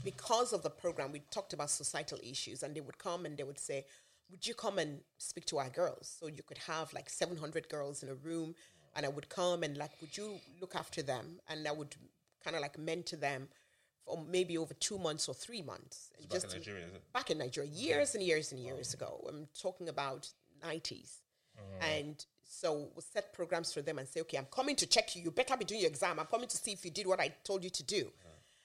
because 0.03 0.53
of 0.53 0.63
the 0.63 0.69
program. 0.69 1.11
We 1.11 1.21
talked 1.31 1.53
about 1.53 1.69
societal 1.69 2.19
issues, 2.23 2.63
and 2.63 2.75
they 2.75 2.81
would 2.81 2.97
come 2.97 3.25
and 3.25 3.37
they 3.37 3.43
would 3.43 3.59
say, 3.59 3.85
"Would 4.29 4.45
you 4.45 4.53
come 4.53 4.79
and 4.79 5.01
speak 5.17 5.45
to 5.45 5.59
our 5.59 5.69
girls?" 5.69 6.17
So 6.19 6.27
you 6.27 6.43
could 6.43 6.59
have 6.59 6.93
like 6.93 7.09
seven 7.09 7.37
hundred 7.37 7.69
girls 7.69 8.03
in 8.03 8.09
a 8.09 8.15
room, 8.15 8.55
and 8.95 9.05
I 9.05 9.09
would 9.09 9.29
come 9.29 9.63
and 9.63 9.77
like, 9.77 9.91
"Would 10.01 10.17
you 10.17 10.39
look 10.59 10.75
after 10.75 11.01
them?" 11.01 11.39
And 11.49 11.67
I 11.67 11.71
would 11.71 11.95
kind 12.43 12.55
of 12.55 12.61
like 12.61 12.77
mentor 12.77 13.17
them 13.17 13.47
for 14.05 14.23
maybe 14.29 14.57
over 14.57 14.73
two 14.75 14.97
months 14.97 15.27
or 15.27 15.33
three 15.33 15.61
months. 15.61 16.11
And 16.19 16.29
back 16.29 16.43
in 16.43 16.49
Nigeria, 16.59 16.85
back 17.13 17.31
in 17.31 17.37
Nigeria, 17.39 17.69
years 17.71 18.15
and 18.15 18.23
years 18.23 18.51
and 18.51 18.61
years 18.61 18.93
ago. 18.93 19.25
I'm 19.27 19.47
talking 19.59 19.89
about 19.89 20.29
90s. 20.63 21.21
Uh-huh. 21.57 21.85
And 21.87 22.23
so 22.43 22.89
we'll 22.93 23.01
set 23.01 23.33
programs 23.33 23.73
for 23.73 23.81
them 23.81 23.97
and 23.97 24.07
say, 24.07 24.21
okay, 24.21 24.37
I'm 24.37 24.47
coming 24.51 24.75
to 24.77 24.85
check 24.85 25.15
you. 25.15 25.23
You 25.23 25.31
better 25.31 25.57
be 25.57 25.65
doing 25.65 25.81
your 25.81 25.89
exam. 25.89 26.19
I'm 26.19 26.25
coming 26.27 26.47
to 26.47 26.57
see 26.57 26.71
if 26.71 26.85
you 26.85 26.91
did 26.91 27.07
what 27.07 27.19
I 27.19 27.33
told 27.43 27.63
you 27.63 27.69
to 27.71 27.83
do. 27.83 28.11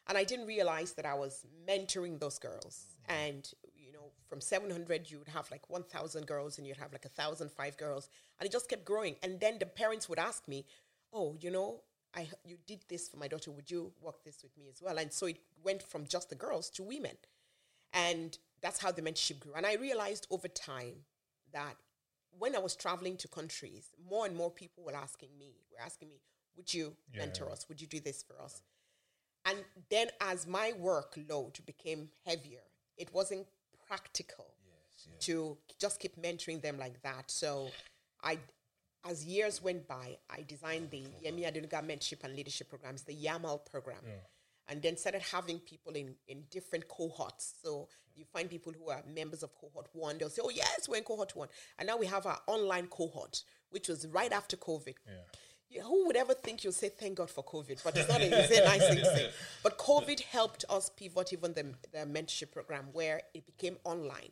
And 0.08 0.18
I 0.18 0.24
didn't 0.24 0.46
realize 0.46 0.92
that 0.92 1.06
I 1.06 1.14
was 1.14 1.46
mentoring 1.68 2.18
those 2.18 2.38
girls. 2.38 2.86
Mm-hmm. 3.08 3.28
And, 3.28 3.50
you 3.76 3.92
know, 3.92 4.10
from 4.28 4.40
700, 4.40 5.10
you 5.10 5.18
would 5.18 5.28
have 5.28 5.50
like 5.50 5.68
1,000 5.68 6.26
girls 6.26 6.58
and 6.58 6.66
you'd 6.66 6.76
have 6.78 6.92
like 6.92 7.04
1,005 7.04 7.76
girls. 7.76 8.08
And 8.38 8.46
it 8.46 8.52
just 8.52 8.68
kept 8.68 8.84
growing. 8.84 9.16
And 9.22 9.38
then 9.38 9.58
the 9.58 9.66
parents 9.66 10.08
would 10.08 10.18
ask 10.18 10.48
me, 10.48 10.66
oh, 11.12 11.36
you 11.40 11.50
know, 11.50 11.82
I, 12.14 12.28
you 12.44 12.56
did 12.66 12.80
this 12.88 13.08
for 13.08 13.18
my 13.18 13.28
daughter. 13.28 13.50
Would 13.50 13.70
you 13.70 13.92
work 14.00 14.24
this 14.24 14.42
with 14.42 14.56
me 14.56 14.68
as 14.68 14.82
well? 14.82 14.98
And 14.98 15.12
so 15.12 15.26
it 15.26 15.38
went 15.62 15.82
from 15.82 16.06
just 16.06 16.28
the 16.28 16.34
girls 16.34 16.70
to 16.70 16.82
women. 16.82 17.16
And 17.92 18.36
that's 18.60 18.80
how 18.80 18.90
the 18.90 19.02
mentorship 19.02 19.40
grew. 19.40 19.52
And 19.54 19.66
I 19.66 19.74
realized 19.74 20.26
over 20.30 20.48
time 20.48 21.04
that 21.52 21.76
when 22.38 22.54
I 22.54 22.58
was 22.58 22.76
traveling 22.76 23.16
to 23.18 23.28
countries, 23.28 23.90
more 24.08 24.26
and 24.26 24.36
more 24.36 24.50
people 24.50 24.84
were 24.84 24.94
asking 24.94 25.30
me, 25.38 25.56
were 25.72 25.84
asking 25.84 26.08
me, 26.08 26.20
would 26.56 26.72
you 26.72 26.94
mentor 27.16 27.50
us? 27.50 27.68
Would 27.68 27.80
you 27.80 27.86
do 27.86 28.00
this 28.00 28.22
for 28.22 28.40
us? 28.42 28.62
And 29.46 29.58
then 29.90 30.08
as 30.20 30.46
my 30.46 30.72
workload 30.80 31.64
became 31.66 32.08
heavier, 32.26 32.60
it 32.96 33.12
wasn't 33.14 33.46
practical 33.88 34.46
to 35.20 35.56
just 35.78 35.98
keep 36.00 36.20
mentoring 36.20 36.60
them 36.62 36.78
like 36.78 37.02
that. 37.02 37.30
So 37.30 37.70
I 38.22 38.38
as 39.08 39.24
years 39.24 39.62
went 39.62 39.88
by, 39.88 40.18
I 40.28 40.44
designed 40.46 40.90
the 40.90 41.04
Yemi 41.24 41.50
Adenuga 41.50 41.82
Mentorship 41.82 42.22
and 42.22 42.36
Leadership 42.36 42.68
Programs, 42.68 43.02
the 43.02 43.14
YAML 43.14 43.64
program, 43.70 43.96
and 44.68 44.82
then 44.82 44.96
started 44.96 45.22
having 45.22 45.58
people 45.58 45.94
in, 45.94 46.14
in 46.28 46.44
different 46.50 46.86
cohorts. 46.86 47.54
So 47.62 47.88
you 48.14 48.24
find 48.30 48.50
people 48.50 48.72
who 48.78 48.90
are 48.90 49.02
members 49.14 49.42
of 49.42 49.54
cohort 49.54 49.88
one, 49.92 50.18
they'll 50.18 50.28
say, 50.28 50.42
Oh, 50.44 50.50
yes, 50.50 50.88
we're 50.88 50.98
in 50.98 51.04
cohort 51.04 51.34
one. 51.34 51.48
And 51.78 51.86
now 51.86 51.96
we 51.96 52.06
have 52.06 52.26
our 52.26 52.38
online 52.46 52.88
cohort, 52.88 53.42
which 53.70 53.88
was 53.88 54.06
right 54.08 54.32
after 54.32 54.56
COVID. 54.56 54.94
Yeah, 55.06 55.12
who 55.78 56.06
would 56.06 56.16
ever 56.16 56.34
think 56.34 56.64
you'll 56.64 56.72
say 56.72 56.88
thank 56.88 57.18
God 57.18 57.30
for 57.30 57.44
COVID? 57.44 57.82
But 57.84 57.96
it's 57.96 58.08
not 58.08 58.20
a, 58.20 58.24
it's 58.24 58.58
a 58.58 58.64
nice 58.64 58.88
thing 58.88 58.98
to 58.98 59.04
say. 59.04 59.30
But 59.62 59.78
COVID 59.78 60.20
helped 60.20 60.64
us 60.68 60.90
pivot 60.90 61.32
even 61.32 61.52
the, 61.52 61.74
the 61.92 62.06
mentorship 62.06 62.52
program 62.52 62.86
where 62.92 63.22
it 63.34 63.46
became 63.46 63.76
online. 63.84 64.30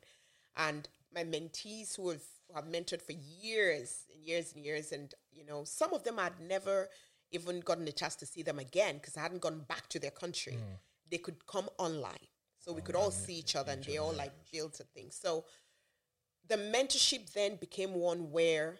And 0.56 0.88
my 1.14 1.24
mentees 1.24 1.96
who 1.96 2.10
have, 2.10 2.22
have 2.54 2.64
mentored 2.64 3.02
for 3.02 3.12
years 3.12 4.04
and 4.12 4.26
years 4.26 4.52
and 4.54 4.64
years, 4.64 4.92
and 4.92 5.14
you 5.32 5.44
know, 5.44 5.64
some 5.64 5.92
of 5.94 6.02
them 6.02 6.18
had 6.18 6.40
never 6.40 6.88
even 7.30 7.60
gotten 7.60 7.86
a 7.86 7.92
chance 7.92 8.16
to 8.16 8.26
see 8.26 8.42
them 8.42 8.58
again 8.58 8.96
because 8.96 9.16
I 9.16 9.20
hadn't 9.20 9.42
gone 9.42 9.60
back 9.68 9.88
to 9.90 9.98
their 9.98 10.10
country. 10.10 10.58
They 11.10 11.18
could 11.18 11.46
come 11.46 11.68
online. 11.78 12.26
So 12.58 12.72
we 12.72 12.82
could 12.82 12.96
all 12.96 13.10
see 13.10 13.34
each 13.34 13.54
other 13.54 13.72
and 13.72 13.84
they 13.84 13.98
all 13.98 14.12
like 14.12 14.32
built 14.52 14.80
a 14.80 14.84
thing. 14.84 15.08
So 15.10 15.44
the 16.48 16.56
mentorship 16.56 17.32
then 17.32 17.56
became 17.56 17.94
one 17.94 18.30
where 18.30 18.78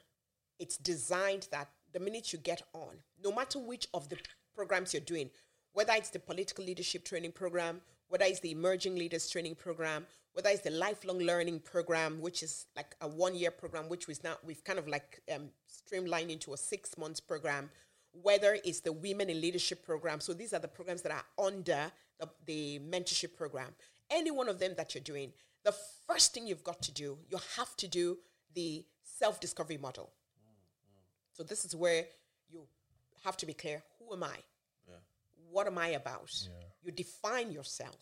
it's 0.58 0.76
designed 0.76 1.48
that 1.52 1.68
the 1.92 2.00
minute 2.00 2.32
you 2.32 2.38
get 2.38 2.62
on, 2.72 2.96
no 3.22 3.32
matter 3.32 3.58
which 3.58 3.86
of 3.94 4.08
the 4.08 4.16
programs 4.54 4.92
you're 4.92 5.00
doing, 5.00 5.30
whether 5.72 5.92
it's 5.94 6.10
the 6.10 6.18
political 6.18 6.64
leadership 6.64 7.04
training 7.04 7.32
program, 7.32 7.80
whether 8.08 8.24
it's 8.24 8.40
the 8.40 8.50
emerging 8.50 8.96
leaders 8.96 9.28
training 9.30 9.54
program, 9.54 10.06
whether 10.32 10.50
it's 10.50 10.62
the 10.62 10.70
lifelong 10.70 11.18
learning 11.18 11.60
program, 11.60 12.20
which 12.20 12.42
is 12.42 12.66
like 12.76 12.94
a 13.00 13.08
one 13.08 13.34
year 13.34 13.50
program, 13.50 13.88
which 13.88 14.06
we've 14.06 14.22
now 14.22 14.36
we've 14.44 14.62
kind 14.64 14.78
of 14.78 14.88
like 14.88 15.20
um, 15.34 15.48
streamlined 15.66 16.30
into 16.30 16.52
a 16.52 16.56
six 16.56 16.96
months 16.96 17.20
program, 17.20 17.70
whether 18.22 18.56
it's 18.64 18.80
the 18.80 18.92
women 18.92 19.30
in 19.30 19.40
leadership 19.40 19.84
program. 19.84 20.20
So 20.20 20.32
these 20.32 20.52
are 20.52 20.58
the 20.60 20.68
programs 20.68 21.02
that 21.02 21.12
are 21.12 21.44
under 21.44 21.90
the, 22.18 22.28
the 22.46 22.80
mentorship 22.80 23.36
program. 23.36 23.68
Any 24.10 24.30
one 24.30 24.48
of 24.48 24.58
them 24.58 24.74
that 24.76 24.94
you're 24.94 25.04
doing, 25.04 25.32
the 25.64 25.74
first 26.06 26.32
thing 26.32 26.46
you've 26.46 26.64
got 26.64 26.82
to 26.82 26.92
do, 26.92 27.18
you 27.28 27.38
have 27.56 27.76
to 27.76 27.88
do 27.88 28.18
the 28.54 28.84
self 29.02 29.40
discovery 29.40 29.76
model. 29.76 30.10
So 31.38 31.44
this 31.44 31.64
is 31.64 31.76
where 31.76 32.04
you 32.50 32.66
have 33.24 33.36
to 33.36 33.46
be 33.46 33.54
clear. 33.54 33.80
Who 34.00 34.12
am 34.12 34.24
I? 34.24 34.38
What 35.52 35.66
am 35.68 35.78
I 35.78 35.88
about? 35.90 36.32
You 36.82 36.90
define 36.90 37.52
yourself. 37.52 37.96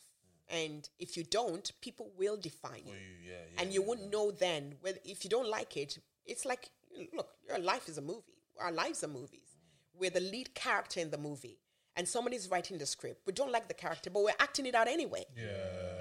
And 0.49 0.89
if 0.99 1.17
you 1.19 1.25
don't, 1.25 1.71
people 1.83 2.11
will 2.17 2.39
define 2.39 2.83
you. 2.87 2.95
you- 2.95 3.31
yeah, 3.31 3.33
yeah, 3.55 3.61
and 3.63 3.75
you 3.75 3.83
wouldn't 3.83 4.11
know 4.11 4.31
then 4.31 4.77
whether 4.81 4.99
if 5.05 5.23
you 5.23 5.29
don't 5.31 5.51
like 5.51 5.77
it, 5.77 5.99
it's 6.25 6.45
like 6.47 6.71
look, 7.13 7.29
your 7.47 7.59
life 7.59 7.89
is 7.91 7.99
a 7.99 8.03
movie. 8.03 8.39
Our 8.59 8.73
lives 8.73 9.05
are 9.05 9.09
movies. 9.09 9.49
We're 9.93 10.09
the 10.19 10.21
lead 10.21 10.55
character 10.55 10.99
in 11.01 11.11
the 11.11 11.19
movie. 11.19 11.59
And 11.99 12.07
somebody's 12.07 12.51
writing 12.51 12.77
the 12.77 12.85
script. 12.85 13.23
We 13.27 13.33
don't 13.33 13.51
like 13.51 13.69
the 13.69 13.75
character, 13.75 14.11
but 14.11 14.23
we're 14.23 14.35
acting 14.39 14.67
it 14.67 14.75
out 14.75 14.87
anyway. 14.87 15.25
Yeah. 15.35 15.45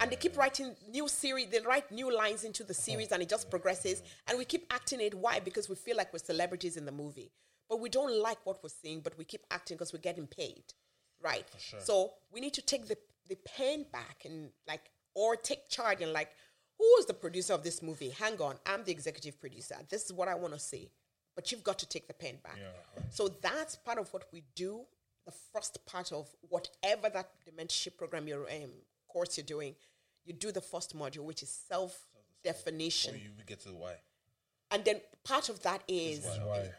And 0.01 0.11
they 0.11 0.17
keep 0.17 0.37
writing 0.37 0.75
new 0.89 1.07
series, 1.07 1.47
they 1.47 1.61
write 1.61 1.89
new 1.89 2.13
lines 2.13 2.43
into 2.43 2.65
the 2.65 2.73
series 2.73 3.13
and 3.13 3.21
it 3.21 3.29
just 3.29 3.49
progresses. 3.49 4.03
And 4.27 4.37
we 4.37 4.43
keep 4.43 4.65
acting 4.71 4.99
it. 4.99 5.13
Why? 5.13 5.39
Because 5.39 5.69
we 5.69 5.75
feel 5.75 5.95
like 5.95 6.11
we're 6.11 6.19
celebrities 6.19 6.75
in 6.75 6.85
the 6.85 6.91
movie. 6.91 7.31
But 7.69 7.79
we 7.79 7.89
don't 7.89 8.21
like 8.21 8.45
what 8.45 8.61
we're 8.61 8.69
seeing, 8.69 8.99
but 8.99 9.17
we 9.17 9.23
keep 9.23 9.45
acting 9.51 9.77
because 9.77 9.93
we're 9.93 9.99
getting 9.99 10.27
paid. 10.27 10.63
Right? 11.23 11.47
Sure. 11.57 11.79
So 11.79 12.11
we 12.31 12.41
need 12.41 12.53
to 12.55 12.61
take 12.61 12.87
the, 12.87 12.97
the 13.29 13.37
pen 13.45 13.85
back 13.91 14.23
and 14.25 14.49
like, 14.67 14.91
or 15.13 15.37
take 15.37 15.69
charge 15.69 16.01
and 16.01 16.11
like, 16.11 16.29
who 16.77 16.85
is 16.99 17.05
the 17.05 17.13
producer 17.13 17.53
of 17.53 17.63
this 17.63 17.81
movie? 17.81 18.09
Hang 18.09 18.39
on, 18.41 18.55
I'm 18.65 18.83
the 18.83 18.91
executive 18.91 19.39
producer. 19.39 19.77
This 19.89 20.03
is 20.03 20.11
what 20.13 20.27
I 20.27 20.35
want 20.35 20.53
to 20.53 20.59
see. 20.59 20.91
But 21.35 21.51
you've 21.51 21.63
got 21.63 21.79
to 21.79 21.87
take 21.87 22.07
the 22.07 22.13
pen 22.13 22.37
back. 22.43 22.57
Yeah. 22.59 23.03
So 23.09 23.29
that's 23.41 23.77
part 23.77 23.97
of 23.97 24.11
what 24.13 24.25
we 24.33 24.43
do. 24.55 24.81
The 25.25 25.33
first 25.53 25.83
part 25.85 26.11
of 26.11 26.29
whatever 26.49 27.09
that 27.09 27.29
the 27.45 27.51
mentorship 27.51 27.97
program, 27.97 28.27
your 28.27 28.41
um, 28.49 28.69
course 29.07 29.37
you're 29.37 29.45
doing, 29.45 29.75
you 30.25 30.33
do 30.33 30.51
the 30.51 30.61
first 30.61 30.95
module, 30.95 31.23
which 31.23 31.41
is 31.43 31.49
self 31.49 31.99
definition 32.43 33.15
Or 33.15 33.17
you 33.17 33.31
get 33.47 33.59
to 33.61 33.69
the 33.69 33.75
why. 33.75 33.95
and 34.69 34.85
then 34.85 35.01
part 35.23 35.49
of 35.49 35.61
that 35.63 35.81
is 35.87 36.23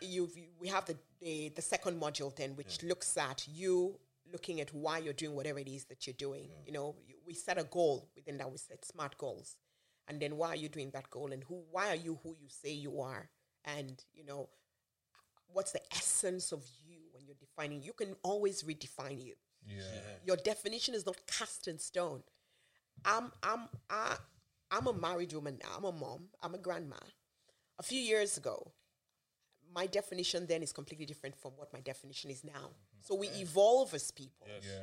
you 0.00 0.30
we 0.60 0.68
have 0.68 0.84
the, 0.86 0.96
the 1.20 1.48
the 1.56 1.62
second 1.62 2.00
module 2.00 2.34
then 2.36 2.50
which 2.54 2.84
looks 2.84 3.16
at 3.16 3.48
you 3.52 3.98
looking 4.32 4.60
at 4.60 4.72
why 4.72 4.98
you're 4.98 5.12
doing 5.12 5.34
whatever 5.34 5.58
it 5.58 5.66
is 5.68 5.84
that 5.86 6.06
you're 6.06 6.14
doing. 6.14 6.48
You 6.66 6.72
know 6.72 6.94
you- 7.08 7.14
we 7.26 7.34
set 7.34 7.58
a 7.58 7.64
goal 7.64 8.08
within 8.14 8.38
that 8.38 8.48
we 8.50 8.58
set 8.58 8.84
smart 8.84 9.18
goals. 9.18 9.56
And 10.06 10.20
then 10.22 10.36
why 10.36 10.48
are 10.50 10.56
you 10.64 10.68
doing 10.68 10.90
that 10.92 11.10
goal? 11.10 11.32
And 11.32 11.42
who 11.42 11.56
why 11.72 11.88
are 11.88 11.96
you 12.06 12.20
who 12.22 12.30
you 12.40 12.48
say 12.48 12.70
you 12.72 13.00
are? 13.00 13.28
And 13.64 13.94
you 14.14 14.24
know 14.24 14.48
what's 15.52 15.72
the 15.72 15.80
essence 15.92 16.52
of 16.52 16.62
you 16.86 16.98
when 17.26 17.36
you're 17.36 17.46
defining 17.48 17.82
you 17.82 17.92
can 17.92 18.14
always 18.22 18.62
redefine 18.62 19.24
you 19.24 19.34
Yeah. 19.68 19.82
your 20.24 20.36
definition 20.36 20.94
is 20.94 21.04
not 21.06 21.16
cast 21.26 21.66
in 21.68 21.78
stone. 21.78 22.22
I'm 23.04 23.32
I'm 23.42 23.68
I, 23.90 24.16
I'm 24.70 24.86
a 24.86 24.92
married 24.92 25.32
woman 25.32 25.58
now. 25.62 25.72
I'm 25.76 25.84
a 25.84 25.92
mom. 25.92 26.28
I'm 26.42 26.54
a 26.54 26.58
grandma. 26.58 26.96
A 27.78 27.82
few 27.82 28.00
years 28.00 28.36
ago, 28.38 28.72
my 29.74 29.86
definition 29.86 30.46
then 30.46 30.62
is 30.62 30.72
completely 30.72 31.06
different 31.06 31.36
from 31.36 31.52
what 31.56 31.72
my 31.72 31.80
definition 31.80 32.30
is 32.30 32.42
now. 32.44 32.70
So 33.00 33.14
we 33.14 33.28
evolve 33.28 33.92
as 33.94 34.10
people. 34.10 34.46
Yeah. 34.48 34.78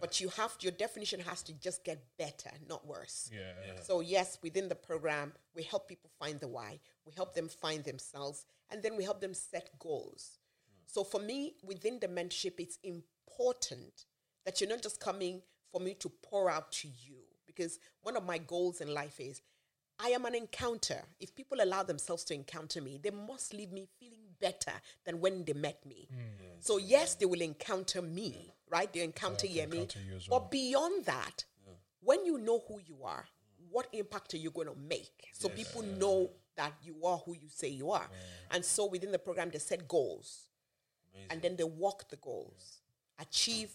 But 0.00 0.20
you 0.20 0.28
have 0.30 0.56
your 0.60 0.72
definition 0.72 1.20
has 1.20 1.42
to 1.42 1.52
just 1.52 1.84
get 1.84 1.98
better, 2.16 2.50
not 2.68 2.86
worse. 2.86 3.28
Yeah. 3.32 3.80
So 3.82 4.00
yes, 4.00 4.38
within 4.42 4.68
the 4.68 4.74
program, 4.74 5.32
we 5.56 5.62
help 5.64 5.88
people 5.88 6.10
find 6.18 6.38
the 6.40 6.48
why. 6.48 6.80
We 7.06 7.12
help 7.20 7.34
them 7.34 7.48
find 7.48 7.84
themselves, 7.84 8.46
and 8.70 8.82
then 8.82 8.96
we 8.96 9.04
help 9.04 9.20
them 9.20 9.34
set 9.34 9.66
goals. 9.78 10.38
So 10.88 11.04
for 11.04 11.20
me, 11.20 11.54
within 11.62 12.00
the 12.00 12.08
mentorship, 12.08 12.54
it's 12.58 12.78
important 12.82 14.06
that 14.46 14.60
you're 14.60 14.70
not 14.70 14.82
just 14.82 14.98
coming 14.98 15.42
for 15.70 15.80
me 15.80 15.92
to 15.94 16.10
pour 16.22 16.50
out 16.50 16.72
to 16.72 16.88
you. 16.88 17.16
Because 17.46 17.78
one 18.02 18.16
of 18.16 18.24
my 18.24 18.38
goals 18.38 18.80
in 18.80 18.92
life 18.92 19.20
is 19.20 19.42
I 20.00 20.08
am 20.08 20.24
an 20.24 20.34
encounter. 20.34 21.02
If 21.20 21.34
people 21.34 21.58
allow 21.60 21.82
themselves 21.82 22.24
to 22.24 22.34
encounter 22.34 22.80
me, 22.80 22.98
they 23.02 23.10
must 23.10 23.52
leave 23.52 23.70
me 23.70 23.86
feeling 24.00 24.22
better 24.40 24.72
than 25.04 25.20
when 25.20 25.44
they 25.44 25.52
met 25.52 25.84
me. 25.84 26.08
So 26.60 26.78
yes, 26.78 27.14
they 27.16 27.26
will 27.26 27.42
encounter 27.42 28.00
me, 28.00 28.54
right? 28.70 28.90
They 28.90 29.00
encounter 29.02 29.46
yeah, 29.46 29.66
me. 29.66 29.80
encounter 29.80 29.98
well. 30.30 30.40
But 30.40 30.50
beyond 30.50 31.04
that, 31.04 31.44
when 32.00 32.24
you 32.24 32.38
know 32.38 32.62
who 32.66 32.80
you 32.86 33.04
are, 33.04 33.26
what 33.70 33.88
impact 33.92 34.32
are 34.32 34.38
you 34.38 34.50
going 34.50 34.68
to 34.68 34.76
make? 34.88 35.26
So 35.32 35.50
people 35.50 35.82
know 35.82 36.30
that 36.56 36.72
you 36.82 37.04
are 37.04 37.18
who 37.18 37.34
you 37.34 37.48
say 37.48 37.68
you 37.68 37.90
are. 37.90 38.08
And 38.52 38.64
so 38.64 38.86
within 38.86 39.12
the 39.12 39.18
program, 39.18 39.50
they 39.50 39.58
set 39.58 39.86
goals 39.86 40.47
and 41.30 41.42
then 41.42 41.56
they 41.56 41.64
walk 41.64 42.08
the 42.08 42.16
goals, 42.16 42.80
achieve 43.18 43.70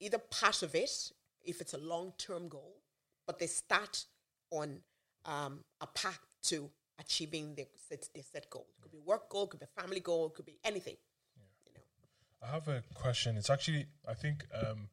either 0.00 0.18
part 0.18 0.62
of 0.62 0.74
it 0.74 1.12
if 1.44 1.60
it's 1.60 1.74
a 1.74 1.78
long 1.78 2.12
term 2.18 2.48
goal, 2.48 2.76
but 3.26 3.38
they 3.38 3.46
start 3.46 4.04
on 4.50 4.80
um, 5.24 5.60
a 5.80 5.86
path 5.86 6.20
to 6.44 6.70
achieving 6.98 7.54
the 7.54 7.66
set, 7.88 8.08
the 8.14 8.22
set 8.22 8.48
goal. 8.50 8.66
It 8.78 8.82
could 8.82 8.92
be 8.92 8.98
work 9.04 9.28
goal, 9.28 9.46
could 9.46 9.60
be 9.60 9.66
family 9.76 10.00
goal, 10.00 10.30
could 10.30 10.46
be 10.46 10.58
anything. 10.64 10.96
You 11.66 11.72
know. 11.74 12.48
I 12.48 12.52
have 12.52 12.68
a 12.68 12.82
question. 12.94 13.36
It's 13.36 13.50
actually, 13.50 13.86
I 14.08 14.14
think, 14.14 14.44
um, 14.54 14.88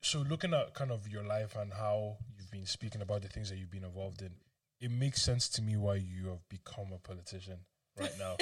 so 0.00 0.20
looking 0.20 0.54
at 0.54 0.74
kind 0.74 0.90
of 0.90 1.08
your 1.08 1.24
life 1.24 1.56
and 1.56 1.72
how 1.72 2.16
you've 2.36 2.50
been 2.50 2.66
speaking 2.66 3.02
about 3.02 3.22
the 3.22 3.28
things 3.28 3.50
that 3.50 3.58
you've 3.58 3.70
been 3.70 3.84
involved 3.84 4.22
in, 4.22 4.30
it 4.80 4.90
makes 4.90 5.22
sense 5.22 5.48
to 5.50 5.62
me 5.62 5.76
why 5.76 5.96
you 5.96 6.28
have 6.28 6.48
become 6.48 6.92
a 6.94 6.98
politician 6.98 7.58
right 7.98 8.14
now. 8.18 8.36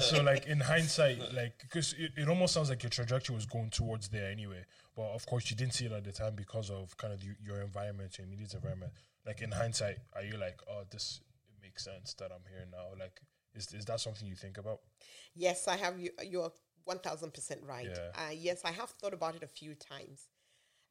so, 0.00 0.22
like 0.22 0.46
in 0.46 0.60
hindsight, 0.60 1.18
like 1.34 1.54
because 1.60 1.94
it, 1.98 2.12
it 2.16 2.28
almost 2.28 2.54
sounds 2.54 2.70
like 2.70 2.82
your 2.82 2.90
trajectory 2.90 3.34
was 3.34 3.46
going 3.46 3.70
towards 3.70 4.08
there 4.08 4.30
anyway. 4.30 4.64
But 4.96 5.10
of 5.10 5.26
course, 5.26 5.50
you 5.50 5.56
didn't 5.56 5.74
see 5.74 5.86
it 5.86 5.92
at 5.92 6.04
the 6.04 6.12
time 6.12 6.34
because 6.34 6.70
of 6.70 6.96
kind 6.96 7.12
of 7.12 7.20
the, 7.20 7.28
your 7.44 7.60
environment, 7.62 8.18
your 8.18 8.26
immediate 8.26 8.54
environment. 8.54 8.92
Like 9.26 9.42
in 9.42 9.50
hindsight, 9.50 9.98
are 10.16 10.22
you 10.22 10.36
like, 10.38 10.58
oh, 10.70 10.82
this 10.90 11.20
it 11.48 11.62
makes 11.62 11.84
sense 11.84 12.14
that 12.14 12.30
I'm 12.32 12.42
here 12.50 12.66
now? 12.70 12.98
Like, 12.98 13.20
is 13.54 13.72
is 13.74 13.84
that 13.86 14.00
something 14.00 14.26
you 14.26 14.34
think 14.34 14.58
about? 14.58 14.80
Yes, 15.34 15.68
I 15.68 15.76
have 15.76 15.98
you. 15.98 16.10
You're 16.22 16.52
one 16.84 16.98
thousand 16.98 17.34
percent 17.34 17.60
right. 17.66 17.88
Yeah. 17.88 18.26
Uh, 18.26 18.30
yes, 18.32 18.62
I 18.64 18.72
have 18.72 18.90
thought 18.90 19.14
about 19.14 19.36
it 19.36 19.42
a 19.42 19.48
few 19.48 19.74
times, 19.74 20.28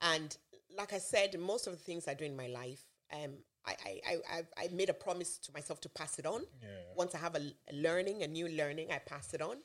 and 0.01 0.37
like 0.77 0.93
I 0.93 0.99
said, 0.99 1.39
most 1.39 1.67
of 1.67 1.73
the 1.73 1.79
things 1.79 2.07
I 2.07 2.13
do 2.13 2.25
in 2.25 2.35
my 2.35 2.47
life, 2.47 2.83
um, 3.13 3.37
I 3.67 3.75
I, 4.11 4.17
I, 4.35 4.41
I- 4.63 4.67
made 4.69 4.89
a 4.89 4.93
promise 4.93 5.37
to 5.45 5.51
myself 5.51 5.79
to 5.81 5.89
pass 5.89 6.17
it 6.19 6.25
on. 6.25 6.41
Yeah. 6.61 6.69
Once 6.95 7.13
I 7.15 7.19
have 7.19 7.35
a, 7.35 7.41
a 7.71 7.75
learning, 7.75 8.23
a 8.23 8.27
new 8.27 8.47
learning, 8.47 8.87
I 8.91 8.99
pass 8.99 9.33
it 9.33 9.41
on. 9.41 9.57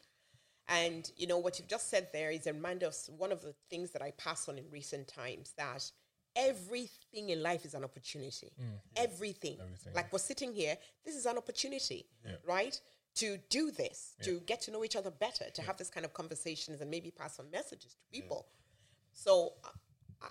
And 0.68 1.11
you 1.16 1.26
know 1.26 1.38
what 1.38 1.59
you've 1.59 1.68
just 1.68 1.90
said 1.90 2.09
there 2.12 2.30
is 2.30 2.46
a 2.46 2.53
reminder 2.53 2.86
of 2.86 2.94
one 3.18 3.32
of 3.32 3.40
the 3.42 3.55
things 3.70 3.90
that 3.92 4.03
I 4.03 4.11
pass 4.12 4.48
on 4.48 4.59
in 4.59 4.64
recent 4.70 5.09
times 5.09 5.53
that 5.59 5.90
everything 6.36 7.30
in 7.30 7.42
life 7.42 7.64
is 7.64 7.74
an 7.74 7.84
opportunity. 7.84 8.50
Everything. 8.96 9.57
Everything. 9.61 9.92
Like 9.94 10.12
we're 10.12 10.18
sitting 10.18 10.53
here, 10.53 10.76
this 11.05 11.14
is 11.14 11.26
an 11.26 11.36
opportunity, 11.36 12.07
right? 12.46 12.78
To 13.16 13.38
do 13.50 13.70
this, 13.70 14.14
to 14.22 14.40
get 14.46 14.62
to 14.62 14.70
know 14.70 14.84
each 14.84 14.96
other 14.96 15.11
better, 15.11 15.44
to 15.53 15.62
have 15.62 15.76
this 15.76 15.90
kind 15.90 16.07
of 16.07 16.14
conversations 16.14 16.80
and 16.80 16.90
maybe 16.90 17.11
pass 17.11 17.38
on 17.38 17.50
messages 17.50 17.92
to 17.94 18.05
people. 18.11 18.46
So 19.12 19.53
uh, 19.64 19.68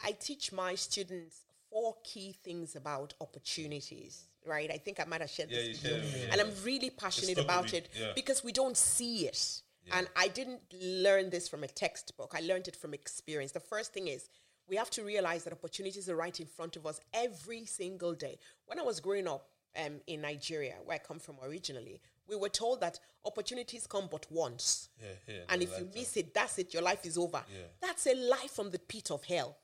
I 0.03 0.13
teach 0.13 0.51
my 0.51 0.73
students 0.75 1.41
four 1.71 1.95
key 2.03 2.35
things 2.43 2.75
about 2.75 3.13
opportunities, 3.21 4.25
right? 4.45 4.69
I 4.71 4.77
think 4.77 4.99
I 4.99 5.05
might 5.05 5.21
have 5.21 5.29
shared 5.29 5.49
Yeah, 5.49 5.61
this 5.61 5.81
with 5.81 5.91
you. 5.91 5.97
with 5.97 6.29
And 6.31 6.41
I'm 6.41 6.51
really 6.63 6.89
passionate 6.89 7.37
about 7.37 7.73
it 7.73 7.89
yeah. 7.99 8.11
because 8.13 8.43
we 8.43 8.51
don't 8.51 8.77
see 8.77 9.27
it. 9.27 9.61
And 9.93 10.07
I 10.15 10.27
didn't 10.27 10.61
learn 10.79 11.31
this 11.31 11.49
from 11.49 11.63
a 11.63 11.67
textbook. 11.67 12.33
I 12.35 12.41
learned 12.41 12.67
it 12.67 12.75
from 12.75 12.93
experience. 12.93 13.51
The 13.51 13.59
first 13.59 13.93
thing 13.93 14.07
is 14.07 14.29
we 14.69 14.75
have 14.75 14.89
to 14.91 15.03
realize 15.03 15.43
that 15.43 15.53
opportunities 15.53 16.07
are 16.07 16.15
right 16.15 16.39
in 16.39 16.45
front 16.45 16.75
of 16.75 16.85
us 16.85 16.99
every 17.13 17.65
single 17.65 18.13
day. 18.13 18.37
When 18.67 18.79
I 18.79 18.83
was 18.83 18.99
growing 18.99 19.27
up 19.27 19.49
um, 19.83 19.99
in 20.07 20.21
Nigeria, 20.21 20.75
where 20.85 20.95
I 20.95 20.99
come 20.99 21.19
from 21.19 21.35
originally, 21.43 21.99
we 22.27 22.35
were 22.35 22.49
told 22.49 22.79
that 22.81 22.99
opportunities 23.25 23.87
come 23.87 24.07
but 24.09 24.25
once. 24.29 24.89
Yeah, 25.01 25.07
yeah, 25.27 25.41
and 25.49 25.61
if 25.61 25.77
you 25.77 25.87
miss 25.93 26.15
it, 26.15 26.33
that's 26.33 26.57
it. 26.59 26.73
Your 26.73 26.83
life 26.83 27.05
is 27.05 27.17
over. 27.17 27.43
Yeah. 27.51 27.65
That's 27.81 28.07
a 28.07 28.15
life 28.15 28.51
from 28.51 28.71
the 28.71 28.79
pit 28.79 29.11
of 29.11 29.23
hell. 29.25 29.57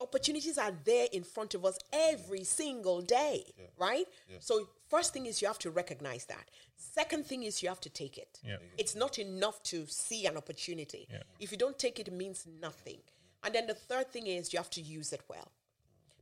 Opportunities 0.00 0.58
are 0.58 0.72
there 0.84 1.06
in 1.12 1.22
front 1.22 1.54
of 1.54 1.64
us 1.64 1.78
every 1.92 2.44
single 2.44 3.00
day, 3.00 3.44
right? 3.78 4.06
So, 4.40 4.68
first 4.88 5.12
thing 5.12 5.26
is 5.26 5.40
you 5.40 5.48
have 5.48 5.58
to 5.60 5.70
recognize 5.70 6.24
that. 6.26 6.50
Second 6.76 7.26
thing 7.26 7.42
is 7.42 7.62
you 7.62 7.68
have 7.68 7.80
to 7.80 7.90
take 7.90 8.18
it. 8.18 8.40
Yeah. 8.44 8.56
It's 8.78 8.94
not 8.94 9.18
enough 9.18 9.62
to 9.64 9.86
see 9.86 10.26
an 10.26 10.36
opportunity. 10.36 11.08
If 11.38 11.52
you 11.52 11.58
don't 11.58 11.78
take 11.78 12.00
it, 12.00 12.08
it 12.08 12.14
means 12.14 12.46
nothing. 12.60 12.98
And 13.42 13.54
then 13.54 13.66
the 13.66 13.74
third 13.74 14.10
thing 14.10 14.26
is 14.26 14.52
you 14.52 14.58
have 14.58 14.70
to 14.70 14.82
use 14.82 15.12
it 15.12 15.22
well. 15.28 15.50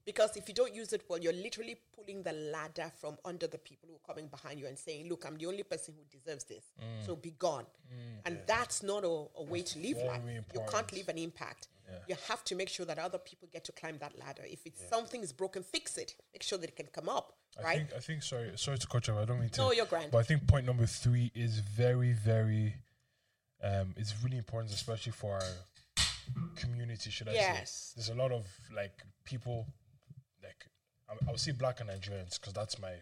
Because 0.08 0.38
if 0.38 0.48
you 0.48 0.54
don't 0.54 0.74
use 0.74 0.94
it 0.94 1.02
well, 1.06 1.18
you're 1.18 1.34
literally 1.34 1.76
pulling 1.94 2.22
the 2.22 2.32
ladder 2.32 2.90
from 2.98 3.18
under 3.26 3.46
the 3.46 3.58
people 3.58 3.90
who 3.90 3.96
are 3.96 4.14
coming 4.14 4.26
behind 4.28 4.58
you 4.58 4.66
and 4.66 4.78
saying, 4.78 5.06
Look, 5.06 5.26
I'm 5.26 5.36
the 5.36 5.44
only 5.44 5.64
person 5.64 5.92
who 5.98 6.18
deserves 6.18 6.44
this. 6.44 6.64
Mm. 6.80 7.04
So 7.04 7.14
be 7.14 7.34
gone. 7.38 7.66
Mm. 7.92 8.20
And 8.24 8.38
that's 8.46 8.82
not 8.82 9.04
a, 9.04 9.26
a 9.36 9.42
way 9.42 9.60
to 9.60 9.78
live 9.78 9.98
very 9.98 10.08
life. 10.08 10.22
You 10.26 10.60
can't 10.60 10.60
important. 10.60 10.92
leave 10.94 11.08
an 11.10 11.18
impact. 11.18 11.68
You 12.06 12.16
have 12.28 12.44
to 12.44 12.54
make 12.54 12.68
sure 12.68 12.86
that 12.86 12.98
other 12.98 13.18
people 13.18 13.48
get 13.52 13.64
to 13.64 13.72
climb 13.72 13.98
that 13.98 14.18
ladder. 14.18 14.42
If 14.44 14.66
it's 14.66 14.82
something 14.88 15.22
is 15.22 15.32
broken, 15.32 15.62
fix 15.62 15.96
it. 15.98 16.14
Make 16.32 16.42
sure 16.42 16.58
that 16.58 16.68
it 16.68 16.76
can 16.76 16.86
come 16.86 17.08
up. 17.08 17.32
I 17.58 17.62
right? 17.62 17.76
think 17.78 17.88
I 17.96 18.00
think 18.00 18.22
sorry 18.22 18.52
sorry 18.56 18.78
to 18.78 18.86
cut 18.86 19.06
you 19.08 19.14
off. 19.14 19.22
I 19.22 19.24
don't 19.24 19.40
mean 19.40 19.48
to. 19.50 19.60
No, 19.60 19.72
you're 19.72 19.86
grand. 19.86 20.10
But 20.10 20.18
I 20.18 20.22
think 20.22 20.46
point 20.46 20.66
number 20.66 20.86
three 20.86 21.30
is 21.34 21.58
very 21.58 22.12
very, 22.12 22.74
um, 23.62 23.94
it's 23.96 24.14
really 24.22 24.38
important, 24.38 24.72
especially 24.74 25.12
for 25.12 25.34
our 25.34 25.42
community. 26.56 27.10
Should 27.10 27.28
I 27.28 27.32
say? 27.32 27.36
Yes. 27.38 27.72
say? 27.72 27.92
There's 27.96 28.08
a 28.10 28.14
lot 28.22 28.32
of 28.32 28.46
like 28.74 29.02
people, 29.24 29.66
like 30.42 30.66
I- 31.08 31.30
I'll 31.30 31.38
see 31.38 31.52
black 31.52 31.80
and 31.80 31.90
Nigerians 31.90 32.38
because 32.40 32.52
that's 32.52 32.78
my 32.78 32.92
m- 32.92 33.00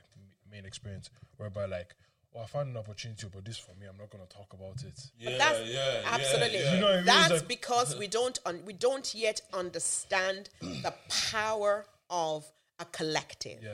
main 0.51 0.65
experience. 0.65 1.11
Whereby 1.37 1.67
like, 1.67 1.95
oh, 2.37 2.43
I 2.43 2.47
found 2.47 2.69
an 2.71 2.77
opportunity, 2.77 3.27
but 3.33 3.45
this 3.45 3.59
for 3.59 3.73
me, 3.81 3.87
I'm 3.89 3.97
not 3.99 4.11
gonna 4.11 4.25
talk 4.27 4.53
about 4.53 4.83
it. 4.83 5.11
Yeah, 5.19 5.39
that's 5.39 5.69
yeah, 5.69 6.03
absolutely. 6.07 6.59
Yeah, 6.61 6.75
You 6.75 6.81
know 6.81 6.87
what 6.87 6.93
I 6.93 6.97
mean? 6.99 7.07
That's 7.07 7.31
like- 7.33 7.49
because 7.49 7.97
we 8.03 8.07
don't 8.09 8.39
un- 8.47 8.63
we 8.65 8.73
don't 8.73 9.15
yet 9.15 9.41
understand 9.53 10.51
the 10.61 10.93
power 11.31 11.87
of 12.11 12.45
a 12.79 12.85
collective. 12.87 13.59
Yeah, 13.63 13.71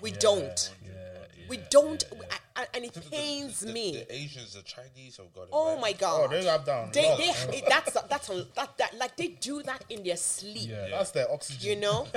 We 0.00 0.10
yeah, 0.10 0.16
don't. 0.20 0.72
Yeah, 0.86 0.92
We 1.48 1.58
yeah, 1.58 1.64
don't, 1.70 2.04
yeah, 2.12 2.22
I- 2.56 2.62
I- 2.62 2.66
and 2.74 2.84
it 2.84 2.94
The- 2.94 3.00
the- 3.00 3.10
pains 3.10 3.60
the, 3.60 3.72
me. 3.72 3.92
The 3.92 4.14
Asians, 4.14 4.54
the 4.54 4.62
Chinese 4.62 5.18
have 5.18 5.32
got 5.34 5.42
it. 5.42 5.48
Oh 5.52 5.72
right. 5.74 5.80
my 5.80 5.90
Oh, 5.90 6.26
god! 6.26 6.30
they 6.30 6.44
have 6.44 6.64
down. 6.64 6.90
They, 6.92 7.08
Love. 7.08 7.18
they, 7.50 7.62
that's 7.68 7.92
that's 8.08 8.28
a, 8.30 8.46
that, 8.56 8.76
that 8.78 8.96
like 8.98 9.16
they 9.16 9.28
do 9.28 9.62
that 9.64 9.84
in 9.90 10.02
their 10.02 10.16
sleep. 10.16 10.68
Yeah. 10.70 10.88
That's 10.90 11.10
their 11.12 11.30
oxygen. 11.30 11.68
You 11.70 11.76
know. 11.80 12.06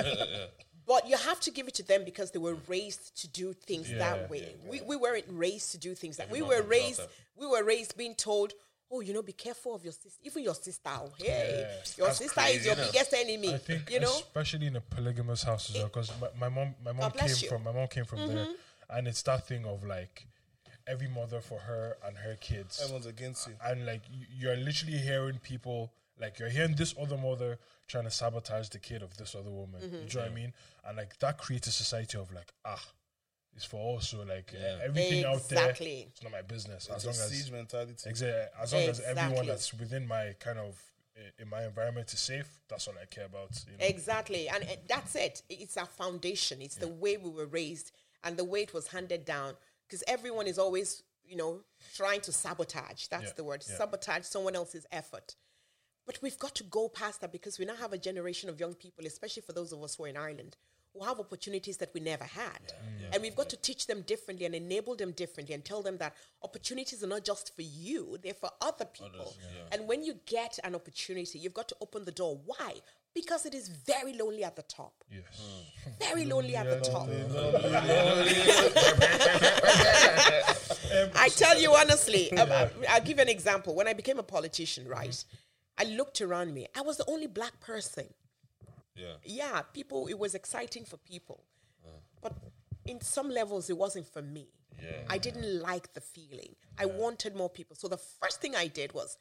But 0.86 1.08
you 1.08 1.16
have 1.16 1.38
to 1.40 1.50
give 1.50 1.68
it 1.68 1.74
to 1.74 1.82
them 1.82 2.04
because 2.04 2.30
they 2.32 2.38
were 2.38 2.56
raised 2.68 3.20
to 3.22 3.28
do 3.28 3.52
things 3.52 3.90
Yeah. 3.90 3.98
that 3.98 4.30
way. 4.30 4.54
We, 4.68 4.80
we 4.80 4.96
weren't 4.96 5.24
raised 5.28 5.72
to 5.72 5.78
do 5.78 5.94
things 5.94 6.16
that 6.16 6.30
we 6.30 6.42
were 6.42 6.62
raised. 6.62 7.00
We 7.36 7.46
were 7.46 7.62
raised 7.62 7.96
being 7.96 8.14
told, 8.14 8.52
"Oh, 8.90 9.00
you 9.00 9.12
know, 9.14 9.22
be 9.22 9.32
careful 9.32 9.74
of 9.74 9.84
your 9.84 9.92
sister. 9.92 10.18
Even 10.24 10.42
your 10.42 10.54
sister. 10.54 10.90
Oh, 10.90 11.10
hey, 11.18 11.26
Yeah. 11.26 11.74
your 11.96 12.06
That's 12.08 12.18
sister 12.18 12.40
is 12.48 12.66
your 12.66 12.74
innit? 12.74 12.92
biggest 12.92 13.14
enemy. 13.14 13.54
I 13.54 13.58
think, 13.58 13.90
you 13.90 14.00
know." 14.00 14.10
especially 14.12 14.66
in 14.66 14.76
a 14.76 14.80
polygamous 14.80 15.42
house 15.44 15.70
as 15.70 15.76
well, 15.76 15.86
because 15.86 16.10
my, 16.20 16.28
my 16.38 16.48
mom, 16.48 16.74
my 16.84 16.92
mom 16.92 17.10
came 17.12 17.28
you. 17.28 17.34
Mm-hmm. 17.34 17.48
from, 17.48 17.64
my 17.64 17.72
mom 17.72 17.88
came 17.88 18.04
from 18.04 18.26
there, 18.28 18.48
and 18.90 19.06
it's 19.08 19.22
that 19.22 19.46
thing 19.46 19.64
of 19.66 19.84
like 19.84 20.26
every 20.88 21.08
mother 21.08 21.40
for 21.40 21.60
her 21.60 21.96
and 22.04 22.16
her 22.18 22.34
kids, 22.40 22.80
Everyone's 22.82 23.06
against 23.06 23.46
you. 23.46 23.54
and 23.64 23.86
like 23.86 24.02
you're 24.36 24.56
literally 24.56 24.98
hearing 24.98 25.38
people 25.38 25.92
like 26.20 26.38
you're 26.38 26.48
hearing 26.48 26.74
this 26.74 26.94
other 27.00 27.16
mother 27.16 27.58
trying 27.88 28.04
to 28.04 28.10
sabotage 28.10 28.68
the 28.68 28.78
kid 28.78 29.02
of 29.02 29.16
this 29.16 29.34
other 29.34 29.50
woman. 29.50 29.80
Mm-hmm. 29.80 29.94
You 29.94 30.14
know 30.14 30.20
what 30.20 30.30
I 30.30 30.34
mean? 30.34 30.52
And 30.86 30.96
like 30.96 31.18
that 31.18 31.38
creates 31.38 31.66
a 31.68 31.72
society 31.72 32.18
of 32.18 32.32
like 32.32 32.52
ah. 32.64 32.82
It's 33.54 33.66
for 33.66 33.76
also 33.76 34.24
like 34.24 34.54
uh, 34.54 34.78
everything 34.82 35.26
out 35.26 35.46
there. 35.50 35.58
Exactly. 35.58 36.06
It's 36.08 36.22
not 36.22 36.32
my 36.32 36.40
business. 36.40 36.88
It's 36.90 36.96
as 36.96 37.04
a 37.04 37.08
long 37.08 37.16
as 37.16 37.30
siege 37.30 37.52
mentality. 37.52 38.08
Exa- 38.08 38.46
as 38.62 38.72
long 38.72 38.82
as 38.84 39.00
everyone 39.00 39.46
that's 39.46 39.74
within 39.74 40.08
my 40.08 40.34
kind 40.40 40.58
of 40.58 40.82
in 41.38 41.48
my 41.48 41.64
environment 41.64 42.10
is 42.12 42.20
safe, 42.20 42.48
that's 42.68 42.88
all 42.88 42.94
I 43.00 43.04
care 43.04 43.26
about. 43.26 43.50
You 43.70 43.76
know? 43.76 43.84
Exactly. 43.86 44.48
And 44.48 44.64
uh, 44.64 44.76
that's 44.88 45.14
it. 45.16 45.42
It's 45.50 45.76
our 45.76 45.86
foundation. 45.86 46.62
It's 46.62 46.76
the 46.76 46.88
way 46.88 47.18
we 47.18 47.28
were 47.28 47.44
raised 47.44 47.92
and 48.24 48.38
the 48.38 48.44
way 48.44 48.62
it 48.62 48.72
was 48.72 48.88
handed 48.88 49.26
down. 49.26 49.54
Because 49.86 50.02
everyone 50.08 50.46
is 50.46 50.58
always, 50.58 51.02
you 51.22 51.36
know, 51.36 51.60
trying 51.94 52.22
to 52.22 52.32
sabotage. 52.32 53.08
That's 53.08 53.24
Yeah, 53.24 53.30
the 53.36 53.44
word. 53.44 53.62
yeah. 53.68 53.76
Sabotage 53.76 54.24
someone 54.24 54.56
else's 54.56 54.86
effort. 54.90 55.36
But 56.06 56.18
we've 56.22 56.38
got 56.38 56.54
to 56.56 56.64
go 56.64 56.88
past 56.88 57.20
that 57.20 57.32
because 57.32 57.58
we 57.58 57.64
now 57.64 57.76
have 57.76 57.92
a 57.92 57.98
generation 57.98 58.48
of 58.48 58.58
young 58.58 58.74
people, 58.74 59.06
especially 59.06 59.42
for 59.42 59.52
those 59.52 59.72
of 59.72 59.82
us 59.82 59.94
who 59.94 60.04
are 60.04 60.08
in 60.08 60.16
Ireland, 60.16 60.56
who 60.92 61.04
have 61.04 61.20
opportunities 61.20 61.76
that 61.78 61.94
we 61.94 62.00
never 62.00 62.24
had. 62.24 62.72
and 63.12 63.22
we've 63.22 63.36
got 63.36 63.48
to 63.50 63.56
teach 63.56 63.86
them 63.86 64.02
differently 64.02 64.44
and 64.46 64.54
enable 64.54 64.96
them 64.96 65.12
differently 65.12 65.54
and 65.54 65.64
tell 65.64 65.82
them 65.82 65.96
that 65.98 66.14
opportunities 66.42 67.04
are 67.04 67.06
not 67.06 67.24
just 67.24 67.54
for 67.54 67.62
you, 67.62 68.18
they're 68.22 68.34
for 68.34 68.50
other 68.60 68.84
people. 68.84 69.34
And 69.70 69.86
when 69.86 70.02
you 70.02 70.14
get 70.26 70.58
an 70.64 70.74
opportunity, 70.74 71.38
you've 71.38 71.54
got 71.54 71.68
to 71.68 71.76
open 71.80 72.04
the 72.04 72.12
door. 72.12 72.40
Why? 72.44 72.74
Because 73.14 73.46
it 73.46 73.54
is 73.54 73.68
very 73.68 74.14
lonely 74.14 74.42
at 74.42 74.56
the 74.56 74.62
top. 74.62 75.04
Yes. 75.10 75.22
Very 76.00 76.24
lonely 76.24 76.56
at 76.56 76.66
the 76.68 76.80
top. 76.90 77.08
I 81.14 81.28
tell 81.28 81.60
you 81.60 81.74
honestly, 81.74 82.32
um, 82.32 82.50
I'll 82.88 83.00
give 83.02 83.18
you 83.18 83.22
an 83.22 83.28
example. 83.28 83.74
When 83.74 83.86
I 83.88 83.92
became 83.92 84.18
a 84.18 84.22
politician, 84.22 84.88
right, 84.88 85.24
I 85.82 85.94
looked 85.94 86.20
around 86.20 86.54
me. 86.54 86.66
I 86.76 86.82
was 86.82 86.96
the 86.96 87.10
only 87.10 87.26
black 87.26 87.58
person. 87.60 88.06
Yeah. 88.94 89.14
Yeah, 89.24 89.62
people, 89.72 90.06
it 90.06 90.18
was 90.18 90.34
exciting 90.34 90.84
for 90.84 90.96
people. 90.96 91.44
But 92.22 92.34
in 92.86 93.00
some 93.00 93.28
levels, 93.28 93.68
it 93.68 93.76
wasn't 93.76 94.06
for 94.06 94.22
me. 94.22 94.46
Yeah. 94.80 94.90
I 95.08 95.18
didn't 95.18 95.60
like 95.60 95.92
the 95.92 96.00
feeling. 96.00 96.54
I 96.78 96.86
wanted 96.86 97.34
more 97.34 97.50
people. 97.50 97.74
So 97.74 97.88
the 97.88 97.96
first 97.96 98.40
thing 98.40 98.54
I 98.54 98.68
did 98.68 98.92
was 98.92 99.16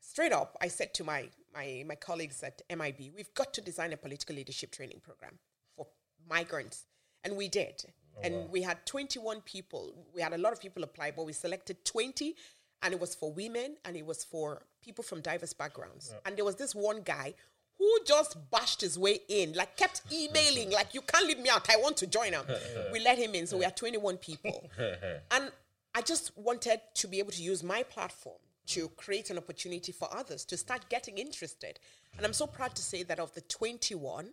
straight 0.00 0.32
up, 0.32 0.56
I 0.60 0.68
said 0.68 0.94
to 0.94 1.04
my, 1.04 1.28
my, 1.52 1.84
my 1.86 1.96
colleagues 1.96 2.42
at 2.44 2.62
MIB, 2.70 3.12
we've 3.16 3.34
got 3.34 3.52
to 3.54 3.60
design 3.60 3.92
a 3.92 3.96
political 3.96 4.36
leadership 4.36 4.70
training 4.70 5.00
program 5.02 5.38
for 5.76 5.88
migrants. 6.28 6.86
And 7.24 7.36
we 7.36 7.48
did. 7.48 7.84
Oh, 8.16 8.20
and 8.22 8.50
we 8.50 8.62
had 8.62 8.86
21 8.86 9.40
people. 9.40 9.92
We 10.14 10.22
had 10.22 10.32
a 10.32 10.38
lot 10.38 10.52
of 10.52 10.60
people 10.60 10.84
apply, 10.84 11.10
but 11.10 11.26
we 11.26 11.32
selected 11.32 11.84
20. 11.84 12.36
And 12.82 12.94
it 12.94 13.00
was 13.00 13.14
for 13.14 13.32
women 13.32 13.76
and 13.84 13.96
it 13.96 14.06
was 14.06 14.24
for 14.24 14.62
people 14.82 15.02
from 15.02 15.20
diverse 15.20 15.52
backgrounds. 15.52 16.14
And 16.24 16.36
there 16.36 16.44
was 16.44 16.56
this 16.56 16.74
one 16.74 17.02
guy 17.02 17.34
who 17.78 17.98
just 18.06 18.36
bashed 18.50 18.80
his 18.80 18.98
way 18.98 19.20
in, 19.28 19.52
like 19.52 19.76
kept 19.76 20.02
emailing, 20.12 20.70
like, 20.70 20.94
you 20.94 21.00
can't 21.00 21.26
leave 21.26 21.38
me 21.38 21.48
out. 21.48 21.68
I 21.70 21.76
want 21.76 21.96
to 21.98 22.06
join 22.06 22.32
him. 22.32 22.42
we 22.92 23.00
let 23.00 23.18
him 23.18 23.34
in. 23.34 23.46
So 23.46 23.56
we 23.58 23.64
had 23.64 23.76
21 23.76 24.16
people. 24.18 24.68
And 25.30 25.50
I 25.94 26.02
just 26.02 26.36
wanted 26.36 26.80
to 26.94 27.08
be 27.08 27.18
able 27.18 27.32
to 27.32 27.42
use 27.42 27.62
my 27.62 27.82
platform 27.82 28.38
to 28.68 28.88
create 28.90 29.30
an 29.30 29.38
opportunity 29.38 29.92
for 29.92 30.08
others 30.14 30.44
to 30.44 30.56
start 30.56 30.88
getting 30.88 31.18
interested. 31.18 31.78
And 32.16 32.26
I'm 32.26 32.32
so 32.32 32.46
proud 32.46 32.74
to 32.76 32.82
say 32.82 33.02
that 33.04 33.18
of 33.18 33.32
the 33.34 33.40
21 33.40 34.30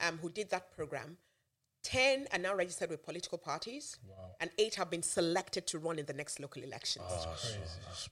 um, 0.00 0.18
who 0.22 0.30
did 0.30 0.50
that 0.50 0.74
program, 0.74 1.18
10 1.84 2.28
are 2.32 2.38
now 2.38 2.54
registered 2.54 2.90
with 2.90 3.04
political 3.04 3.38
parties, 3.38 3.98
and 4.40 4.50
eight 4.58 4.74
have 4.74 4.90
been 4.90 5.02
selected 5.02 5.66
to 5.68 5.78
run 5.78 5.98
in 5.98 6.06
the 6.06 6.12
next 6.12 6.40
local 6.40 6.62
elections. 6.62 7.04
Ah, 7.08 7.36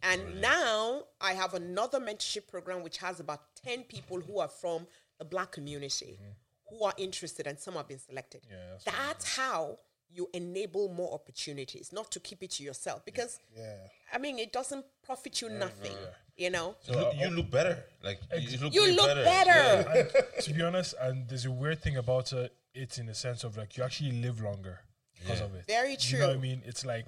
and 0.03 0.41
now 0.41 1.05
I 1.21 1.33
have 1.33 1.55
another 1.55 1.99
mentorship 1.99 2.47
program 2.49 2.83
which 2.83 2.99
has 2.99 3.19
about 3.19 3.41
10 3.65 3.85
people 3.85 4.21
who 4.21 4.39
are 4.39 4.49
from 4.49 4.87
the 5.19 5.25
black 5.25 5.53
community 5.53 6.19
mm-hmm. 6.21 6.77
who 6.77 6.85
are 6.85 6.93
interested, 6.99 7.47
and 7.47 7.59
some 7.59 7.75
have 7.75 7.89
been 7.89 7.99
selected. 7.99 8.43
Yeah, 8.49 8.57
that's 8.73 8.85
that's 8.85 9.37
how 9.37 9.79
you 10.15 10.29
enable 10.35 10.89
more 10.89 11.15
opportunities, 11.15 11.93
not 11.93 12.11
to 12.13 12.21
keep 12.21 12.43
it 12.43 12.51
to 12.53 12.63
yourself. 12.63 13.05
Because, 13.05 13.39
Yeah. 13.57 13.75
I 14.13 14.19
mean, 14.19 14.39
it 14.39 14.53
doesn't 14.53 14.85
profit 15.03 15.41
you 15.41 15.49
nothing, 15.49 15.97
you 16.37 16.51
know? 16.51 16.77
You 16.85 16.95
uh, 16.95 17.01
look, 17.01 17.15
you 17.17 17.31
look 17.31 17.51
better. 17.51 17.85
Like 18.03 18.21
you 18.39 18.59
look, 18.59 18.75
You 18.75 18.93
look 18.93 19.07
better. 19.07 19.25
better. 19.25 20.11
Yeah. 20.15 20.41
to 20.43 20.53
be 20.53 20.63
honest, 20.63 20.95
and 21.01 21.27
there's 21.29 21.47
a 21.47 21.51
weird 21.51 21.81
thing 21.81 21.97
about 21.97 22.33
uh, 22.35 22.49
it 22.75 22.99
in 22.99 23.07
the 23.07 23.15
sense 23.15 23.45
of 23.45 23.57
like 23.57 23.77
you 23.77 23.85
actually 23.85 24.13
live 24.13 24.41
longer 24.41 24.81
because 25.21 25.41
of 25.41 25.55
it. 25.55 25.65
Very 25.67 25.97
true. 25.97 26.19
You 26.19 26.25
know 26.25 26.29
what 26.31 26.37
I 26.39 26.41
mean? 26.41 26.63
It's 26.65 26.85
like, 26.85 27.07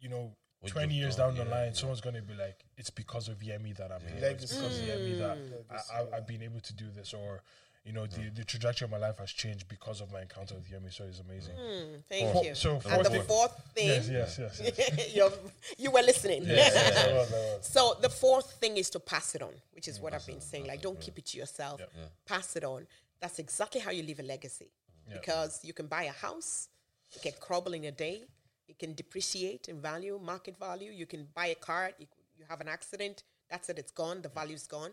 you 0.00 0.08
know, 0.08 0.32
What 0.60 0.72
20 0.72 0.94
years 0.94 1.16
done, 1.16 1.34
down 1.34 1.44
the 1.44 1.50
yeah, 1.50 1.62
line, 1.64 1.74
someone's 1.74 2.00
going 2.00 2.16
to 2.16 2.22
be 2.22 2.34
like, 2.34 2.64
it's 2.76 2.90
because 2.90 3.28
of 3.28 3.38
Yemi 3.38 3.76
that 3.76 3.92
I'm 3.92 4.00
here. 4.00 4.10
It's 4.14 4.22
Legacy. 4.22 4.56
because 4.56 4.78
of 4.78 4.84
Yemi 4.86 5.18
that 5.18 5.36
mm. 5.38 5.52
I, 5.70 6.00
I, 6.00 6.16
I've 6.16 6.26
been 6.26 6.42
able 6.42 6.60
to 6.60 6.74
do 6.74 6.86
this. 6.94 7.14
Or, 7.14 7.42
you 7.84 7.92
know, 7.92 8.06
the, 8.06 8.18
mm. 8.22 8.34
the 8.34 8.44
trajectory 8.44 8.86
of 8.86 8.90
my 8.90 8.98
life 8.98 9.18
has 9.18 9.30
changed 9.30 9.68
because 9.68 10.00
of 10.00 10.10
my 10.12 10.22
encounter 10.22 10.54
with 10.54 10.64
Yemi. 10.68 10.92
So 10.92 11.04
it's 11.04 11.20
amazing. 11.20 11.54
Mm, 11.54 12.02
thank 12.08 12.32
Four- 12.32 12.44
you. 12.44 12.54
so 12.54 12.74
and 12.74 12.82
fourth 12.82 13.12
the 13.12 13.20
fourth 13.22 13.70
thing, 13.74 13.86
Yes, 13.86 14.08
yes, 14.10 14.38
yes. 14.38 14.60
yes. 14.78 15.14
you're, 15.14 15.30
you 15.76 15.90
were 15.90 16.02
listening. 16.02 16.44
That 16.44 16.56
was- 16.56 17.30
that 17.30 17.32
was- 17.32 17.68
So 17.68 17.96
the 18.00 18.08
fourth 18.10 18.52
thing 18.52 18.76
is 18.78 18.90
to 18.90 19.00
pass 19.00 19.34
it 19.34 19.42
on, 19.42 19.52
which 19.72 19.86
is 19.86 20.00
what 20.00 20.12
I've 20.12 20.26
been 20.26 20.40
saying. 20.40 20.66
Like, 20.66 20.82
don't 20.82 21.00
keep 21.00 21.18
it 21.18 21.26
to 21.26 21.38
yourself. 21.38 21.80
Pass 22.26 22.56
it 22.56 22.64
on. 22.64 22.86
That's 23.20 23.38
exactly 23.38 23.80
how 23.80 23.90
you 23.90 24.02
leave 24.02 24.20
a 24.20 24.22
legacy. 24.22 24.70
Because 25.10 25.60
you 25.64 25.72
can 25.72 25.86
buy 25.86 26.02
a 26.04 26.12
house, 26.12 26.68
it 27.16 27.22
can 27.22 27.32
crumble 27.40 27.72
in 27.72 27.84
a 27.84 27.90
day, 27.90 28.24
it 28.68 28.78
can 28.78 28.92
depreciate 28.94 29.68
in 29.68 29.80
value, 29.80 30.20
market 30.22 30.58
value. 30.58 30.92
You 30.92 31.06
can 31.06 31.26
buy 31.34 31.46
a 31.46 31.54
car, 31.54 31.92
you, 31.98 32.06
you 32.36 32.44
have 32.48 32.60
an 32.60 32.68
accident, 32.68 33.22
that's 33.48 33.70
it, 33.70 33.78
it's 33.78 33.90
gone, 33.90 34.20
the 34.20 34.28
value's 34.28 34.66
gone. 34.66 34.90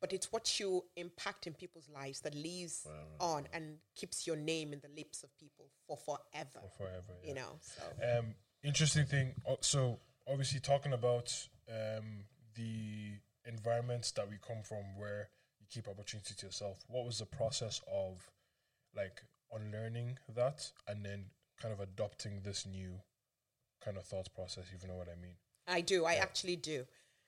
But 0.00 0.12
it's 0.12 0.32
what 0.32 0.58
you 0.58 0.84
impact 0.96 1.46
in 1.46 1.54
people's 1.54 1.88
lives 1.88 2.20
that 2.20 2.34
lives 2.34 2.86
on 3.20 3.46
and 3.52 3.76
keeps 3.94 4.26
your 4.26 4.36
name 4.36 4.72
in 4.72 4.80
the 4.80 4.88
lips 4.96 5.22
of 5.22 5.30
people 5.38 5.66
for 5.86 5.96
forever. 5.96 6.60
Forever. 6.76 7.14
yeah. 7.22 7.28
You 7.28 7.34
know, 7.36 7.58
so 7.60 8.18
Um, 8.18 8.34
interesting 8.62 9.06
thing. 9.06 9.34
So 9.60 10.00
obviously 10.28 10.60
talking 10.60 10.92
about 10.92 11.48
um, 11.70 12.24
the 12.54 13.12
environments 13.46 14.10
that 14.12 14.28
we 14.28 14.36
come 14.46 14.62
from, 14.62 14.98
where 14.98 15.28
keep 15.74 15.88
opportunity 15.88 16.34
to 16.34 16.46
yourself. 16.46 16.84
What 16.88 17.04
was 17.04 17.18
the 17.18 17.26
process 17.26 17.80
of 17.92 18.30
like 18.96 19.22
unlearning 19.52 20.18
that 20.36 20.70
and 20.86 21.04
then 21.04 21.24
kind 21.60 21.74
of 21.74 21.80
adopting 21.80 22.40
this 22.44 22.64
new 22.64 22.92
kind 23.84 23.96
of 23.96 24.04
thought 24.04 24.28
process? 24.34 24.64
If 24.74 24.82
you 24.82 24.88
know 24.88 24.96
what 24.96 25.08
I 25.08 25.20
mean. 25.20 25.34
I 25.66 25.80
do. 25.80 26.04
I 26.04 26.14
actually 26.14 26.56
do. 26.56 26.84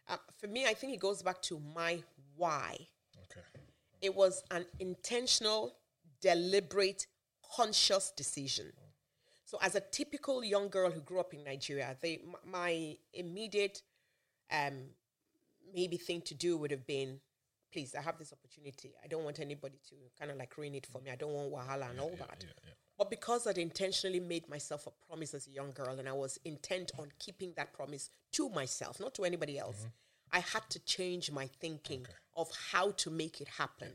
Uh, 0.09 0.17
for 0.39 0.47
me, 0.47 0.67
I 0.67 0.75
think 0.75 0.95
it 0.95 1.01
goes 1.01 1.23
back 1.23 1.43
to 1.43 1.61
my 1.75 2.03
why. 2.37 2.77
Okay. 3.25 3.45
It 4.01 4.15
was 4.15 4.45
an 4.53 4.65
intentional, 4.79 5.75
deliberate, 6.21 7.07
conscious 7.57 8.13
decision. 8.17 8.73
So, 9.45 9.59
as 9.63 9.75
a 9.75 9.81
typical 9.81 10.45
young 10.45 10.69
girl 10.69 10.91
who 10.91 11.01
grew 11.01 11.21
up 11.21 11.33
in 11.33 11.43
Nigeria, 11.45 11.97
they, 12.01 12.21
my 12.45 12.97
immediate 13.15 13.83
um, 14.53 14.91
maybe 15.75 15.97
thing 15.97 16.21
to 16.23 16.35
do 16.35 16.57
would 16.57 16.71
have 16.71 16.87
been, 16.87 17.21
please, 17.73 17.95
I 17.95 18.03
have 18.03 18.19
this 18.19 18.33
opportunity. 18.33 18.95
I 19.03 19.07
don't 19.07 19.25
want 19.25 19.41
anybody 19.41 19.79
to 19.89 19.95
kind 20.19 20.31
of 20.31 20.37
like 20.37 20.57
ruin 20.57 20.75
it 20.75 20.87
for 20.87 21.01
me. 21.01 21.11
I 21.11 21.17
don't 21.17 21.33
want 21.33 21.53
wahala 21.53 21.91
and 21.91 22.01
all 22.01 22.15
that. 22.19 22.45
But 22.99 23.11
because 23.11 23.47
I'd 23.47 23.59
intentionally 23.59 24.21
made 24.21 24.49
myself 24.49 24.87
a 24.87 24.91
promise 25.07 25.35
as 25.35 25.47
a 25.47 25.51
young 25.51 25.73
girl 25.73 25.99
and 25.99 26.09
I 26.09 26.13
was 26.13 26.39
intent 26.45 26.93
on 26.99 27.09
keeping 27.19 27.53
that 27.57 27.75
promise 27.75 28.11
to 28.33 28.49
myself, 28.49 28.99
not 29.01 29.15
to 29.17 29.25
anybody 29.25 29.59
else, 29.59 29.81
mm-hmm. 29.81 30.37
I 30.37 30.39
had 30.41 30.63
to 30.71 30.79
change 30.81 31.31
my 31.31 31.47
thinking 31.61 32.07
of 32.35 32.51
how 32.73 32.93
to 32.93 33.11
make 33.11 33.41
it 33.41 33.49
happen. 33.49 33.89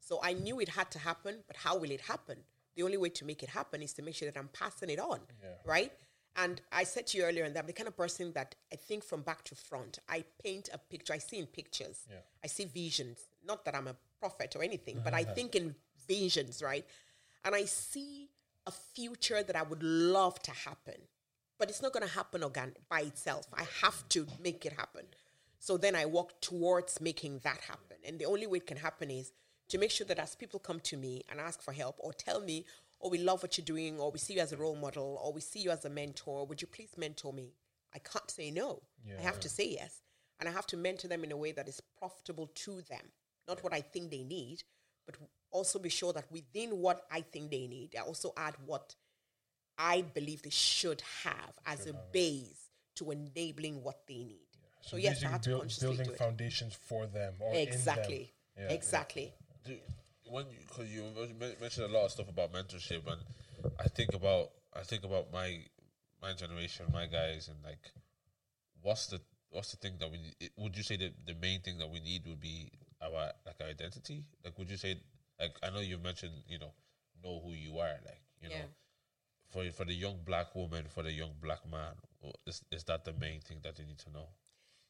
So 0.00 0.18
I 0.22 0.32
knew 0.32 0.58
it 0.60 0.68
had 0.68 0.90
to 0.92 0.98
happen, 0.98 1.36
but 1.46 1.56
how 1.56 1.78
will 1.78 1.90
it 1.90 2.00
happen? 2.00 2.38
The 2.74 2.82
only 2.82 2.96
way 2.96 3.10
to 3.10 3.24
make 3.24 3.42
it 3.42 3.48
happen 3.48 3.82
is 3.82 3.92
to 3.94 4.02
make 4.02 4.14
sure 4.14 4.30
that 4.30 4.38
I'm 4.38 4.48
passing 4.52 4.90
it 4.90 4.98
on, 4.98 5.20
right? 5.64 5.92
And 6.36 6.60
I 6.72 6.84
said 6.84 7.06
to 7.08 7.18
you 7.18 7.24
earlier, 7.24 7.44
and 7.44 7.56
I'm 7.56 7.66
the 7.66 7.72
kind 7.72 7.88
of 7.88 7.96
person 7.96 8.32
that 8.32 8.54
I 8.72 8.76
think 8.76 9.04
from 9.04 9.22
back 9.22 9.42
to 9.44 9.54
front. 9.54 9.98
I 10.08 10.24
paint 10.42 10.68
a 10.72 10.78
picture. 10.78 11.12
I 11.12 11.18
see 11.18 11.38
in 11.38 11.46
pictures. 11.46 12.06
I 12.42 12.46
see 12.46 12.64
visions. 12.64 13.18
Not 13.44 13.64
that 13.64 13.74
I'm 13.74 13.88
a 13.88 13.96
prophet 14.20 14.54
or 14.56 14.62
anything, 14.62 15.00
but 15.04 15.12
I 15.14 15.24
think 15.34 15.54
in 15.54 15.74
visions, 16.06 16.62
right? 16.62 16.86
And 17.44 17.54
I 17.54 17.64
see 17.64 18.28
a 18.66 18.70
future 18.70 19.42
that 19.42 19.56
I 19.56 19.62
would 19.62 19.82
love 19.82 20.40
to 20.42 20.50
happen, 20.50 20.94
but 21.58 21.68
it's 21.68 21.82
not 21.82 21.92
going 21.92 22.06
to 22.06 22.14
happen 22.14 22.42
organ- 22.42 22.76
by 22.88 23.00
itself. 23.00 23.46
I 23.54 23.64
have 23.82 24.08
to 24.10 24.26
make 24.42 24.64
it 24.66 24.74
happen. 24.74 25.06
So 25.58 25.76
then 25.76 25.94
I 25.94 26.06
walk 26.06 26.40
towards 26.40 27.00
making 27.00 27.40
that 27.40 27.60
happen. 27.60 27.96
And 28.04 28.18
the 28.18 28.24
only 28.26 28.46
way 28.46 28.58
it 28.58 28.66
can 28.66 28.76
happen 28.78 29.10
is 29.10 29.32
to 29.68 29.78
make 29.78 29.90
sure 29.90 30.06
that 30.06 30.18
as 30.18 30.34
people 30.34 30.58
come 30.60 30.80
to 30.80 30.96
me 30.96 31.22
and 31.28 31.40
ask 31.40 31.60
for 31.62 31.72
help 31.72 31.96
or 31.98 32.12
tell 32.12 32.40
me, 32.40 32.64
oh, 33.02 33.08
we 33.08 33.18
love 33.18 33.42
what 33.42 33.56
you're 33.56 33.64
doing, 33.64 33.98
or 33.98 34.10
we 34.10 34.18
see 34.18 34.34
you 34.34 34.40
as 34.40 34.52
a 34.52 34.56
role 34.56 34.76
model, 34.76 35.20
or 35.22 35.32
we 35.32 35.40
see 35.40 35.60
you 35.60 35.70
as 35.70 35.84
a 35.84 35.90
mentor, 35.90 36.46
would 36.46 36.60
you 36.60 36.68
please 36.68 36.90
mentor 36.96 37.32
me? 37.32 37.54
I 37.94 37.98
can't 37.98 38.30
say 38.30 38.50
no. 38.50 38.82
I 39.18 39.22
have 39.22 39.40
to 39.40 39.48
say 39.48 39.68
yes. 39.70 40.02
And 40.38 40.48
I 40.48 40.52
have 40.52 40.66
to 40.68 40.76
mentor 40.76 41.08
them 41.08 41.24
in 41.24 41.32
a 41.32 41.36
way 41.36 41.52
that 41.52 41.68
is 41.68 41.80
profitable 41.98 42.50
to 42.54 42.82
them, 42.82 43.12
not 43.48 43.62
what 43.64 43.72
I 43.74 43.80
think 43.80 44.10
they 44.10 44.22
need, 44.22 44.62
but 45.06 45.16
also 45.50 45.78
be 45.78 45.88
sure 45.88 46.12
that 46.12 46.30
within 46.30 46.78
what 46.78 47.04
I 47.10 47.20
think 47.22 47.50
they 47.50 47.66
need, 47.66 47.94
I 47.98 48.02
also 48.02 48.32
add 48.36 48.54
what 48.64 48.94
I 49.78 50.02
believe 50.02 50.42
they 50.42 50.50
should 50.50 51.02
have 51.24 51.58
as 51.66 51.86
a 51.86 51.94
base 52.12 52.70
to 52.96 53.10
enabling 53.10 53.82
what 53.82 54.06
they 54.06 54.24
need. 54.24 54.46
So, 54.82 54.96
yes, 54.96 55.22
I 55.24 55.28
had 55.28 55.42
to 55.44 55.50
build- 55.50 55.60
consciously 55.62 55.88
building 55.88 56.06
do 56.06 56.12
it. 56.12 56.18
foundations 56.18 56.74
for 56.74 57.06
them 57.06 57.34
or 57.40 57.54
in 57.54 57.64
them. 57.64 57.74
Exactly. 57.74 58.32
Yeah, 58.56 58.62
yeah. 58.64 58.70
exactly. 58.74 59.34
Do- 59.64 59.78
when 60.30 60.46
you 60.50 60.58
because 60.68 60.90
you 60.90 61.02
men- 61.38 61.56
mentioned 61.60 61.86
a 61.86 61.94
lot 61.94 62.04
of 62.04 62.10
stuff 62.10 62.28
about 62.28 62.52
mentorship 62.52 63.06
and 63.06 63.20
I 63.78 63.88
think 63.88 64.14
about 64.14 64.50
I 64.74 64.82
think 64.82 65.04
about 65.04 65.32
my 65.32 65.58
my 66.22 66.32
generation, 66.34 66.86
my 66.92 67.06
guys, 67.06 67.48
and 67.48 67.56
like 67.64 67.90
what's 68.82 69.06
the 69.08 69.20
what's 69.50 69.72
the 69.72 69.76
thing 69.76 69.94
that 69.98 70.10
we 70.10 70.18
need? 70.18 70.50
would 70.56 70.76
you 70.76 70.82
say 70.82 70.96
that 70.96 71.12
the 71.26 71.34
main 71.34 71.60
thing 71.60 71.78
that 71.78 71.90
we 71.90 72.00
need 72.00 72.26
would 72.26 72.40
be 72.40 72.70
our 73.02 73.32
like 73.44 73.56
our 73.60 73.68
identity? 73.68 74.24
Like 74.44 74.58
would 74.58 74.70
you 74.70 74.76
say 74.76 75.00
like 75.40 75.56
I 75.62 75.70
know 75.70 75.80
you 75.80 75.98
mentioned 75.98 76.32
you 76.48 76.58
know 76.58 76.72
know 77.22 77.40
who 77.44 77.52
you 77.52 77.78
are 77.78 77.98
like 78.06 78.22
you 78.40 78.48
know 78.48 78.64
for 79.50 79.64
for 79.72 79.84
the 79.84 79.94
young 79.94 80.16
black 80.24 80.54
woman 80.54 80.86
for 80.88 81.02
the 81.02 81.12
young 81.12 81.32
black 81.42 81.60
man 81.70 81.92
is 82.46 82.62
is 82.70 82.84
that 82.84 83.04
the 83.04 83.12
main 83.14 83.40
thing 83.40 83.58
that 83.62 83.76
they 83.76 83.84
need 83.84 83.98
to 83.98 84.10
know? 84.10 84.28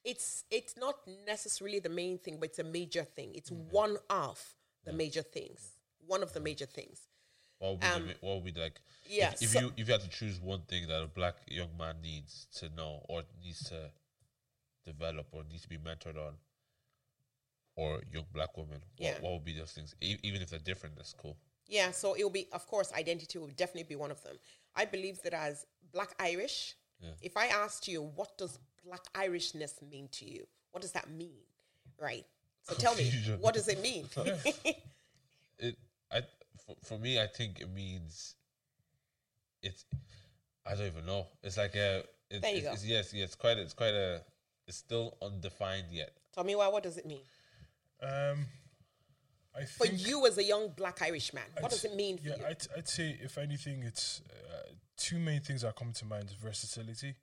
it's 0.05 0.45
it's 0.51 0.77
not 0.77 0.97
necessarily 1.27 1.79
the 1.79 1.89
main 1.89 2.19
thing, 2.19 2.39
but 2.41 2.51
it's 2.51 2.59
a 2.59 2.65
major 2.65 3.05
thing. 3.05 3.33
It's 3.35 3.51
mm-hmm. 3.51 3.71
one 3.71 3.97
of 4.09 4.43
the 4.85 4.93
mm. 4.93 4.97
major 4.97 5.23
things. 5.23 5.73
One 6.07 6.23
of 6.23 6.33
the 6.33 6.41
major 6.41 6.67
things. 6.67 7.01
What 7.59 7.73
would 7.73 7.81
be, 7.81 7.87
the, 7.87 8.15
what 8.21 8.43
would 8.43 8.55
be 8.55 8.61
like? 8.61 8.81
if- 9.05 9.17
yeah, 9.17 9.33
If, 9.41 9.51
so- 9.51 9.61
you 9.61 9.73
if 9.77 9.87
you 9.89 9.93
had 9.93 10.03
to 10.03 10.09
choose 10.09 10.41
one 10.41 10.63
thing 10.63 10.89
that 10.89 11.03
a 11.03 11.07
black 11.07 11.37
young 11.47 11.69
man 11.79 11.97
needs 12.03 12.47
to 12.57 12.69
know 12.71 13.05
or 13.09 13.23
needs 13.43 13.63
to 13.65 13.91
develop 14.85 15.27
or 15.33 15.43
needs 15.51 15.63
to 15.63 15.69
be 15.69 15.77
mentored 15.77 16.17
on, 16.17 16.35
or 17.77 18.03
young 18.13 18.25
black 18.33 18.57
women? 18.57 18.81
Yeah. 18.99 19.13
What, 19.15 19.23
what 19.23 19.33
would 19.33 19.45
be 19.45 19.53
those 19.59 19.73
things? 19.73 19.95
E- 20.01 20.19
even 20.23 20.43
if 20.43 20.51
they're 20.51 20.59
different, 20.59 20.97
that's 20.97 21.13
cool. 21.13 21.37
Yeah, 21.67 21.93
so 21.93 22.15
it 22.15 22.25
will 22.25 22.31
be, 22.31 22.49
of 22.53 22.67
course, 22.67 22.93
identity 22.95 23.39
will 23.39 23.49
definitely 23.49 23.85
be 23.85 23.95
one 23.95 24.11
of 24.11 24.21
them. 24.25 24.37
I 24.75 24.85
believe 24.87 25.23
that 25.23 25.35
as 25.35 25.67
Black 25.93 26.15
Irish, 26.19 26.75
if 27.23 27.37
I 27.37 27.47
asked 27.47 27.89
you, 27.89 28.03
what 28.03 28.37
does 28.37 28.59
Black 28.85 29.03
Irishness 29.15 29.81
mean 29.91 30.09
to 30.13 30.29
you? 30.29 30.47
What 30.73 30.83
does 30.83 30.93
that 30.93 31.11
mean? 31.11 31.43
Right. 32.01 32.27
So 32.63 32.75
tell 32.75 32.95
me, 32.95 33.11
what 33.41 33.55
does 33.55 33.69
it 33.69 33.81
mean? 33.81 34.07
It, 35.63 35.77
I, 36.11 36.23
for, 36.67 36.75
for 36.83 36.99
me, 36.99 37.21
I 37.21 37.27
think 37.27 37.61
it 37.61 37.71
means 37.71 38.35
it's. 39.63 39.85
I 40.67 40.75
don't 40.75 40.87
even 40.87 41.05
know. 41.05 41.27
It's 41.43 41.59
like 41.59 41.75
a. 41.75 42.03
It, 42.31 42.41
There 42.41 42.51
you 42.51 42.57
it's, 42.57 42.67
go. 42.67 42.73
It's, 42.73 42.87
yes, 42.87 43.13
yes. 43.13 43.25
It's 43.27 43.35
quite. 43.35 43.59
It's 43.59 43.75
quite 43.75 43.93
a. 43.93 44.23
It's 44.67 44.79
still 44.79 45.19
undefined 45.21 45.89
yet. 45.91 46.13
tell 46.35 46.45
me 46.45 46.55
why, 46.55 46.69
what 46.69 46.83
does 46.83 46.97
it 46.97 47.05
mean? 47.05 47.21
Um, 48.03 48.47
I 49.55 49.65
For 49.65 49.87
you 49.87 50.27
as 50.27 50.39
a 50.39 50.45
young 50.45 50.71
Black 50.77 51.03
Irish 51.03 51.35
man, 51.35 51.45
what 51.59 51.71
does 51.73 51.85
it 51.85 51.95
mean 51.95 52.17
for 52.17 52.29
yeah, 52.29 52.37
you? 52.39 52.47
I'd, 52.47 52.67
I'd 52.77 52.89
say 52.89 53.19
if 53.23 53.37
anything, 53.37 53.83
it's 53.83 54.23
uh, 54.31 54.71
two 54.97 55.19
main 55.19 55.41
things 55.41 55.63
that 55.63 55.77
come 55.77 55.93
to 55.93 56.05
mind: 56.07 56.25
is 56.27 56.33
versatility. 56.33 57.17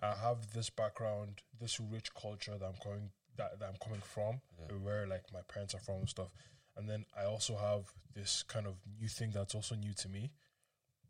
I 0.00 0.14
have 0.14 0.52
this 0.54 0.70
background, 0.70 1.42
this 1.60 1.78
rich 1.80 2.14
culture 2.14 2.56
that 2.58 2.64
I'm 2.64 2.80
coming 2.82 3.10
that, 3.36 3.58
that 3.58 3.68
I'm 3.68 3.76
coming 3.82 4.00
from, 4.00 4.40
where 4.82 5.06
like 5.06 5.24
my 5.32 5.40
parents 5.48 5.74
are 5.74 5.80
from 5.80 5.96
and 5.96 6.08
stuff, 6.08 6.28
and 6.76 6.88
then 6.88 7.04
I 7.18 7.24
also 7.24 7.56
have 7.56 7.84
this 8.14 8.42
kind 8.42 8.66
of 8.66 8.74
new 9.00 9.08
thing 9.08 9.30
that's 9.32 9.54
also 9.54 9.74
new 9.74 9.92
to 9.94 10.08
me. 10.08 10.30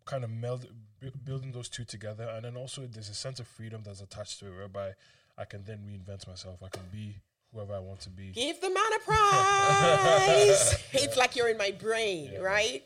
Kind 0.05 0.25
of 0.25 0.31
meld 0.31 0.67
bu- 1.01 1.13
building 1.25 1.53
those 1.53 1.69
two 1.69 1.85
together, 1.85 2.29
and 2.35 2.45
then 2.45 2.57
also 2.57 2.87
there's 2.87 3.09
a 3.09 3.15
sense 3.15 3.41
of 3.41 3.47
freedom 3.47 3.83
that's 3.85 4.01
attached 4.01 4.41
to 4.41 4.47
it, 4.49 4.57
whereby 4.57 4.93
I 5.39 5.45
can 5.45 5.65
then 5.65 5.79
reinvent 5.79 6.27
myself. 6.27 6.63
I 6.63 6.69
can 6.69 6.85
be 6.93 7.17
whoever 7.53 7.75
I 7.75 7.79
want 7.79 8.01
to 8.01 8.11
be. 8.11 8.33
Give 8.33 8.61
the 8.61 8.69
man 8.69 8.93
a 8.97 8.99
prize. 9.05 10.75
it's 10.93 11.17
like 11.17 11.37
you're 11.37 11.49
in 11.49 11.57
my 11.57 11.71
brain, 11.71 12.33
right? 12.41 12.83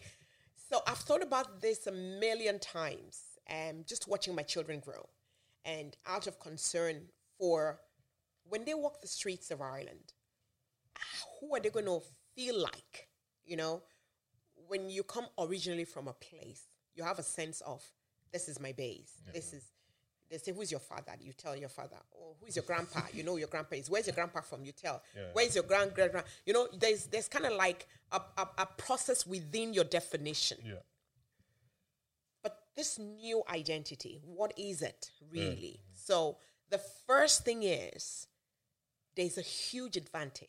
So 0.70 0.80
I've 0.86 0.98
thought 0.98 1.22
about 1.22 1.60
this 1.60 1.86
a 1.86 1.92
million 1.92 2.58
times, 2.58 3.22
um, 3.50 3.84
just 3.86 4.06
watching 4.06 4.34
my 4.34 4.42
children 4.42 4.80
grow, 4.80 5.08
and 5.64 5.96
out 6.06 6.26
of 6.26 6.38
concern 6.38 7.06
for 7.38 7.80
when 8.48 8.64
they 8.64 8.74
walk 8.74 9.00
the 9.00 9.06
streets 9.08 9.50
of 9.50 9.60
Ireland, 9.60 10.12
ah, 10.96 11.00
who 11.40 11.54
are 11.54 11.60
they 11.60 11.70
going 11.70 11.86
to 11.86 12.00
feel 12.34 12.60
like? 12.60 13.08
You 13.44 13.56
know, 13.56 13.82
when 14.68 14.90
you 14.90 15.02
come 15.02 15.26
originally 15.38 15.84
from 15.84 16.08
a 16.08 16.12
place, 16.12 16.62
you 16.94 17.04
have 17.04 17.18
a 17.18 17.22
sense 17.22 17.60
of 17.62 17.82
this 18.32 18.48
is 18.48 18.60
my 18.60 18.72
base. 18.72 19.22
This 19.32 19.52
is 19.52 19.62
they 20.30 20.36
say 20.36 20.52
who's 20.52 20.70
your 20.70 20.80
father? 20.80 21.12
You 21.20 21.32
tell 21.32 21.56
your 21.56 21.70
father 21.70 21.96
oh 22.14 22.36
who's 22.40 22.54
your 22.56 22.64
grandpa? 22.66 23.00
You 23.14 23.22
know 23.22 23.36
your 23.36 23.48
grandpa 23.48 23.76
is 23.76 23.88
where's 23.88 24.06
your 24.06 24.14
grandpa 24.14 24.42
from? 24.42 24.62
You 24.64 24.72
tell 24.72 25.02
where's 25.32 25.54
your 25.54 25.64
grand 25.64 25.94
grand 25.94 26.12
grand 26.12 26.26
you 26.44 26.52
know 26.52 26.68
there's 26.78 27.06
there's 27.06 27.28
kind 27.28 27.46
of 27.46 27.52
like 27.54 27.86
a, 28.12 28.20
a, 28.36 28.48
a 28.58 28.66
process 28.76 29.26
within 29.26 29.72
your 29.72 29.84
definition. 29.84 30.58
Yeah. 30.62 30.74
but 32.42 32.58
this 32.76 32.98
new 32.98 33.42
identity 33.48 34.20
what 34.22 34.52
is 34.58 34.82
it 34.82 35.10
really? 35.32 35.80
So 35.94 36.36
the 36.70 36.78
first 37.06 37.44
thing 37.46 37.62
is 37.62 38.26
there's 39.18 39.36
a 39.36 39.42
huge 39.42 39.96
advantage 40.04 40.48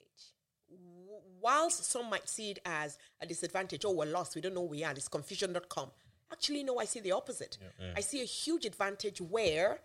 whilst 1.41 1.83
some 1.85 2.09
might 2.09 2.27
see 2.29 2.51
it 2.51 2.59
as 2.65 2.97
a 3.21 3.25
disadvantage 3.25 3.83
oh 3.85 3.91
we're 3.91 4.05
lost 4.05 4.35
we 4.35 4.41
don't 4.41 4.53
know 4.53 4.61
where 4.61 4.69
we 4.77 4.83
are 4.83 4.93
this 4.93 5.07
confusion.com 5.07 5.89
actually 6.31 6.63
no 6.63 6.77
i 6.79 6.85
see 6.85 6.99
the 6.99 7.11
opposite 7.11 7.57
i 7.95 8.01
see 8.01 8.21
a 8.21 8.25
huge 8.25 8.65
advantage 8.65 9.19
where 9.21 9.79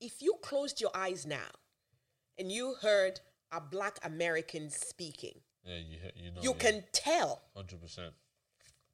if 0.00 0.22
you 0.22 0.34
closed 0.42 0.80
your 0.80 0.90
eyes 0.94 1.26
now 1.26 1.50
and 2.38 2.52
you 2.52 2.74
heard 2.82 3.20
a 3.52 3.60
black 3.60 3.98
american 4.04 4.70
speaking 4.70 5.36
Yeah, 5.64 5.76
you 5.90 5.96
you 6.24 6.30
know. 6.32 6.40
you 6.42 6.54
can 6.54 6.84
tell 6.92 7.42
hundred 7.56 7.80
percent. 7.80 8.12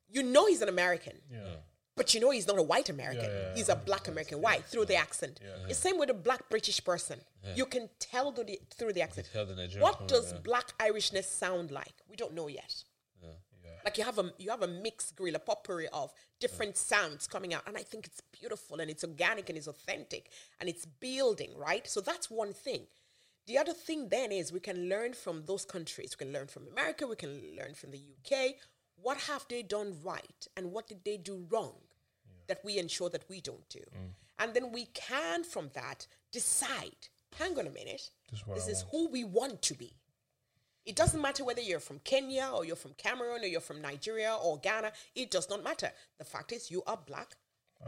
you 0.09 0.23
know 0.23 0.47
he's 0.47 0.63
an 0.63 0.69
american 0.69 1.17
Yeah. 1.31 1.57
But 1.97 2.15
you 2.15 2.21
know 2.21 2.31
he's 2.31 2.47
not 2.47 2.59
a 2.59 2.63
white 2.63 2.89
American. 2.89 3.25
Yeah, 3.25 3.49
yeah, 3.49 3.55
he's 3.55 3.69
a 3.69 3.77
black 3.77 4.09
American 4.09 4.41
white 4.41 4.65
through 4.65 4.87
the 4.87 4.97
accent. 4.97 5.41
It's 5.69 5.79
same 5.79 5.99
with 5.99 6.11
a 6.11 6.15
black 6.15 6.49
British 6.49 6.83
person. 6.83 7.21
You 7.55 7.67
can 7.67 7.89
tell 7.99 8.33
through 8.33 8.45
the, 8.45 8.61
through 8.75 8.93
the 8.95 9.03
accent. 9.03 9.29
tell 9.33 9.47
the 9.47 9.55
What 9.79 10.09
does 10.09 10.33
black 10.33 10.77
Irishness 10.79 11.25
sound 11.25 11.71
like? 11.71 11.95
We 12.09 12.17
don't 12.17 12.35
know 12.35 12.49
yet. 12.49 12.85
Like 13.85 13.99
you 13.99 14.05
have 14.05 14.19
a 14.19 14.33
you 14.39 14.51
have 14.51 14.63
a 14.63 14.67
mixed 14.67 15.15
grill, 15.15 15.35
a 15.35 15.39
potpourri 15.39 15.89
of 15.89 16.13
different 16.41 16.77
sounds 16.77 17.27
coming 17.27 17.53
out, 17.53 17.63
and 17.67 17.77
I 17.77 17.83
think 17.83 18.07
it's 18.07 18.23
beautiful 18.33 18.81
and 18.81 18.91
it's 18.91 19.05
organic 19.05 19.51
and 19.51 19.59
it's 19.59 19.67
authentic 19.67 20.31
and 20.59 20.69
it's 20.71 20.87
building, 20.87 21.51
right? 21.57 21.87
So 21.87 22.01
that's 22.01 22.31
one 22.31 22.55
thing. 22.55 22.87
The 23.47 23.59
other 23.59 23.75
thing 23.75 24.09
then 24.09 24.33
is 24.33 24.53
we 24.53 24.61
can 24.61 24.89
learn 24.89 25.13
from 25.13 25.45
those 25.45 25.67
countries. 25.67 26.17
We 26.19 26.25
can 26.25 26.33
learn 26.33 26.47
from 26.47 26.67
America. 26.67 27.07
We 27.07 27.17
can 27.17 27.39
learn 27.59 27.75
from 27.75 27.91
the 27.91 27.99
UK. 27.99 28.55
What 29.01 29.19
have 29.19 29.45
they 29.49 29.63
done 29.63 29.97
right 30.03 30.49
and 30.57 30.73
what 30.73 30.89
did 30.89 31.05
they 31.05 31.17
do 31.17 31.47
wrong 31.51 31.75
that 32.47 32.61
we 32.65 32.79
ensure 32.79 33.11
that 33.11 33.29
we 33.29 33.41
don't 33.41 33.69
do? 33.69 33.81
And 34.39 34.55
then 34.55 34.73
we 34.73 34.87
can, 34.87 35.45
from 35.45 35.71
that, 35.75 36.07
decide 36.33 37.09
hang 37.39 37.59
on 37.59 37.67
a 37.67 37.71
minute, 37.71 38.11
This 38.31 38.41
is 38.41 38.47
this 38.55 38.69
is 38.69 38.85
who 38.91 39.09
we 39.09 39.25
want 39.25 39.63
to 39.63 39.75
be. 39.75 39.93
It 40.85 40.97
doesn't 40.97 41.21
matter 41.21 41.45
whether 41.45 41.63
you're 41.63 41.81
from 41.81 42.01
Kenya 42.01 42.51
or 42.55 42.65
you're 42.65 42.77
from 42.77 42.93
Cameroon 42.95 43.43
or 43.43 43.47
you're 43.47 43.61
from 43.61 43.81
Nigeria 43.81 44.37
or 44.43 44.59
Ghana. 44.59 44.93
It 45.15 45.31
does 45.31 45.49
not 45.49 45.65
matter. 45.65 45.91
The 46.19 46.25
fact 46.25 46.53
is, 46.53 46.71
you 46.71 46.83
are 46.87 46.99
black, 47.07 47.37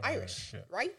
Irish, 0.03 0.15
Irish, 0.15 0.53
yeah. 0.53 0.59
right? 0.69 0.95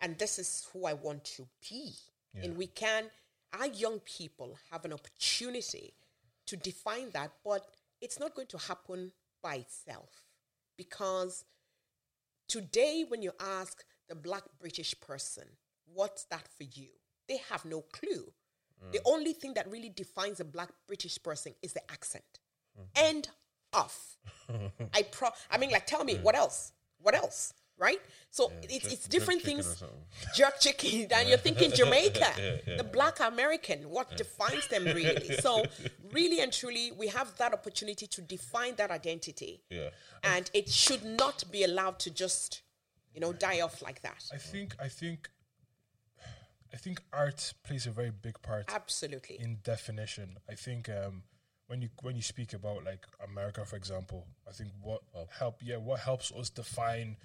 And 0.00 0.16
this 0.18 0.38
is 0.38 0.68
who 0.72 0.86
I 0.86 0.92
want 0.92 1.24
to 1.36 1.46
be. 1.68 1.94
And 2.42 2.56
we 2.56 2.68
can, 2.68 3.10
our 3.52 3.66
young 3.66 3.98
people 4.00 4.56
have 4.70 4.84
an 4.84 4.92
opportunity 4.92 5.92
to 6.46 6.56
define 6.56 7.10
that, 7.10 7.32
but 7.44 7.66
it's 8.00 8.18
not 8.18 8.34
going 8.34 8.46
to 8.48 8.58
happen 8.58 9.12
by 9.42 9.56
itself 9.56 10.24
because 10.76 11.44
today, 12.48 13.04
when 13.08 13.22
you 13.22 13.32
ask 13.40 13.84
the 14.08 14.14
black 14.14 14.44
British 14.60 14.94
person, 15.00 15.44
what's 15.92 16.24
that 16.24 16.46
for 16.56 16.64
you? 16.64 16.88
They 17.28 17.38
have 17.50 17.64
no 17.64 17.82
clue. 17.92 18.32
The 18.90 18.98
mm. 18.98 19.02
only 19.06 19.32
thing 19.32 19.54
that 19.54 19.70
really 19.70 19.90
defines 19.90 20.40
a 20.40 20.44
black 20.44 20.70
British 20.88 21.22
person 21.22 21.54
is 21.62 21.72
the 21.72 21.88
accent. 21.90 22.40
Mm-hmm. 22.76 23.06
End 23.06 23.28
off. 23.72 24.16
I 24.94 25.02
pro 25.02 25.28
I 25.50 25.58
mean, 25.58 25.70
like 25.70 25.86
tell 25.86 26.04
me, 26.04 26.14
mm. 26.16 26.22
what 26.22 26.34
else? 26.34 26.72
What 26.98 27.14
else? 27.14 27.54
Right? 27.78 28.00
So 28.30 28.52
it's 28.62 28.84
jerk- 28.84 28.92
it's 28.92 29.08
different 29.08 29.40
jerk 29.40 29.46
things. 29.46 29.66
something. 29.66 29.98
Jerk 30.34 30.60
chicken, 30.60 31.06
and 31.12 31.28
you're 31.28 31.38
thinking 31.38 31.70
Jamaica, 31.74 32.60
the 32.78 32.84
black 32.84 33.18
American, 33.20 33.90
what 33.90 34.16
defines 34.16 34.68
them 34.68 34.84
really? 34.84 35.36
So 35.40 35.64
really 36.12 36.40
and 36.40 36.52
truly, 36.52 36.92
we 36.92 37.08
have 37.08 37.36
that 37.38 37.52
opportunity 37.52 38.06
to 38.06 38.22
define 38.22 38.76
that 38.76 38.90
identity. 38.90 39.62
Yeah. 39.68 39.88
And 40.22 40.50
it 40.54 40.68
should 40.68 41.04
not 41.04 41.44
be 41.50 41.64
allowed 41.64 41.98
to 42.00 42.10
just, 42.10 42.62
you 43.14 43.20
know, 43.20 43.32
die 43.32 43.60
off 43.60 43.82
like 43.82 44.02
that. 44.02 44.24
I 44.32 44.38
think 44.38 44.76
I 44.80 44.88
think 44.88 45.28
I 46.72 46.76
think 46.76 47.02
art 47.12 47.52
plays 47.64 47.86
a 47.86 47.90
very 47.90 48.10
big 48.10 48.40
part 48.42 48.64
Absolutely. 48.72 49.38
in 49.40 49.58
definition. 49.62 50.36
I 50.48 50.54
think 50.54 50.88
um, 50.88 51.22
when 51.66 51.82
you 51.82 51.90
when 52.00 52.16
you 52.16 52.22
speak 52.22 52.54
about 52.54 52.84
like 52.84 53.04
America, 53.28 53.64
for 53.64 53.76
example, 53.76 54.26
I 54.48 54.52
think 54.52 54.70
what 54.80 55.02
help 55.38 55.60
yeah 55.62 55.76
what 55.76 56.00
helps 56.00 56.32
us 56.32 56.48
define 56.50 57.16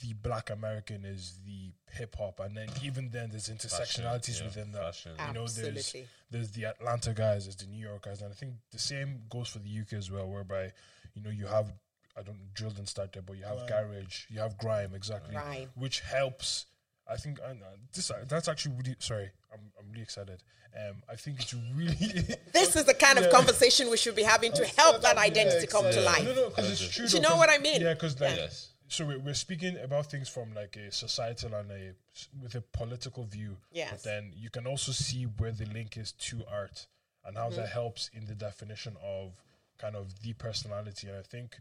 the 0.00 0.12
Black 0.14 0.50
American 0.50 1.04
is 1.04 1.38
the 1.46 1.72
hip 1.90 2.16
hop, 2.18 2.40
and 2.40 2.56
then 2.56 2.68
even 2.82 3.10
then 3.10 3.30
there's 3.30 3.48
intersectionalities 3.48 4.38
yeah, 4.40 4.46
within 4.46 4.72
that. 4.72 4.82
fashion. 4.82 5.12
You 5.28 5.32
know, 5.34 5.46
there's 5.46 5.58
Absolutely. 5.58 6.08
there's 6.30 6.50
the 6.50 6.64
Atlanta 6.66 7.12
guys, 7.12 7.44
there's 7.44 7.56
the 7.56 7.66
New 7.66 7.78
York 7.86 8.04
guys, 8.04 8.20
and 8.22 8.30
I 8.30 8.34
think 8.34 8.54
the 8.72 8.78
same 8.78 9.22
goes 9.30 9.48
for 9.48 9.58
the 9.60 9.68
UK 9.70 9.94
as 9.94 10.10
well, 10.10 10.28
whereby 10.28 10.72
you 11.14 11.22
know 11.22 11.30
you 11.30 11.46
have 11.46 11.72
I 12.16 12.22
don't 12.22 12.52
drill 12.54 12.70
didn't 12.70 12.88
start 12.88 13.12
there, 13.12 13.22
but 13.22 13.36
you 13.36 13.44
have 13.44 13.66
garage, 13.66 14.24
you 14.28 14.38
have 14.40 14.56
grime, 14.58 14.94
exactly, 14.94 15.34
Grime. 15.34 15.70
which 15.74 16.00
helps. 16.00 16.66
I 17.06 17.16
think 17.16 17.38
and, 17.44 17.60
uh, 17.62 17.66
this 17.94 18.10
that's 18.28 18.48
actually 18.48 18.76
really 18.76 18.96
sorry. 18.98 19.30
I'm 19.52 19.60
I'm 19.78 19.90
really 19.90 20.02
excited. 20.02 20.42
Um, 20.76 21.02
I 21.08 21.14
think 21.14 21.38
it's 21.40 21.54
really 21.76 21.94
This 22.52 22.74
is 22.74 22.84
the 22.84 22.94
kind 22.94 23.16
of 23.18 23.30
conversation 23.30 23.90
we 23.90 23.96
should 23.96 24.16
be 24.16 24.24
having 24.24 24.52
to 24.54 24.64
help 24.76 25.02
that 25.02 25.16
identity 25.18 25.66
come 25.68 25.84
to 25.88 26.00
life. 26.00 26.24
no 26.24 26.34
no 26.34 26.48
because 26.48 26.70
it's 26.72 26.88
true. 26.94 27.06
Do 27.06 27.16
you 27.16 27.22
though, 27.22 27.28
know 27.28 27.34
'cause- 27.34 27.38
what 27.38 27.50
I 27.50 27.58
mean? 27.58 27.80
Yeah, 27.82 27.94
because 27.94 28.20
like 28.20 28.36
Yes. 28.36 28.70
So 28.88 29.06
we're, 29.06 29.18
we're 29.18 29.34
speaking 29.34 29.76
about 29.82 30.06
things 30.10 30.28
from 30.28 30.54
like 30.54 30.76
a 30.76 30.92
societal 30.92 31.54
and 31.54 31.70
a 31.70 31.94
with 32.42 32.54
a 32.54 32.60
political 32.60 33.24
view. 33.24 33.56
Yes. 33.72 33.90
But 33.92 34.02
then 34.04 34.32
you 34.36 34.50
can 34.50 34.66
also 34.66 34.92
see 34.92 35.24
where 35.24 35.52
the 35.52 35.66
link 35.66 35.96
is 35.96 36.12
to 36.12 36.42
art 36.50 36.86
and 37.24 37.36
how 37.36 37.48
Mm-hmm. 37.48 37.56
that 37.56 37.68
helps 37.70 38.10
in 38.12 38.26
the 38.26 38.34
definition 38.34 38.96
of 39.02 39.32
kind 39.78 39.96
of 39.96 40.20
the 40.22 40.32
personality. 40.34 41.08
And 41.08 41.16
I 41.16 41.22
think 41.22 41.56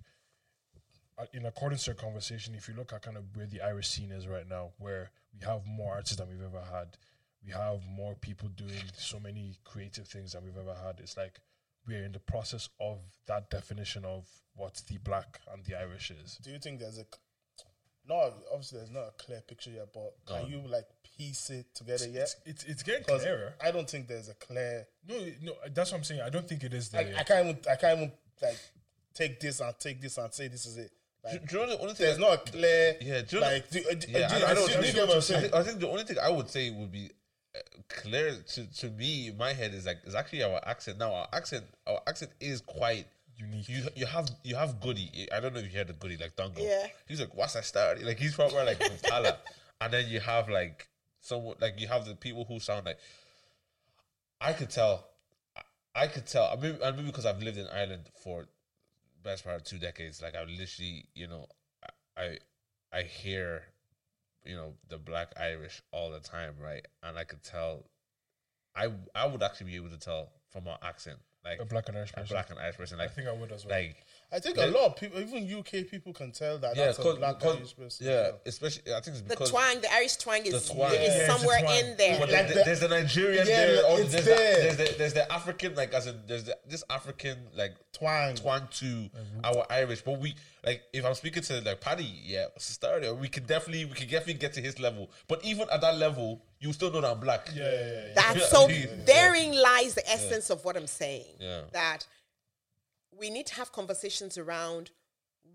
uh, 1.18 1.26
in 1.34 1.46
accordance 1.46 1.86
to 1.86 1.92
our 1.92 1.96
conversation, 1.96 2.56
if 2.56 2.68
you 2.68 2.74
look 2.76 2.92
at 2.94 3.02
kind 3.02 3.18
of 3.18 3.24
where 3.36 3.46
the 3.48 3.62
Irish 3.62 3.88
scene 3.88 4.12
is 4.12 4.28
right 4.28 4.48
now, 4.48 4.72
where 4.80 5.12
we 5.40 5.46
have 5.46 5.66
more 5.66 5.94
artists 5.96 6.18
than 6.18 6.28
we've 6.30 6.44
ever 6.44 6.64
had, 6.72 6.98
we 7.46 7.52
have 7.54 7.80
more 7.88 8.16
people 8.16 8.50
doing 8.50 8.84
so 8.98 9.20
many 9.20 9.58
creative 9.64 10.08
things 10.08 10.34
than 10.34 10.44
we've 10.44 10.58
ever 10.58 10.76
had. 10.86 11.00
It's 11.00 11.18
like 11.18 11.40
we're 11.88 12.04
in 12.04 12.12
the 12.12 12.20
process 12.20 12.70
of 12.80 13.00
that 13.28 13.50
definition 13.50 14.06
of 14.06 14.28
what 14.56 14.82
the 14.88 14.98
black 15.00 15.40
and 15.52 15.64
the 15.66 15.76
Irish 15.78 16.12
is. 16.12 16.38
Do 16.44 16.50
you 16.52 16.60
think 16.60 16.80
there's 16.80 16.98
a 17.00 17.06
No, 18.08 18.34
obviously 18.52 18.80
there's 18.80 18.92
not 18.92 19.08
a 19.08 19.12
clear 19.18 19.42
picture 19.42 19.72
yet, 19.72 19.88
but 19.94 20.14
can 20.28 20.48
you 20.50 20.62
like 20.68 20.86
piece 21.18 21.50
it 21.50 21.68
together 21.74 22.08
yet? 22.08 22.24
It's, 22.24 22.36
it's 22.46 22.64
it's 22.66 22.84
getting 22.84 23.04
Because 23.06 23.22
clearer. 23.22 23.54
I 23.64 23.72
don't 23.72 23.90
think 23.90 24.08
there's 24.08 24.30
a 24.30 24.34
clear. 24.36 24.86
No, 25.08 25.16
no, 25.42 25.54
that's 25.74 25.92
what 25.92 25.98
I'm 26.00 26.04
saying. 26.04 26.22
I 26.22 26.30
don't 26.30 26.48
think 26.48 26.64
it 26.64 26.74
is 26.74 26.90
there. 26.90 27.04
Like 27.06 27.18
I 27.18 27.24
can't 27.24 27.48
even. 27.48 27.62
I 27.72 27.76
can't 27.76 27.98
even 28.00 28.12
like 28.42 28.58
take 29.14 29.40
this 29.40 29.60
and 29.62 29.74
take 29.80 30.02
this 30.02 30.18
and 30.18 30.34
say 30.34 30.48
this 30.48 30.66
is 30.66 30.78
it. 30.78 30.92
Do, 31.24 31.30
Like, 31.30 31.48
do 31.50 31.56
you 31.60 31.66
know 31.66 31.70
the 31.72 31.80
only 31.82 31.94
thing? 31.94 32.06
there's 32.08 32.20
not 32.20 32.34
a 32.34 32.52
clear. 32.52 32.98
Yeah, 33.02 33.22
do 33.22 33.36
you 33.38 33.42
know- 33.42 33.48
like. 33.48 33.70
Do, 33.70 33.80
uh, 33.90 33.94
do, 33.96 34.08
Yeah, 34.12 34.28
do, 34.28 34.36
I, 34.36 34.38
you- 34.40 34.46
I 34.46 34.54
don't. 34.54 34.68
do 34.68 34.74
I 34.74 34.76
you 34.78 34.82
think, 34.84 34.96
get 34.96 35.08
what 35.08 35.12
I'm 35.12 35.18
I, 35.18 35.20
saying? 35.22 35.42
think, 35.42 35.54
I 35.56 35.64
think 35.64 35.80
the 35.80 35.88
only 35.90 36.04
thing 36.04 36.18
I 36.22 36.30
would 36.30 36.50
say 36.50 36.70
would 36.70 36.92
be 36.92 37.06
uh, 37.06 37.10
clear 37.90 38.36
to, 38.54 38.66
to 38.80 38.90
me 38.90 39.28
in 39.28 39.38
my 39.38 39.54
head 39.54 39.74
is 39.74 39.86
like 39.86 39.98
is 40.06 40.16
actually 40.16 40.44
our 40.44 40.60
accent. 40.66 40.98
Now 40.98 41.14
our 41.14 41.28
accent, 41.34 41.66
our 41.88 42.00
accent 42.08 42.32
is 42.40 42.62
quite 42.62 43.06
Unique. 43.36 43.68
You 43.68 43.88
you 43.96 44.06
have 44.06 44.30
you 44.44 44.56
have 44.56 44.80
Goody. 44.80 45.28
I 45.34 45.40
don't 45.40 45.54
know 45.54 45.60
if 45.60 45.72
you 45.72 45.78
heard 45.78 45.88
the 45.88 45.94
Goody 45.94 46.18
like 46.18 46.36
Dongo. 46.36 46.60
Yeah. 46.60 46.86
he's 47.08 47.20
like 47.20 47.34
what's 47.36 47.54
that 47.54 47.66
start? 47.66 48.02
Like 48.04 48.20
he's 48.20 48.36
probably 48.36 48.64
like 48.64 48.78
from 48.78 48.96
Tallaght, 48.98 49.38
and 49.82 49.92
then 49.92 50.08
you 50.08 50.20
have 50.20 50.50
like 50.50 50.88
someone 51.20 51.56
like 51.60 51.80
you 51.80 51.88
have 51.88 52.06
the 52.06 52.16
people 52.16 52.46
who 52.46 52.60
sound 52.60 52.86
like 52.86 53.00
I 54.40 54.54
could 54.54 54.70
tell. 54.70 55.08
I- 55.58 55.62
I 55.96 56.08
could 56.08 56.26
tell. 56.26 56.46
I 56.52 56.56
mean, 56.60 56.78
and 56.84 56.96
maybe 56.96 57.08
because 57.08 57.26
I've 57.28 57.42
lived 57.42 57.58
in 57.58 57.68
Ireland 57.68 58.10
for 58.24 58.48
best 59.24 59.44
part 59.44 59.56
of 59.58 59.64
two 59.64 59.78
decades. 59.78 60.22
Like 60.22 60.36
I 60.36 60.44
literally, 60.44 61.06
you 61.16 61.28
know, 61.28 61.48
I 62.18 62.38
I 62.92 63.02
hear, 63.04 63.64
you 64.46 64.56
know, 64.56 64.74
the 64.90 64.98
Black 64.98 65.34
Irish 65.40 65.82
all 65.92 66.10
the 66.12 66.20
time, 66.20 66.56
right? 66.60 66.86
And 67.02 67.18
I 67.18 67.24
could 67.24 67.44
tell. 67.44 67.86
I 68.76 68.90
I 69.14 69.28
would 69.28 69.44
actually 69.44 69.68
be 69.68 69.76
able 69.76 69.90
to 69.90 70.00
tell 70.00 70.30
from 70.50 70.68
our 70.68 70.80
accent, 70.82 71.20
like 71.46 71.60
a 71.60 71.66
black 71.66 71.90
and 71.90 71.98
Irish 71.98 72.12
a 72.12 72.22
person. 72.22 72.34
black 72.34 72.50
and 72.50 72.60
Irish 72.60 72.78
person, 72.78 73.00
I 73.00 73.08
think 73.08 73.28
I 73.28 73.34
would 73.34 73.52
as 73.52 73.66
well. 73.66 73.76
like 73.78 73.96
I 74.34 74.40
think 74.40 74.58
Yeah. 74.58 74.66
a 74.66 74.72
lot 74.72 74.86
of 74.88 74.96
people, 74.96 75.20
even 75.20 75.48
UK 75.60 75.84
people, 75.84 76.12
can 76.12 76.32
tell 76.32 76.58
that 76.58 76.76
yeah, 76.76 76.86
that's 76.88 76.98
a 76.98 77.14
black 77.14 77.40
cause- 77.40 77.58
Irish 77.58 77.76
person. 77.78 78.08
yeah, 78.08 78.32
especially 78.48 78.92
I 78.92 79.00
think 79.02 79.18
it's 79.18 79.28
The 79.28 79.46
twang, 79.46 79.80
the 79.82 79.94
Irish 79.94 80.16
twang 80.16 80.44
is, 80.46 80.68
The 80.68 80.74
twang. 80.74 80.92
is 80.94 81.00
Yeah, 81.00 81.06
it's 81.18 81.26
somewhere 81.28 81.60
twang. 81.60 81.78
in 81.86 81.98
there. 81.98 82.20
But 82.20 82.30
Like 82.32 82.48
there- 82.48 82.58
the- 82.58 82.64
there's 82.64 82.80
the 82.80 82.88
Nigerian 82.88 83.46
Yeah, 83.48 83.66
there. 83.66 83.86
or 83.86 83.98
there's, 84.04 84.26
there. 84.26 84.56
The, 84.56 84.62
there's 84.62 84.78
the 84.78 84.98
there's 84.98 85.14
the 85.14 85.32
African 85.32 85.76
like 85.76 85.94
as 85.94 86.08
in 86.08 86.20
there's 86.26 86.46
the, 86.46 86.58
this 86.66 86.84
African 86.90 87.38
like 87.54 87.76
Twang. 87.94 88.34
twang 88.36 88.68
to 88.80 88.86
mm-hmm. 88.86 89.40
our 89.46 89.66
Irish. 89.70 90.02
But 90.02 90.20
we 90.20 90.36
like 90.66 90.82
if 90.94 91.06
I'm 91.06 91.14
speaking 91.14 91.44
to 91.44 91.62
like 91.62 91.80
Paddy, 91.80 92.12
yeah, 92.24 92.48
started 92.58 93.14
we 93.14 93.28
can 93.28 93.46
definitely 93.46 93.86
we 93.86 93.94
can 93.94 94.08
definitely 94.10 94.36
get 94.36 94.54
to 94.54 94.62
his 94.62 94.80
level. 94.80 95.12
But 95.28 95.46
even 95.46 95.68
at 95.72 95.82
that 95.82 95.98
level, 95.98 96.42
you 96.60 96.74
still 96.74 96.92
know 96.92 97.02
that 97.02 97.12
I'm 97.12 97.20
black. 97.20 97.50
yeah, 97.54 97.64
yeah, 97.64 97.72
yeah, 97.72 97.92
yeah. 98.08 98.14
That's 98.16 98.40
Yeah. 98.40 98.46
so 98.48 98.68
Yeah. 98.68 98.86
therein 99.06 99.62
lies 99.62 99.94
the 99.94 100.10
essence 100.10 100.50
of 100.50 100.66
what 100.66 100.76
I'm 100.76 100.88
saying. 100.88 101.36
Yeah. 101.40 101.62
That 101.72 102.08
we 103.20 103.30
need 103.30 103.48
to 103.48 103.56
have 103.56 103.72
conversations 103.72 104.38
around 104.38 104.92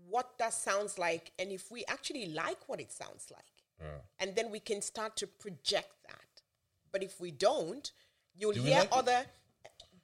what 0.07 0.37
that 0.39 0.53
sounds 0.53 0.97
like 0.97 1.31
and 1.39 1.51
if 1.51 1.71
we 1.71 1.83
actually 1.87 2.27
like 2.27 2.67
what 2.67 2.79
it 2.79 2.91
sounds 2.91 3.27
like. 3.31 3.43
And 4.19 4.35
then 4.35 4.51
we 4.51 4.59
can 4.59 4.81
start 4.81 5.15
to 5.17 5.27
project 5.27 5.93
that. 6.07 6.41
But 6.91 7.01
if 7.01 7.21
we 7.21 7.31
don't, 7.31 7.89
you'll 8.35 8.51
Do 8.51 8.61
hear 8.61 8.79
like 8.79 8.85
it? 8.87 8.91
other 8.93 9.25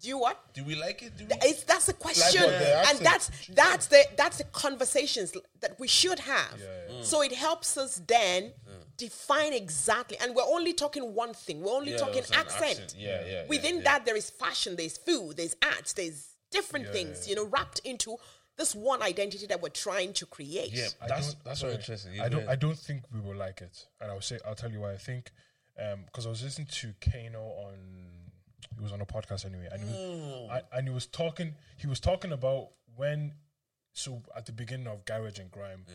do 0.01 0.09
you 0.09 0.17
what? 0.19 0.53
Do 0.53 0.63
we 0.63 0.75
like 0.75 1.01
it? 1.03 1.17
Do 1.17 1.25
we? 1.25 1.31
It's, 1.41 1.63
that's 1.63 1.87
a 1.89 1.93
question, 1.93 2.43
what 2.43 2.51
the 2.59 2.89
and 2.89 2.99
that's 2.99 3.31
that's 3.49 3.87
the 3.87 4.03
that's 4.17 4.37
the 4.39 4.43
conversations 4.45 5.33
that 5.61 5.79
we 5.79 5.87
should 5.87 6.19
have. 6.19 6.61
So 7.01 7.21
it 7.21 7.31
helps 7.33 7.77
us 7.77 8.01
then 8.07 8.51
define 8.97 9.53
exactly, 9.53 10.17
and 10.21 10.35
we're 10.35 10.43
only 10.43 10.73
talking 10.73 11.13
one 11.15 11.33
thing. 11.33 11.61
We're 11.61 11.73
only 11.75 11.93
Yeah, 11.93 11.97
talking 11.97 12.23
accent. 12.33 12.45
accent. 12.79 12.95
Yeah, 12.97 13.21
yeah, 13.21 13.31
yeah, 13.31 13.43
Within 13.47 13.77
yeah. 13.77 13.83
that, 13.83 14.05
there 14.05 14.15
is 14.15 14.29
fashion, 14.29 14.75
there's 14.75 14.97
food, 14.97 15.37
there's 15.37 15.55
arts, 15.63 15.93
there's 15.93 16.34
different 16.55 16.89
things, 16.89 17.27
you 17.27 17.35
know, 17.35 17.45
wrapped 17.45 17.79
into 17.79 18.17
this 18.57 18.73
one 18.73 19.01
identity 19.01 19.45
that 19.47 19.61
we're 19.61 19.69
trying 19.69 20.13
to 20.13 20.25
create. 20.25 20.71
yeah, 20.71 20.87
that's 21.07 21.35
that's 21.43 21.59
so 21.59 21.67
sorry. 21.67 21.75
interesting. 21.75 22.21
I 22.21 22.29
don't. 22.29 22.47
I 22.47 22.55
don't 22.55 22.77
think 22.77 23.03
we 23.13 23.19
will 23.19 23.35
like 23.35 23.61
it, 23.61 23.85
and 24.01 24.11
I'll 24.11 24.21
say. 24.21 24.39
I'll 24.47 24.55
tell 24.55 24.71
you 24.71 24.81
why. 24.81 24.93
I 24.93 24.97
think 24.97 25.31
um, 25.79 26.01
because 26.05 26.25
I 26.25 26.29
was 26.29 26.43
listening 26.43 26.67
to 26.71 26.93
Kano 27.01 27.41
on. 27.41 27.75
He 28.77 28.83
was 28.83 28.91
on 28.91 28.99
a 28.99 29.05
podcast 29.05 29.45
anyway, 29.45 29.69
and 29.71 29.81
he 29.81 29.87
was, 29.87 29.95
mm. 29.95 30.51
I, 30.51 30.61
and 30.77 30.87
he 30.87 30.93
was 30.93 31.05
talking. 31.05 31.53
He 31.77 31.87
was 31.87 31.99
talking 31.99 32.31
about 32.31 32.69
when. 32.95 33.33
So 33.93 34.21
at 34.35 34.45
the 34.45 34.51
beginning 34.51 34.87
of 34.87 35.05
Garage 35.05 35.39
and 35.39 35.49
Grime, 35.49 35.85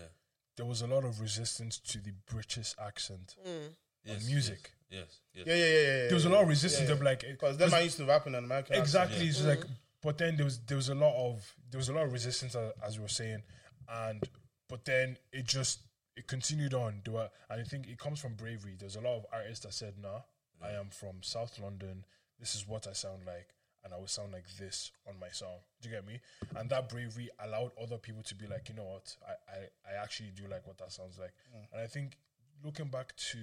there 0.56 0.64
was 0.64 0.80
a 0.80 0.86
lot 0.86 1.04
of 1.04 1.20
resistance 1.20 1.78
to 1.78 1.98
the 1.98 2.12
British 2.30 2.74
accent 2.82 3.36
mm. 3.46 3.74
yes, 4.04 4.26
music. 4.26 4.72
Yes, 4.90 5.20
yes. 5.34 5.46
Yeah, 5.46 5.54
yeah, 5.54 5.64
yeah, 5.64 5.72
yeah. 5.72 6.06
There 6.06 6.14
was 6.14 6.24
a 6.24 6.30
lot 6.30 6.42
of 6.42 6.48
resistance. 6.48 6.88
They're 6.88 6.96
like, 6.96 7.20
because 7.20 7.58
them 7.58 7.74
I 7.74 7.80
used 7.80 7.98
to 7.98 8.06
rap 8.06 8.26
in 8.26 8.34
an 8.34 8.44
American. 8.44 8.76
accent. 8.76 8.86
exactly 8.86 9.26
it's 9.26 9.44
like 9.44 9.64
but 10.02 10.18
then 10.18 10.36
there 10.36 10.44
was 10.44 10.58
there 10.60 10.76
was 10.76 10.88
a 10.88 10.94
lot 10.94 11.14
of 11.14 11.54
there 11.70 11.78
was 11.78 11.88
a 11.88 11.92
lot 11.92 12.04
of 12.04 12.12
resistance 12.12 12.54
as, 12.54 12.72
as 12.84 12.98
we 12.98 13.02
were 13.02 13.08
saying 13.08 13.42
and 13.88 14.28
but 14.68 14.84
then 14.84 15.16
it 15.32 15.46
just 15.46 15.80
it 16.16 16.26
continued 16.26 16.74
on. 16.74 17.00
Do 17.04 17.16
I, 17.16 17.28
and 17.50 17.60
i 17.60 17.64
think 17.64 17.88
it 17.88 17.98
comes 17.98 18.20
from 18.20 18.34
bravery. 18.34 18.76
There's 18.78 18.96
a 18.96 19.00
lot 19.00 19.16
of 19.16 19.26
artists 19.32 19.64
that 19.64 19.74
said 19.74 19.94
nah 20.00 20.20
i 20.62 20.70
am 20.70 20.88
from 20.90 21.22
south 21.22 21.58
london. 21.58 22.04
This 22.38 22.54
is 22.54 22.66
what 22.66 22.86
i 22.86 22.92
sound 22.92 23.22
like 23.26 23.48
and 23.82 23.94
i 23.94 23.96
will 23.96 24.06
sound 24.06 24.32
like 24.32 24.44
this 24.58 24.90
on 25.08 25.14
my 25.20 25.28
song. 25.32 25.58
Do 25.80 25.88
you 25.88 25.94
get 25.94 26.06
me? 26.06 26.20
And 26.56 26.68
that 26.70 26.88
bravery 26.88 27.30
allowed 27.44 27.72
other 27.82 27.96
people 27.96 28.22
to 28.24 28.34
be 28.34 28.46
like 28.46 28.68
you 28.68 28.74
know 28.74 28.84
what? 28.84 29.16
I 29.26 29.32
i, 29.52 29.92
I 29.92 30.02
actually 30.02 30.30
do 30.36 30.44
like 30.50 30.66
what 30.66 30.78
that 30.78 30.92
sounds 30.92 31.18
like. 31.18 31.32
And 31.72 31.80
i 31.80 31.86
think 31.86 32.16
looking 32.64 32.88
back 32.88 33.14
to 33.16 33.38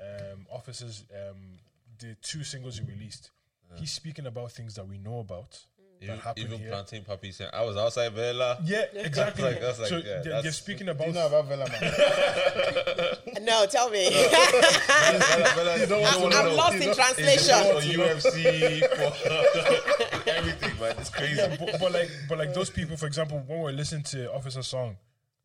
um 0.00 0.46
Offica's 0.50 1.04
um 1.12 1.58
the 1.98 2.14
two 2.22 2.44
singles 2.44 2.78
you 2.78 2.84
released 2.86 3.30
Uh, 3.70 3.76
he's 3.78 3.90
speaking 3.92 4.26
about 4.26 4.52
things 4.52 4.74
that 4.74 4.86
we 4.86 4.98
know 4.98 5.18
about 5.20 5.50
mm. 5.52 6.00
that 6.00 6.04
Even, 6.04 6.18
happen 6.18 6.42
even 6.42 6.58
here. 6.58 6.68
plantain 6.70 7.04
puppy 7.04 7.32
saying 7.32 7.50
I 7.52 7.64
was 7.64 7.76
outside 7.76 8.12
Vela. 8.12 8.58
Yeah, 8.64 8.84
exactly. 8.94 9.44
like- 9.44 9.60
that's 9.60 9.78
like, 9.78 9.88
so 9.88 9.96
yeah, 9.98 10.02
they're, 10.04 10.22
they're 10.24 10.32
that's- 10.34 10.56
speaking 10.56 10.86
Do 10.86 10.92
about 10.92 11.08
you 11.08 11.12
know 11.14 11.26
about 11.26 11.46
Vela 11.46 11.68
man? 11.68 11.92
No, 13.42 13.66
tell 13.66 13.88
me. 13.90 14.08
Vela, 14.10 15.78
Vela, 15.78 15.78
you 15.78 16.06
I'm, 16.06 16.24
I'm 16.24 16.30
know. 16.30 16.54
lost 16.54 16.74
in 16.76 16.82
It's 16.82 16.96
translation. 16.96 17.54
for 17.72 17.80
UFC, 17.80 18.80
for 18.80 20.30
everything, 20.30 20.80
man. 20.80 20.94
It's 20.98 21.10
crazy. 21.10 21.36
yeah, 21.36 21.56
but, 21.58 21.78
but 21.80 21.92
like 21.92 22.10
but 22.28 22.38
like 22.38 22.52
those 22.54 22.68
people, 22.70 22.96
for 22.96 23.06
example, 23.06 23.42
when 23.46 23.60
we're 23.60 23.72
listening 23.72 24.02
to 24.04 24.28
Offica 24.36 24.64
Song, 24.64 24.96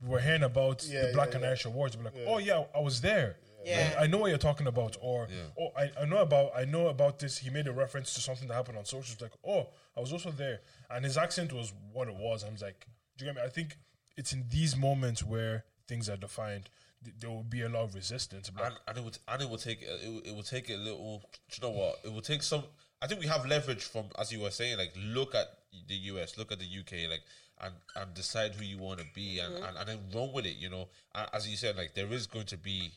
we 0.01 0.09
were 0.09 0.19
hearing 0.19 0.43
about 0.43 0.85
Yeah, 0.85 1.07
the 1.07 1.13
Black 1.13 1.29
yeah, 1.29 1.35
and 1.35 1.41
yeah. 1.43 1.47
Irish 1.49 1.65
Awards. 1.65 1.97
We're 1.97 2.03
like, 2.05 2.13
oh 2.27 2.39
yeah, 2.39 2.63
I 2.75 2.79
was 2.79 2.99
there. 3.01 3.37
Yeah. 3.65 3.95
I, 3.97 4.03
I 4.03 4.07
know 4.07 4.17
what 4.19 4.29
you're 4.29 4.37
talking 4.37 4.67
about, 4.67 4.97
or 5.01 5.27
oh, 5.59 5.69
I, 5.77 5.91
I 6.01 6.05
know 6.05 6.17
about 6.17 6.51
I 6.55 6.65
know 6.65 6.87
about 6.87 7.19
this. 7.19 7.37
He 7.37 7.49
made 7.49 7.67
a 7.67 7.71
reference 7.71 8.13
to 8.15 8.21
something 8.21 8.47
that 8.47 8.53
happened 8.53 8.77
on 8.77 8.85
social. 8.85 9.13
It's 9.13 9.21
like, 9.21 9.31
oh, 9.47 9.67
I 9.95 9.99
was 9.99 10.11
also 10.11 10.31
there, 10.31 10.61
and 10.89 11.03
his 11.05 11.17
accent 11.17 11.53
was 11.53 11.73
what 11.91 12.07
it 12.07 12.15
was. 12.15 12.43
I 12.43 12.49
was 12.49 12.61
like, 12.61 12.85
do 13.17 13.25
you 13.25 13.31
get 13.31 13.37
me? 13.41 13.45
I 13.45 13.49
think 13.49 13.77
it's 14.17 14.33
in 14.33 14.45
these 14.49 14.75
moments 14.75 15.23
where 15.23 15.65
things 15.87 16.09
are 16.09 16.17
defined. 16.17 16.69
th- 17.03 17.15
There 17.19 17.29
will 17.29 17.43
be 17.43 17.61
a 17.61 17.69
lot 17.69 17.83
of 17.83 17.95
resistance. 17.95 18.49
But 18.49 18.65
and, 18.65 18.75
and 18.87 18.97
it 18.97 19.03
would 19.03 19.17
and 19.27 19.41
it 19.41 19.49
will 19.49 19.57
take 19.57 19.81
it 19.81 20.09
will, 20.09 20.19
it 20.19 20.35
will 20.35 20.43
take 20.43 20.69
a 20.69 20.75
little. 20.77 21.23
do 21.49 21.55
You 21.61 21.67
know 21.67 21.77
what? 21.77 21.99
It 22.03 22.11
will 22.13 22.21
take 22.21 22.43
some. 22.43 22.63
I 23.01 23.07
think 23.07 23.19
we 23.19 23.27
have 23.27 23.45
leverage 23.45 23.83
from, 23.83 24.05
as 24.17 24.31
you 24.31 24.39
were 24.39 24.51
saying, 24.51 24.77
like 24.77 24.93
look 24.97 25.35
at 25.35 25.47
the 25.87 25.95
US, 25.95 26.37
look 26.37 26.51
at 26.51 26.59
the 26.59 26.65
UK, 26.65 27.09
like 27.09 27.21
and 27.61 27.73
and 27.95 28.13
decide 28.13 28.55
who 28.55 28.63
you 28.65 28.77
want 28.77 28.99
to 28.99 29.05
be, 29.13 29.39
and, 29.39 29.53
mm-hmm. 29.53 29.63
and 29.65 29.77
and 29.77 29.89
then 29.89 29.99
run 30.13 30.31
with 30.33 30.45
it. 30.45 30.55
You 30.57 30.69
know, 30.69 30.87
and 31.15 31.27
as 31.33 31.47
you 31.47 31.57
said, 31.57 31.75
like 31.77 31.93
there 31.93 32.11
is 32.11 32.27
going 32.27 32.45
to 32.47 32.57
be. 32.57 32.91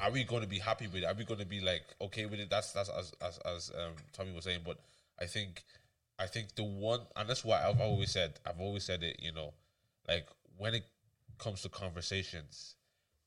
Are 0.00 0.10
we 0.10 0.24
going 0.24 0.42
to 0.42 0.48
be 0.48 0.58
happy 0.58 0.86
with 0.86 1.02
it? 1.02 1.06
Are 1.06 1.14
we 1.14 1.24
going 1.24 1.40
to 1.40 1.46
be 1.46 1.60
like 1.60 1.82
okay 2.00 2.26
with 2.26 2.40
it? 2.40 2.50
That's 2.50 2.72
that's 2.72 2.88
as 2.88 3.12
as 3.20 3.38
as 3.38 3.70
um, 3.70 3.92
Tommy 4.12 4.32
was 4.32 4.44
saying. 4.44 4.60
But 4.64 4.78
I 5.20 5.26
think 5.26 5.62
I 6.18 6.26
think 6.26 6.54
the 6.54 6.64
one, 6.64 7.00
and 7.16 7.28
that's 7.28 7.44
why 7.44 7.66
I've 7.66 7.80
always 7.80 8.10
said 8.10 8.34
I've 8.46 8.60
always 8.60 8.84
said 8.84 9.02
it. 9.02 9.18
You 9.20 9.32
know, 9.32 9.52
like 10.08 10.26
when 10.56 10.74
it 10.74 10.84
comes 11.38 11.62
to 11.62 11.68
conversations 11.68 12.76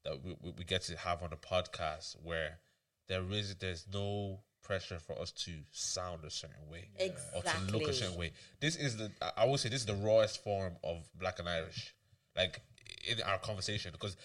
that 0.03 0.23
we, 0.23 0.35
we, 0.41 0.51
we 0.57 0.63
get 0.63 0.81
to 0.83 0.97
have 0.97 1.21
on 1.23 1.29
a 1.33 1.37
podcast 1.37 2.15
where 2.23 2.59
there 3.07 3.23
is 3.31 3.55
there's 3.55 3.85
no 3.93 4.39
pressure 4.63 4.99
for 4.99 5.17
us 5.19 5.31
to 5.31 5.51
sound 5.71 6.23
a 6.25 6.29
certain 6.29 6.69
way 6.69 6.89
exactly. 6.99 7.39
or 7.39 7.43
to 7.43 7.77
look 7.77 7.89
a 7.89 7.93
certain 7.93 8.17
way. 8.17 8.31
This 8.59 8.75
is 8.75 8.97
the 8.97 9.11
I- 9.21 9.43
I 9.43 9.45
would 9.45 9.59
say 9.59 9.69
this 9.69 9.81
is 9.81 9.85
the 9.85 9.95
rawest 9.95 10.43
form 10.43 10.73
of 10.83 11.07
Black 11.17 11.39
and 11.39 11.47
Irish, 11.47 11.93
like 12.35 12.61
in 13.09 13.21
our 13.21 13.37
conversation 13.37 13.91
because 13.91 14.17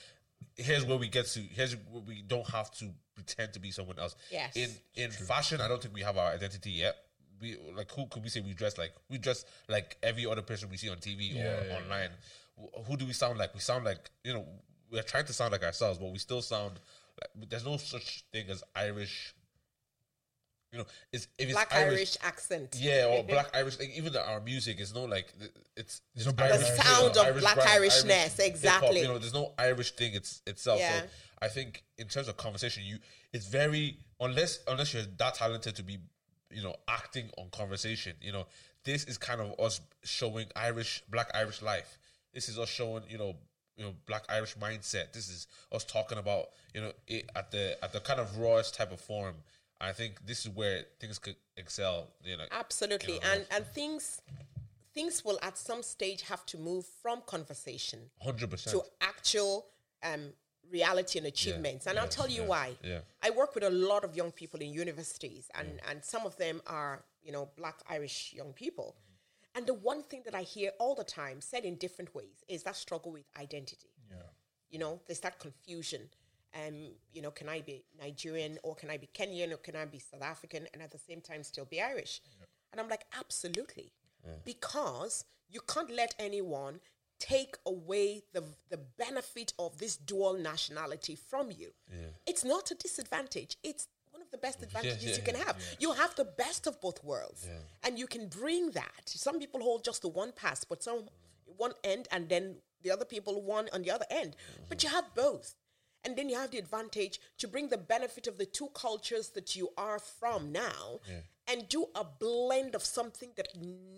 here's 0.57 0.85
where 0.85 0.99
we 0.99 1.09
get 1.09 1.27
to 1.27 1.41
here's 1.41 1.75
where 1.91 2.03
we 2.03 2.23
don't 2.23 2.49
have 2.51 2.71
to 2.79 2.91
pretend 3.15 3.53
to 3.55 3.61
be 3.61 3.71
someone 3.71 3.99
else. 3.99 4.17
Yes. 4.31 4.57
In 4.57 4.71
in 4.95 5.11
fashion, 5.11 5.61
I 5.61 5.69
don't 5.69 5.81
think 5.83 5.95
we 5.95 6.03
have 6.03 6.17
our 6.17 6.33
identity 6.33 6.71
yet. 6.71 6.97
We 7.41 7.57
like 7.77 7.91
who 7.91 8.07
could 8.07 8.23
we 8.23 8.29
say 8.29 8.41
we 8.41 8.55
dress 8.55 8.79
like? 8.79 8.93
We 9.09 9.19
dress 9.19 9.45
like 9.69 9.97
every 10.03 10.27
other 10.27 10.43
person 10.43 10.69
we 10.71 10.77
see 10.77 10.89
on 10.89 10.97
TV 10.99 11.35
Yeah, 11.35 11.43
or 11.43 11.67
yeah, 11.67 11.77
online. 11.77 12.11
Wh- 12.57 12.87
Who 12.89 12.97
do 12.97 13.07
we 13.07 13.13
sound 13.13 13.39
like? 13.39 13.53
We 13.55 13.61
sound 13.61 13.85
like 13.85 14.11
you 14.25 14.33
know 14.35 14.47
we're 14.91 15.03
trying 15.03 15.27
to 15.27 15.33
sound 15.33 15.53
like 15.53 15.65
ourselves, 15.65 15.99
but 15.99 16.11
we 16.13 16.19
still 16.19 16.43
sound 16.43 16.79
like 17.21 17.49
there's 17.51 17.65
no 17.65 17.77
such 17.77 18.25
thing 18.33 18.49
as 18.51 18.63
Irish. 18.77 19.35
You 20.73 20.79
know, 20.79 20.85
it's 21.13 21.29
if 21.39 21.49
it's 21.49 21.53
Black 21.53 21.75
Irish, 21.75 21.93
Irish 21.93 22.17
accent. 22.23 22.77
yeah, 22.81 23.05
or 23.05 23.23
Black 23.25 23.51
Irish. 23.55 23.79
Like 23.79 23.91
even 23.95 24.13
the, 24.13 24.27
our 24.27 24.41
music 24.41 24.81
is 24.81 24.95
no 24.95 25.05
like 25.05 25.27
it's 25.77 26.01
There's 26.15 26.27
it's 26.27 26.27
no 26.27 26.33
Black 26.33 26.51
The 26.51 26.67
Irish, 26.67 26.83
sound 26.83 27.17
of 27.17 27.41
Black 27.41 27.55
brand, 27.57 27.71
Irishness, 27.71 28.37
hip-hop, 28.37 28.47
exactly. 28.47 29.01
You 29.01 29.09
know, 29.09 29.19
there's 29.19 29.35
no 29.35 29.53
Irish 29.59 29.93
thing 29.93 30.15
it's 30.15 30.41
itself. 30.47 30.81
Yeah. 30.81 31.01
So 31.01 31.07
I 31.43 31.49
think 31.49 31.85
in 31.99 32.09
terms 32.09 32.29
of 32.29 32.39
conversation, 32.39 32.85
you 32.87 32.99
it's 33.35 33.47
very 33.47 33.99
unless 34.19 34.61
unless 34.67 34.95
you're 34.95 35.03
that 35.19 35.35
talented 35.35 35.77
to 35.77 35.83
be, 35.83 35.99
you 36.51 36.63
know, 36.63 36.75
acting 36.89 37.29
on 37.37 37.51
conversation. 37.51 38.15
You 38.23 38.33
know, 38.33 38.47
this 38.85 39.05
is 39.05 39.19
kind 39.19 39.43
of 39.43 39.55
us 39.61 39.83
showing 40.05 40.47
Irish 40.57 41.03
Black 41.11 41.31
Irish 41.35 41.61
life. 41.61 41.99
This 42.33 42.49
is 42.49 42.59
us 42.59 42.71
showing 42.71 43.03
you 43.11 43.19
know 43.19 43.35
you 43.77 43.85
know 43.85 43.95
black 44.07 44.25
Irish 44.29 44.57
mindset. 44.57 45.13
This 45.13 45.29
is 45.29 45.47
us 45.71 45.85
talking 45.85 46.19
about 46.19 46.47
you 46.75 46.81
know 46.81 46.93
it 47.07 47.31
at 47.37 47.51
the 47.51 47.77
at 47.83 47.93
the 47.93 48.01
kind 48.01 48.21
of 48.21 48.39
rawest 48.39 48.75
type 48.75 48.93
of 48.93 49.01
form. 49.01 49.35
I 49.83 49.93
think 49.93 50.25
this 50.25 50.47
is 50.47 50.51
where 50.51 50.85
things 51.01 51.19
could 51.19 51.37
excel. 51.57 52.09
You 52.25 52.37
know, 52.37 52.45
Absolutely. 52.51 53.21
And 53.33 53.45
and 53.51 53.67
things 53.67 54.23
things 54.95 55.25
will 55.25 55.39
at 55.43 55.59
some 55.59 55.83
stage 55.83 56.23
have 56.23 56.47
to 56.47 56.59
move 56.59 56.87
from 57.03 57.23
conversation 57.27 57.99
hundred 58.21 58.51
percent. 58.51 58.77
to 58.77 58.83
actual 59.01 59.67
um, 60.03 60.33
reality 60.71 61.19
and 61.19 61.27
achievements. 61.27 61.87
And 61.87 61.99
I'll 61.99 62.09
tell 62.09 62.29
you 62.29 62.45
why. 62.45 62.73
yeah. 62.83 63.01
I 63.23 63.31
work 63.31 63.55
with 63.55 63.65
a 63.65 63.71
lot 63.71 64.05
of 64.05 64.17
young 64.17 64.33
people 64.33 64.61
in 64.61 64.73
universities, 64.73 65.51
and, 65.55 65.81
and 65.89 66.05
some 66.05 66.27
of 66.27 66.37
them 66.37 66.61
are, 66.67 67.05
you 67.23 67.33
know, 67.33 67.49
black 67.57 67.77
Irish 67.89 68.33
young 68.35 68.53
people. 68.53 68.97
And 69.55 69.67
the 69.67 69.75
one 69.75 70.03
thing 70.03 70.23
that 70.25 70.35
I 70.35 70.43
hear 70.43 70.71
all 70.79 70.95
the 70.95 71.05
time, 71.05 71.41
said 71.41 71.65
in 71.65 71.77
different 71.77 72.15
ways, 72.15 72.43
is 72.49 72.63
that 72.63 72.77
struggle 72.77 73.13
with 73.13 73.25
identity. 73.39 73.91
Yeah. 74.11 74.17
You 74.71 74.79
know, 74.79 75.01
there's 75.07 75.21
that 75.21 75.39
confusion. 75.39 76.09
Um, 76.55 76.93
you 77.13 77.23
know, 77.23 77.31
can 77.31 77.49
I 77.49 77.61
be 77.61 77.85
Nigerian 77.99 78.59
or 78.63 78.75
can 78.75 78.91
I 78.91 78.99
be 78.99 79.09
Kenyan 79.15 79.53
or 79.53 79.57
can 79.57 79.75
I 79.75 79.87
be 79.87 79.99
South 79.99 80.23
African 80.23 80.67
and 80.73 80.83
at 80.83 80.91
the 80.91 80.99
same 80.99 81.21
time 81.21 81.43
still 81.43 81.65
be 81.65 81.81
Irish? 81.81 82.21
And 82.73 82.81
I'm 82.81 82.89
like, 82.89 83.05
absolutely. 83.19 83.93
Because 84.45 85.25
you 85.51 85.61
can't 85.67 85.91
let 85.91 86.15
anyone 86.19 86.81
take 87.19 87.57
away 87.67 88.23
the, 88.33 88.43
the 88.71 88.79
benefit 88.99 89.53
of 89.59 89.79
this 89.79 89.97
dual 89.97 90.35
nationality 90.35 91.15
from 91.17 91.51
you. 91.51 91.73
It's 92.27 92.45
not 92.45 92.71
a 92.71 92.75
disadvantage. 92.75 93.57
It's 93.63 93.89
one 94.11 94.23
of 94.23 94.31
the 94.31 94.39
best 94.39 94.63
advantages 94.63 95.05
yeah, 95.05 95.17
you 95.17 95.23
can 95.23 95.37
yeah, 95.37 95.45
have. 95.45 95.57
You 95.79 95.93
have 95.93 96.15
the 96.17 96.25
best 96.25 96.67
of 96.67 96.81
both 96.81 97.03
worlds. 97.05 97.47
And 97.85 97.99
you 97.99 98.07
can 98.07 98.29
bring 98.29 98.71
that. 98.73 99.05
Some 99.07 99.39
people 99.39 99.61
hold 99.61 99.85
just 99.85 100.03
the 100.03 100.09
one 100.09 100.33
pass, 100.33 100.65
but 100.65 100.83
some 100.83 101.05
one 101.57 101.73
end 101.85 102.09
and 102.11 102.29
then 102.29 102.57
the 102.83 102.91
other 102.91 103.05
people 103.05 103.41
one 103.41 103.69
on 103.73 103.83
the 103.83 103.91
other 103.91 104.07
end. 104.11 104.37
But 104.69 104.83
you 104.83 104.89
have 104.89 105.15
both. 105.15 105.55
And 106.05 106.17
then 106.17 106.29
you 106.29 106.37
have 106.37 106.51
the 106.51 106.59
advantage 106.59 107.21
to 107.39 107.49
bring 107.49 107.69
the 107.69 107.79
benefit 107.79 108.27
of 108.27 108.37
the 108.39 108.47
two 108.47 108.69
cultures 108.75 109.29
that 109.31 109.55
you 109.57 109.71
are 109.77 109.99
from 109.99 110.51
now 110.53 111.01
and 111.49 111.69
do 111.69 111.87
a 111.95 112.05
blend 112.05 112.75
of 112.75 112.85
something 112.85 113.31
that 113.37 113.49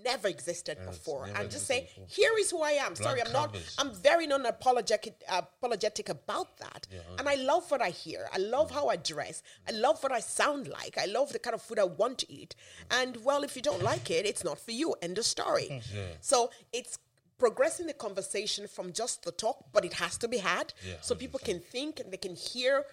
never 0.02 0.28
existed 0.28 0.78
before. 0.86 1.26
never 1.26 1.40
And 1.40 1.50
just 1.50 1.66
say, 1.66 1.88
here 2.08 2.32
is 2.38 2.50
who 2.50 2.62
I 2.62 2.72
am. 2.72 2.94
Sorry, 2.96 3.20
I'm 3.22 3.32
not. 3.32 3.56
I'm 3.78 3.94
very 3.94 4.26
non-apologetic 4.26 5.22
apologetic 5.28 6.08
about 6.08 6.56
that. 6.58 6.86
and 7.18 7.28
I 7.28 7.34
love 7.36 7.70
what 7.70 7.82
I 7.82 7.90
hear. 7.90 8.28
I 8.32 8.38
love 8.38 8.70
how 8.70 8.88
I 8.88 8.96
dress. 8.96 9.42
I 9.68 9.72
love 9.72 10.02
what 10.02 10.12
I 10.12 10.20
sound 10.20 10.68
like. 10.68 10.96
I 10.98 11.06
love 11.06 11.32
the 11.32 11.38
kind 11.38 11.54
of 11.54 11.62
food 11.62 11.78
I 11.78 11.84
want 11.84 12.18
to 12.18 12.32
eat. 12.32 12.54
And 12.90 13.22
well, 13.24 13.42
if 13.44 13.56
you 13.56 13.62
don't 13.62 13.82
like 13.82 14.10
it, 14.10 14.26
it's 14.26 14.44
not 14.44 14.58
for 14.58 14.72
you. 14.72 14.94
End 15.02 15.18
of 15.18 15.24
story. 15.24 15.82
So 16.20 16.50
it's 16.72 16.98
progressing 17.38 17.86
the 17.86 17.92
conversation 17.92 18.66
from 18.68 18.92
just 18.92 19.24
the 19.24 19.32
talk, 19.32 19.64
but 19.72 19.84
it 19.84 19.94
has 19.94 20.16
to 20.18 20.28
be 20.28 20.38
had 20.38 20.72
Yeah, 20.86 20.94
so 21.00 21.14
people 21.14 21.40
can 21.40 21.60
think 21.60 22.00
and 22.00 22.12
they 22.12 22.16
can 22.16 22.36
hear 22.36 22.84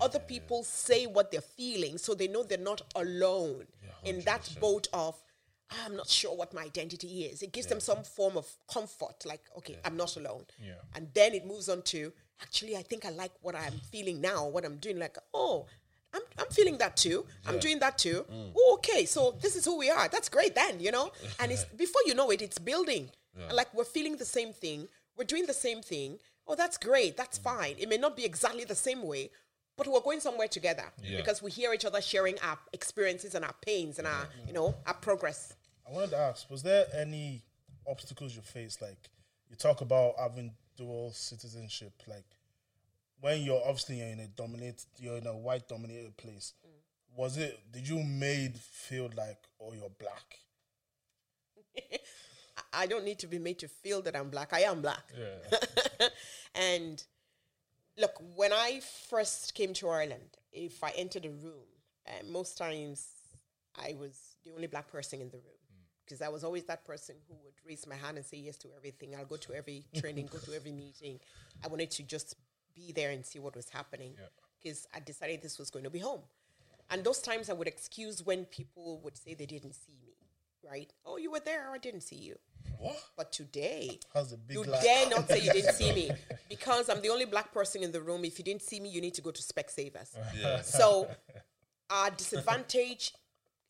other 0.00 0.18
people 0.18 0.62
say 0.64 1.06
what 1.06 1.30
they're 1.30 1.40
feeling 1.40 1.96
so 1.96 2.14
they 2.14 2.28
know 2.28 2.42
they're 2.42 2.58
not 2.58 2.82
alone 2.94 3.64
in 4.04 4.20
that 4.22 4.48
boat 4.60 4.86
of 4.92 5.14
ah, 5.70 5.76
I'm 5.86 5.96
not 5.96 6.08
sure 6.08 6.34
what 6.36 6.52
my 6.54 6.62
identity 6.62 7.24
is. 7.24 7.42
It 7.42 7.52
gives 7.52 7.66
them 7.66 7.80
some 7.80 8.02
form 8.02 8.36
of 8.36 8.46
comfort, 8.72 9.24
like, 9.26 9.42
okay, 9.58 9.78
I'm 9.84 9.96
not 9.96 10.16
alone. 10.16 10.44
Yeah. 10.62 10.74
And 10.94 11.08
then 11.14 11.34
it 11.34 11.46
moves 11.46 11.68
on 11.68 11.82
to, 11.82 12.12
actually, 12.40 12.76
I 12.76 12.82
think 12.82 13.04
I 13.04 13.10
like 13.10 13.32
what 13.42 13.54
I'm 13.54 13.74
feeling 13.92 14.20
now, 14.20 14.46
what 14.48 14.64
I'm 14.64 14.76
doing. 14.76 14.98
Like, 14.98 15.16
oh, 15.34 15.66
I'm, 16.14 16.22
I'm 16.38 16.46
feeling 16.46 16.78
that 16.78 16.96
too. 16.96 17.26
I'm 17.46 17.58
doing 17.58 17.78
that 17.80 17.98
too. 17.98 18.24
Oh, 18.56 18.74
okay, 18.78 19.04
so 19.04 19.34
this 19.42 19.56
is 19.56 19.64
who 19.64 19.76
we 19.78 19.90
are. 19.90 20.08
That's 20.08 20.28
great 20.30 20.54
then, 20.54 20.80
you 20.80 20.90
know? 20.90 21.12
And 21.40 21.52
it's 21.52 21.64
before 21.76 22.00
you 22.06 22.14
know 22.14 22.30
it, 22.30 22.40
it's 22.40 22.58
building. 22.58 23.10
And 23.46 23.52
Like 23.56 23.72
we're 23.74 23.84
feeling 23.84 24.16
the 24.16 24.24
same 24.24 24.52
thing. 24.52 24.88
We're 25.16 25.24
doing 25.24 25.46
the 25.46 25.54
same 25.54 25.82
thing. 25.82 26.18
Oh, 26.46 26.54
that's 26.54 26.78
great. 26.78 27.16
That's 27.16 27.38
mm. 27.38 27.44
fine. 27.44 27.74
It 27.78 27.88
may 27.88 27.98
not 27.98 28.16
be 28.16 28.24
exactly 28.24 28.64
the 28.64 28.74
same 28.74 29.02
way, 29.02 29.30
but 29.76 29.86
we're 29.86 30.00
going 30.00 30.20
somewhere 30.20 30.48
together 30.48 30.84
Yeah. 31.02 31.18
because 31.18 31.42
we 31.42 31.50
hear 31.50 31.72
each 31.72 31.84
other 31.84 32.00
sharing 32.00 32.38
our 32.40 32.58
experiences 32.72 33.34
and 33.34 33.44
our 33.44 33.54
pains 33.60 33.98
and 33.98 34.06
our, 34.08 34.28
you 34.46 34.52
know, 34.52 34.74
our 34.86 34.94
progress. 34.94 35.54
I 35.86 35.92
wanted 35.92 36.10
to 36.10 36.18
ask, 36.18 36.50
was 36.50 36.62
there 36.62 36.86
any 36.94 37.42
obstacles 37.86 38.34
you 38.34 38.42
faced? 38.42 38.82
Like 38.82 38.98
you 39.48 39.56
talk 39.56 39.80
about 39.80 40.14
having 40.18 40.52
dual 40.76 41.12
citizenship, 41.12 41.92
like 42.06 42.24
when 43.20 43.42
you're 43.42 43.62
obviously 43.64 43.98
you're 43.98 44.08
in 44.08 44.20
a 44.20 44.28
dominate 44.28 44.84
you're 44.98 45.16
in 45.16 45.26
a 45.26 45.36
white 45.36 45.68
dominated 45.68 46.16
place. 46.16 46.54
Mm. 46.66 47.18
Was 47.18 47.36
it 47.36 47.58
did 47.72 47.88
you 47.88 48.02
made 48.02 48.56
feel 48.58 49.10
like 49.16 49.38
oh 49.60 49.72
you're 49.72 49.90
black? 49.98 50.38
I- 52.72 52.86
don't 52.86 53.04
need 53.04 53.18
to 53.20 53.26
be 53.26 53.38
made 53.38 53.58
to 53.60 53.68
feel 53.68 54.02
that 54.02 54.14
I'm 54.16 54.30
black. 54.30 54.52
I 54.52 54.60
am 54.60 54.80
black. 54.82 55.04
Yeah. 55.18 56.08
And 56.54 57.02
look, 57.96 58.12
when 58.34 58.52
I 58.52 58.80
first 59.10 59.54
came 59.54 59.72
to 59.74 59.88
Ireland, 59.88 60.36
if 60.52 60.82
I 60.82 60.90
entered 60.96 61.24
a 61.26 61.30
room, 61.30 61.66
uh, 62.06 62.24
most 62.26 62.56
times 62.58 63.06
I 63.76 63.94
was 63.98 64.18
the 64.44 64.52
only 64.54 64.66
black 64.66 64.90
person 64.90 65.20
in 65.20 65.28
the 65.30 65.36
room 65.36 65.44
because 66.04 66.22
I 66.22 66.28
was 66.28 66.42
always 66.42 66.64
that 66.64 66.84
person 66.84 67.16
who 67.28 67.34
would 67.44 67.54
raise 67.66 67.86
my 67.86 67.94
hand 67.96 68.16
and 68.16 68.24
say 68.26 68.38
yes 68.38 68.56
to 68.58 68.68
everything. 68.76 69.14
I'll 69.14 69.26
go 69.26 69.36
to 69.36 69.54
every 69.54 69.84
training, 69.94 70.28
go 70.32 70.38
to 70.38 70.54
every 70.54 70.72
meeting. 70.72 71.20
I 71.62 71.68
wanted 71.68 71.90
to 71.92 72.02
just 72.02 72.34
be 72.74 72.92
there 72.92 73.10
and 73.10 73.24
see 73.24 73.38
what 73.38 73.54
was 73.54 73.68
happening 73.68 74.14
because 74.62 74.86
I 74.94 75.00
decided 75.00 75.42
this 75.42 75.58
was 75.58 75.70
going 75.70 75.84
to 75.84 75.90
be 75.90 75.98
home. 75.98 76.22
And 76.90 77.04
those 77.04 77.20
times 77.20 77.50
I 77.50 77.52
would 77.52 77.68
excuse 77.68 78.24
when 78.24 78.46
people 78.46 79.00
would 79.04 79.16
say 79.16 79.34
they 79.34 79.44
didn't 79.46 79.74
see 79.74 79.98
me, 80.02 80.14
right? 80.68 80.90
Oh, 81.04 81.18
you 81.18 81.30
were 81.30 81.40
there, 81.40 81.70
I 81.70 81.78
didn't 81.78 82.00
see 82.00 82.16
you. 82.16 82.36
What? 82.78 82.96
But 83.16 83.32
today, 83.32 83.98
How's 84.14 84.30
the 84.30 84.36
big 84.36 84.56
you 84.56 84.64
light? 84.64 84.82
dare 84.82 85.08
not 85.08 85.28
say 85.28 85.40
you 85.40 85.52
didn't 85.52 85.74
see 85.74 85.92
me 85.92 86.10
because 86.48 86.88
I'm 86.88 87.00
the 87.00 87.08
only 87.10 87.24
black 87.24 87.52
person 87.52 87.82
in 87.82 87.92
the 87.92 88.00
room. 88.00 88.24
If 88.24 88.38
you 88.38 88.44
didn't 88.44 88.62
see 88.62 88.80
me, 88.80 88.88
you 88.88 89.00
need 89.00 89.14
to 89.14 89.22
go 89.22 89.30
to 89.30 89.42
Specsavers. 89.42 90.16
Yeah. 90.40 90.60
So 90.62 91.08
our 91.90 92.10
disadvantage 92.10 93.12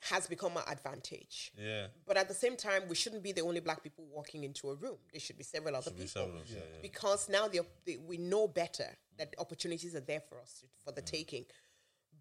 has 0.02 0.26
become 0.26 0.56
our 0.56 0.64
advantage. 0.70 1.52
Yeah. 1.56 1.86
But 2.06 2.16
at 2.16 2.28
the 2.28 2.34
same 2.34 2.56
time, 2.56 2.82
we 2.88 2.94
shouldn't 2.94 3.22
be 3.22 3.32
the 3.32 3.40
only 3.40 3.60
black 3.60 3.82
people 3.82 4.04
walking 4.12 4.44
into 4.44 4.70
a 4.70 4.74
room. 4.74 4.96
There 5.12 5.20
should 5.20 5.38
be 5.38 5.44
several 5.44 5.74
other 5.74 5.90
Be 5.90 6.02
people. 6.04 6.22
several 6.22 6.42
yeah, 6.46 6.56
yeah. 6.56 6.78
Because 6.82 7.28
now 7.28 7.48
the, 7.48 7.60
the, 7.84 7.96
we 8.06 8.16
know 8.16 8.46
better 8.46 8.86
that 9.18 9.34
opportunities 9.38 9.96
are 9.96 10.00
there 10.00 10.20
for 10.20 10.38
us 10.40 10.64
for 10.84 10.92
the 10.92 11.02
mm. 11.02 11.06
taking. 11.06 11.44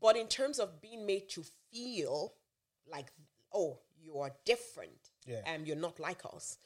But 0.01 0.15
in 0.15 0.27
terms 0.27 0.59
of 0.59 0.81
being 0.81 1.05
made 1.05 1.29
to 1.29 1.43
feel 1.71 2.33
like, 2.91 3.11
oh, 3.53 3.79
you 4.01 4.19
are 4.19 4.31
different 4.45 5.11
Yeah. 5.25 5.41
and 5.45 5.67
you're 5.67 5.75
not 5.75 5.99
like 5.99 6.21
us, 6.33 6.57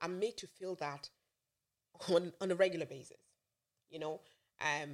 I'm 0.00 0.18
made 0.18 0.36
to 0.38 0.46
feel 0.46 0.74
that 0.76 1.08
on, 2.08 2.32
on 2.40 2.50
a 2.50 2.54
regular 2.54 2.86
basis, 2.86 3.18
you 3.90 3.98
know, 3.98 4.20
um, 4.60 4.90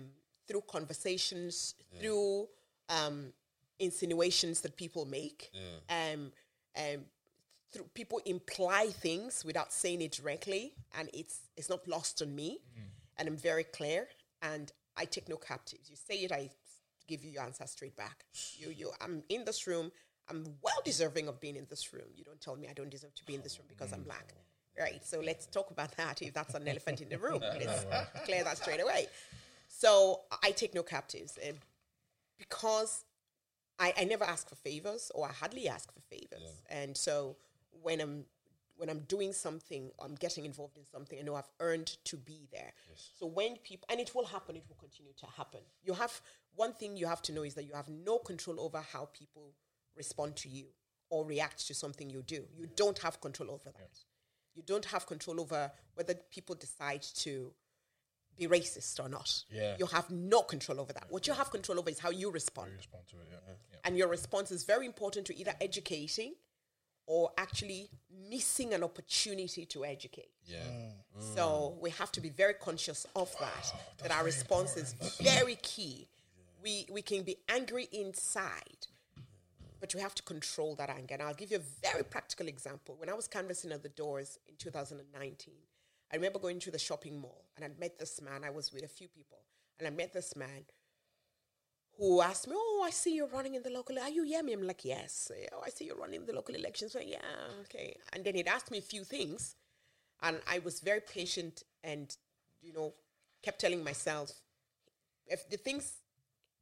through 0.48 0.62
conversations, 0.68 1.74
through 2.00 2.48
um, 2.88 3.32
insinuations 3.78 4.60
that 4.62 4.76
people 4.76 5.04
make, 5.06 5.50
um, 5.88 6.32
um, 6.76 7.04
through 7.72 7.84
people 7.94 8.20
imply 8.26 8.86
things 8.88 9.44
without 9.44 9.72
saying 9.72 10.00
it 10.02 10.12
directly, 10.12 10.72
and 10.98 11.08
it's 11.12 11.40
it's 11.56 11.68
not 11.68 11.86
lost 11.88 12.22
on 12.22 12.34
me, 12.34 12.60
and 13.16 13.28
I'm 13.28 13.36
very 13.36 13.64
clear, 13.64 14.08
and 14.42 14.70
I 14.96 15.04
take 15.04 15.28
no 15.28 15.36
captives. 15.36 15.90
You 15.90 15.96
say 15.96 16.16
it, 16.24 16.32
I 16.32 16.50
give 17.06 17.22
you 17.24 17.30
your 17.30 17.42
answer 17.44 17.66
straight 17.66 17.96
back. 17.96 18.24
You, 18.58 18.70
you, 18.70 18.90
I'm 19.00 19.22
in 19.28 19.44
this 19.44 19.66
room. 19.66 19.90
I'm 20.28 20.44
well 20.62 20.80
deserving 20.84 21.28
of 21.28 21.40
being 21.40 21.54
in 21.56 21.66
this 21.70 21.92
room. 21.92 22.08
You 22.16 22.24
don't 22.24 22.40
tell 22.40 22.56
me 22.56 22.66
I 22.68 22.72
don't 22.72 22.90
deserve 22.90 23.14
to 23.14 23.24
be 23.24 23.34
in 23.36 23.42
this 23.42 23.58
room 23.58 23.66
because 23.68 23.92
I'm 23.92 24.02
black. 24.02 24.34
Right. 24.78 25.04
So 25.04 25.20
let's 25.20 25.46
talk 25.46 25.70
about 25.70 25.92
that. 25.96 26.22
If 26.22 26.34
that's 26.34 26.54
an 26.54 26.68
elephant 26.68 27.00
in 27.00 27.08
the 27.08 27.18
room, 27.18 27.42
let's 27.60 27.86
clear 28.24 28.44
that 28.44 28.58
straight 28.58 28.80
away. 28.80 29.06
So 29.68 30.22
I 30.42 30.50
take 30.52 30.74
no 30.74 30.82
captives 30.82 31.38
uh, 31.38 31.52
because 32.38 33.04
I, 33.78 33.92
I 33.98 34.04
never 34.04 34.24
ask 34.24 34.48
for 34.48 34.54
favors 34.54 35.10
or 35.14 35.28
I 35.28 35.32
hardly 35.32 35.68
ask 35.68 35.92
for 35.92 36.00
favors. 36.00 36.62
And 36.70 36.96
so 36.96 37.36
when 37.82 38.00
I'm 38.00 38.24
when 38.78 38.90
I'm 38.90 39.00
doing 39.08 39.32
something, 39.32 39.90
I'm 40.04 40.14
getting 40.16 40.44
involved 40.44 40.76
in 40.76 40.84
something, 40.84 41.18
I 41.18 41.22
know 41.22 41.34
I've 41.34 41.48
earned 41.60 41.96
to 42.04 42.16
be 42.18 42.46
there. 42.52 42.72
So 43.18 43.26
when 43.26 43.56
people 43.56 43.86
and 43.90 44.00
it 44.00 44.14
will 44.14 44.26
happen, 44.26 44.54
it 44.54 44.64
will 44.68 44.76
continue 44.76 45.12
to 45.18 45.26
happen. 45.36 45.60
You 45.82 45.94
have 45.94 46.20
one 46.54 46.72
thing 46.74 46.96
you 46.96 47.06
have 47.06 47.22
to 47.22 47.32
know 47.32 47.42
is 47.42 47.54
that 47.54 47.64
you 47.64 47.72
have 47.74 47.88
no 47.88 48.18
control 48.18 48.60
over 48.60 48.80
how 48.92 49.08
people 49.12 49.52
respond 49.96 50.36
to 50.36 50.48
you 50.48 50.66
or 51.08 51.24
react 51.24 51.66
to 51.68 51.74
something 51.74 52.10
you 52.10 52.22
do. 52.22 52.44
You 52.54 52.68
don't 52.76 52.98
have 52.98 53.20
control 53.20 53.50
over 53.50 53.70
that. 53.70 53.98
You 54.56 54.62
don't 54.66 54.84
have 54.86 55.06
control 55.06 55.40
over 55.40 55.70
whether 55.94 56.14
people 56.30 56.54
decide 56.54 57.02
to 57.16 57.52
be 58.36 58.46
racist 58.46 58.98
or 59.02 59.08
not. 59.08 59.44
Yeah. 59.50 59.76
You 59.78 59.86
have 59.86 60.10
no 60.10 60.42
control 60.42 60.80
over 60.80 60.92
that. 60.92 61.06
What 61.08 61.26
you 61.26 61.32
have 61.32 61.50
control 61.50 61.78
over 61.78 61.90
is 61.90 61.98
how 61.98 62.10
you 62.10 62.30
respond. 62.30 62.70
You 62.72 62.76
respond 62.76 63.04
to 63.10 63.16
it. 63.16 63.28
Yeah. 63.30 63.38
yeah. 63.70 63.78
And 63.84 63.96
your 63.96 64.08
response 64.08 64.50
is 64.50 64.64
very 64.64 64.86
important 64.86 65.26
to 65.26 65.36
either 65.36 65.52
educating 65.60 66.34
or 67.06 67.30
actually 67.38 67.88
missing 68.28 68.74
an 68.74 68.82
opportunity 68.82 69.64
to 69.66 69.84
educate. 69.84 70.30
Yeah. 70.44 70.58
Mm. 70.58 70.92
Mm. 71.18 71.34
So 71.34 71.78
we 71.80 71.90
have 71.90 72.10
to 72.12 72.20
be 72.20 72.30
very 72.30 72.54
conscious 72.54 73.06
of 73.14 73.34
that. 73.40 73.72
that 74.02 74.10
our 74.10 74.24
response 74.24 74.76
is 74.76 74.94
very 75.20 75.56
key. 75.56 76.08
We 76.62 76.86
we 76.90 77.02
can 77.02 77.22
be 77.22 77.36
angry 77.48 77.88
inside, 77.92 78.88
but 79.80 79.94
you 79.94 80.00
have 80.00 80.14
to 80.14 80.22
control 80.22 80.74
that 80.76 80.90
anger. 80.90 81.14
And 81.14 81.22
I'll 81.22 81.34
give 81.34 81.50
you 81.50 81.58
a 81.58 81.86
very 81.90 82.04
practical 82.04 82.48
example. 82.48 82.96
When 82.98 83.08
I 83.08 83.14
was 83.14 83.28
canvassing 83.28 83.72
at 83.72 83.82
the 83.82 83.88
doors 83.90 84.38
in 84.48 84.56
2019, 84.56 85.54
I 86.12 86.16
remember 86.16 86.38
going 86.38 86.60
to 86.60 86.70
the 86.70 86.78
shopping 86.78 87.20
mall 87.20 87.44
and 87.56 87.64
I 87.64 87.68
met 87.78 87.98
this 87.98 88.20
man. 88.20 88.44
I 88.44 88.50
was 88.50 88.72
with 88.72 88.84
a 88.84 88.88
few 88.88 89.08
people 89.08 89.38
and 89.78 89.86
I 89.86 89.90
met 89.90 90.12
this 90.12 90.36
man 90.36 90.64
who 91.98 92.20
asked 92.20 92.46
me, 92.46 92.54
"Oh, 92.56 92.82
I 92.84 92.90
see 92.90 93.14
you're 93.14 93.26
running 93.26 93.54
in 93.54 93.62
the 93.62 93.70
local. 93.70 93.98
Are 93.98 94.08
you 94.08 94.24
Yemi?" 94.24 94.52
I'm 94.52 94.66
like, 94.66 94.84
"Yes." 94.84 95.30
Oh, 95.52 95.62
I 95.64 95.70
see 95.70 95.86
you're 95.86 95.96
running 95.96 96.20
in 96.20 96.26
the 96.26 96.34
local 96.34 96.54
elections. 96.54 96.92
So, 96.92 97.00
yeah, 97.00 97.20
okay. 97.62 97.96
And 98.12 98.24
then 98.24 98.34
he'd 98.34 98.48
asked 98.48 98.70
me 98.70 98.78
a 98.78 98.82
few 98.82 99.02
things, 99.02 99.56
and 100.20 100.40
I 100.46 100.58
was 100.58 100.80
very 100.80 101.00
patient 101.00 101.62
and, 101.82 102.14
you 102.60 102.72
know, 102.72 102.94
kept 103.42 103.60
telling 103.60 103.82
myself, 103.82 104.42
if 105.26 105.48
the 105.48 105.56
things 105.56 106.02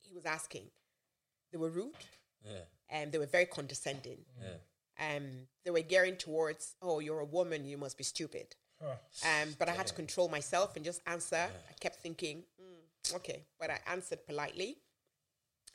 he 0.00 0.14
was 0.14 0.24
asking, 0.24 0.70
they 1.50 1.58
were 1.58 1.70
rude, 1.70 1.96
Yeah. 2.44 2.64
and 2.88 3.10
they 3.12 3.18
were 3.18 3.26
very 3.26 3.46
condescending. 3.46 4.24
Yeah. 4.40 4.58
Um, 5.16 5.48
they 5.64 5.70
were 5.70 5.80
gearing 5.80 6.16
towards, 6.16 6.76
"Oh, 6.80 7.00
you're 7.00 7.20
a 7.20 7.24
woman, 7.24 7.64
you 7.66 7.76
must 7.78 7.96
be 7.98 8.04
stupid." 8.04 8.54
Huh. 8.80 8.96
Um, 9.24 9.54
but 9.58 9.68
I 9.68 9.72
had 9.72 9.86
to 9.88 9.94
control 9.94 10.28
myself 10.28 10.76
and 10.76 10.84
just 10.84 11.00
answer. 11.06 11.36
I 11.70 11.72
kept 11.80 11.96
thinking, 12.00 12.44
"Mm, 12.60 13.14
okay, 13.16 13.44
but 13.58 13.70
I 13.70 13.80
answered 13.86 14.24
politely. 14.26 14.78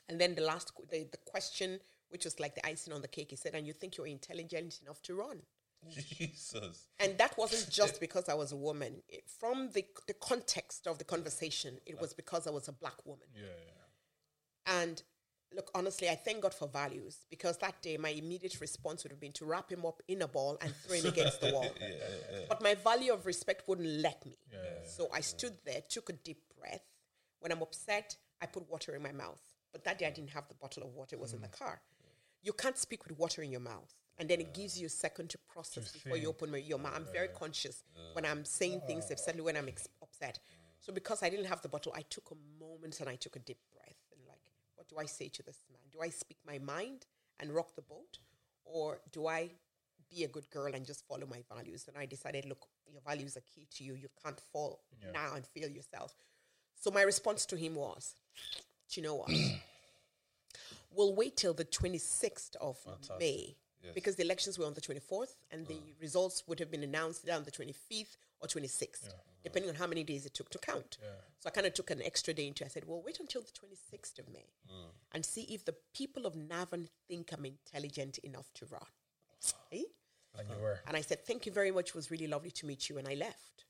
And 0.08 0.20
then 0.20 0.34
the 0.34 0.42
last, 0.42 0.72
the, 0.90 1.04
the 1.04 1.18
question, 1.18 1.80
which 2.08 2.24
was 2.24 2.40
like 2.40 2.54
the 2.54 2.66
icing 2.66 2.92
on 2.92 3.00
the 3.02 3.08
cake, 3.08 3.30
he 3.30 3.36
said, 3.36 3.54
"And 3.54 3.66
you 3.66 3.72
think 3.72 3.96
you're 3.96 4.06
intelligent 4.06 4.80
enough 4.82 5.02
to 5.02 5.14
run?" 5.14 5.42
Jesus. 5.88 6.88
And 6.98 7.16
that 7.18 7.36
wasn't 7.38 7.70
just 7.80 8.00
because 8.00 8.28
I 8.28 8.34
was 8.34 8.52
a 8.52 8.56
woman. 8.56 9.02
It, 9.08 9.24
from 9.28 9.70
the 9.72 9.84
the 10.06 10.14
context 10.14 10.86
of 10.86 10.98
the 10.98 11.04
conversation, 11.04 11.78
it 11.86 12.00
was 12.00 12.12
because 12.14 12.46
I 12.46 12.50
was 12.50 12.68
a 12.68 12.72
black 12.72 13.04
woman. 13.04 13.28
Yeah, 13.34 13.42
yeah. 13.66 14.80
And 14.82 15.02
look, 15.54 15.70
honestly, 15.74 16.08
I 16.08 16.14
thank 16.14 16.42
God 16.42 16.54
for 16.54 16.68
values 16.68 17.26
because 17.28 17.56
that 17.58 17.80
day 17.82 17.96
my 17.96 18.10
immediate 18.10 18.60
response 18.60 19.02
would 19.02 19.10
have 19.10 19.20
been 19.20 19.32
to 19.32 19.44
wrap 19.44 19.70
him 19.70 19.84
up 19.84 20.02
in 20.08 20.22
a 20.22 20.28
ball 20.28 20.58
and 20.60 20.74
throw 20.74 20.96
him 20.96 21.06
against 21.06 21.40
the 21.40 21.50
wall. 21.52 21.68
But 22.48 22.62
my 22.62 22.74
value 22.74 23.12
of 23.12 23.26
respect 23.26 23.68
wouldn't 23.68 23.88
let 23.88 24.24
me. 24.24 24.36
So 24.84 25.08
I 25.12 25.20
stood 25.20 25.54
there, 25.64 25.80
took 25.88 26.10
a 26.10 26.12
deep 26.12 26.42
breath. 26.58 26.82
When 27.40 27.52
I'm 27.52 27.62
upset, 27.62 28.16
I 28.40 28.46
put 28.46 28.68
water 28.70 28.94
in 28.94 29.02
my 29.02 29.12
mouth. 29.12 29.40
But 29.72 29.84
that 29.84 29.98
day 29.98 30.06
I 30.06 30.10
didn't 30.10 30.30
have 30.30 30.48
the 30.48 30.54
bottle 30.54 30.82
of 30.82 30.94
water, 30.94 31.16
it 31.16 31.20
was 31.20 31.32
in 31.32 31.40
the 31.40 31.48
mm. 31.48 31.58
car. 31.58 31.80
You 32.42 32.52
can't 32.52 32.76
speak 32.76 33.06
with 33.06 33.18
water 33.18 33.42
in 33.42 33.50
your 33.50 33.60
mouth. 33.60 33.94
And 34.18 34.28
then 34.28 34.40
it 34.40 34.52
gives 34.52 34.78
you 34.78 34.86
a 34.86 34.90
second 34.90 35.30
to 35.30 35.38
process 35.38 35.92
before 35.92 36.16
you 36.18 36.28
open 36.28 36.54
your 36.66 36.78
mouth. 36.78 36.92
I'm 36.94 37.06
very 37.10 37.28
conscious 37.28 37.84
when 38.12 38.26
I'm 38.26 38.44
saying 38.44 38.82
things, 38.86 39.06
ah. 39.10 39.14
especially 39.14 39.40
when 39.40 39.56
I'm 39.56 39.68
ex- 39.68 39.88
upset. 40.02 40.38
So 40.80 40.92
because 40.92 41.22
I 41.22 41.30
didn't 41.30 41.46
have 41.46 41.62
the 41.62 41.68
bottle, 41.68 41.92
I 41.96 42.02
took 42.02 42.30
a 42.30 42.62
moment 42.62 43.00
and 43.00 43.08
I 43.08 43.16
took 43.16 43.36
a 43.36 43.38
deep 43.38 43.58
breath 43.72 43.96
and 44.12 44.20
like, 44.28 44.40
what 44.76 44.79
do 44.90 44.98
I 44.98 45.06
say 45.06 45.28
to 45.28 45.42
this 45.42 45.58
man? 45.70 45.80
Do 45.92 46.00
I 46.02 46.08
speak 46.08 46.38
my 46.46 46.58
mind 46.58 47.06
and 47.38 47.54
rock 47.54 47.74
the 47.76 47.82
boat, 47.82 48.18
or 48.64 49.00
do 49.12 49.26
I 49.26 49.50
be 50.10 50.24
a 50.24 50.28
good 50.28 50.50
girl 50.50 50.74
and 50.74 50.84
just 50.84 51.06
follow 51.06 51.26
my 51.26 51.42
values? 51.54 51.86
And 51.88 51.96
I 51.96 52.06
decided, 52.06 52.44
look, 52.44 52.66
your 52.90 53.02
values 53.06 53.36
are 53.36 53.42
key 53.54 53.66
to 53.76 53.84
you. 53.84 53.94
You 53.94 54.08
can't 54.22 54.40
fall 54.52 54.80
now 55.12 55.34
and 55.34 55.46
fail 55.46 55.70
yourself. 55.70 56.14
So 56.74 56.90
my 56.90 57.02
response 57.02 57.46
to 57.46 57.56
him 57.56 57.76
was, 57.76 58.14
do 58.90 59.00
you 59.00 59.06
know 59.06 59.14
what? 59.16 59.30
we'll 60.94 61.14
wait 61.14 61.36
till 61.36 61.54
the 61.54 61.64
26th 61.64 62.56
of 62.56 62.78
May 63.18 63.54
because 63.94 64.16
the 64.16 64.24
elections 64.24 64.58
were 64.58 64.66
on 64.66 64.74
the 64.74 64.80
24th 64.80 65.36
and 65.50 65.66
the 65.66 65.74
uh. 65.74 66.00
results 66.00 66.42
would 66.46 66.58
have 66.58 66.70
been 66.70 66.82
announced 66.82 67.28
on 67.28 67.44
the 67.44 67.50
25th 67.50 68.16
or 68.40 68.48
26th, 68.48 69.08
depending 69.42 69.70
on 69.70 69.76
how 69.76 69.86
many 69.86 70.04
days 70.04 70.26
it 70.26 70.34
took 70.34 70.50
to 70.50 70.58
count. 70.58 70.98
So 71.38 71.48
I 71.48 71.50
kind 71.50 71.66
of 71.66 71.74
took 71.74 71.90
an 71.90 72.02
extra 72.02 72.34
day 72.34 72.46
into 72.46 72.64
I 72.64 72.68
said, 72.68 72.84
well, 72.86 73.02
wait 73.04 73.20
until 73.20 73.42
the 73.42 73.48
26th 73.48 74.18
of 74.18 74.28
May 74.32 74.46
and 75.12 75.24
see 75.24 75.42
if 75.42 75.64
the 75.64 75.74
people 75.94 76.26
of 76.26 76.36
Navan 76.36 76.88
think 77.08 77.32
I'm 77.32 77.44
intelligent 77.46 78.18
enough 78.18 78.52
to 78.54 78.66
run. 78.66 78.82
Eh? 79.72 79.82
And 80.38 80.48
you 80.48 80.62
were. 80.62 80.80
And 80.86 80.96
I 80.96 81.00
said, 81.00 81.24
Thank 81.24 81.46
you 81.46 81.52
very 81.52 81.70
much. 81.70 81.88
It 81.88 81.94
was 81.94 82.10
really 82.10 82.26
lovely 82.26 82.50
to 82.52 82.66
meet 82.66 82.88
you. 82.88 82.98
And 82.98 83.08
I 83.08 83.14
left. 83.14 83.64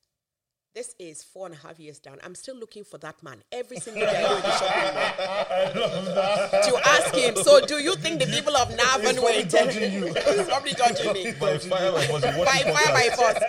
This 0.73 0.95
is 1.01 1.25
four 1.25 1.47
and 1.47 1.55
a 1.55 1.59
half 1.59 1.81
years 1.81 1.99
down. 1.99 2.19
I'm 2.23 2.37
still 2.37 2.55
looking 2.55 2.85
for 2.85 2.97
that 2.99 3.21
man 3.25 3.43
every 3.51 3.79
single 3.81 4.07
day 4.07 4.25
I 4.25 4.29
go 4.29 4.37
to 4.37 4.43
the 4.43 4.59
shopping 4.59 5.81
mall. 5.81 6.81
To 6.81 6.89
ask 6.89 7.15
him, 7.15 7.35
so 7.37 7.67
do 7.67 7.83
you 7.83 7.97
think 7.97 8.21
the 8.21 8.27
people 8.27 8.57
of 8.57 8.71
Navan 8.77 9.21
were 9.21 9.31
intelligent? 9.33 10.17
He's 10.29 10.47
probably 10.47 10.75
judging 10.75 11.13
me. 11.13 11.33
By 11.41 11.59
fire, 11.59 11.91
by 11.91 12.07
watching 12.13 12.33
fire, 12.33 12.45
by 12.45 13.09
podcast? 13.09 13.17
force. 13.17 13.43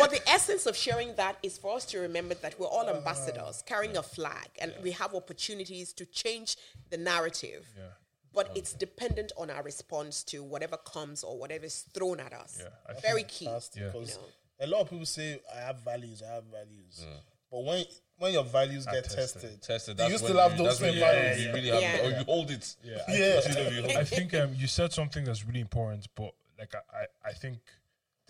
But 0.00 0.10
the 0.10 0.28
essence 0.28 0.66
of 0.66 0.76
sharing 0.76 1.14
that 1.16 1.36
is 1.42 1.58
for 1.58 1.76
us 1.76 1.84
to 1.86 1.98
remember 2.00 2.34
that 2.34 2.58
we're 2.58 2.66
all 2.66 2.88
ambassadors 2.88 3.62
carrying 3.66 3.96
a 3.96 4.02
flag 4.02 4.48
and 4.60 4.72
we 4.82 4.90
have 4.92 5.14
opportunities 5.14 5.92
to 5.94 6.04
change 6.06 6.56
the 6.90 6.96
narrative. 6.96 7.66
Yeah. 7.76 7.84
But 8.32 8.50
it's 8.54 8.72
dependent 8.72 9.32
on 9.36 9.50
our 9.50 9.62
response 9.62 10.22
to 10.24 10.42
whatever 10.42 10.76
comes 10.78 11.24
or 11.24 11.36
whatever 11.38 11.64
is 11.64 11.84
thrown 11.94 12.20
at 12.20 12.32
us. 12.32 12.58
Yeah, 12.60 12.94
Very 13.02 13.24
key. 13.24 13.46
Fantastic, 13.46 13.82
Yeah. 13.82 13.88
because 13.90 14.18
You 14.60 14.66
a 14.66 14.68
lot 14.68 14.80
of 14.82 14.90
people 14.90 15.06
say 15.06 15.40
I 15.54 15.60
have 15.60 15.80
values, 15.80 16.22
I 16.22 16.34
have 16.34 16.44
values, 16.44 17.04
but 17.50 17.64
when 17.64 17.84
when 18.18 18.34
your 18.34 18.44
values 18.44 18.84
get 18.84 19.04
tested. 19.04 19.16
tested, 19.40 19.62
Tested. 19.62 19.96
That's 19.96 20.12
you 20.12 20.18
still 20.18 20.36
have 20.38 20.52
you- 20.58 20.64
those 20.64 20.78
same 20.78 20.92
you- 20.94 21.00
values? 21.00 21.42
You 21.42 21.52
really 21.54 21.68
have, 21.70 21.80
Yeah. 21.80 22.06
or 22.06 22.10
you 22.18 22.24
hold 22.24 22.50
it. 22.50 22.76
Yeah. 22.84 22.98
I- 23.08 23.12
Yeah. 23.16 23.70
you 23.70 23.82
know, 23.82 23.88
I 24.00 24.04
think 24.04 24.34
um, 24.34 24.52
you 24.54 24.66
said 24.66 24.92
something 24.92 25.24
that's 25.24 25.42
really 25.46 25.60
important, 25.60 26.06
but 26.14 26.34
like 26.58 26.74
I, 26.74 26.98
I, 27.24 27.30
I 27.30 27.32
think 27.32 27.58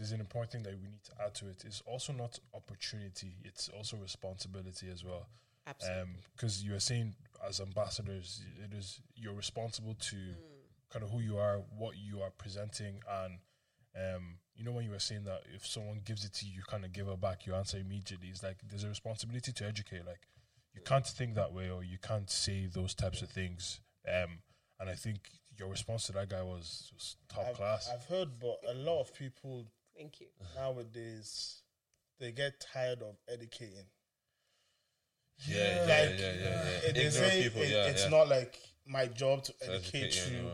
there's 0.00 0.12
an 0.12 0.20
important 0.20 0.50
thing 0.50 0.62
that 0.62 0.72
we 0.80 0.88
need 0.88 1.04
to 1.04 1.12
add 1.22 1.34
to 1.34 1.48
it. 1.48 1.62
It's 1.66 1.82
also 1.84 2.14
not 2.14 2.38
opportunity; 2.54 3.36
it's 3.44 3.68
also 3.68 3.98
responsibility 3.98 4.88
as 4.90 5.04
well. 5.04 5.28
Absolutely. 5.66 6.14
Because 6.34 6.64
you 6.64 6.74
are 6.74 6.80
saying 6.80 7.14
as 7.46 7.60
ambassadors, 7.60 8.42
it 8.64 8.72
is 8.74 9.00
you're 9.14 9.34
responsible 9.34 9.94
to 9.94 10.16
Mm. 10.16 10.34
kind 10.90 11.04
of 11.04 11.10
who 11.10 11.20
you 11.20 11.36
are, 11.38 11.58
what 11.76 11.96
you 11.98 12.22
are 12.22 12.30
presenting, 12.30 13.02
and 13.08 13.38
um, 13.94 14.38
you 14.56 14.64
know 14.64 14.72
when 14.72 14.84
you 14.86 14.90
were 14.90 14.98
saying 14.98 15.24
that 15.24 15.42
if 15.54 15.66
someone 15.66 16.00
gives 16.02 16.24
it 16.24 16.32
to 16.32 16.46
you, 16.46 16.54
you 16.54 16.62
kind 16.66 16.84
of 16.86 16.92
give 16.92 17.06
it 17.06 17.20
back. 17.20 17.46
You 17.46 17.54
answer 17.54 17.76
immediately. 17.76 18.28
It's 18.28 18.42
like 18.42 18.56
there's 18.68 18.84
a 18.84 18.88
responsibility 18.88 19.52
to 19.52 19.66
educate. 19.66 20.06
Like 20.06 20.22
you 20.74 20.80
can't 20.80 21.06
think 21.06 21.34
that 21.34 21.52
way, 21.52 21.70
or 21.70 21.84
you 21.84 21.98
can't 21.98 22.30
say 22.30 22.66
those 22.66 22.94
types 22.94 23.20
of 23.20 23.28
things. 23.28 23.80
Um, 24.08 24.38
and 24.80 24.88
I 24.88 24.94
think 24.94 25.18
your 25.58 25.68
response 25.68 26.06
to 26.06 26.12
that 26.12 26.30
guy 26.30 26.42
was, 26.42 26.90
was 26.94 27.16
top 27.28 27.48
I've, 27.48 27.54
class. 27.54 27.90
I've 27.92 28.06
heard, 28.06 28.38
but 28.40 28.58
a 28.66 28.74
lot 28.74 29.00
of 29.00 29.12
people 29.14 29.66
Thank 30.00 30.20
you. 30.20 30.28
nowadays 30.56 31.60
they 32.18 32.32
get 32.32 32.58
tired 32.72 33.02
of 33.02 33.16
educating. 33.28 33.84
Yeah, 35.46 35.56
yeah, 35.58 35.80
Like, 35.82 36.18
yeah, 36.20 36.32
yeah, 36.32 36.80
yeah. 36.86 36.92
They 36.92 37.10
say 37.10 37.42
people, 37.42 37.62
it- 37.62 37.70
yeah, 37.70 37.86
it's 37.86 38.04
yeah. 38.04 38.08
not 38.10 38.28
like 38.28 38.58
my 38.86 39.06
job 39.06 39.44
to 39.44 39.52
To 39.52 39.74
educate 39.74 40.04
educate 40.04 40.32
you 40.32 40.38
you 40.44 40.50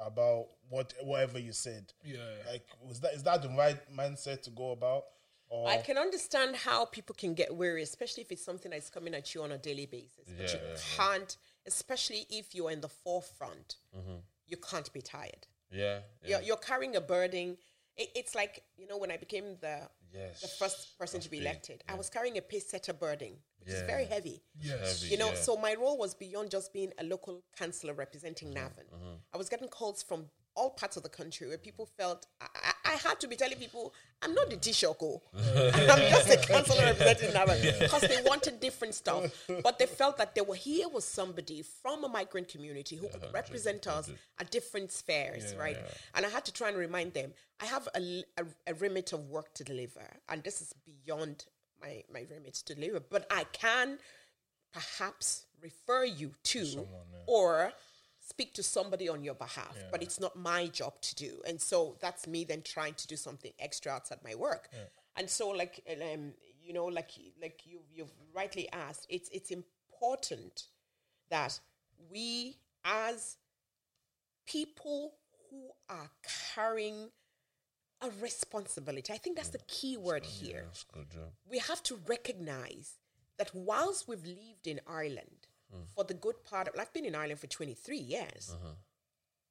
about 0.00 0.46
what 0.68 0.94
whatever 1.02 1.38
you 1.38 1.52
said. 1.52 1.92
yeah, 2.04 2.18
Like, 2.50 2.66
was 2.88 3.00
that 3.00 3.14
is 3.14 3.22
that 3.24 3.42
the 3.42 3.48
right 3.50 3.78
mindset 3.94 4.42
to 4.42 4.50
go 4.50 4.72
about? 4.72 5.04
Or 5.48 5.68
I 5.68 5.78
can 5.78 5.96
understand 5.96 6.56
how 6.56 6.84
people 6.84 7.14
can 7.14 7.34
get 7.34 7.54
weary, 7.54 7.82
especially 7.82 8.22
if 8.22 8.30
it's 8.32 8.44
something 8.44 8.70
that's 8.70 8.90
coming 8.90 9.14
at 9.14 9.34
you 9.34 9.42
on 9.42 9.52
a 9.52 9.58
daily 9.58 9.86
basis. 9.86 10.26
But 10.26 10.46
Yeah, 10.46 10.52
you 10.52 10.60
yeah, 10.62 10.72
yeah. 10.74 10.80
can't, 10.96 11.36
especially 11.66 12.26
if 12.30 12.54
you're 12.54 12.70
in 12.70 12.80
the 12.80 12.88
forefront, 12.88 13.76
Mm-hmm. 13.96 14.18
you 14.46 14.56
can't 14.58 14.92
be 14.92 15.00
tired. 15.02 15.46
Yeah, 15.70 16.00
yeah. 16.22 16.28
You're, 16.28 16.42
you're 16.42 16.56
carrying 16.58 16.96
a 16.96 17.00
burden. 17.00 17.56
It, 17.98 18.10
it's 18.14 18.34
like, 18.34 18.62
you 18.76 18.86
know, 18.86 18.96
when 18.98 19.10
I 19.10 19.16
became 19.16 19.56
the, 19.60 19.88
Yes. 20.12 20.40
the 20.40 20.48
first 20.48 20.98
person 20.98 21.20
to 21.20 21.30
be 21.30 21.38
elected, 21.38 21.84
I 21.88 21.94
was 21.94 22.08
carrying 22.08 22.38
a 22.38 22.40
pace 22.42 22.66
setter 22.70 22.94
burden, 22.94 23.32
which 23.60 23.68
is 23.68 23.82
very 23.82 24.06
heavy. 24.06 24.40
yes, 24.58 25.02
Heavy, 25.02 25.12
You 25.12 25.18
know, 25.18 25.28
yeah. 25.28 25.34
so 25.34 25.56
my 25.56 25.74
role 25.74 25.98
was 25.98 26.14
beyond 26.14 26.50
just 26.50 26.72
being 26.72 26.92
a 26.98 27.04
local 27.04 27.42
councillor 27.58 27.92
representing 27.92 28.48
Mm-hmm, 28.48 28.64
Navan. 28.64 28.86
I 29.34 29.36
was 29.36 29.48
getting 29.50 29.68
calls 29.68 30.02
from 30.02 30.30
all 30.56 30.70
parts 30.70 30.96
of 30.96 31.02
the 31.02 31.08
country 31.10 31.46
where 31.46 31.58
people 31.58 31.84
felt 31.86 32.26
I, 32.40 32.72
I, 32.88 32.92
had 33.08 33.20
to 33.20 33.28
be 33.28 33.36
telling 33.36 33.58
people 33.58 33.92
I'm 34.22 34.34
not 34.34 34.50
the 34.50 34.56
Taoiseach. 34.56 34.96
Oh. 35.02 35.22
I'm 35.36 36.10
just 36.10 36.30
a 36.30 36.36
councillor 36.36 36.84
representing 36.84 37.32
Navan 37.34 37.60
because 37.80 38.00
they 38.12 38.20
wanted 38.24 38.60
different 38.60 38.94
stuff, 38.94 39.30
but 39.62 39.78
they 39.78 39.86
felt 39.86 40.16
that 40.18 40.34
they 40.34 40.40
were 40.40 40.54
here 40.54 40.88
was 40.88 41.04
somebody 41.04 41.62
from 41.62 42.04
a 42.04 42.08
migrant 42.08 42.48
community 42.48 42.96
who 42.96 43.08
could 43.08 43.24
represent 43.32 43.86
us 43.86 44.10
at 44.40 44.50
different 44.50 44.90
spheres, 44.92 45.54
right? 45.58 45.78
And 46.14 46.26
I 46.26 46.28
had 46.28 46.44
to 46.46 46.52
try 46.52 46.68
and 46.68 46.76
remind 46.76 47.14
them 47.14 47.32
I 47.60 47.66
have 47.66 47.88
a 47.94 48.24
a 48.66 48.74
remit 48.74 49.12
of 49.12 49.28
work 49.28 49.54
to 49.54 49.64
deliver, 49.64 50.06
and 50.28 50.42
this 50.42 50.60
is 50.60 50.74
beyond 50.84 51.44
my 51.80 52.02
my 52.12 52.24
remit 52.30 52.54
to 52.54 52.74
deliver, 52.74 53.00
but 53.00 53.26
I 53.30 53.44
can 53.52 53.98
perhaps 54.72 55.46
refer 55.62 56.04
you 56.04 56.34
to 56.44 56.86
or 57.26 57.72
speak 58.32 58.50
to 58.54 58.62
somebody 58.62 59.06
on 59.08 59.20
your 59.24 59.34
behalf 59.46 59.74
but 59.92 60.02
it's 60.02 60.18
not 60.20 60.34
my 60.36 60.62
job 60.80 60.94
to 61.08 61.12
do. 61.26 61.32
And 61.48 61.58
so 61.70 61.96
that's 62.04 62.26
me 62.26 62.40
then 62.44 62.62
trying 62.62 62.94
to 63.02 63.06
do 63.12 63.16
something 63.16 63.52
extra 63.58 63.90
outside 63.92 64.18
my 64.24 64.34
work. 64.34 64.68
And 65.16 65.28
so 65.28 65.48
like 65.62 65.74
um, 65.90 66.32
you 66.64 66.72
know 66.76 66.86
like 66.98 67.10
like 67.44 67.58
you 67.70 67.78
you've 67.94 68.12
rightly 68.34 68.66
asked 68.86 69.06
it's 69.08 69.28
it's 69.32 69.50
important 69.50 70.56
that 71.30 71.52
we 72.10 72.56
as 72.84 73.36
people 74.46 75.14
who 75.50 75.62
are 75.88 76.10
carrying 76.54 77.10
a 78.06 78.08
responsibility 78.22 79.12
i 79.12 79.16
think 79.22 79.34
that's 79.36 79.48
the 79.58 79.64
key 79.66 79.96
word 79.96 80.24
here. 80.24 80.62
That's 80.66 80.84
good 80.84 81.06
we 81.50 81.58
have 81.58 81.82
to 81.84 81.94
recognize 82.06 82.88
that 83.38 83.50
whilst 83.54 84.08
we've 84.08 84.24
lived 84.24 84.66
in 84.66 84.80
Ireland 84.86 85.37
Mm. 85.74 85.86
for 85.94 86.04
the 86.04 86.14
good 86.14 86.44
part 86.44 86.68
of, 86.68 86.74
I've 86.78 86.92
been 86.92 87.04
in 87.04 87.14
Ireland 87.14 87.40
for 87.40 87.46
23 87.46 87.98
years, 87.98 88.50
uh-huh. 88.54 88.72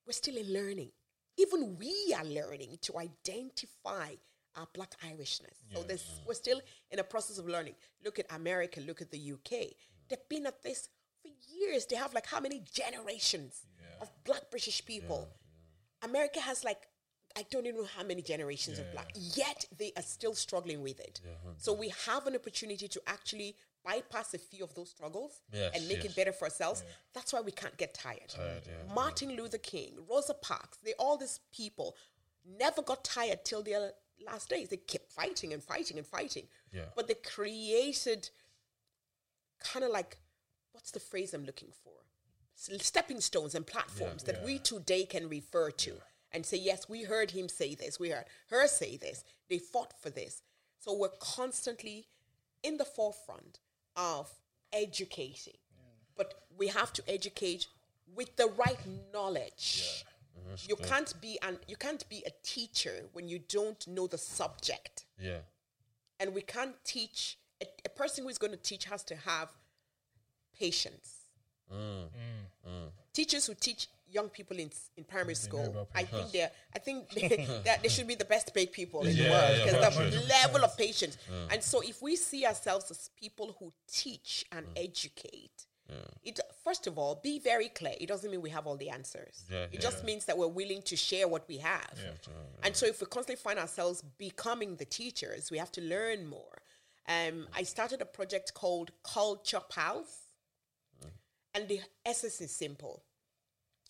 we're 0.06 0.14
still 0.14 0.38
in 0.38 0.52
learning. 0.52 0.92
Even 1.38 1.78
we 1.78 2.16
are 2.18 2.26
learning 2.26 2.80
to 2.82 2.98
identify 2.98 4.16
our 4.56 4.68
black 4.74 4.96
Irishness. 5.06 5.58
So 5.74 5.84
this 5.84 6.04
we're 6.26 6.34
still 6.34 6.60
in 6.90 7.00
a 7.00 7.04
process 7.04 7.38
of 7.38 7.48
learning. 7.48 7.76
Look 8.04 8.18
at 8.18 8.26
America, 8.34 8.82
look 8.82 9.02
at 9.02 9.12
the 9.12 9.34
UK. 9.34 9.52
Mm. 9.52 9.74
They've 10.10 10.30
been 10.30 10.48
at 10.48 10.64
this 10.64 10.90
for 11.22 11.30
years. 11.56 11.86
They 11.86 11.96
have 11.96 12.14
like 12.14 12.26
how 12.26 12.40
many 12.40 12.64
generations 12.74 13.68
of 14.02 14.10
black 14.24 14.50
British 14.50 14.84
people? 14.86 15.28
America 16.04 16.40
has 16.40 16.64
like 16.64 16.88
I 17.38 17.46
don't 17.52 17.68
even 17.68 17.82
know 17.82 17.88
how 17.96 18.04
many 18.04 18.24
generations 18.24 18.80
of 18.80 18.92
black. 18.92 19.12
Yet 19.16 19.66
they 19.78 19.92
are 19.96 20.02
still 20.02 20.34
struggling 20.34 20.82
with 20.82 21.00
it. 21.00 21.22
so 21.58 21.72
we 21.72 21.94
have 22.08 22.26
an 22.26 22.36
opportunity 22.36 22.88
to 22.88 23.02
actually 23.06 23.56
bypass 23.88 24.34
a 24.34 24.38
few 24.38 24.64
of 24.64 24.74
those 24.76 24.90
struggles 24.90 25.42
Yes, 25.54 25.72
and 25.76 25.88
make 25.88 26.04
yes. 26.04 26.08
it 26.08 26.16
better 26.16 26.34
for 26.34 26.46
ourselves. 26.46 26.84
That's 27.14 27.32
why 27.32 27.42
we 27.42 27.52
can't 27.52 27.78
get 27.78 27.94
tired. 27.94 28.30
Tired, 28.30 28.64
yeah. 28.66 28.94
Martin 28.94 29.36
Luther 29.36 29.58
King, 29.58 29.94
Rosa 30.10 30.34
Parks, 30.34 30.78
they 30.84 30.94
all 31.00 31.18
these 31.18 31.40
people 31.54 31.96
never 32.60 32.82
got 32.82 33.04
tired 33.04 33.46
till 33.46 33.64
their 33.64 33.92
last 34.26 34.50
days. 34.50 34.70
They 34.70 34.78
kept 34.78 35.12
fighting 35.12 35.54
and 35.54 35.64
fighting 35.64 35.98
and 35.98 36.06
fighting. 36.06 36.48
Yeah. 36.74 36.86
But 36.96 37.08
they 37.08 37.16
created 37.16 38.30
kind 39.60 39.86
of 39.86 39.92
like 39.92 40.18
what's 40.74 40.92
the 40.92 41.00
phrase 41.00 41.34
I'm 41.34 41.46
looking 41.46 41.72
for? 41.84 41.94
Stepping 42.56 43.22
stones 43.22 43.56
and 43.56 43.66
platforms 43.66 44.24
that 44.24 44.44
we 44.44 44.58
today 44.60 45.06
can 45.06 45.30
refer 45.30 45.70
to 45.72 45.94
and 46.32 46.46
say, 46.46 46.58
yes, 46.58 46.90
we 46.90 47.04
heard 47.04 47.32
him 47.32 47.48
say 47.48 47.76
this, 47.76 48.00
we 48.00 48.10
heard 48.10 48.26
her 48.50 48.68
say 48.68 48.98
this, 48.98 49.24
they 49.50 49.60
fought 49.60 49.94
for 50.02 50.10
this. 50.10 50.42
So 50.80 50.96
we're 50.96 51.10
constantly 51.20 52.08
in 52.64 52.78
the 52.78 52.86
forefront 52.86 53.60
of 53.98 54.30
educating, 54.72 55.58
but 56.16 56.46
we 56.58 56.68
have 56.68 56.94
to 56.94 57.04
educate 57.10 57.68
with 58.16 58.36
the 58.38 58.48
right 58.58 58.80
knowledge. 59.14 60.06
Mm-hmm. 60.38 60.70
You 60.70 60.76
can't 60.78 61.14
be 61.22 61.38
an 61.42 61.60
you 61.68 61.76
can't 61.76 62.08
be 62.10 62.24
a 62.26 62.32
teacher 62.44 63.06
when 63.14 63.28
you 63.28 63.40
don't 63.40 63.86
know 63.88 64.08
the 64.08 64.18
subject. 64.18 65.06
Yeah. 65.20 65.40
and 66.20 66.34
we 66.34 66.42
can't 66.42 66.76
teach 66.84 67.38
a, 67.62 67.66
a 67.86 67.90
person 67.90 68.24
who 68.24 68.30
is 68.30 68.38
going 68.38 68.52
to 68.52 68.58
teach 68.58 68.86
has 68.86 69.04
to 69.04 69.16
have 69.16 69.50
patience. 70.58 71.16
Mm. 71.72 72.06
Mm. 72.06 72.70
Mm. 72.70 72.90
Teachers 73.14 73.46
who 73.48 73.54
teach 73.56 73.88
young 74.10 74.30
people 74.30 74.58
in 74.58 74.70
in 74.96 75.04
primary 75.04 75.36
school 75.36 75.88
i 75.96 76.04
think 76.04 76.32
they're 76.32 76.52
i 76.76 76.80
think 76.80 77.10
they, 77.16 77.62
that 77.66 77.82
they 77.84 77.90
should 77.90 78.08
be 78.08 78.16
the 78.16 78.26
best 78.26 78.54
paid 78.54 78.72
people 78.72 79.02
in 79.02 79.16
the 79.16 79.24
Yeah, 79.24 79.32
world 79.32 79.58
yeah, 79.58 79.66
because 79.66 79.96
for 79.96 80.04
the 80.04 80.26
level 80.28 80.64
of 80.64 80.78
patience. 80.78 81.18
And 81.52 81.62
so 81.64 81.82
if 81.82 82.02
we 82.02 82.16
see 82.16 82.46
ourselves 82.46 82.90
as 82.92 83.10
people 83.20 83.56
who 83.60 83.74
teach 83.88 84.46
and 84.52 84.66
educate 84.76 85.66
it 86.24 86.40
first 86.64 86.86
of 86.88 86.98
all 86.98 87.20
be 87.24 87.40
very 87.40 87.70
clear. 87.70 87.96
It 88.00 88.08
doesn't 88.08 88.30
mean 88.30 88.42
we 88.42 88.50
have 88.50 88.68
all 88.68 88.76
the 88.76 88.90
answers. 88.90 89.46
Yeah, 89.50 89.64
it 89.64 89.70
yeah. 89.74 89.80
just 89.80 90.04
means 90.04 90.26
that 90.26 90.38
we're 90.38 90.48
willing 90.48 90.82
to 90.84 90.96
share 90.96 91.28
what 91.28 91.48
we 91.48 91.58
have. 91.58 91.98
And 92.64 92.76
so 92.76 92.86
if 92.86 93.00
we 93.00 93.08
constantly 93.08 93.42
find 93.42 93.58
ourselves 93.60 94.04
becoming 94.18 94.76
the 94.76 94.86
teachers 94.86 95.52
we 95.52 95.58
have 95.58 95.72
to 95.74 95.82
learn 95.82 96.28
more. 96.28 96.58
Um, 97.10 97.48
i 97.56 97.64
started 97.64 98.02
a 98.02 98.06
project 98.06 98.54
called 98.54 98.92
culture 99.04 99.62
pals. 99.70 100.12
And 101.54 101.68
the 101.68 101.80
essence 102.06 102.40
is 102.42 102.52
simple. 102.52 103.04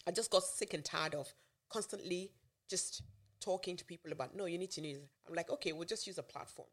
I 0.07 0.11
just 0.11 0.31
got 0.31 0.43
sick 0.43 0.73
and 0.73 0.85
tired 0.85 1.15
of 1.15 1.31
constantly 1.69 2.31
just 2.69 3.01
talking 3.41 3.75
to 3.75 3.83
people 3.83 4.13
about, 4.13 4.35
no, 4.35 4.45
you 4.45 4.57
need 4.57 4.71
to 4.71 4.81
use. 4.81 5.01
I'm 5.27 5.35
like, 5.35 5.51
okay, 5.51 5.73
we'll 5.73 5.85
just 5.85 6.07
use 6.07 6.17
a 6.17 6.23
platform. 6.23 6.69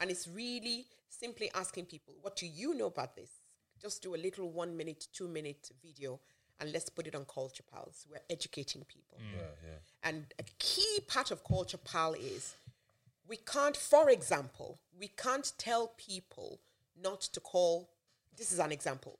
And 0.00 0.10
it's 0.10 0.28
really 0.28 0.86
simply 1.08 1.50
asking 1.54 1.86
people, 1.86 2.14
what 2.20 2.36
do 2.36 2.46
you 2.46 2.74
know 2.74 2.86
about 2.86 3.16
this? 3.16 3.30
Just 3.80 4.02
do 4.02 4.14
a 4.14 4.16
little 4.16 4.50
one 4.50 4.76
minute, 4.76 5.06
two 5.14 5.28
minute 5.28 5.70
video 5.82 6.20
and 6.60 6.72
let's 6.72 6.90
put 6.90 7.06
it 7.06 7.14
on 7.14 7.24
Culture 7.24 7.64
Pals. 7.72 8.06
We're 8.10 8.20
educating 8.28 8.84
people. 8.84 9.18
Mm. 9.18 9.32
Yeah, 9.34 9.70
yeah. 9.70 10.08
And 10.08 10.26
a 10.38 10.44
key 10.58 11.00
part 11.08 11.30
of 11.30 11.42
Culture 11.42 11.78
Pal 11.78 12.12
is 12.12 12.54
we 13.26 13.38
can't, 13.38 13.76
for 13.76 14.10
example, 14.10 14.78
we 14.98 15.08
can't 15.08 15.52
tell 15.56 15.92
people 15.96 16.60
not 17.02 17.22
to 17.22 17.40
call, 17.40 17.88
this 18.36 18.52
is 18.52 18.58
an 18.58 18.72
example, 18.72 19.18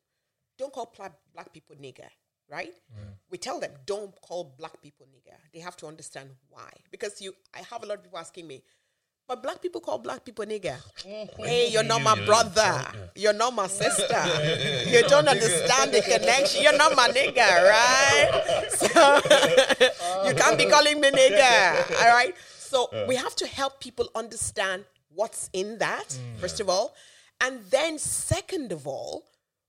don't 0.58 0.72
call 0.72 0.94
black 1.32 1.52
people 1.52 1.74
nigger, 1.76 2.10
right? 2.50 2.72
Mm. 2.92 3.14
We 3.30 3.38
tell 3.38 3.60
them, 3.60 3.72
don't 3.86 4.14
call 4.20 4.54
black 4.58 4.80
people 4.82 5.06
nigger. 5.06 5.36
They 5.52 5.60
have 5.60 5.76
to 5.78 5.86
understand 5.86 6.30
why. 6.50 6.70
Because 6.90 7.20
you, 7.20 7.34
I 7.54 7.58
have 7.70 7.82
a 7.82 7.86
lot 7.86 7.98
of 7.98 8.04
people 8.04 8.18
asking 8.18 8.46
me, 8.46 8.62
but 9.26 9.42
black 9.42 9.62
people 9.62 9.80
call 9.80 9.98
black 9.98 10.22
people 10.22 10.44
nigger. 10.44 10.76
Mm-hmm. 10.98 11.42
hey, 11.42 11.70
you're 11.70 11.82
not 11.82 12.02
my 12.02 12.14
brother. 12.26 12.84
You're 13.16 13.32
not 13.32 13.54
my 13.54 13.66
sister. 13.68 14.22
You 14.90 15.02
don't 15.08 15.26
understand 15.26 15.92
the 15.92 16.02
connection. 16.02 16.62
You're 16.62 16.76
not 16.76 16.94
my 16.94 17.08
nigger, 17.08 17.70
right? 17.70 18.64
So 18.74 20.26
you 20.28 20.34
can't 20.34 20.58
be 20.58 20.66
calling 20.66 21.00
me 21.00 21.10
nigger. 21.10 22.02
All 22.02 22.08
right. 22.08 22.34
So 22.58 22.88
we 23.08 23.16
have 23.16 23.34
to 23.36 23.46
help 23.46 23.80
people 23.80 24.08
understand 24.14 24.84
what's 25.14 25.48
in 25.52 25.78
that, 25.78 26.08
mm. 26.08 26.40
first 26.40 26.60
of 26.60 26.68
all. 26.68 26.94
And 27.40 27.60
then, 27.70 27.98
second 27.98 28.72
of 28.72 28.86
all, 28.86 29.24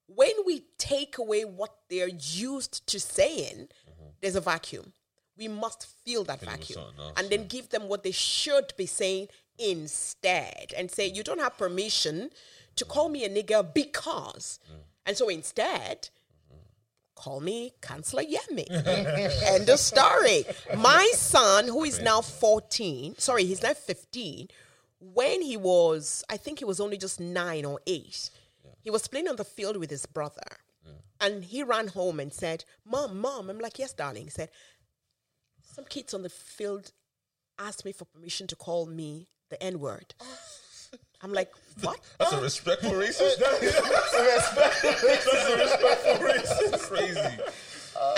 when 0.07 0.31
we 0.45 0.63
take 0.77 1.17
away 1.17 1.43
what 1.45 1.75
they're 1.89 2.07
used 2.07 2.85
to 2.87 2.99
saying, 2.99 3.67
mm-hmm. 3.89 4.09
there's 4.21 4.35
a 4.35 4.41
vacuum. 4.41 4.93
We 5.37 5.47
must 5.47 5.87
fill 6.05 6.23
that 6.25 6.39
Fill 6.39 6.49
vacuum 6.49 6.79
else, 6.97 7.13
and 7.17 7.29
then 7.29 7.47
give 7.47 7.69
them 7.69 7.89
what 7.89 8.03
they 8.03 8.11
should 8.11 8.73
be 8.77 8.85
saying 8.85 9.27
instead 9.57 10.73
and 10.77 10.89
say, 10.89 11.07
You 11.07 11.23
don't 11.23 11.39
have 11.39 11.57
permission 11.57 12.29
to 12.75 12.85
mm-hmm. 12.85 12.93
call 12.93 13.09
me 13.09 13.25
a 13.25 13.29
nigger 13.29 13.73
because. 13.73 14.59
Mm-hmm. 14.65 14.81
And 15.07 15.17
so 15.17 15.29
instead, 15.29 16.09
call 17.15 17.39
me 17.39 17.73
Chancellor 17.85 18.23
Yemi. 18.23 18.65
End 19.45 19.69
of 19.69 19.79
story. 19.79 20.45
My 20.77 21.09
son, 21.15 21.67
who 21.67 21.83
is 21.83 22.01
now 22.01 22.21
14, 22.21 23.15
sorry, 23.17 23.45
he's 23.45 23.63
now 23.63 23.73
15, 23.73 24.47
when 24.99 25.41
he 25.41 25.57
was, 25.57 26.23
I 26.29 26.37
think 26.37 26.59
he 26.59 26.65
was 26.65 26.79
only 26.79 26.97
just 26.97 27.19
nine 27.19 27.65
or 27.65 27.79
eight, 27.85 28.29
he 28.85 28.91
was 28.91 29.07
playing 29.07 29.27
on 29.27 29.35
the 29.35 29.43
field 29.43 29.75
with 29.77 29.89
his 29.89 30.05
brother. 30.05 30.43
And 31.19 31.43
he 31.43 31.63
ran 31.63 31.87
home 31.87 32.19
and 32.19 32.31
said, 32.31 32.63
Mom, 32.85 33.19
Mom. 33.19 33.49
I'm 33.49 33.57
like, 33.59 33.79
Yes, 33.79 33.93
darling. 33.93 34.25
He 34.25 34.29
said, 34.29 34.49
Some 35.63 35.85
kids 35.85 36.13
on 36.13 36.21
the 36.21 36.29
field 36.29 36.91
asked 37.57 37.83
me 37.83 37.91
for 37.91 38.05
permission 38.05 38.45
to 38.47 38.55
call 38.55 38.85
me 38.85 39.27
the 39.49 39.61
N 39.63 39.79
word. 39.79 40.13
I'm 41.23 41.33
like, 41.33 41.51
What? 41.81 41.99
That's 42.19 42.33
a 42.33 42.41
respectful 42.41 42.91
racist. 43.03 43.39
that's 43.39 44.53
a 46.73 46.87
Crazy. 46.87 47.37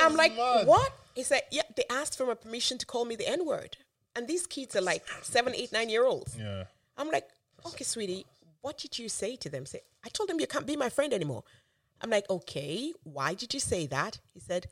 I'm 0.01 0.15
like, 0.15 0.35
what? 0.35 0.91
He 1.15 1.23
said, 1.23 1.43
yeah, 1.51 1.61
they 1.75 1.83
asked 1.89 2.17
for 2.17 2.25
my 2.25 2.33
permission 2.33 2.77
to 2.79 2.85
call 2.85 3.05
me 3.05 3.15
the 3.15 3.27
N 3.27 3.45
word. 3.45 3.77
And 4.15 4.27
these 4.27 4.45
kids 4.47 4.75
are 4.75 4.81
like 4.81 5.03
seven, 5.21 5.53
eight, 5.55 5.71
nine 5.71 5.89
year 5.89 6.05
olds. 6.05 6.35
Yeah. 6.37 6.65
I'm 6.97 7.09
like, 7.09 7.27
okay, 7.65 7.83
sweetie, 7.83 8.25
what 8.61 8.77
did 8.77 8.97
you 8.99 9.09
say 9.09 9.35
to 9.37 9.49
them? 9.49 9.65
Say, 9.65 9.81
I 10.05 10.09
told 10.09 10.29
them 10.29 10.39
you 10.39 10.47
can't 10.47 10.65
be 10.67 10.75
my 10.75 10.89
friend 10.89 11.13
anymore. 11.13 11.43
I'm 12.01 12.09
like, 12.09 12.29
okay, 12.29 12.93
why 13.03 13.33
did 13.33 13.53
you 13.53 13.59
say 13.59 13.87
that? 13.87 14.19
He 14.33 14.39
said, 14.39 14.67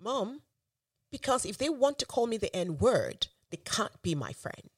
Mom, 0.00 0.42
because 1.10 1.46
if 1.46 1.58
they 1.58 1.68
want 1.68 1.98
to 1.98 2.06
call 2.06 2.26
me 2.26 2.36
the 2.36 2.54
N 2.54 2.78
word, 2.78 3.28
they 3.50 3.58
can't 3.58 4.02
be 4.02 4.14
my 4.14 4.32
friend. 4.32 4.70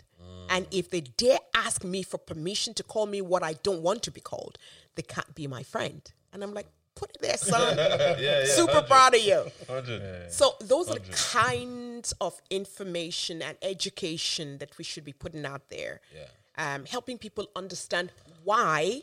And 0.50 0.66
if 0.72 0.90
they 0.90 1.00
dare 1.00 1.38
ask 1.54 1.84
me 1.84 2.02
for 2.02 2.18
permission 2.18 2.74
to 2.74 2.82
call 2.82 3.06
me 3.06 3.20
what 3.20 3.44
I 3.44 3.52
don't 3.52 3.82
want 3.82 4.02
to 4.02 4.10
be 4.10 4.20
called, 4.20 4.58
they 4.96 5.02
can't 5.02 5.32
be 5.34 5.46
my 5.46 5.62
friend. 5.62 6.02
And 6.32 6.42
I'm 6.42 6.52
like, 6.52 6.66
put 6.96 7.10
it 7.10 7.18
there, 7.20 7.36
son. 7.52 7.76
Yeah, 7.76 8.18
yeah. 8.18 8.44
Super 8.46 8.82
proud 8.82 9.14
of 9.14 9.20
you. 9.22 9.44
100. 9.66 10.32
So 10.32 10.54
those 10.60 10.90
are 10.90 10.98
the 10.98 11.12
kinds 11.12 12.12
of 12.20 12.40
information 12.50 13.42
and 13.42 13.56
education 13.62 14.58
that 14.58 14.76
we 14.76 14.82
should 14.82 15.04
be 15.04 15.12
putting 15.12 15.46
out 15.46 15.68
there. 15.70 16.00
Yeah. 16.12 16.24
Um, 16.64 16.84
helping 16.84 17.16
people 17.26 17.46
understand 17.56 18.12
why 18.44 19.02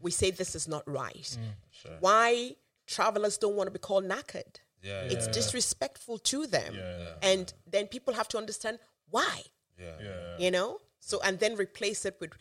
we 0.00 0.10
say 0.10 0.30
this 0.30 0.54
is 0.54 0.66
not 0.68 0.84
right. 0.86 1.30
Mm, 1.40 1.54
Sure. 1.70 1.96
Why 2.00 2.56
travelers 2.86 3.38
don't 3.38 3.56
want 3.58 3.66
to 3.68 3.72
be 3.72 3.78
called 3.88 4.04
knackered. 4.04 4.54
Yeah, 4.82 5.02
It's 5.14 5.26
yeah. 5.26 5.32
disrespectful 5.32 6.18
to 6.30 6.46
them. 6.46 6.72
Yeah. 6.74 7.14
And 7.30 7.52
then 7.74 7.86
people 7.86 8.12
have 8.14 8.28
to 8.28 8.38
understand 8.38 8.78
why, 9.10 9.36
Yeah. 9.78 9.96
Yeah. 10.00 10.38
you 10.38 10.50
know? 10.50 10.80
So, 11.00 11.20
and 11.26 11.38
then 11.38 11.52
replace 11.56 12.04
it 12.04 12.16
with 12.20 12.32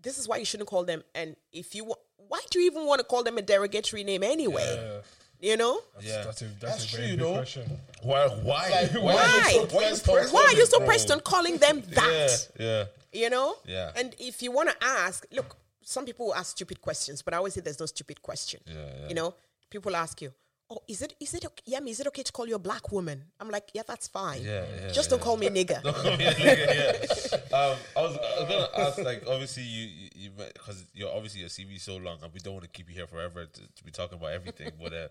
this 0.00 0.18
is 0.18 0.28
why 0.28 0.36
you 0.38 0.44
shouldn't 0.44 0.68
call 0.68 0.84
them. 0.84 1.02
And 1.14 1.36
if 1.52 1.74
you 1.74 1.84
want, 1.84 2.00
why 2.16 2.40
do 2.50 2.60
you 2.60 2.66
even 2.70 2.84
want 2.86 3.00
to 3.00 3.04
call 3.12 3.22
them 3.22 3.36
a 3.38 3.42
derogatory 3.42 4.04
name 4.04 4.22
anyway? 4.22 5.02
You 5.40 5.56
know? 5.56 5.80
Yeah. 6.00 6.24
That's 6.24 6.42
a 6.42 6.44
that's, 6.46 6.60
That's 6.60 6.84
a 6.92 6.96
very 6.96 7.08
true, 7.08 7.16
big 7.16 7.24
though. 7.24 7.34
question. 7.34 7.62
Why? 8.02 8.26
Why? 8.28 8.68
Like, 8.70 8.92
Why? 9.02 9.66
Why? 9.70 9.94
Why 10.30 10.42
are 10.44 10.52
you 10.54 10.66
so 10.66 10.80
pressed 10.80 11.10
on 11.10 11.20
calling 11.20 11.58
them 11.58 11.82
that? 11.90 12.48
Yeah. 12.58 12.66
yeah. 12.66 12.84
You 13.12 13.30
know? 13.30 13.56
Yeah. 13.64 13.92
And 13.96 14.14
if 14.18 14.42
you 14.42 14.50
want 14.52 14.70
to 14.70 14.76
ask, 14.84 15.26
look, 15.32 15.56
some 15.82 16.04
people 16.04 16.34
ask 16.34 16.50
stupid 16.50 16.80
questions, 16.80 17.22
but 17.22 17.34
I 17.34 17.38
always 17.38 17.54
say 17.54 17.60
there's 17.60 17.80
no 17.80 17.86
stupid 17.86 18.20
question. 18.20 18.60
Yeah, 18.66 18.74
yeah. 18.74 19.08
You 19.08 19.14
know, 19.14 19.34
people 19.70 19.94
ask 19.96 20.20
you, 20.20 20.32
"Oh, 20.70 20.80
is 20.88 21.02
it 21.02 21.14
is 21.20 21.34
it 21.34 21.44
okay, 21.44 21.62
Yemi, 21.72 21.90
is 21.90 22.00
it 22.00 22.06
okay 22.08 22.22
to 22.22 22.32
call 22.32 22.46
you 22.46 22.54
a 22.54 22.58
black 22.58 22.92
woman?" 22.92 23.24
I'm 23.40 23.50
like, 23.50 23.68
"Yeah, 23.74 23.82
that's 23.86 24.08
fine. 24.08 24.42
Yeah, 24.42 24.64
yeah, 24.82 24.92
Just 24.92 25.10
don't 25.10 25.20
call 25.22 25.36
me 25.36 25.48
nigger." 25.58 25.80
yeah. 25.84 27.58
Um, 27.58 27.76
I 27.96 28.02
was, 28.02 28.18
I 28.18 28.40
was 28.40 28.48
gonna 28.48 28.86
ask, 28.88 28.98
like, 28.98 29.24
obviously 29.26 29.62
you, 29.62 30.08
you, 30.14 30.30
because 30.30 30.84
you're 30.92 31.10
obviously 31.12 31.40
your 31.40 31.48
CV 31.48 31.76
is 31.76 31.82
so 31.82 31.96
long, 31.96 32.18
and 32.22 32.32
we 32.32 32.40
don't 32.40 32.54
want 32.54 32.64
to 32.64 32.70
keep 32.70 32.88
you 32.88 32.94
here 32.94 33.06
forever 33.06 33.46
to, 33.46 33.60
to 33.60 33.84
be 33.84 33.90
talking 33.90 34.18
about 34.18 34.32
everything. 34.32 34.72
but 34.80 34.92
uh, 34.92 35.08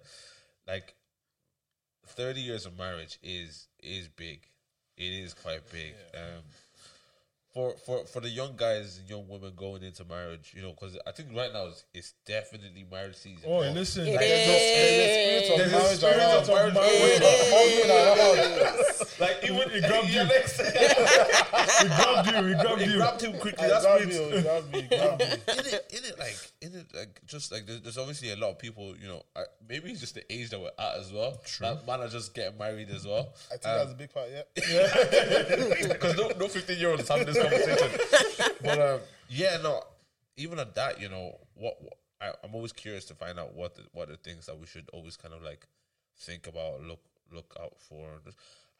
like, 0.67 0.95
thirty 2.05 2.41
years 2.41 2.65
of 2.65 2.77
marriage 2.77 3.17
is 3.23 3.67
is 3.81 4.07
big. 4.07 4.41
It 4.97 5.13
is 5.13 5.34
quite 5.34 5.69
big. 5.71 5.93
Um, 6.15 6.43
for 7.57 7.73
for 7.88 8.05
for 8.05 8.19
the 8.19 8.29
young 8.29 8.55
guys 8.55 8.99
and 8.99 9.09
young 9.09 9.27
women 9.27 9.51
going 9.57 9.81
into 9.81 10.05
marriage, 10.05 10.53
you 10.55 10.61
know, 10.61 10.69
because 10.79 10.95
I 11.07 11.11
think 11.11 11.29
right 11.35 11.51
now 11.51 11.65
it's, 11.65 11.85
it's 11.91 12.13
definitely 12.27 12.85
marriage 12.91 13.15
season. 13.15 13.41
Oh, 13.47 13.61
bro. 13.63 13.71
listen. 13.71 14.05
Like. 14.05 14.19
There's 14.19 15.49
a 15.49 15.57
There's 15.57 15.73
a 15.73 15.95
spirit 15.95 15.97
spirit 15.97 16.19
of 16.21 16.41
of 16.43 16.47
marriage 16.49 16.73
marriage. 16.75 17.19
around. 17.19 17.34
It 17.34 17.49
Moving 17.57 17.91
around. 17.97 19.17
like 19.19 19.38
even 19.43 19.65
It 19.73 19.88
grabbed 19.89 20.09
you. 20.09 20.21
like, 20.21 20.45
We 21.81 21.89
grabbed 21.89 22.27
you. 22.29 22.43
We 22.45 22.53
grabbed 22.53 22.81
it 22.81 22.88
you. 22.89 22.97
grabbed 22.97 23.21
him 23.23 23.34
quickly. 23.39 23.65
I 23.65 23.67
That's 23.69 23.85
grab 23.85 24.01
you, 24.01 24.07
it's- 24.07 24.43
grab 24.43 24.71
me, 24.71 24.81
grab 24.88 25.19
me. 25.19 25.25
in 25.57 25.65
it, 25.65 25.85
in 25.97 26.03
it, 26.05 26.19
like, 26.19 26.38
in 26.61 26.75
it, 26.75 26.85
like, 26.95 27.21
just 27.25 27.51
like 27.51 27.65
there's, 27.65 27.81
there's 27.81 27.97
obviously 27.97 28.31
a 28.31 28.35
lot 28.35 28.51
of 28.51 28.59
people, 28.59 28.95
you 29.01 29.07
know, 29.07 29.23
I, 29.35 29.41
maybe 29.67 29.89
it's 29.91 29.99
just 30.01 30.13
the 30.13 30.31
age 30.31 30.51
that 30.51 30.59
we're 30.59 30.69
at 30.77 30.97
as 30.99 31.11
well. 31.11 31.39
True. 31.43 31.65
That 31.67 31.88
man 31.88 32.01
are 32.01 32.07
just 32.07 32.35
getting 32.35 32.57
married 32.59 32.89
as 32.91 33.05
well. 33.07 33.29
I 33.47 33.57
think 33.57 33.63
that's 33.63 33.85
um, 33.88 33.91
a 33.93 33.95
big 33.97 34.13
part, 34.13 34.27
yeah. 34.29 34.43
Because 35.88 36.15
no, 36.17 36.29
no 36.39 36.47
15 36.47 36.77
year 36.77 36.91
old 36.91 36.99
is 36.99 37.07
having 37.07 37.25
this 37.25 37.38
conversation. 37.49 38.55
but 38.63 38.79
um, 38.79 38.99
yeah, 39.29 39.57
no, 39.61 39.83
even 40.37 40.59
at 40.59 40.75
that, 40.75 41.01
you 41.01 41.09
know, 41.09 41.37
what, 41.55 41.81
what 41.81 41.93
I, 42.21 42.31
I'm 42.43 42.53
always 42.53 42.73
curious 42.73 43.05
to 43.05 43.13
find 43.13 43.39
out 43.39 43.55
what 43.55 43.75
the, 43.75 43.83
what 43.93 44.09
are 44.09 44.15
things 44.15 44.45
that 44.47 44.57
we 44.57 44.65
should 44.65 44.89
always 44.93 45.17
kind 45.17 45.33
of 45.33 45.41
like 45.41 45.67
think 46.17 46.47
about, 46.47 46.81
look 46.81 46.99
look 47.31 47.55
out 47.61 47.73
for. 47.79 48.07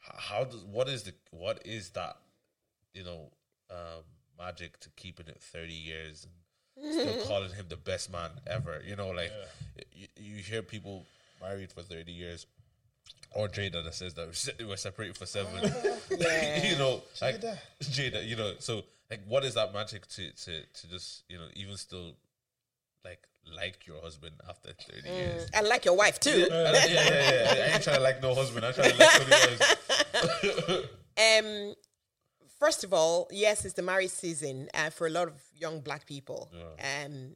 How 0.00 0.44
does 0.44 0.64
what 0.64 0.88
is 0.88 1.02
the 1.04 1.12
what 1.30 1.62
is 1.64 1.90
that, 1.90 2.16
you 2.94 3.04
know, 3.04 3.30
um, 3.70 4.02
magic 4.38 4.78
to 4.80 4.90
keeping 4.90 5.26
it 5.26 5.40
30 5.40 5.72
years 5.72 6.26
and 6.76 6.92
still 6.94 7.16
calling 7.26 7.52
him 7.52 7.66
the 7.68 7.76
best 7.76 8.10
man 8.10 8.30
ever? 8.46 8.80
You 8.86 8.96
know, 8.96 9.10
like 9.10 9.32
you, 9.92 10.06
you 10.16 10.36
hear 10.42 10.62
people 10.62 11.04
married 11.40 11.72
for 11.72 11.82
30 11.82 12.10
years. 12.12 12.46
Or 13.32 13.48
Jada 13.48 13.84
that 13.84 13.94
says 13.94 14.14
that 14.14 14.28
we're 14.66 14.76
separated 14.76 15.16
for 15.16 15.26
seven. 15.26 15.54
you 16.10 16.78
know, 16.78 17.02
like 17.20 17.40
Jada. 17.40 17.58
Jada, 17.82 18.26
you 18.26 18.36
know, 18.36 18.54
so 18.58 18.82
like, 19.10 19.20
what 19.26 19.44
is 19.44 19.54
that 19.54 19.72
magic 19.72 20.06
to 20.08 20.30
to 20.30 20.62
to 20.62 20.90
just 20.90 21.24
you 21.28 21.38
know 21.38 21.46
even 21.54 21.76
still 21.76 22.12
like 23.04 23.22
like 23.56 23.86
your 23.86 24.00
husband 24.00 24.34
after 24.48 24.72
thirty 24.72 25.08
years? 25.08 25.48
And 25.54 25.66
like 25.68 25.84
your 25.84 25.96
wife 25.96 26.18
too. 26.20 26.48
And, 26.50 26.50
yeah, 26.50 26.86
yeah, 26.86 27.54
yeah. 27.54 27.64
I 27.70 27.74
ain't 27.74 27.82
trying 27.82 27.96
to 27.96 28.02
like 28.02 28.22
no 28.22 28.34
husband. 28.34 28.64
I'm 28.64 28.74
trying 28.74 28.92
to 28.92 28.98
like 28.98 29.10
somebody 29.10 29.42
else. 30.68 30.86
Um, 31.18 31.74
first 32.58 32.84
of 32.84 32.92
all, 32.94 33.28
yes, 33.30 33.64
it's 33.64 33.74
the 33.74 33.82
marriage 33.82 34.10
season 34.10 34.68
uh, 34.74 34.90
for 34.90 35.06
a 35.06 35.10
lot 35.10 35.28
of 35.28 35.34
young 35.56 35.80
black 35.80 36.06
people. 36.06 36.50
Um, 36.78 37.34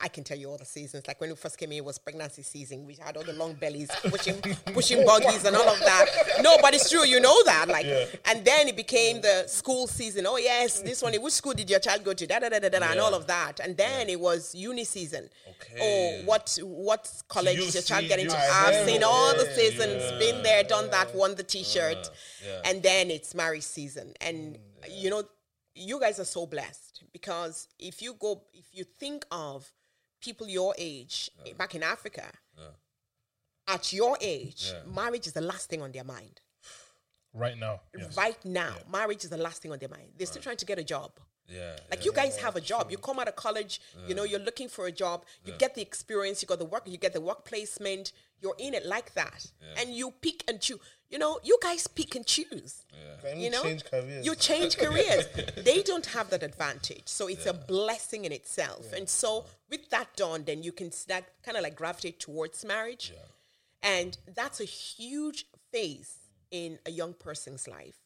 I 0.00 0.06
can 0.06 0.22
tell 0.22 0.38
you 0.38 0.48
all 0.48 0.56
the 0.56 0.64
seasons. 0.64 1.08
Like 1.08 1.20
when 1.20 1.28
we 1.30 1.34
first 1.34 1.58
came 1.58 1.72
here, 1.72 1.82
it 1.82 1.84
was 1.84 1.98
pregnancy 1.98 2.42
season. 2.42 2.86
We 2.86 2.94
had 2.94 3.16
all 3.16 3.24
the 3.24 3.32
long 3.32 3.54
bellies, 3.54 3.90
pushing, 4.04 4.40
pushing 4.72 5.04
buggies, 5.04 5.44
and 5.44 5.56
all 5.56 5.68
of 5.68 5.80
that. 5.80 6.06
No, 6.40 6.56
but 6.62 6.72
it's 6.72 6.88
true. 6.88 7.04
You 7.04 7.18
know 7.18 7.36
that. 7.44 7.66
Like, 7.68 7.86
and 8.26 8.44
then 8.44 8.68
it 8.68 8.76
became 8.76 9.20
the 9.20 9.44
school 9.48 9.88
season. 9.88 10.24
Oh 10.28 10.36
yes, 10.36 10.82
this 10.82 11.02
one. 11.02 11.14
Which 11.14 11.34
school 11.34 11.52
did 11.52 11.68
your 11.68 11.80
child 11.80 12.04
go 12.04 12.14
to? 12.14 12.26
Da 12.28 12.38
da 12.38 12.48
da 12.48 12.60
da 12.60 12.68
da, 12.68 12.90
and 12.90 13.00
all 13.00 13.12
of 13.12 13.26
that. 13.26 13.58
And 13.58 13.76
then 13.76 14.08
it 14.08 14.20
was 14.20 14.54
uni 14.54 14.84
season. 14.84 15.28
Okay. 15.48 16.20
Oh, 16.22 16.26
what 16.26 16.56
what 16.62 17.10
college 17.26 17.58
is 17.58 17.74
your 17.74 17.82
child 17.82 18.06
getting 18.06 18.28
to? 18.28 18.38
I've 18.38 18.86
seen 18.88 19.02
all 19.02 19.32
the 19.36 19.46
Yeah, 19.46 19.54
seasons. 19.56 20.02
Been 20.20 20.44
there, 20.44 20.62
done 20.62 20.90
that. 20.90 21.12
Won 21.14 21.34
the 21.34 21.42
T-shirt, 21.42 22.08
yeah. 22.46 22.60
and 22.64 22.82
then 22.84 23.10
it's 23.10 23.34
marriage 23.34 23.64
season. 23.64 24.14
And 24.20 24.58
you 24.88 25.10
know, 25.10 25.24
you 25.74 25.98
guys 25.98 26.20
are 26.20 26.24
so 26.24 26.46
blessed 26.46 27.02
because 27.12 27.66
if 27.80 28.00
you 28.00 28.14
go, 28.14 28.42
if 28.52 28.66
you 28.72 28.84
think 28.84 29.26
of 29.32 29.68
people 30.20 30.48
your 30.48 30.74
age 30.78 31.30
back 31.56 31.74
in 31.74 31.82
Africa, 31.82 32.24
at 33.66 33.92
your 33.92 34.16
age, 34.20 34.72
marriage 34.86 35.26
is 35.26 35.32
the 35.34 35.40
last 35.42 35.68
thing 35.68 35.82
on 35.82 35.92
their 35.92 36.04
mind. 36.04 36.40
Right 37.34 37.58
now. 37.58 37.80
Yes. 37.96 38.16
Right 38.16 38.42
now, 38.44 38.74
marriage 38.90 39.24
is 39.24 39.30
the 39.30 39.36
last 39.36 39.60
thing 39.62 39.70
on 39.72 39.78
their 39.78 39.90
mind. 39.90 40.08
They're 40.16 40.26
still 40.26 40.42
trying 40.42 40.56
to 40.56 40.64
get 40.66 40.78
a 40.78 40.84
job. 40.84 41.12
Yeah, 41.50 41.76
Like 41.90 42.04
you 42.04 42.12
guys 42.12 42.36
have 42.36 42.56
a 42.56 42.60
job. 42.60 42.90
You 42.90 42.98
come 42.98 43.18
out 43.18 43.26
of 43.28 43.34
college, 43.36 43.80
you 44.06 44.14
know, 44.14 44.24
you're 44.24 44.38
looking 44.40 44.68
for 44.68 44.86
a 44.86 44.92
job, 44.92 45.24
you 45.44 45.52
get 45.58 45.74
the 45.74 45.80
experience, 45.80 46.42
you 46.42 46.48
got 46.48 46.58
the 46.58 46.66
work, 46.66 46.82
you 46.86 46.98
get 46.98 47.14
the 47.14 47.22
work 47.22 47.46
placement, 47.46 48.12
you're 48.42 48.54
in 48.58 48.74
it 48.74 48.84
like 48.84 49.14
that. 49.14 49.46
And 49.78 49.94
you 49.94 50.10
pick 50.20 50.44
and 50.48 50.60
choose. 50.60 50.78
You 51.10 51.18
know, 51.18 51.38
you 51.42 51.58
guys 51.62 51.86
pick 51.86 52.14
and 52.16 52.26
choose. 52.26 52.84
Can 53.22 53.40
You 53.40 53.50
know, 53.50 53.62
change 53.62 53.84
careers. 53.84 54.26
you 54.26 54.34
change 54.34 54.76
careers. 54.78 55.24
they 55.56 55.82
don't 55.82 56.06
have 56.06 56.30
that 56.30 56.42
advantage, 56.42 57.02
so 57.06 57.26
it's 57.26 57.46
a 57.46 57.52
blessing 57.54 58.24
in 58.24 58.32
itself. 58.32 58.92
And 58.92 59.08
so, 59.08 59.46
with 59.70 59.88
that 59.90 60.14
done, 60.16 60.44
then 60.44 60.62
you 60.62 60.72
can 60.72 60.92
start 60.92 61.24
kind 61.42 61.56
of 61.56 61.62
like 61.62 61.74
gravitate 61.76 62.20
towards 62.20 62.64
marriage, 62.64 63.12
and 63.82 64.16
that's 64.34 64.60
a 64.60 64.64
huge 64.64 65.46
phase 65.72 66.16
in 66.50 66.78
a 66.86 66.90
young 66.90 67.14
person's 67.14 67.66
life. 67.66 67.96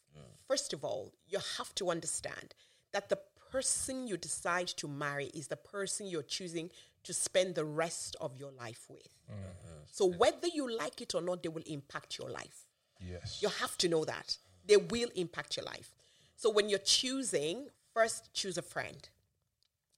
First 0.48 0.72
of 0.72 0.84
all, 0.84 1.12
you 1.26 1.38
have 1.58 1.74
to 1.76 1.90
understand 1.90 2.54
that 2.92 3.08
the 3.08 3.18
person 3.50 4.06
you 4.06 4.16
decide 4.16 4.68
to 4.68 4.88
marry 4.88 5.26
is 5.34 5.48
the 5.48 5.56
person 5.56 6.06
you're 6.06 6.22
choosing 6.22 6.70
to 7.04 7.12
spend 7.12 7.54
the 7.54 7.64
rest 7.64 8.16
of 8.20 8.36
your 8.38 8.50
life 8.52 8.86
with. 8.88 9.08
Mm-hmm. 9.30 9.82
So, 9.90 10.06
whether 10.06 10.46
you 10.48 10.70
like 10.76 11.00
it 11.00 11.14
or 11.14 11.20
not, 11.20 11.42
they 11.42 11.48
will 11.48 11.62
impact 11.66 12.18
your 12.18 12.30
life. 12.30 12.66
Yes. 13.06 13.40
You 13.42 13.48
have 13.48 13.76
to 13.78 13.88
know 13.88 14.04
that. 14.04 14.36
They 14.66 14.76
will 14.76 15.08
impact 15.14 15.56
your 15.56 15.66
life. 15.66 15.90
So 16.36 16.50
when 16.50 16.68
you're 16.68 16.78
choosing, 16.78 17.68
first 17.94 18.32
choose 18.34 18.58
a 18.58 18.62
friend. 18.62 19.08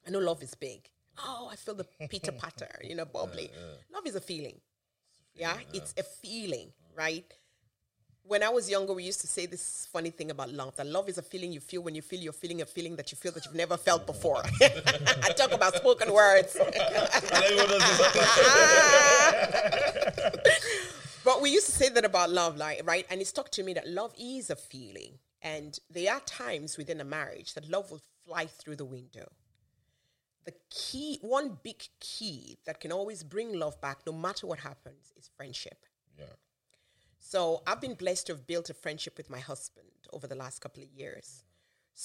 I 0.06 0.10
know 0.10 0.18
love 0.18 0.42
is 0.42 0.54
big. 0.54 0.88
Oh, 1.18 1.48
I 1.50 1.56
feel 1.56 1.74
the 1.74 1.86
Peter 2.08 2.32
Patter, 2.32 2.80
you 2.82 2.94
know, 2.94 3.04
bubbly. 3.04 3.50
Love 3.92 4.06
is 4.06 4.14
a 4.14 4.20
feeling. 4.20 4.60
Yeah, 5.34 5.56
it's 5.72 5.94
a 5.98 6.02
feeling, 6.02 6.68
right? 6.96 7.24
When 8.26 8.42
I 8.42 8.48
was 8.48 8.70
younger, 8.70 8.94
we 8.94 9.04
used 9.04 9.20
to 9.20 9.26
say 9.26 9.44
this 9.44 9.86
funny 9.92 10.10
thing 10.10 10.30
about 10.30 10.50
love 10.50 10.74
that 10.76 10.86
love 10.86 11.08
is 11.08 11.18
a 11.18 11.22
feeling 11.22 11.52
you 11.52 11.60
feel 11.60 11.82
when 11.82 11.94
you 11.94 12.00
feel 12.02 12.20
you're 12.20 12.32
feeling 12.32 12.62
a 12.62 12.66
feeling 12.66 12.96
that 12.96 13.12
you 13.12 13.16
feel 13.16 13.32
that 13.32 13.44
you've 13.44 13.54
never 13.54 13.76
felt 13.76 14.06
before. 14.06 14.42
I 14.62 15.32
talk 15.36 15.52
about 15.52 15.74
spoken 15.74 16.12
words. 16.12 16.56
But 21.24 21.40
we 21.40 21.50
used 21.50 21.66
to 21.66 21.72
say 21.72 21.88
that 21.88 22.04
about 22.04 22.30
love, 22.30 22.56
like, 22.56 22.82
right? 22.86 23.06
And 23.10 23.20
it 23.20 23.26
stuck 23.26 23.50
to 23.52 23.62
me 23.62 23.72
that 23.74 23.88
love 23.88 24.12
is 24.18 24.50
a 24.50 24.56
feeling. 24.56 25.18
And 25.40 25.78
there 25.90 26.12
are 26.12 26.20
times 26.20 26.76
within 26.76 27.00
a 27.00 27.04
marriage 27.04 27.54
that 27.54 27.68
love 27.68 27.90
will 27.90 28.02
fly 28.26 28.46
through 28.46 28.76
the 28.76 28.84
window. 28.84 29.30
The 30.44 30.54
key, 30.70 31.18
one 31.22 31.58
big 31.62 31.82
key 32.00 32.58
that 32.66 32.80
can 32.80 32.92
always 32.92 33.22
bring 33.22 33.58
love 33.58 33.80
back, 33.80 34.00
no 34.06 34.12
matter 34.12 34.46
what 34.46 34.58
happens, 34.58 35.12
is 35.16 35.30
friendship. 35.36 35.86
yeah, 36.18 36.26
So 37.18 37.62
I've 37.66 37.80
been 37.80 37.94
blessed 37.94 38.26
to 38.26 38.34
have 38.34 38.46
built 38.46 38.68
a 38.68 38.74
friendship 38.74 39.16
with 39.16 39.30
my 39.30 39.40
husband 39.40 39.88
over 40.12 40.26
the 40.26 40.34
last 40.34 40.60
couple 40.60 40.82
of 40.82 40.90
years. 40.90 41.44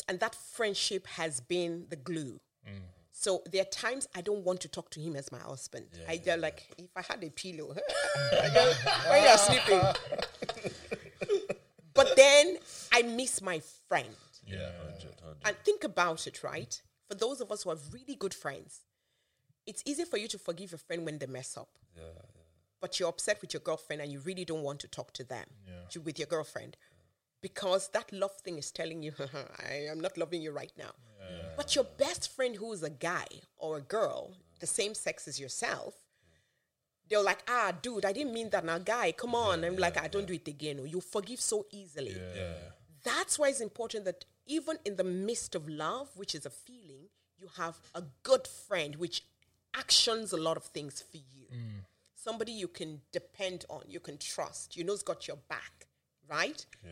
And 0.07 0.19
that 0.21 0.35
friendship 0.35 1.07
has 1.07 1.41
been 1.41 1.87
the 1.89 1.97
glue. 1.97 2.39
Mm. 2.65 2.79
So 3.19 3.43
there 3.51 3.63
are 3.63 3.65
times 3.65 4.07
I 4.15 4.21
don't 4.21 4.45
want 4.45 4.61
to 4.61 4.69
talk 4.69 4.89
to 4.91 5.01
him 5.01 5.17
as 5.17 5.29
my 5.29 5.39
husband. 5.39 5.87
I 6.07 6.15
just 6.15 6.39
like 6.39 6.65
if 6.77 6.89
I 6.95 7.01
had 7.01 7.21
a 7.21 7.29
pillow 7.29 7.75
when 9.09 9.23
you're 9.23 9.37
sleeping. 9.37 9.81
but 11.93 12.15
then 12.15 12.59
I 12.93 13.01
miss 13.01 13.41
my 13.41 13.59
friend. 13.89 14.07
yeah, 14.47 14.71
hundred, 14.81 15.15
hundred. 15.21 15.37
And 15.43 15.57
think 15.65 15.83
about 15.83 16.27
it, 16.27 16.45
right? 16.45 16.81
For 17.09 17.15
those 17.15 17.41
of 17.41 17.51
us 17.51 17.63
who 17.63 17.71
have 17.71 17.81
really 17.91 18.15
good 18.15 18.33
friends, 18.33 18.85
it's 19.67 19.83
easy 19.85 20.05
for 20.05 20.15
you 20.15 20.29
to 20.29 20.39
forgive 20.39 20.71
your 20.71 20.77
friend 20.79 21.03
when 21.03 21.17
they 21.17 21.25
mess 21.25 21.57
up. 21.57 21.77
Yeah. 21.97 22.03
But 22.79 23.01
you're 23.01 23.09
upset 23.09 23.41
with 23.41 23.53
your 23.53 23.59
girlfriend 23.59 24.01
and 24.01 24.13
you 24.13 24.19
really 24.19 24.45
don't 24.45 24.63
want 24.63 24.79
to 24.79 24.87
talk 24.87 25.11
to 25.15 25.25
them, 25.25 25.45
to, 25.89 25.99
with 25.99 26.19
your 26.19 26.27
girlfriend, 26.27 26.77
because 27.41 27.89
that 27.89 28.13
love 28.13 28.31
thing 28.45 28.57
is 28.57 28.71
telling 28.71 29.03
you, 29.03 29.11
I 29.69 29.87
am 29.89 29.99
not 29.99 30.17
loving 30.17 30.41
you 30.41 30.51
right 30.53 30.71
now. 30.77 30.91
But 31.57 31.76
your 31.76 31.84
best 31.84 32.34
friend, 32.35 32.56
who 32.56 32.72
is 32.72 32.84
a 32.84 32.89
guy 32.89 33.27
or 33.57 33.77
a 33.77 33.81
girl, 33.81 34.31
the 34.60 34.68
same 34.68 34.93
sex 34.93 35.27
as 35.27 35.39
yourself, 35.39 35.93
they're 37.10 37.23
like, 37.23 37.39
ah, 37.47 37.73
dude, 37.81 38.06
I 38.06 38.14
didn't 38.14 38.34
mean 38.34 38.49
that. 38.51 38.64
Now, 38.64 38.77
guy, 38.77 39.11
come 39.11 39.34
on. 39.35 39.64
I'm 39.64 39.77
like, 39.77 39.97
I 40.01 40.07
don't 40.07 40.27
do 40.27 40.34
it 40.34 40.47
again. 40.47 40.80
Or 40.80 40.88
you 40.88 41.01
forgive 41.01 41.41
so 41.41 41.65
easily. 41.72 42.15
That's 43.03 43.39
why 43.39 43.49
it's 43.49 43.61
important 43.61 44.06
that 44.06 44.26
even 44.45 44.77
in 44.85 44.95
the 44.95 45.03
midst 45.03 45.56
of 45.56 45.68
love, 45.68 46.10
which 46.15 46.35
is 46.35 46.45
a 46.45 46.49
feeling, 46.49 47.10
you 47.38 47.47
have 47.57 47.77
a 47.95 48.03
good 48.23 48.45
friend 48.47 48.95
which 48.95 49.23
actions 49.76 50.34
a 50.34 50.38
lot 50.38 50.57
of 50.57 50.64
things 50.64 51.01
for 51.01 51.18
you. 51.18 51.47
Somebody 52.15 52.51
you 52.51 52.68
can 52.68 53.01
depend 53.11 53.65
on, 53.69 53.84
you 53.88 53.99
can 53.99 54.18
trust, 54.18 54.76
you 54.76 54.84
know's 54.84 55.03
got 55.03 55.27
your 55.27 55.38
back, 55.49 55.88
right? 56.30 56.65
Yeah. 56.84 56.91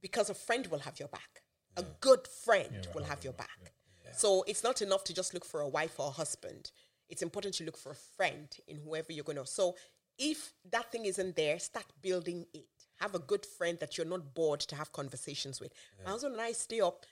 Because 0.00 0.30
a 0.30 0.34
friend 0.34 0.66
will 0.68 0.78
have 0.78 0.98
your 0.98 1.08
back. 1.08 1.42
A 1.76 1.84
good 2.00 2.26
friend 2.26 2.86
will 2.94 3.04
have 3.04 3.24
your 3.24 3.32
back. 3.32 3.72
So 4.12 4.44
it's 4.46 4.64
not 4.64 4.82
enough 4.82 5.04
to 5.04 5.14
just 5.14 5.34
look 5.34 5.44
for 5.44 5.60
a 5.60 5.68
wife 5.68 5.98
or 5.98 6.08
a 6.08 6.10
husband. 6.10 6.72
It's 7.08 7.22
important 7.22 7.54
to 7.54 7.64
look 7.64 7.76
for 7.76 7.92
a 7.92 7.96
friend 8.16 8.48
in 8.68 8.76
whoever 8.76 9.12
you're 9.12 9.24
going 9.24 9.38
to. 9.38 9.46
So 9.46 9.76
if 10.18 10.52
that 10.70 10.92
thing 10.92 11.06
isn't 11.06 11.36
there, 11.36 11.58
start 11.58 11.86
building 12.02 12.46
it. 12.52 12.66
Have 13.00 13.14
a 13.14 13.18
good 13.18 13.46
friend 13.46 13.78
that 13.80 13.96
you're 13.96 14.06
not 14.06 14.34
bored 14.34 14.60
to 14.60 14.76
have 14.76 14.92
conversations 14.92 15.60
with. 15.60 15.72
My 16.04 16.10
husband 16.10 16.34
and 16.34 16.42
I 16.42 16.52
stay 16.52 16.80
up 16.80 17.06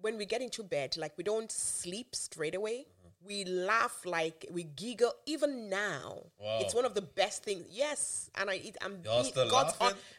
when 0.00 0.16
we 0.16 0.26
get 0.26 0.42
into 0.42 0.62
bed, 0.62 0.96
like 0.96 1.16
we 1.16 1.24
don't 1.24 1.50
sleep 1.50 2.14
straight 2.14 2.54
away. 2.54 2.86
Uh-huh. 2.88 3.03
We 3.26 3.44
laugh 3.44 4.04
like 4.04 4.46
we 4.50 4.64
giggle 4.64 5.12
even 5.26 5.70
now. 5.70 6.24
Wow. 6.38 6.58
It's 6.60 6.74
one 6.74 6.84
of 6.84 6.94
the 6.94 7.02
best 7.02 7.42
things. 7.42 7.66
Yes, 7.70 8.30
and 8.34 8.50
I 8.50 8.54
it, 8.54 8.76
I'm 8.82 9.00
God's? 9.02 9.32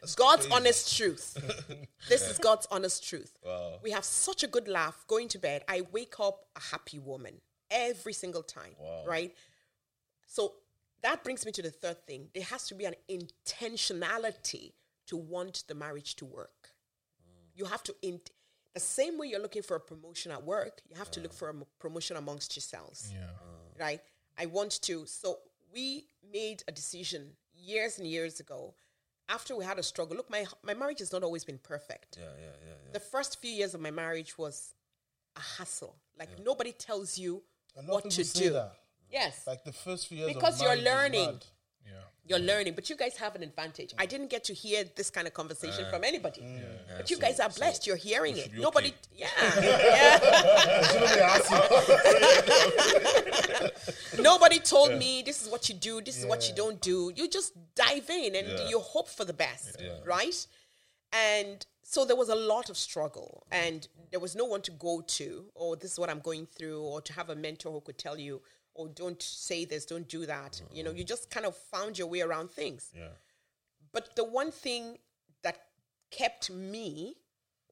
That's 0.01 0.15
God's 0.15 0.47
honest 0.47 0.95
truth. 0.97 1.37
this 2.09 2.27
is 2.27 2.37
God's 2.39 2.67
honest 2.71 3.07
truth. 3.07 3.37
Wow. 3.45 3.79
We 3.83 3.91
have 3.91 4.03
such 4.03 4.43
a 4.43 4.47
good 4.47 4.67
laugh 4.67 5.05
going 5.07 5.27
to 5.29 5.39
bed. 5.39 5.63
I 5.67 5.83
wake 5.91 6.19
up 6.19 6.45
a 6.55 6.61
happy 6.61 6.99
woman 6.99 7.41
every 7.69 8.13
single 8.13 8.43
time. 8.43 8.75
Wow. 8.79 9.03
Right? 9.05 9.35
So 10.25 10.53
that 11.01 11.23
brings 11.23 11.45
me 11.45 11.51
to 11.51 11.61
the 11.61 11.71
third 11.71 12.05
thing. 12.07 12.29
There 12.33 12.43
has 12.43 12.67
to 12.67 12.75
be 12.75 12.85
an 12.85 12.95
intentionality 13.09 14.73
to 15.07 15.17
want 15.17 15.63
the 15.67 15.75
marriage 15.75 16.15
to 16.15 16.25
work. 16.25 16.69
You 17.53 17.65
have 17.65 17.83
to, 17.83 17.95
in, 18.01 18.19
the 18.75 18.79
same 18.81 19.17
way 19.17 19.27
you're 19.27 19.41
looking 19.41 19.63
for 19.63 19.75
a 19.75 19.79
promotion 19.79 20.31
at 20.31 20.43
work, 20.43 20.81
you 20.89 20.95
have 20.97 21.09
to 21.11 21.19
look 21.21 21.33
for 21.33 21.49
a 21.49 21.53
promotion 21.79 22.17
amongst 22.17 22.55
yourselves. 22.55 23.11
Yeah. 23.11 23.21
Right? 23.83 24.01
I 24.37 24.45
want 24.45 24.81
to. 24.83 25.05
So 25.07 25.39
we 25.73 26.05
made 26.31 26.63
a 26.67 26.71
decision 26.71 27.31
years 27.55 27.97
and 27.97 28.05
years 28.05 28.39
ago 28.41 28.75
after 29.29 29.55
we 29.55 29.63
had 29.65 29.79
a 29.79 29.83
struggle. 29.83 30.15
Look, 30.17 30.29
my, 30.29 30.45
my 30.61 30.73
marriage 30.73 30.99
has 30.99 31.11
not 31.11 31.23
always 31.23 31.43
been 31.45 31.57
perfect 31.57 32.17
Yeah, 32.19 32.25
yeah, 32.37 32.45
yeah, 32.45 32.73
yeah. 32.85 32.91
the 32.93 32.99
first 32.99 33.39
few 33.41 33.49
years 33.51 33.73
of 33.73 33.81
my 33.81 33.91
marriage 33.91 34.37
was 34.37 34.73
a 35.37 35.41
hassle. 35.57 35.95
Like 36.19 36.29
nobody 36.43 36.73
tells 36.73 37.17
you 37.17 37.43
what 37.85 38.09
to 38.11 38.23
do. 38.23 38.49
that. 38.51 38.73
Yes, 39.09 39.45
Like 39.47 39.63
the 39.63 39.71
first 39.71 40.07
few 40.07 40.17
years 40.17 40.29
of 40.29 40.35
Because 40.35 40.61
you're 40.61 40.75
learning. 40.75 41.39
Yeah. 41.85 41.91
you're 42.27 42.39
learning, 42.39 42.73
but 42.73 42.89
you 42.89 42.95
guys 42.95 43.15
have 43.17 43.35
an 43.35 43.43
advantage. 43.43 43.93
I 43.99 44.05
didn't 44.07 44.29
get 44.31 44.43
to 44.45 44.53
hear 44.53 44.83
this 44.95 45.09
kind 45.11 45.27
of 45.27 45.33
conversation 45.33 45.85
from 45.91 46.03
anybody, 46.03 46.41
but 46.97 47.09
you 47.09 47.15
so- 47.17 47.21
guys 47.21 47.39
are 47.39 47.51
so 47.51 47.59
blessed. 47.59 47.85
you're 47.87 47.95
hearing 47.95 48.35
it. 48.37 48.51
Nobody, 48.57 48.87
okay. 48.89 48.97
yeah, 49.15 49.27
yeah. 49.61 50.87
Shouldn't 50.87 51.13
be 51.13 51.19
asking. 51.21 53.03
Nobody 54.23 54.59
told 54.59 54.97
me 54.97 55.21
this 55.25 55.41
is 55.43 55.49
what 55.49 55.69
you 55.69 55.75
do, 55.75 56.01
this 56.01 56.17
is 56.17 56.25
what 56.25 56.47
you 56.49 56.55
don't 56.55 56.79
do. 56.81 57.11
You 57.15 57.27
just 57.27 57.53
dive 57.75 58.09
in 58.09 58.35
and 58.35 58.47
Yeah. 58.47 58.69
you 58.69 58.79
hope 58.79 59.07
for 59.09 59.25
the 59.25 59.33
best, 59.33 59.77
Yeah. 59.79 59.99
right? 60.05 60.47
And 61.11 61.65
so 61.83 62.03
there 62.05 62.15
was 62.15 62.29
a 62.29 62.35
lot 62.35 62.69
of 62.69 62.77
struggle, 62.77 63.45
and 63.51 63.87
there 64.11 64.19
was 64.19 64.35
no 64.35 64.45
one 64.45 64.61
to 64.63 64.71
go 64.71 65.01
to, 65.01 65.45
or 65.53 65.75
this 65.75 65.91
is 65.93 65.99
what 65.99 66.09
I'm 66.09 66.19
going 66.19 66.45
through, 66.47 66.81
or 66.81 67.01
to 67.01 67.13
have 67.13 67.29
a 67.29 67.35
mentor 67.35 67.71
who 67.71 67.81
could 67.81 67.97
tell 67.97 68.17
you, 68.19 68.41
oh, 68.77 68.87
don't 68.87 69.21
say 69.21 69.65
this, 69.65 69.85
don't 69.85 70.07
do 70.07 70.25
that. 70.25 70.61
You 70.73 70.83
know, 70.83 70.89
uh-huh. 70.89 70.97
you 70.99 71.03
just 71.03 71.29
kind 71.29 71.45
of 71.45 71.55
found 71.55 71.97
your 71.97 72.07
way 72.07 72.21
around 72.21 72.51
things. 72.51 72.91
yeah. 72.95 73.07
But 73.93 74.15
the 74.15 74.25
one 74.25 74.51
thing 74.51 74.97
that 75.43 75.57
kept 76.11 76.49
me 76.51 77.15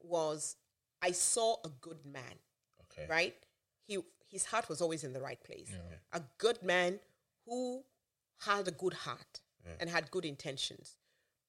was 0.01 0.55
I 1.01 1.11
saw 1.11 1.57
a 1.65 1.69
good 1.81 2.05
man 2.05 2.35
Okay. 2.91 3.07
right? 3.09 3.35
He 3.88 3.97
his 4.30 4.45
heart 4.45 4.69
was 4.69 4.81
always 4.81 5.03
in 5.03 5.13
the 5.13 5.19
right 5.21 5.41
place. 5.43 5.69
Yeah. 5.71 6.19
A 6.19 6.21
good 6.38 6.63
man 6.63 6.99
who 7.45 7.84
had 8.39 8.67
a 8.67 8.71
good 8.71 8.93
heart 8.93 9.41
and 9.80 9.89
had 9.89 10.11
good 10.11 10.25
intentions, 10.25 10.97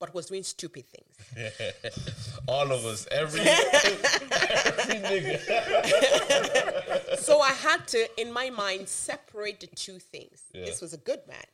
but 0.01 0.15
was 0.15 0.27
doing 0.27 0.43
stupid 0.43 0.85
things. 0.87 1.16
All 2.49 2.71
of 2.73 2.85
us, 2.85 3.07
every 3.11 3.41
every 3.41 4.97
nigga. 4.97 5.39
so 7.19 7.41
I 7.41 7.53
had 7.53 7.87
to, 7.89 8.21
in 8.21 8.33
my 8.33 8.51
mind, 8.51 8.89
separate 8.89 9.61
the 9.61 9.69
two 9.69 9.99
things. 9.99 10.43
Yeah. 10.53 10.65
This 10.65 10.81
was 10.81 10.93
a 10.93 10.99
good 10.99 11.21
man. 11.29 11.45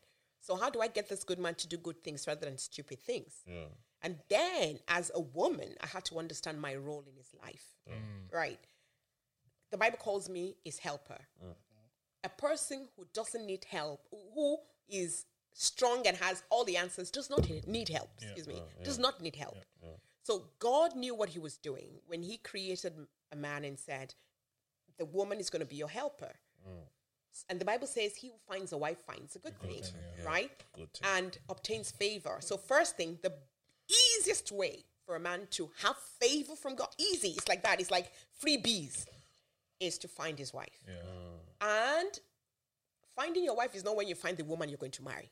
So 0.41 0.57
how 0.57 0.71
do 0.71 0.81
I 0.81 0.89
get 0.89 1.09
this 1.09 1.23
good 1.23 1.39
man 1.39 1.55
to 1.57 1.69
do 1.69 1.77
good 1.77 2.03
things 2.03 2.27
rather 2.27 2.47
than 2.47 2.59
stupid 2.59 3.01
things? 3.01 3.35
Yeah. 3.47 3.67
And 4.03 4.17
then, 4.31 4.79
as 4.89 5.11
a 5.15 5.21
woman, 5.21 5.75
I 5.83 5.87
had 5.87 6.07
to 6.07 6.19
understand 6.19 6.61
my 6.61 6.75
role 6.75 7.05
in 7.07 7.15
his 7.17 7.29
life. 7.43 7.67
Right. 8.33 8.59
The 9.71 9.77
Bible 9.77 9.99
calls 9.99 10.29
me 10.31 10.57
his 10.65 10.79
helper. 10.79 11.19
A 12.25 12.29
person 12.29 12.89
who 12.97 13.07
doesn't 13.13 13.47
need 13.47 13.65
help, 13.65 14.07
who 14.35 14.59
is 14.89 15.27
strong 15.53 16.07
and 16.07 16.17
has 16.17 16.43
all 16.51 16.65
the 16.65 16.77
answers, 16.77 17.11
does 17.11 17.31
not 17.31 17.49
need 17.67 17.89
help. 17.89 18.11
Excuse 18.21 18.47
me. 18.47 18.55
Uh, 18.55 18.85
does 18.85 18.99
not 18.99 19.21
need 19.21 19.37
help. 19.37 19.57
So 20.23 20.45
God 20.59 20.95
knew 20.97 21.15
what 21.15 21.31
He 21.31 21.39
was 21.39 21.57
doing 21.57 21.89
when 22.07 22.23
He 22.23 22.37
created 22.37 22.95
a 23.33 23.37
man 23.37 23.65
and 23.65 23.79
said, 23.79 24.15
"The 24.99 25.07
woman 25.07 25.41
is 25.41 25.51
going 25.51 25.61
to 25.61 25.67
be 25.67 25.77
your 25.77 25.89
helper." 25.89 26.33
Mm. 26.69 26.83
And 27.49 27.61
the 27.61 27.65
Bible 27.65 27.87
says, 27.87 28.17
"He 28.17 28.29
who 28.29 28.35
finds 28.47 28.73
a 28.73 28.77
wife 28.77 28.99
finds 29.07 29.35
a 29.37 29.39
good, 29.39 29.59
thing, 29.61 29.83
right? 30.25 30.51
Good 30.75 30.93
thing. 30.93 31.09
And 31.17 31.39
obtains 31.49 31.91
favor." 31.91 32.37
So, 32.41 32.57
first 32.57 32.97
thing, 32.97 33.19
the 33.23 33.33
easiest 33.89 34.53
way 34.53 34.85
for 35.07 35.17
a 35.17 35.21
man 35.21 35.49
to 35.53 35.71
have 35.83 35.97
favor 35.97 36.55
from 36.55 36.77
God, 36.77 36.89
easy, 36.99 37.31
it's 37.31 37.49
like 37.49 37.63
that. 37.63 37.81
It's 37.81 37.91
like 37.91 38.13
free 38.31 38.57
bees, 38.57 39.07
is 39.81 39.99
to 39.99 40.09
find 40.09 40.39
his 40.39 40.53
wife. 40.53 40.85
Yeah. 40.87 41.99
And 41.99 42.21
finding 43.17 43.45
your 43.45 43.57
wife 43.57 43.75
is 43.75 43.85
not 43.85 43.97
when 43.97 44.07
you 44.07 44.15
find 44.15 44.37
the 44.37 44.45
woman 44.45 44.69
you're 44.69 44.79
going 44.79 44.93
to 44.93 45.03
marry. 45.03 45.31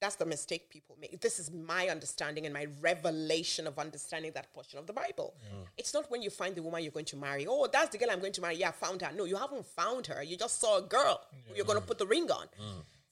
That's 0.00 0.16
the 0.16 0.26
mistake 0.26 0.68
people 0.68 0.96
make. 1.00 1.18
This 1.20 1.38
is 1.38 1.50
my 1.50 1.88
understanding 1.88 2.44
and 2.44 2.52
my 2.52 2.66
revelation 2.82 3.66
of 3.66 3.78
understanding 3.78 4.32
that 4.34 4.52
portion 4.52 4.78
of 4.78 4.86
the 4.86 4.92
Bible. 4.92 5.34
It's 5.78 5.94
not 5.94 6.10
when 6.10 6.20
you 6.20 6.30
find 6.30 6.54
the 6.54 6.62
woman 6.62 6.82
you're 6.82 6.92
going 6.92 7.06
to 7.06 7.16
marry. 7.16 7.46
Oh, 7.48 7.66
that's 7.72 7.90
the 7.90 7.98
girl 7.98 8.10
I'm 8.10 8.20
going 8.20 8.32
to 8.32 8.40
marry. 8.42 8.56
Yeah, 8.56 8.68
I 8.68 8.72
found 8.72 9.00
her. 9.02 9.10
No, 9.12 9.24
you 9.24 9.36
haven't 9.36 9.64
found 9.64 10.06
her. 10.08 10.22
You 10.22 10.36
just 10.36 10.60
saw 10.60 10.78
a 10.78 10.82
girl 10.82 11.20
who 11.48 11.54
you're 11.56 11.64
going 11.64 11.80
to 11.80 11.86
put 11.86 11.98
the 11.98 12.06
ring 12.06 12.30
on. 12.30 12.46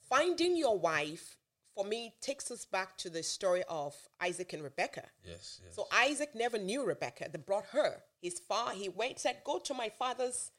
Finding 0.09 0.57
your 0.57 0.78
wife, 0.78 1.39
for 1.74 1.85
me, 1.86 2.12
takes 2.20 2.51
us 2.51 2.66
back 2.66 2.99
to 2.99 3.09
the 3.09 3.23
story 3.23 3.62
of 3.69 3.94
Isaac 4.20 4.53
and 4.53 4.62
Rebecca. 4.62 5.05
Yes, 5.24 5.61
yes. 5.65 5.74
So 5.74 5.86
Isaac 5.90 6.35
never 6.35 6.59
knew 6.59 6.85
Rebecca. 6.85 7.28
They 7.32 7.39
brought 7.39 7.66
her. 7.73 8.03
His 8.20 8.39
father, 8.39 8.73
he 8.74 8.90
went, 8.90 9.19
said, 9.19 9.39
Go 9.44 9.59
to 9.61 9.73
my 9.73 9.89
father's 9.89 10.51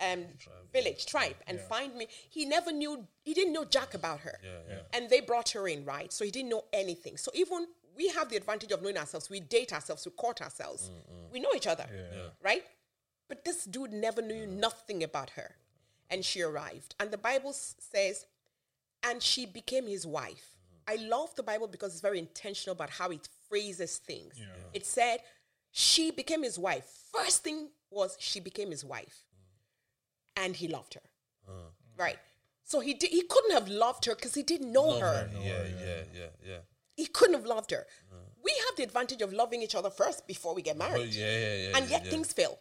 um, 0.00 0.24
village, 0.72 1.06
tribe, 1.06 1.36
and 1.46 1.60
find 1.60 1.94
me. 1.94 2.06
He 2.30 2.44
never 2.44 2.72
knew, 2.72 3.06
he 3.22 3.34
didn't 3.34 3.52
know 3.52 3.64
Jack 3.64 3.94
about 3.94 4.20
her. 4.20 4.38
And 4.92 5.08
they 5.10 5.20
brought 5.20 5.50
her 5.50 5.66
in, 5.68 5.84
right? 5.84 6.12
So 6.12 6.24
he 6.24 6.30
didn't 6.30 6.50
know 6.50 6.64
anything. 6.72 7.16
So 7.16 7.30
even 7.34 7.66
we 7.96 8.08
have 8.08 8.28
the 8.28 8.36
advantage 8.36 8.70
of 8.70 8.80
knowing 8.82 8.96
ourselves. 8.96 9.28
We 9.28 9.40
date 9.40 9.72
ourselves, 9.72 10.04
we 10.06 10.12
court 10.12 10.40
ourselves. 10.40 10.90
We 11.32 11.40
know 11.40 11.50
each 11.54 11.66
other, 11.66 11.86
right? 12.42 12.64
But 13.28 13.44
this 13.44 13.64
dude 13.64 13.92
never 13.92 14.22
knew 14.22 14.46
nothing 14.46 15.02
about 15.02 15.30
her. 15.30 15.56
And 16.10 16.24
she 16.24 16.40
arrived. 16.42 16.94
And 17.00 17.10
the 17.10 17.18
Bible 17.18 17.52
says, 17.52 18.24
and 19.02 19.22
she 19.22 19.46
became 19.46 19.86
his 19.86 20.06
wife. 20.06 20.56
I 20.86 20.96
love 20.96 21.34
the 21.34 21.42
Bible 21.42 21.66
because 21.68 21.92
it's 21.92 22.00
very 22.00 22.18
intentional 22.18 22.72
about 22.74 22.88
how 22.90 23.10
it 23.10 23.28
phrases 23.48 23.98
things. 23.98 24.34
It 24.72 24.86
said 24.86 25.18
she 25.70 26.10
became 26.10 26.42
his 26.42 26.58
wife. 26.58 26.86
First 27.12 27.42
thing 27.44 27.68
was 27.90 28.16
she 28.18 28.40
became 28.40 28.70
his 28.70 28.84
wife, 28.84 29.24
and 30.42 30.56
he 30.56 30.68
loved 30.68 30.94
her. 30.94 31.06
Right. 31.96 32.18
So 32.64 32.80
he 32.80 32.92
did, 32.94 33.10
he 33.10 33.22
couldn't 33.22 33.52
have 33.58 33.68
loved 33.68 34.04
her 34.06 34.14
because 34.14 34.34
he 34.34 34.42
didn't 34.42 34.72
know 34.72 34.98
her. 35.00 35.28
yeah, 35.34 35.64
yeah, 35.86 36.02
yeah, 36.14 36.26
yeah. 36.50 36.58
He 36.96 37.06
couldn't 37.06 37.34
have 37.40 37.46
loved 37.46 37.70
her. 37.72 37.86
We 38.44 38.52
have 38.66 38.76
the 38.76 38.82
advantage 38.82 39.22
of 39.22 39.32
loving 39.32 39.62
each 39.62 39.74
other 39.74 39.90
first 39.90 40.26
before 40.26 40.54
we 40.54 40.62
get 40.62 40.76
Oh, 40.76 40.84
married, 40.86 41.12
yeah, 41.14 41.38
yeah, 41.38 41.56
yeah. 41.56 41.76
and 41.76 41.84
yeah, 41.86 41.90
yet 41.96 42.04
yeah. 42.04 42.10
things 42.10 42.32
fail. 42.32 42.58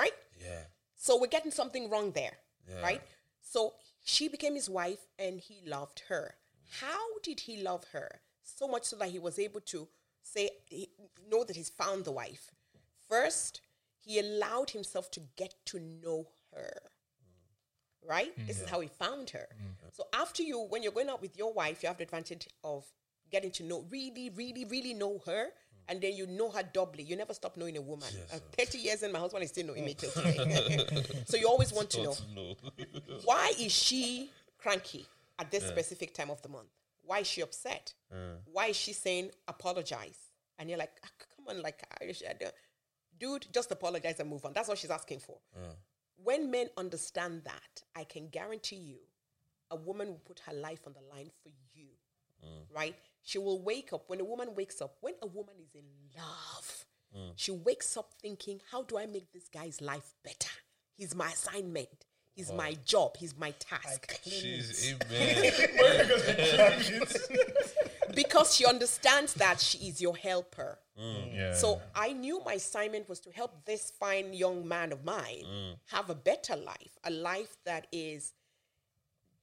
Right. 0.00 0.16
Yeah. 0.40 0.62
So 0.96 1.18
we're 1.20 1.34
getting 1.36 1.50
something 1.50 1.90
wrong 1.90 2.12
there, 2.12 2.36
Yeah. 2.68 2.80
right? 2.82 3.02
So 3.40 3.74
she 4.04 4.28
became 4.28 4.54
his 4.54 4.68
wife 4.70 5.02
and 5.18 5.40
he 5.40 5.56
loved 5.66 6.02
her. 6.08 6.34
How 6.80 7.18
did 7.22 7.40
he 7.40 7.62
love 7.62 7.84
her? 7.92 8.20
So 8.42 8.68
much 8.68 8.84
so 8.84 8.96
that 8.96 9.08
he 9.10 9.18
was 9.18 9.38
able 9.38 9.60
to 9.72 9.88
say, 10.22 10.50
he, 10.66 10.90
know 11.30 11.44
that 11.44 11.56
he's 11.56 11.70
found 11.70 12.04
the 12.04 12.12
wife. 12.12 12.50
First, 13.08 13.60
he 14.04 14.18
allowed 14.18 14.70
himself 14.70 15.10
to 15.12 15.20
get 15.36 15.54
to 15.66 15.80
know 15.80 16.28
her. 16.54 16.72
Right? 18.06 18.32
This 18.46 18.60
is 18.60 18.68
how 18.68 18.80
he 18.80 18.88
found 18.88 19.30
her. 19.30 19.46
So 19.92 20.04
after 20.14 20.42
you, 20.42 20.60
when 20.70 20.82
you're 20.82 20.92
going 20.92 21.08
out 21.08 21.20
with 21.20 21.36
your 21.36 21.52
wife, 21.52 21.82
you 21.82 21.88
have 21.88 21.98
the 21.98 22.04
advantage 22.04 22.48
of 22.64 22.84
getting 23.30 23.50
to 23.52 23.62
know, 23.64 23.84
really, 23.90 24.30
really, 24.30 24.64
really 24.64 24.94
know 24.94 25.20
her. 25.26 25.48
And 25.90 26.00
then 26.02 26.14
you 26.14 26.26
know 26.26 26.50
her 26.50 26.62
doubly. 26.62 27.02
You 27.02 27.16
never 27.16 27.32
stop 27.32 27.56
knowing 27.56 27.76
a 27.78 27.80
woman. 27.80 28.08
Uh, 28.32 28.38
30 28.58 28.76
years 28.78 29.02
and 29.02 29.10
my 29.12 29.18
husband 29.18 29.42
is 29.44 29.50
still 29.50 29.66
knowing 29.66 29.84
me 29.86 29.94
till 29.94 30.10
today. 30.22 30.84
so 31.26 31.36
you 31.38 31.48
always 31.48 31.72
want 31.72 31.88
to 31.90 32.02
know 32.02 32.14
No. 32.34 32.54
why 33.24 33.52
is 33.58 33.72
she 33.72 34.30
cranky 34.58 35.06
at 35.38 35.50
this 35.50 35.64
specific 35.66 36.12
time 36.14 36.30
of 36.30 36.42
the 36.42 36.48
month? 36.50 36.68
Why 37.04 37.20
is 37.20 37.26
she 37.26 37.40
upset? 37.40 37.94
Why 38.52 38.66
is 38.66 38.76
she 38.76 38.92
saying 38.92 39.30
apologize? 39.48 40.18
And 40.58 40.68
you're 40.68 40.78
like, 40.78 40.92
"Ah, 41.04 41.08
come 41.36 41.56
on, 41.56 41.62
like, 41.62 41.82
I- 42.00 42.04
I 42.28 42.34
dude, 43.18 43.46
just 43.52 43.70
apologize 43.70 44.20
and 44.20 44.28
move 44.28 44.44
on. 44.44 44.52
That's 44.52 44.68
what 44.68 44.76
she's 44.78 44.90
asking 44.90 45.20
for. 45.20 45.38
When 46.22 46.50
men 46.50 46.68
understand 46.76 47.42
that, 47.44 47.82
I 47.94 48.04
can 48.04 48.28
guarantee 48.28 48.76
you, 48.76 48.98
a 49.70 49.76
woman 49.76 50.08
will 50.08 50.22
put 50.24 50.40
her 50.46 50.52
life 50.52 50.80
on 50.86 50.94
the 50.94 51.14
line 51.14 51.30
for 51.42 51.50
you, 51.74 51.86
mm. 52.44 52.74
right? 52.74 52.96
She 53.22 53.38
will 53.38 53.62
wake 53.62 53.92
up. 53.92 54.04
When 54.08 54.20
a 54.20 54.24
woman 54.24 54.54
wakes 54.56 54.80
up, 54.80 54.96
when 55.00 55.14
a 55.22 55.26
woman 55.26 55.54
is 55.62 55.74
in 55.74 55.84
love, 56.16 56.86
mm. 57.16 57.32
she 57.36 57.52
wakes 57.52 57.96
up 57.96 58.14
thinking, 58.20 58.60
how 58.70 58.82
do 58.82 58.98
I 58.98 59.06
make 59.06 59.32
this 59.32 59.48
guy's 59.48 59.80
life 59.80 60.14
better? 60.24 60.50
He's 60.96 61.14
my 61.14 61.28
assignment. 61.30 62.06
He's 62.34 62.52
my 62.52 62.76
job. 62.84 63.16
He's 63.16 63.36
my 63.36 63.50
task. 63.58 64.20
She's 64.22 64.94
amen. 65.10 65.52
because 68.14 68.54
she 68.54 68.64
understands 68.66 69.34
that 69.34 69.60
she 69.60 69.78
is 69.88 70.00
your 70.00 70.16
helper. 70.16 70.78
Mm. 70.98 71.34
Yeah. 71.34 71.54
So 71.54 71.80
I 71.94 72.12
knew 72.12 72.40
my 72.44 72.54
assignment 72.54 73.08
was 73.08 73.20
to 73.20 73.30
help 73.30 73.64
this 73.64 73.90
fine 73.98 74.32
young 74.32 74.66
man 74.66 74.92
of 74.92 75.04
mine 75.04 75.44
Mm. 75.46 75.76
have 75.86 76.10
a 76.10 76.14
better 76.14 76.56
life, 76.56 76.98
a 77.04 77.10
life 77.10 77.56
that 77.64 77.86
is 77.92 78.32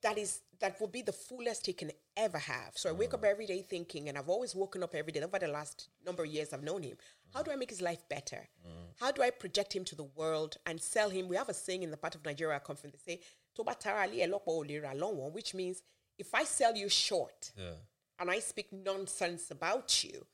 that 0.01 0.17
is 0.17 0.41
that 0.59 0.79
will 0.79 0.87
be 0.87 1.01
the 1.01 1.11
fullest 1.11 1.65
he 1.65 1.73
can 1.73 1.91
ever 2.15 2.37
have. 2.37 2.77
So 2.77 2.89
I 2.89 2.93
wake 2.93 3.13
up 3.13 3.21
mm. 3.21 3.29
every 3.31 3.45
day 3.45 3.61
thinking, 3.61 4.07
and 4.07 4.17
I've 4.17 4.29
always 4.29 4.53
woken 4.55 4.83
up 4.83 4.93
every 4.95 5.11
day 5.11 5.21
over 5.21 5.39
the 5.39 5.47
last 5.47 5.89
number 6.05 6.23
of 6.23 6.29
years 6.29 6.53
I've 6.53 6.63
known 6.63 6.83
him. 6.83 6.97
How 7.33 7.41
do 7.43 7.51
I 7.51 7.55
make 7.55 7.69
his 7.71 7.81
life 7.81 8.07
better? 8.09 8.47
Mm. 8.65 8.71
How 8.99 9.11
do 9.11 9.21
I 9.23 9.29
project 9.31 9.73
him 9.73 9.83
to 9.85 9.95
the 9.95 10.03
world 10.03 10.57
and 10.65 10.79
sell 10.81 11.09
him? 11.09 11.27
We 11.27 11.35
have 11.35 11.49
a 11.49 11.53
saying 11.53 11.83
in 11.83 11.91
the 11.91 11.97
part 11.97 12.15
of 12.15 12.23
Nigeria 12.23 12.55
I 12.55 12.59
come 12.59 12.75
from. 12.75 12.91
They 12.91 12.99
say, 13.13 13.21
"Toba 13.55 13.75
tara 13.75 14.03
ali 14.03 14.19
elopo 14.21 14.47
olera 14.63 14.93
longwon," 14.93 15.33
which 15.33 15.53
means 15.53 15.81
if 16.17 16.33
I 16.33 16.43
sell 16.45 16.75
you 16.75 16.87
short 16.87 17.51
Yeah. 17.57 17.73
And 18.19 18.29
I 18.29 18.39
speak 18.39 18.71
nonsense 18.71 19.51
about 19.51 20.03
you, 20.03 20.25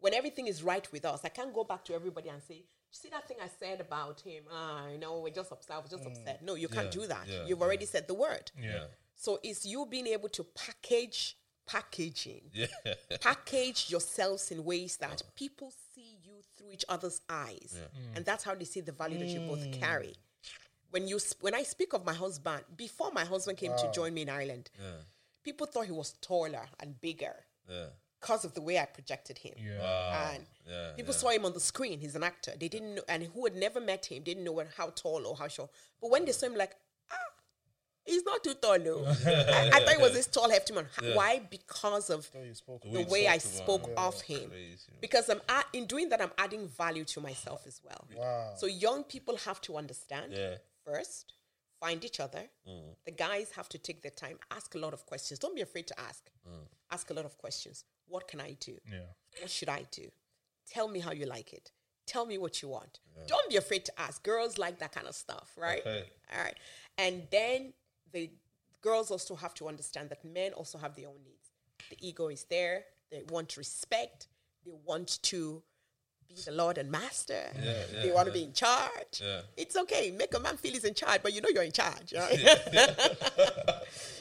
when 0.00 0.14
everything 0.14 0.46
is 0.46 0.62
right 0.62 0.90
with 0.92 1.04
us, 1.04 1.20
I 1.24 1.28
can't 1.28 1.52
go 1.54 1.64
back 1.64 1.84
to 1.86 1.94
everybody 1.94 2.28
and 2.28 2.42
say, 2.42 2.64
see 2.90 3.08
that 3.10 3.26
thing 3.26 3.38
I 3.42 3.48
said 3.58 3.80
about 3.80 4.20
him? 4.20 4.44
Ah, 4.52 4.88
you 4.88 4.98
know, 4.98 5.20
we're 5.20 5.30
just 5.30 5.50
upset. 5.50 5.76
I 5.76 5.78
was 5.80 5.90
just 5.90 6.04
mm. 6.04 6.08
upset. 6.08 6.42
No, 6.44 6.54
you 6.54 6.68
can't 6.68 6.90
do 6.90 7.06
that. 7.06 7.26
yeah, 7.26 7.46
You've 7.46 7.62
already 7.62 7.86
said 7.86 8.06
the 8.06 8.14
word. 8.14 8.50
Yeah. 8.60 8.84
So 9.14 9.40
it's 9.42 9.64
you 9.64 9.86
being 9.86 10.06
able 10.08 10.28
to 10.30 10.44
package 10.44 11.36
packaging, 11.66 12.42
Yeah. 12.52 12.66
package 13.20 13.90
yourselves 13.90 14.50
in 14.50 14.64
ways 14.64 14.96
that 14.98 15.22
people 15.34 15.72
see 15.94 16.18
you 16.22 16.34
through 16.56 16.72
each 16.72 16.84
other's 16.88 17.20
eyes, 17.28 17.74
mm. 17.74 18.16
and 18.16 18.24
that's 18.24 18.44
how 18.44 18.54
they 18.54 18.64
see 18.64 18.80
the 18.80 18.92
value 18.92 19.18
that 19.18 19.28
you 19.28 19.40
both 19.40 19.64
mm. 19.64 19.80
carry. 19.80 20.14
When 20.90 21.08
you 21.08 21.18
sp- 21.18 21.40
when 21.42 21.54
I 21.54 21.62
speak 21.62 21.92
of 21.92 22.04
my 22.04 22.12
husband, 22.12 22.62
before 22.76 23.10
my 23.12 23.24
husband 23.24 23.58
came 23.58 23.72
to 23.76 23.90
join 23.92 24.14
me 24.14 24.22
in 24.22 24.28
Ireland, 24.28 24.70
people 25.44 25.66
thought 25.66 25.86
he 25.86 25.92
was 25.92 26.12
taller 26.20 26.66
and 26.80 27.00
bigger 27.00 27.34
Yeah. 27.68 27.86
because 28.20 28.44
of 28.44 28.54
the 28.54 28.60
way 28.62 28.78
I 28.78 28.86
projected 28.86 29.38
him. 29.38 29.54
Yeah. 29.58 30.30
And 30.34 30.46
Yeah, 30.66 30.92
people 30.96 31.12
saw 31.12 31.28
him 31.28 31.44
on 31.44 31.52
the 31.52 31.60
screen. 31.60 32.00
He's 32.00 32.16
an 32.16 32.22
actor. 32.24 32.52
They 32.58 32.68
didn't 32.68 32.94
know, 32.96 33.02
and 33.08 33.22
who 33.22 33.44
had 33.44 33.54
never 33.54 33.80
met 33.80 34.06
him 34.06 34.22
didn't 34.22 34.44
know 34.44 34.62
how 34.76 34.90
tall 34.90 35.26
or 35.26 35.36
how 35.36 35.48
short. 35.48 35.70
But 36.00 36.10
when 36.10 36.24
they 36.24 36.32
saw 36.32 36.46
him, 36.46 36.56
like, 36.56 36.74
ah, 37.12 37.16
he's 38.06 38.24
not 38.24 38.42
too 38.42 38.54
tall, 38.54 38.78
though. 38.78 39.04
I, 39.26 39.70
I 39.74 39.80
thought 39.84 39.96
he 39.96 40.02
was 40.02 40.14
this 40.14 40.26
tall, 40.26 40.48
hefty 40.50 40.72
man. 40.72 40.86
H- 41.02 41.14
Why? 41.14 41.40
Because 41.50 42.08
of 42.08 42.24
So 42.32 42.40
you 42.42 42.54
spoke. 42.54 42.82
the 42.90 43.02
way 43.04 43.28
I 43.28 43.36
spoke 43.38 43.88
it. 43.88 43.94
of 43.98 44.18
him. 44.22 44.48
Crazy. 44.48 44.92
Because 45.02 45.28
I'm 45.28 45.42
add, 45.48 45.66
in 45.74 45.84
doing 45.86 46.08
that, 46.08 46.22
I'm 46.22 46.32
adding 46.38 46.66
value 46.66 47.04
to 47.04 47.20
myself 47.20 47.66
as 47.66 47.80
well. 47.84 48.06
Wow. 48.16 48.54
So 48.56 48.66
young 48.66 49.04
people 49.04 49.36
have 49.38 49.60
to 49.62 49.76
understand 49.76 50.32
Yeah. 50.32 50.56
first, 50.84 51.34
find 51.80 52.04
each 52.04 52.20
other. 52.20 52.44
Mm. 52.68 52.94
The 53.04 53.10
guys 53.12 53.50
have 53.56 53.68
to 53.70 53.78
take 53.78 54.02
their 54.02 54.10
time, 54.10 54.38
ask 54.50 54.74
a 54.74 54.78
lot 54.78 54.92
of 54.92 55.06
questions. 55.06 55.38
Don't 55.38 55.54
be 55.54 55.62
afraid 55.62 55.86
to 55.88 56.00
ask. 56.00 56.30
Mm. 56.48 56.66
Ask 56.90 57.10
a 57.10 57.14
lot 57.14 57.24
of 57.24 57.36
questions. 57.38 57.84
What 58.06 58.28
can 58.28 58.40
I 58.40 58.56
do? 58.60 58.76
Yeah. 58.90 58.98
What 59.40 59.50
should 59.50 59.68
I 59.68 59.84
do? 59.90 60.10
Tell 60.70 60.88
me 60.88 61.00
how 61.00 61.12
you 61.12 61.26
like 61.26 61.52
it. 61.52 61.72
Tell 62.06 62.26
me 62.26 62.36
what 62.38 62.60
you 62.62 62.68
want. 62.68 63.00
Don't 63.26 63.48
be 63.48 63.56
afraid 63.56 63.84
to 63.86 64.00
ask. 64.00 64.22
Girls 64.22 64.58
like 64.58 64.78
that 64.80 64.92
kind 64.92 65.06
of 65.06 65.14
stuff, 65.14 65.52
right? 65.56 65.80
Okay. 65.80 66.04
All 66.36 66.44
right. 66.44 66.56
And 66.98 67.22
then 67.30 67.72
the 68.12 68.30
girls 68.82 69.10
also 69.10 69.34
have 69.34 69.54
to 69.54 69.68
understand 69.68 70.10
that 70.10 70.24
men 70.24 70.52
also 70.52 70.76
have 70.78 70.94
their 70.94 71.08
own 71.08 71.22
needs. 71.24 71.50
The 71.90 71.96
ego 72.06 72.28
is 72.28 72.44
there. 72.44 72.84
They 73.10 73.22
want 73.30 73.56
respect. 73.56 74.28
They 74.66 74.72
want 74.84 75.22
to 75.22 75.62
be 76.28 76.34
the 76.44 76.52
Lord 76.52 76.78
and 76.78 76.90
Master. 76.90 77.42
yeah, 77.62 77.82
they 78.02 78.10
want 78.12 78.26
to 78.26 78.32
be 78.32 78.42
in 78.44 78.52
charge. 78.52 79.20
Yeah. 79.22 79.40
It's 79.56 79.76
okay. 79.76 80.10
Make 80.16 80.34
a 80.34 80.40
man 80.40 80.56
feel 80.56 80.72
he's 80.72 80.84
in 80.84 80.94
charge, 80.94 81.22
but 81.22 81.32
you 81.32 81.40
know 81.40 81.48
you're 81.52 81.62
in 81.62 81.72
charge, 81.72 82.12
right? 82.16 82.38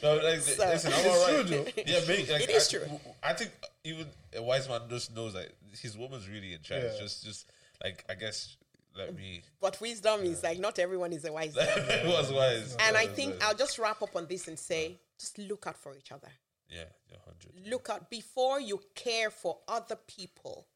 No, 0.01 0.15
like, 0.17 0.41
So- 0.41 0.65
listen, 0.65 0.93
I'm 0.93 0.99
It's 1.05 1.07
alright. 1.07 1.47
true, 1.47 1.57
though. 1.65 1.81
Yeah, 1.87 1.99
make, 2.07 2.29
like, 2.31 2.41
It 2.43 2.49
is 2.49 2.73
I, 2.73 2.77
true. 2.77 2.99
I 3.23 3.33
think 3.33 3.51
even 3.83 4.07
a 4.35 4.41
wise 4.43 4.67
man 4.67 4.81
just 4.89 5.15
knows 5.15 5.33
that 5.33 5.49
his 5.81 5.97
woman's 5.97 6.27
really 6.29 6.53
in 6.53 6.61
charge. 6.61 6.83
Yeah. 6.83 6.99
Just, 6.99 7.23
just 7.23 7.49
like 7.83 8.03
I 8.09 8.15
guess, 8.15 8.57
let 8.97 9.15
me. 9.15 9.41
but 9.59 9.79
wisdom 9.81 10.21
is 10.21 10.43
like 10.43 10.59
not 10.59 10.77
everyone 10.79 11.13
is 11.13 11.25
a 11.25 11.31
wise 11.33 11.55
man. 11.55 11.67
it 11.77 12.05
was 12.05 12.31
wise. 12.31 12.75
And 12.79 12.95
I 12.97 13.07
think 13.07 13.33
wise. 13.35 13.41
I'll 13.43 13.55
just 13.55 13.79
wrap 13.79 14.01
up 14.01 14.15
on 14.15 14.27
this 14.27 14.47
and 14.47 14.57
say, 14.59 14.99
just 15.19 15.37
look 15.39 15.65
out 15.67 15.77
for 15.77 15.95
each 15.95 16.11
other. 16.11 16.29
yeah, 16.69 16.83
yeah, 17.09 17.17
hundred. 17.25 17.69
Look 17.71 17.89
out 17.89 18.09
before 18.09 18.59
you 18.59 18.79
care 18.93 19.29
for 19.31 19.57
other 19.67 19.95
people. 20.07 20.67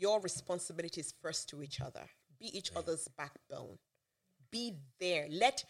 Your 0.00 0.18
responsibility 0.20 1.00
is 1.00 1.12
first 1.22 1.48
to 1.50 1.62
each 1.62 1.80
other. 1.80 2.06
Be 2.38 2.56
each 2.56 2.70
other's 2.74 3.06
backbone. 3.18 3.78
Be 4.50 4.74
there. 4.98 5.26
Let, 5.30 5.62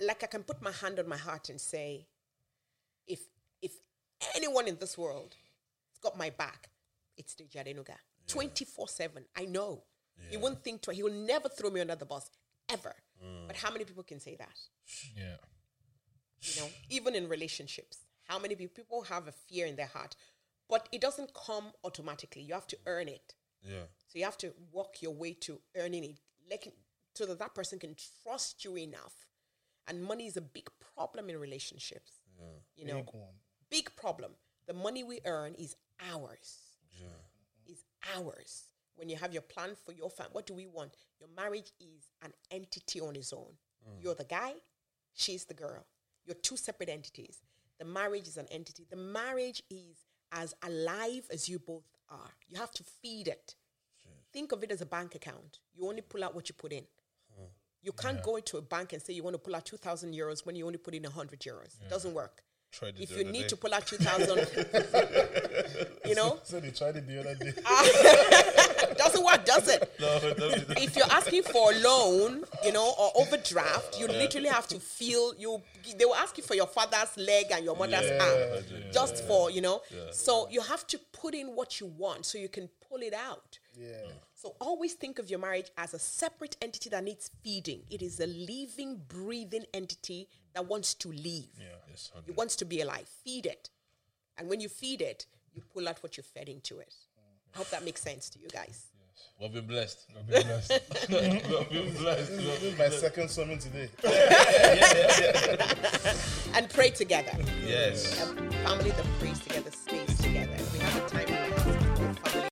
like, 0.00 0.24
I 0.24 0.26
can 0.26 0.42
put 0.42 0.60
my 0.60 0.72
hand 0.72 0.98
on 0.98 1.08
my 1.08 1.16
heart 1.16 1.48
and 1.48 1.60
say, 1.60 2.08
if 3.06 3.20
if 3.62 3.72
anyone 4.34 4.66
in 4.66 4.76
this 4.80 4.98
world 4.98 5.36
has 5.92 5.98
got 6.02 6.18
my 6.18 6.30
back, 6.30 6.70
it's 7.16 7.34
the 7.34 7.44
Jadenuga. 7.44 7.94
24 8.26 8.88
7. 8.88 9.24
I 9.36 9.44
know. 9.44 9.84
He 10.30 10.36
won't 10.36 10.62
think 10.64 10.82
twice. 10.82 10.96
He 10.96 11.02
will 11.02 11.12
never 11.12 11.48
throw 11.48 11.70
me 11.70 11.80
under 11.80 11.94
the 11.94 12.06
bus, 12.06 12.30
ever. 12.68 12.94
Mm. 13.24 13.46
But 13.46 13.56
how 13.56 13.70
many 13.70 13.84
people 13.84 14.02
can 14.02 14.18
say 14.18 14.34
that? 14.36 14.58
Yeah. 15.16 15.36
you 16.42 16.60
know, 16.60 16.68
even 16.90 17.14
in 17.14 17.28
relationships. 17.28 17.98
How 18.24 18.38
many 18.40 18.56
people 18.56 19.02
have 19.02 19.28
a 19.28 19.32
fear 19.32 19.66
in 19.66 19.76
their 19.76 19.86
heart? 19.86 20.16
But 20.68 20.88
it 20.90 21.00
doesn't 21.00 21.32
come 21.34 21.66
automatically. 21.84 22.42
You 22.42 22.54
have 22.54 22.66
to 22.68 22.78
earn 22.86 23.08
it. 23.08 23.35
Yeah, 23.62 23.84
So 24.06 24.18
you 24.18 24.24
have 24.24 24.38
to 24.38 24.52
work 24.72 25.02
your 25.02 25.12
way 25.12 25.32
to 25.40 25.60
earning 25.76 26.04
it, 26.04 26.18
like, 26.50 26.72
so 27.14 27.26
that 27.26 27.38
that 27.38 27.54
person 27.54 27.78
can 27.78 27.96
trust 28.22 28.64
you 28.64 28.76
enough. 28.76 29.14
And 29.88 30.02
money 30.02 30.26
is 30.26 30.36
a 30.36 30.40
big 30.40 30.68
problem 30.94 31.30
in 31.30 31.38
relationships. 31.38 32.12
Yeah. 32.38 32.44
You 32.76 32.84
know, 32.86 32.96
Big 33.02 33.14
one. 33.14 33.34
big 33.70 33.96
problem. 33.96 34.32
The 34.66 34.74
money 34.74 35.02
we 35.04 35.20
earn 35.24 35.54
is 35.54 35.76
ours. 36.12 36.58
Yeah. 37.00 37.72
Is 37.72 37.84
ours. 38.16 38.64
When 38.96 39.08
you 39.08 39.16
have 39.16 39.32
your 39.32 39.42
plan 39.42 39.70
for 39.84 39.92
your 39.92 40.10
family, 40.10 40.32
what 40.32 40.46
do 40.46 40.54
we 40.54 40.66
want? 40.66 40.94
Your 41.20 41.28
marriage 41.36 41.72
is 41.80 42.08
an 42.22 42.32
entity 42.50 43.00
on 43.00 43.14
its 43.16 43.32
own. 43.32 43.52
Mm. 43.88 44.02
You're 44.02 44.14
the 44.14 44.24
guy, 44.24 44.52
she's 45.14 45.44
the 45.44 45.54
girl. 45.54 45.84
You're 46.24 46.34
two 46.36 46.56
separate 46.56 46.88
entities. 46.88 47.38
The 47.78 47.84
marriage 47.84 48.26
is 48.26 48.36
an 48.38 48.46
entity. 48.50 48.86
The 48.90 48.96
marriage 48.96 49.62
is 49.70 49.98
as 50.32 50.54
alive 50.62 51.26
as 51.30 51.48
you 51.48 51.58
both 51.58 51.84
are. 52.10 52.30
You 52.48 52.58
have 52.58 52.72
to 52.72 52.84
feed 52.84 53.28
it. 53.28 53.54
Think 54.32 54.52
of 54.52 54.62
it 54.62 54.70
as 54.70 54.80
a 54.80 54.86
bank 54.86 55.14
account. 55.14 55.60
You 55.74 55.88
only 55.88 56.02
pull 56.02 56.22
out 56.24 56.34
what 56.34 56.48
you 56.48 56.54
put 56.54 56.72
in. 56.72 56.84
You 57.82 57.92
can't 57.92 58.20
go 58.22 58.36
into 58.36 58.56
a 58.56 58.62
bank 58.62 58.92
and 58.92 59.00
say 59.02 59.12
you 59.12 59.22
want 59.22 59.34
to 59.34 59.38
pull 59.38 59.54
out 59.54 59.64
2,000 59.64 60.12
euros 60.12 60.44
when 60.44 60.56
you 60.56 60.66
only 60.66 60.78
put 60.78 60.92
in 60.94 61.04
100 61.04 61.40
euros. 61.40 61.80
It 61.80 61.88
doesn't 61.88 62.12
work. 62.14 62.42
Tried 62.72 62.94
If 62.98 63.16
you 63.16 63.22
need 63.24 63.42
day. 63.42 63.48
to 63.48 63.56
pull 63.56 63.72
out 63.72 63.86
2,000, 63.86 64.38
you 66.06 66.14
know, 66.16 66.40
So 66.42 66.58
they 66.58 66.70
tried 66.72 66.96
it 66.96 67.06
the 67.06 67.20
other 67.20 67.34
day. 67.36 67.52
Ah. 67.64 68.52
doesn't 69.44 69.80
work, 69.80 69.98
does 69.98 70.12
it? 70.22 70.36
no, 70.38 70.46
no, 70.48 70.56
no, 70.68 70.74
If 70.82 70.96
you're 70.96 71.10
asking 71.10 71.42
for 71.42 71.72
a 71.72 71.78
loan, 71.78 72.44
you 72.64 72.72
know, 72.72 72.94
or 72.98 73.12
overdraft, 73.16 73.98
you 74.00 74.06
literally 74.06 74.48
have 74.48 74.66
to 74.68 74.80
feel 74.80 75.34
you. 75.36 75.62
They 75.98 76.04
will 76.04 76.14
ask 76.14 76.36
you 76.38 76.44
for 76.44 76.54
your 76.54 76.66
father's 76.66 77.16
leg 77.16 77.46
and 77.50 77.64
your 77.64 77.76
mother's 77.76 78.10
arm, 78.20 78.64
just 78.92 79.24
for 79.26 79.50
you 79.50 79.60
know. 79.60 79.82
So 80.12 80.48
you 80.50 80.60
have 80.62 80.86
to 80.88 80.98
put 81.12 81.34
in 81.34 81.48
what 81.54 81.80
you 81.80 81.86
want 81.86 82.24
so 82.26 82.38
you 82.38 82.48
can 82.48 82.68
pull 82.88 83.00
it 83.02 83.14
out. 83.14 83.58
yeah. 83.78 84.08
So 84.34 84.54
always 84.60 84.92
think 84.92 85.18
of 85.18 85.30
your 85.30 85.38
marriage 85.38 85.70
as 85.78 85.94
a 85.94 85.98
separate 85.98 86.56
entity 86.60 86.90
that 86.90 87.02
needs 87.02 87.30
feeding. 87.42 87.80
It 87.90 88.02
is 88.02 88.20
a 88.20 88.26
living, 88.26 89.00
breathing 89.08 89.64
entity 89.72 90.28
that 90.54 90.66
wants 90.66 90.92
to 90.94 91.08
live. 91.08 91.48
yes, 91.88 92.12
It 92.28 92.36
wants 92.36 92.54
to 92.56 92.64
be 92.66 92.80
alive. 92.82 93.08
Feed 93.24 93.46
it. 93.46 93.70
And 94.36 94.48
when 94.50 94.60
you 94.60 94.68
feed 94.68 95.00
it, 95.00 95.26
you 95.54 95.62
pull 95.72 95.88
out 95.88 96.02
what 96.02 96.16
you're 96.18 96.24
fed 96.24 96.48
into 96.50 96.78
it. 96.80 96.94
I 97.54 97.58
hope 97.58 97.70
that 97.70 97.82
makes 97.84 98.02
sense 98.02 98.28
to 98.30 98.38
you 98.38 98.48
guys. 98.48 98.84
We've 99.40 99.52
been 99.52 99.66
blessed. 99.66 99.98
God 100.14 100.26
be 100.26 100.42
blessed. 100.42 100.80
We've 101.08 101.70
been 101.70 101.94
blessed. 101.94 102.36
This 102.36 102.62
is 102.62 102.78
my 102.78 102.88
second 102.88 103.30
sermon 103.30 103.58
today. 103.58 103.88
And 106.54 106.70
pray 106.70 106.88
together. 106.88 107.32
Yes. 107.66 108.22
A 108.22 108.26
family 108.64 108.90
that 108.90 109.04
prays 109.18 109.38
together 109.40 109.70